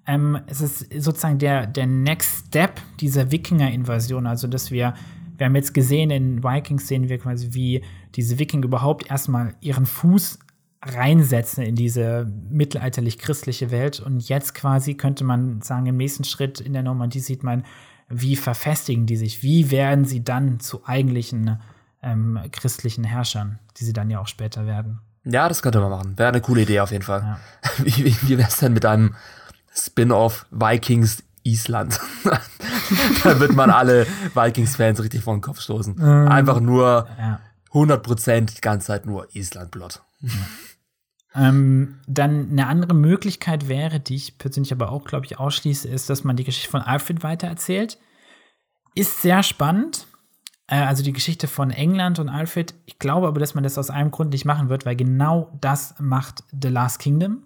ähm, 0.06 0.38
es 0.46 0.60
ist 0.60 0.92
sozusagen 1.02 1.38
der, 1.38 1.66
der 1.66 1.86
Next 1.86 2.46
Step 2.48 2.80
dieser 3.00 3.30
Wikinger-Invasion. 3.30 4.26
Also, 4.26 4.48
dass 4.48 4.70
wir, 4.70 4.94
wir 5.36 5.46
haben 5.46 5.54
jetzt 5.54 5.74
gesehen, 5.74 6.10
in 6.10 6.42
Vikings 6.42 6.88
sehen 6.88 7.08
wir 7.08 7.18
quasi, 7.18 7.48
wie 7.52 7.82
diese 8.14 8.38
Wikinger 8.38 8.64
überhaupt 8.64 9.10
erstmal 9.10 9.54
ihren 9.60 9.86
Fuß 9.86 10.38
reinsetzen 10.84 11.62
in 11.62 11.76
diese 11.76 12.30
mittelalterlich-christliche 12.50 13.70
Welt. 13.70 14.00
Und 14.00 14.28
jetzt 14.28 14.54
quasi 14.54 14.94
könnte 14.94 15.22
man 15.22 15.62
sagen, 15.62 15.86
im 15.86 15.96
nächsten 15.96 16.24
Schritt 16.24 16.60
in 16.60 16.72
der 16.72 16.82
Normandie 16.82 17.20
sieht 17.20 17.44
man, 17.44 17.64
wie 18.08 18.36
verfestigen 18.36 19.06
die 19.06 19.16
sich? 19.16 19.42
Wie 19.42 19.70
werden 19.70 20.04
sie 20.04 20.24
dann 20.24 20.58
zu 20.58 20.84
eigentlichen 20.84 21.60
ähm, 22.02 22.38
christlichen 22.50 23.04
Herrschern, 23.04 23.58
die 23.76 23.84
sie 23.84 23.92
dann 23.92 24.10
ja 24.10 24.20
auch 24.20 24.26
später 24.26 24.66
werden? 24.66 25.00
Ja, 25.24 25.48
das 25.48 25.62
könnte 25.62 25.80
man 25.80 25.90
machen. 25.90 26.18
Wäre 26.18 26.30
eine 26.30 26.40
coole 26.40 26.62
Idee 26.62 26.80
auf 26.80 26.90
jeden 26.90 27.04
Fall. 27.04 27.20
Ja. 27.20 27.38
Wie, 27.84 28.04
wie, 28.04 28.16
wie 28.22 28.38
wäre 28.38 28.48
es 28.48 28.56
denn 28.56 28.72
mit 28.72 28.84
einem 28.84 29.14
Spin-off 29.74 30.46
Vikings 30.50 31.22
Island. 31.44 31.98
da 33.24 33.40
wird 33.40 33.52
man 33.54 33.70
alle 33.70 34.06
Vikings-Fans 34.34 35.02
richtig 35.02 35.22
vor 35.22 35.34
den 35.34 35.40
Kopf 35.40 35.60
stoßen. 35.60 35.96
Ähm, 36.00 36.28
Einfach 36.28 36.60
nur 36.60 37.08
ja. 37.18 37.40
100% 37.72 38.54
die 38.54 38.60
ganze 38.60 38.88
Zeit 38.88 39.06
nur 39.06 39.34
Island-Plot. 39.34 40.02
Ja. 40.20 40.30
Ähm, 41.34 42.00
dann 42.06 42.50
eine 42.50 42.66
andere 42.66 42.94
Möglichkeit 42.94 43.68
wäre, 43.68 44.00
die 44.00 44.16
ich 44.16 44.38
persönlich 44.38 44.72
aber 44.72 44.92
auch, 44.92 45.04
glaube 45.04 45.26
ich, 45.26 45.38
ausschließe, 45.38 45.88
ist, 45.88 46.10
dass 46.10 46.24
man 46.24 46.36
die 46.36 46.44
Geschichte 46.44 46.70
von 46.70 46.82
Alfred 46.82 47.22
weitererzählt. 47.22 47.98
Ist 48.94 49.22
sehr 49.22 49.42
spannend. 49.42 50.06
Äh, 50.72 50.84
also 50.84 51.02
die 51.02 51.12
Geschichte 51.12 51.48
von 51.48 51.70
England 51.70 52.18
und 52.18 52.30
Alfred. 52.30 52.74
Ich 52.86 52.98
glaube 52.98 53.28
aber, 53.28 53.38
dass 53.38 53.54
man 53.54 53.62
das 53.62 53.76
aus 53.76 53.90
einem 53.90 54.10
Grund 54.10 54.30
nicht 54.30 54.46
machen 54.46 54.70
wird, 54.70 54.86
weil 54.86 54.96
genau 54.96 55.52
das 55.60 55.94
macht 55.98 56.44
The 56.60 56.68
Last 56.68 56.98
Kingdom 56.98 57.42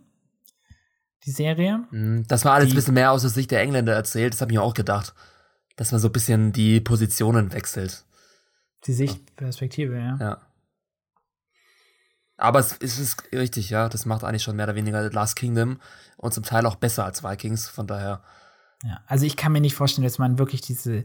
die 1.25 1.33
Serie. 1.33 1.85
Mhm. 1.91 2.25
Das 2.29 2.45
war 2.45 2.55
alles 2.55 2.69
die, 2.69 2.75
ein 2.75 2.77
bisschen 2.77 2.95
mehr 2.95 3.11
aus 3.11 3.23
der 3.23 3.31
Sicht 3.31 3.51
der 3.51 3.61
Engländer 3.61 3.95
erzählt, 3.95 4.33
das 4.33 4.41
habe 4.41 4.53
ich 4.53 4.59
mir 4.59 4.63
auch 4.63 4.75
gedacht. 4.75 5.13
Dass 5.75 5.91
man 5.91 6.01
so 6.01 6.09
ein 6.09 6.13
bisschen 6.13 6.53
die 6.53 6.81
Positionen 6.81 7.53
wechselt. 7.53 8.05
Die 8.87 8.93
Sichtperspektive, 8.93 9.99
ja. 9.99 10.17
Ja. 10.21 10.41
Aber 12.37 12.61
es, 12.61 12.73
ist 12.81 13.25
richtig, 13.33 13.71
ja. 13.71 13.89
Das 13.89 14.07
macht 14.07 14.23
eigentlich 14.23 14.45
schon 14.45 14.57
mehr 14.57 14.67
oder 14.67 14.77
weniger 14.77 15.11
Last 15.11 15.35
Kingdom 15.37 15.81
und 16.17 16.33
zum 16.33 16.45
Teil 16.45 16.65
auch 16.65 16.77
besser 16.77 17.05
als 17.05 17.25
Vikings, 17.25 17.69
von 17.69 17.89
daher. 17.89 18.23
Ja, 18.85 19.01
also 19.07 19.27
ich 19.27 19.37
kann 19.37 19.53
mir 19.53 19.61
nicht 19.61 19.75
vorstellen, 19.75 20.05
dass 20.05 20.19
man 20.19 20.39
wirklich 20.39 20.61
diese, 20.61 21.05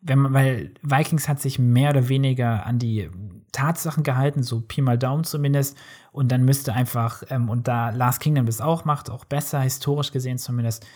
wenn 0.00 0.18
man, 0.18 0.32
weil 0.32 0.74
Vikings 0.82 1.28
hat 1.28 1.40
sich 1.40 1.58
mehr 1.58 1.90
oder 1.90 2.08
weniger 2.08 2.66
an 2.66 2.78
die 2.78 3.10
Tatsachen 3.52 4.02
gehalten, 4.02 4.42
so 4.42 4.60
Pi 4.60 4.80
mal 4.80 4.98
Daumen 4.98 5.24
zumindest. 5.24 5.76
Und 6.12 6.30
dann 6.32 6.44
müsste 6.44 6.72
einfach, 6.72 7.22
ähm, 7.28 7.48
und 7.48 7.68
da 7.68 7.90
Last 7.90 8.20
Kingdom 8.20 8.46
das 8.46 8.60
auch 8.60 8.84
macht, 8.84 9.10
auch 9.10 9.24
besser, 9.24 9.60
historisch 9.60 10.12
gesehen 10.12 10.38
zumindest, 10.38 10.86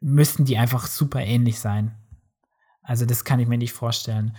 müssten 0.00 0.44
die 0.44 0.58
einfach 0.58 0.86
super 0.86 1.20
ähnlich 1.20 1.60
sein. 1.60 1.94
Also 2.82 3.06
das 3.06 3.24
kann 3.24 3.38
ich 3.40 3.48
mir 3.48 3.58
nicht 3.58 3.72
vorstellen. 3.72 4.36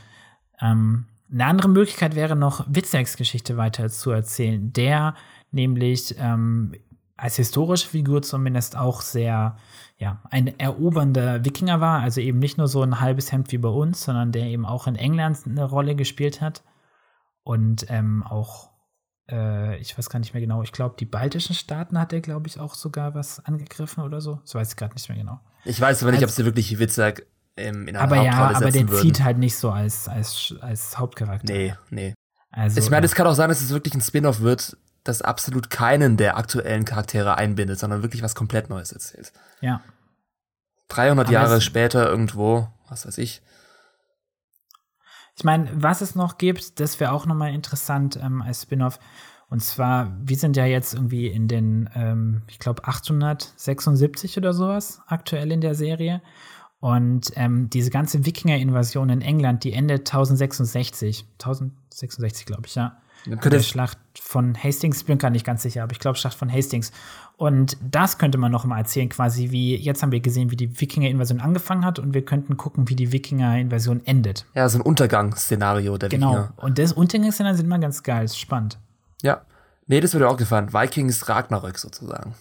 Ähm, 0.60 1.08
eine 1.32 1.46
andere 1.46 1.70
Möglichkeit 1.70 2.16
wäre 2.16 2.36
noch, 2.36 2.66
Witzeks 2.68 3.16
Geschichte 3.16 3.56
weiter 3.56 3.90
zu 3.90 4.12
erzählen, 4.12 4.74
der 4.74 5.16
nämlich 5.52 6.16
ähm, 6.18 6.74
als 7.16 7.38
historische 7.38 7.88
Figur 7.88 8.22
zumindest 8.22 8.76
auch 8.76 9.02
sehr, 9.02 9.56
ja, 10.02 10.20
ein 10.32 10.48
erobernder 10.60 11.46
Wikinger 11.46 11.80
war, 11.80 12.02
also 12.02 12.22
eben 12.22 12.40
nicht 12.40 12.58
nur 12.58 12.68
so 12.68 12.82
ein 12.82 13.00
halbes 13.02 13.32
Hemd 13.32 13.52
wie 13.52 13.60
bei 13.60 13.70
uns, 13.70 14.04
sondern 14.04 14.32
der 14.32 14.46
eben 14.46 14.66
auch 14.66 14.88
in 14.88 14.96
England 14.96 15.38
eine 15.46 15.64
Rolle 15.64 15.96
gespielt 15.96 16.42
hat 16.42 16.64
und 17.44 17.86
ähm, 17.88 18.24
auch, 18.24 18.72
äh, 19.30 19.78
ich 19.78 19.96
weiß 19.96 20.10
gar 20.10 20.18
nicht 20.18 20.34
mehr 20.34 20.42
genau, 20.42 20.64
ich 20.64 20.72
glaube, 20.72 20.96
die 20.98 21.06
baltischen 21.06 21.54
Staaten 21.54 22.00
hat 22.00 22.14
er, 22.14 22.22
glaube 22.22 22.48
ich, 22.48 22.60
auch 22.60 22.74
sogar 22.74 23.14
was 23.14 23.46
angegriffen 23.46 24.04
oder 24.04 24.22
so. 24.22 24.40
Das 24.42 24.56
weiß 24.56 24.70
ich 24.72 24.76
gerade 24.76 24.96
nicht 24.96 25.08
mehr 25.08 25.20
genau. 25.20 25.40
Ich 25.66 25.80
weiß 25.80 26.02
aber 26.02 26.12
nicht, 26.12 26.24
also, 26.24 26.32
ob 26.32 26.36
sie 26.36 26.46
wirklich 26.46 26.80
Witzak 26.80 27.22
ähm, 27.56 27.88
in 27.88 27.96
einer 27.96 28.04
aber 28.04 28.24
ja, 28.24 28.56
aber 28.56 28.72
der 28.72 28.90
würden. 28.90 29.02
zieht 29.02 29.24
halt 29.24 29.38
nicht 29.38 29.56
so 29.56 29.70
als, 29.70 30.08
als, 30.08 30.56
als 30.62 30.98
Hauptcharakter. 30.98 31.54
Nee, 31.54 31.76
nee. 31.92 32.16
Also, 32.50 32.80
ich 32.80 32.90
meine, 32.90 33.06
es 33.06 33.14
kann 33.14 33.28
auch 33.28 33.36
sein, 33.36 33.50
dass 33.50 33.62
es 33.62 33.70
wirklich 33.70 33.94
ein 33.94 34.02
Spin-off 34.02 34.42
wird, 34.42 34.76
das 35.04 35.22
absolut 35.22 35.70
keinen 35.70 36.18
der 36.18 36.38
aktuellen 36.38 36.86
Charaktere 36.86 37.38
einbindet, 37.38 37.80
sondern 37.80 38.04
wirklich 38.04 38.22
was 38.22 38.36
komplett 38.36 38.70
Neues 38.70 38.92
erzählt. 38.92 39.32
Ja. 39.62 39.82
300 40.90 41.28
aber 41.28 41.34
Jahre 41.34 41.62
später 41.62 42.08
irgendwo, 42.10 42.68
was 42.88 43.08
weiß 43.08 43.18
ich, 43.18 43.42
ich 45.36 45.44
meine, 45.44 45.70
was 45.74 46.02
es 46.02 46.16
noch 46.16 46.38
gibt, 46.38 46.80
das 46.80 47.00
wäre 47.00 47.12
auch 47.12 47.26
nochmal 47.26 47.54
interessant 47.54 48.20
ähm, 48.22 48.42
als 48.42 48.64
Spin-off. 48.64 49.00
Und 49.50 49.62
zwar, 49.62 50.16
wir 50.22 50.38
sind 50.38 50.56
ja 50.56 50.66
jetzt 50.66 50.94
irgendwie 50.94 51.28
in 51.28 51.48
den, 51.48 51.90
ähm, 51.96 52.44
ich 52.48 52.60
glaube, 52.60 52.86
876 52.86 54.38
oder 54.38 54.54
sowas 54.54 55.02
aktuell 55.08 55.52
in 55.52 55.62
der 55.62 55.76
Serie. 55.76 56.22
Und 56.80 57.32
ähm, 57.36 57.70
diese 57.70 57.90
ganze 57.90 58.26
Wikinger-Invasion 58.26 59.10
in 59.10 59.22
England, 59.22 59.64
die 59.64 59.74
endet 59.74 60.02
1066. 60.02 61.26
1066, 61.34 62.46
glaube 62.46 62.64
ich, 62.66 62.76
ja. 62.76 62.98
Der 63.26 63.60
Schlacht 63.62 63.98
von 64.20 64.56
Hastings, 64.62 65.04
bin 65.04 65.18
gar 65.18 65.30
nicht 65.30 65.46
ganz 65.46 65.62
sicher, 65.62 65.84
aber 65.84 65.92
ich 65.92 66.00
glaube 66.00 66.18
Schlacht 66.18 66.38
von 66.38 66.52
Hastings. 66.52 66.92
Und 67.38 67.78
das 67.82 68.18
könnte 68.18 68.38
man 68.38 68.52
noch 68.52 68.66
mal 68.66 68.78
erzählen, 68.78 69.10
quasi 69.10 69.52
wie, 69.52 69.76
jetzt 69.76 70.04
haben 70.04 70.12
wir 70.12 70.20
gesehen, 70.20 70.52
wie 70.52 70.56
die 70.56 70.80
Wikinger-Invasion 70.80 71.40
angefangen 71.40 71.84
hat 71.86 71.98
und 71.98 72.14
wir 72.14 72.24
könnten 72.24 72.56
gucken, 72.58 72.88
wie 72.90 72.96
die 72.96 73.12
Wikinger-Invasion 73.12 74.06
endet. 74.06 74.46
Ja, 74.54 74.70
so 74.70 74.78
ein 74.78 74.82
Untergangsszenario 74.82 75.98
der 75.98 76.10
Genau. 76.10 76.32
Wikinger. 76.34 76.54
Und 76.58 76.78
das 76.78 76.94
Untergangsszenario 76.94 77.58
sind 77.58 77.66
immer 77.66 77.80
ganz 77.80 78.04
geil, 78.04 78.26
ist 78.26 78.40
spannend. 78.40 78.80
Ja. 79.24 79.42
Nee, 79.88 80.00
das 80.02 80.14
würde 80.14 80.30
auch 80.30 80.38
gefallen. 80.38 80.72
Vikings 80.74 81.28
Ragnarök 81.28 81.78
sozusagen. 81.80 82.36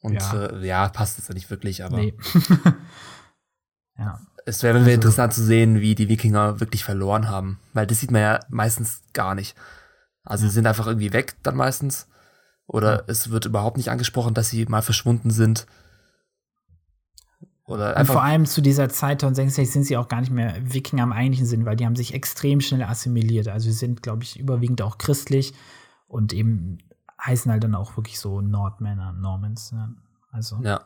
Und 0.00 0.14
Ja. 0.14 0.34
ja, 0.34 0.46
äh, 0.46 0.66
ja 0.66 0.88
passt 0.88 1.18
jetzt 1.18 1.32
nicht 1.32 1.48
wirklich, 1.50 1.84
aber 1.84 1.96
Nee. 1.96 2.14
ja. 3.98 4.20
Es 4.46 4.62
wäre 4.62 4.78
Also- 4.78 4.90
interessant 4.90 5.34
zu 5.34 5.44
sehen, 5.44 5.80
wie 5.80 5.94
die 5.94 6.08
Wikinger 6.08 6.60
wirklich 6.60 6.84
verloren 6.84 7.28
haben. 7.28 7.58
Weil 7.74 7.86
das 7.86 8.00
sieht 8.00 8.10
man 8.10 8.22
ja 8.22 8.40
meistens 8.48 9.02
gar 9.12 9.34
nicht. 9.34 9.54
Also 10.24 10.46
sie 10.46 10.52
sind 10.52 10.66
einfach 10.66 10.86
irgendwie 10.86 11.12
weg 11.12 11.34
dann 11.42 11.56
meistens. 11.56 12.08
Oder 12.66 13.04
es 13.08 13.30
wird 13.30 13.44
überhaupt 13.44 13.76
nicht 13.76 13.90
angesprochen, 13.90 14.34
dass 14.34 14.48
sie 14.48 14.64
mal 14.66 14.82
verschwunden 14.82 15.30
sind. 15.30 15.66
Oder 17.64 17.90
Und 17.90 17.96
einfach. 17.96 18.14
vor 18.14 18.22
allem 18.22 18.46
zu 18.46 18.60
dieser 18.60 18.88
Zeit 18.88 19.22
1066 19.22 19.72
sind 19.72 19.82
sie 19.84 19.96
auch 19.96 20.06
gar 20.08 20.20
nicht 20.20 20.30
mehr 20.32 20.54
Wikinger 20.62 21.02
im 21.02 21.12
eigentlichen 21.12 21.46
Sinn, 21.46 21.64
weil 21.64 21.76
die 21.76 21.84
haben 21.84 21.96
sich 21.96 22.14
extrem 22.14 22.60
schnell 22.60 22.84
assimiliert. 22.84 23.48
Also 23.48 23.66
sie 23.70 23.76
sind, 23.76 24.02
glaube 24.02 24.22
ich, 24.22 24.38
überwiegend 24.38 24.82
auch 24.82 24.98
christlich 24.98 25.52
und 26.06 26.32
eben 26.32 26.78
heißen 27.24 27.50
halt 27.50 27.64
dann 27.64 27.74
auch 27.74 27.96
wirklich 27.96 28.20
so 28.20 28.40
Nordmänner, 28.40 29.12
Normans. 29.12 29.72
Ne? 29.72 29.96
Also 30.30 30.60
ja. 30.62 30.80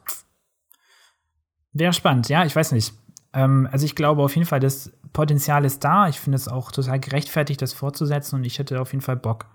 wäre 1.72 1.92
spannend, 1.92 2.28
ja, 2.30 2.44
ich 2.46 2.56
weiß 2.56 2.72
nicht. 2.72 2.94
Ähm, 3.32 3.68
also 3.70 3.86
ich 3.86 3.94
glaube 3.94 4.22
auf 4.22 4.34
jeden 4.34 4.46
Fall, 4.46 4.60
das 4.60 4.92
Potenzial 5.12 5.64
ist 5.64 5.82
da. 5.84 6.08
Ich 6.08 6.20
finde 6.20 6.36
es 6.36 6.48
auch 6.48 6.72
total 6.72 7.00
gerechtfertigt, 7.00 7.62
das 7.62 7.72
fortzusetzen 7.72 8.36
und 8.36 8.44
ich 8.44 8.58
hätte 8.58 8.80
auf 8.80 8.92
jeden 8.92 9.02
Fall 9.02 9.16
Bock. 9.16 9.46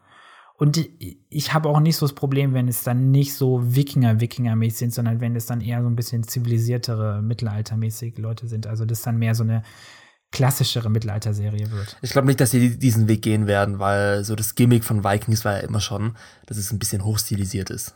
Und 0.57 0.77
ich- 1.29 1.53
habe 1.53 1.67
auch 1.67 1.81
nicht 1.81 1.97
so 1.97 2.05
das 2.05 2.15
Problem, 2.15 2.53
wenn 2.53 2.69
es 2.69 2.83
dann 2.83 3.11
nicht 3.11 3.33
so 3.33 3.75
Wikinger-Wikinger-mäßig 3.75 4.77
sind, 4.77 4.93
sondern 4.93 5.19
wenn 5.19 5.35
es 5.35 5.45
dann 5.45 5.59
eher 5.59 5.81
so 5.81 5.89
ein 5.89 5.95
bisschen 5.97 6.23
zivilisiertere, 6.23 7.21
mittelaltermäßige 7.21 8.17
Leute 8.17 8.47
sind. 8.47 8.65
Also 8.65 8.85
das 8.85 9.01
dann 9.01 9.17
mehr 9.17 9.35
so 9.35 9.43
eine 9.43 9.63
klassischere 10.31 10.89
Mittelalterserie 10.89 11.71
wird. 11.71 11.97
Ich 12.01 12.11
glaube 12.11 12.27
nicht, 12.27 12.39
dass 12.39 12.51
sie 12.51 12.77
diesen 12.77 13.07
Weg 13.07 13.21
gehen 13.21 13.47
werden, 13.47 13.79
weil 13.79 14.23
so 14.23 14.35
das 14.35 14.55
Gimmick 14.55 14.83
von 14.85 15.03
Vikings 15.03 15.45
war 15.45 15.53
ja 15.53 15.59
immer 15.59 15.81
schon, 15.81 16.15
dass 16.45 16.57
es 16.57 16.71
ein 16.71 16.79
bisschen 16.79 17.03
hochstilisiert 17.03 17.69
ist. 17.69 17.95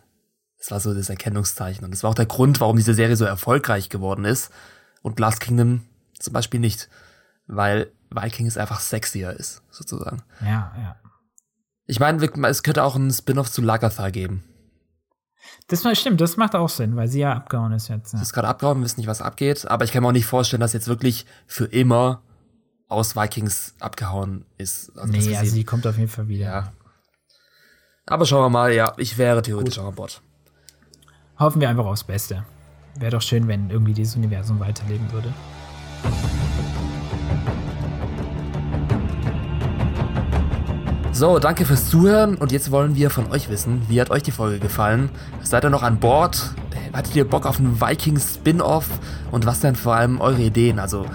Das 0.57 0.71
war 0.71 0.79
so 0.79 0.93
das 0.93 1.09
Erkennungszeichen. 1.09 1.85
Und 1.85 1.91
das 1.91 2.03
war 2.03 2.09
auch 2.11 2.15
der 2.15 2.25
Grund, 2.25 2.59
warum 2.59 2.75
diese 2.77 2.93
Serie 2.93 3.15
so 3.15 3.25
erfolgreich 3.25 3.89
geworden 3.89 4.25
ist. 4.25 4.51
Und 5.01 5.19
Last 5.19 5.39
Kingdom 5.41 5.81
zum 6.19 6.33
Beispiel 6.33 6.59
nicht. 6.59 6.89
Weil 7.47 7.91
Vikings 8.11 8.57
einfach 8.57 8.79
sexier 8.79 9.31
ist, 9.31 9.61
sozusagen. 9.71 10.23
Ja, 10.41 10.73
ja. 10.77 10.95
Ich 11.85 11.99
meine, 11.99 12.23
es 12.47 12.63
könnte 12.63 12.83
auch 12.83 12.95
einen 12.95 13.11
Spin-off 13.11 13.51
zu 13.51 13.61
Lagatha 13.61 14.09
geben. 14.09 14.43
Das 15.67 15.83
stimmt, 15.97 16.21
das 16.21 16.37
macht 16.37 16.55
auch 16.55 16.69
Sinn, 16.69 16.95
weil 16.95 17.07
sie 17.07 17.19
ja 17.21 17.33
abgehauen 17.33 17.71
ist 17.73 17.87
jetzt. 17.87 18.13
Ja. 18.13 18.19
Das 18.19 18.27
ist 18.29 18.33
gerade 18.33 18.47
abgehauen, 18.47 18.79
wir 18.79 18.85
wissen 18.85 18.99
nicht, 18.99 19.07
was 19.07 19.21
abgeht. 19.21 19.65
Aber 19.67 19.85
ich 19.85 19.91
kann 19.91 20.03
mir 20.03 20.09
auch 20.09 20.13
nicht 20.13 20.25
vorstellen, 20.25 20.59
dass 20.61 20.73
jetzt 20.73 20.87
wirklich 20.87 21.25
für 21.47 21.65
immer 21.65 22.21
aus 22.87 23.15
Vikings 23.15 23.75
abgehauen 23.79 24.45
ist. 24.57 24.91
Also, 24.97 25.11
nee, 25.11 25.35
also 25.37 25.51
sie- 25.51 25.63
kommt 25.63 25.85
auf 25.87 25.97
jeden 25.97 26.09
Fall 26.09 26.27
wieder. 26.27 26.45
ja. 26.45 26.73
Aber 28.07 28.25
schauen 28.25 28.43
wir 28.45 28.49
mal, 28.49 28.73
ja, 28.73 28.93
ich 28.97 29.17
wäre 29.19 29.41
theoretisch 29.43 29.77
auch 29.77 29.87
an 29.87 29.95
Bord. 29.95 30.21
Hoffen 31.37 31.61
wir 31.61 31.69
einfach 31.69 31.85
aufs 31.85 32.03
Beste. 32.03 32.43
Wäre 32.99 33.11
doch 33.11 33.21
schön, 33.21 33.47
wenn 33.47 33.69
irgendwie 33.69 33.93
dieses 33.93 34.15
Universum 34.17 34.59
weiterleben 34.59 35.09
würde. 35.11 35.33
So, 41.11 41.39
danke 41.39 41.65
fürs 41.65 41.89
Zuhören 41.89 42.35
und 42.35 42.51
jetzt 42.51 42.71
wollen 42.71 42.95
wir 42.95 43.09
von 43.09 43.29
euch 43.31 43.49
wissen, 43.49 43.81
wie 43.89 43.99
hat 43.99 44.09
euch 44.09 44.23
die 44.23 44.31
Folge 44.31 44.59
gefallen? 44.59 45.09
Seid 45.41 45.65
ihr 45.65 45.69
noch 45.69 45.83
an 45.83 45.99
Bord? 45.99 46.53
Hattet 46.93 47.15
ihr 47.15 47.27
Bock 47.27 47.45
auf 47.45 47.59
einen 47.59 47.81
Vikings-Spin-Off? 47.81 48.87
Und 49.31 49.45
was 49.45 49.59
denn 49.59 49.75
vor 49.75 49.95
allem 49.95 50.21
eure 50.21 50.41
Ideen? 50.41 50.79
Also, 50.79 51.05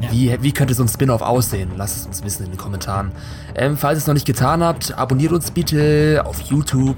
Ja. 0.00 0.10
wie, 0.10 0.36
wie 0.42 0.52
könnte 0.52 0.74
so 0.74 0.82
ein 0.82 0.88
Spin-Off 0.88 1.22
aussehen? 1.22 1.72
Lasst 1.76 1.98
es 1.98 2.06
uns 2.06 2.24
wissen 2.24 2.44
in 2.46 2.50
den 2.52 2.58
Kommentaren. 2.58 3.12
Ähm, 3.54 3.76
falls 3.76 3.98
ihr 3.98 4.02
es 4.02 4.06
noch 4.06 4.14
nicht 4.14 4.26
getan 4.26 4.62
habt, 4.62 4.96
abonniert 4.96 5.32
uns 5.32 5.50
bitte 5.50 6.22
auf 6.24 6.40
YouTube 6.40 6.96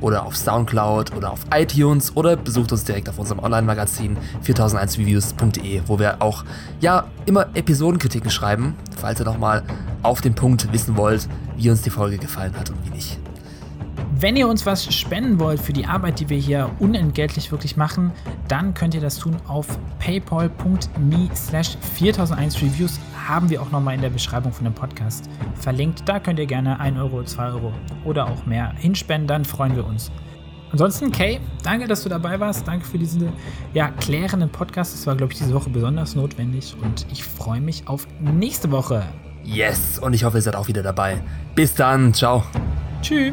oder 0.00 0.24
auf 0.24 0.36
Soundcloud 0.36 1.16
oder 1.16 1.32
auf 1.32 1.40
iTunes 1.52 2.16
oder 2.16 2.36
besucht 2.36 2.72
uns 2.72 2.84
direkt 2.84 3.08
auf 3.08 3.18
unserem 3.18 3.40
Online-Magazin 3.40 4.16
4001reviews.de, 4.44 5.82
wo 5.86 5.98
wir 5.98 6.22
auch 6.22 6.44
ja 6.80 7.04
immer 7.26 7.46
Episodenkritiken 7.54 8.30
schreiben, 8.30 8.76
falls 9.00 9.20
ihr 9.20 9.24
noch 9.24 9.38
mal 9.38 9.62
auf 10.02 10.20
den 10.20 10.34
Punkt 10.34 10.72
wissen 10.72 10.96
wollt, 10.96 11.28
wie 11.56 11.70
uns 11.70 11.82
die 11.82 11.90
Folge 11.90 12.18
gefallen 12.18 12.54
hat 12.58 12.70
und 12.70 12.76
wie 12.84 12.90
nicht. 12.90 13.18
Wenn 14.20 14.34
ihr 14.34 14.48
uns 14.48 14.66
was 14.66 14.92
spenden 14.92 15.38
wollt 15.38 15.60
für 15.60 15.72
die 15.72 15.86
Arbeit, 15.86 16.18
die 16.18 16.28
wir 16.28 16.38
hier 16.38 16.70
unentgeltlich 16.80 17.52
wirklich 17.52 17.76
machen, 17.76 18.10
dann 18.48 18.74
könnt 18.74 18.92
ihr 18.96 19.00
das 19.00 19.16
tun 19.16 19.36
auf 19.46 19.78
paypal.me 20.00 21.28
slash 21.36 21.78
4001 21.94 22.60
Reviews. 22.60 22.98
Haben 23.28 23.48
wir 23.48 23.62
auch 23.62 23.70
nochmal 23.70 23.94
in 23.94 24.00
der 24.00 24.10
Beschreibung 24.10 24.52
von 24.52 24.64
dem 24.64 24.74
Podcast 24.74 25.30
verlinkt. 25.54 26.02
Da 26.06 26.18
könnt 26.18 26.40
ihr 26.40 26.46
gerne 26.46 26.80
1 26.80 26.98
Euro, 26.98 27.22
2 27.22 27.46
Euro 27.46 27.72
oder 28.04 28.26
auch 28.26 28.44
mehr 28.44 28.72
hinspenden, 28.76 29.28
dann 29.28 29.44
freuen 29.44 29.76
wir 29.76 29.86
uns. 29.86 30.10
Ansonsten, 30.72 31.12
Kay, 31.12 31.38
danke, 31.62 31.86
dass 31.86 32.02
du 32.02 32.08
dabei 32.08 32.40
warst. 32.40 32.66
Danke 32.66 32.86
für 32.86 32.98
diesen 32.98 33.32
ja, 33.72 33.92
klärenden 34.00 34.50
Podcast. 34.50 34.94
Das 34.94 35.06
war, 35.06 35.14
glaube 35.14 35.32
ich, 35.32 35.38
diese 35.38 35.54
Woche 35.54 35.70
besonders 35.70 36.16
notwendig 36.16 36.74
und 36.82 37.06
ich 37.12 37.22
freue 37.22 37.60
mich 37.60 37.86
auf 37.86 38.08
nächste 38.18 38.72
Woche. 38.72 39.06
Yes, 39.44 40.00
und 40.00 40.12
ich 40.12 40.24
hoffe, 40.24 40.38
ihr 40.38 40.42
seid 40.42 40.56
auch 40.56 40.66
wieder 40.66 40.82
dabei. 40.82 41.22
Bis 41.54 41.72
dann, 41.72 42.12
ciao. 42.12 42.42
Tschüss. 43.00 43.32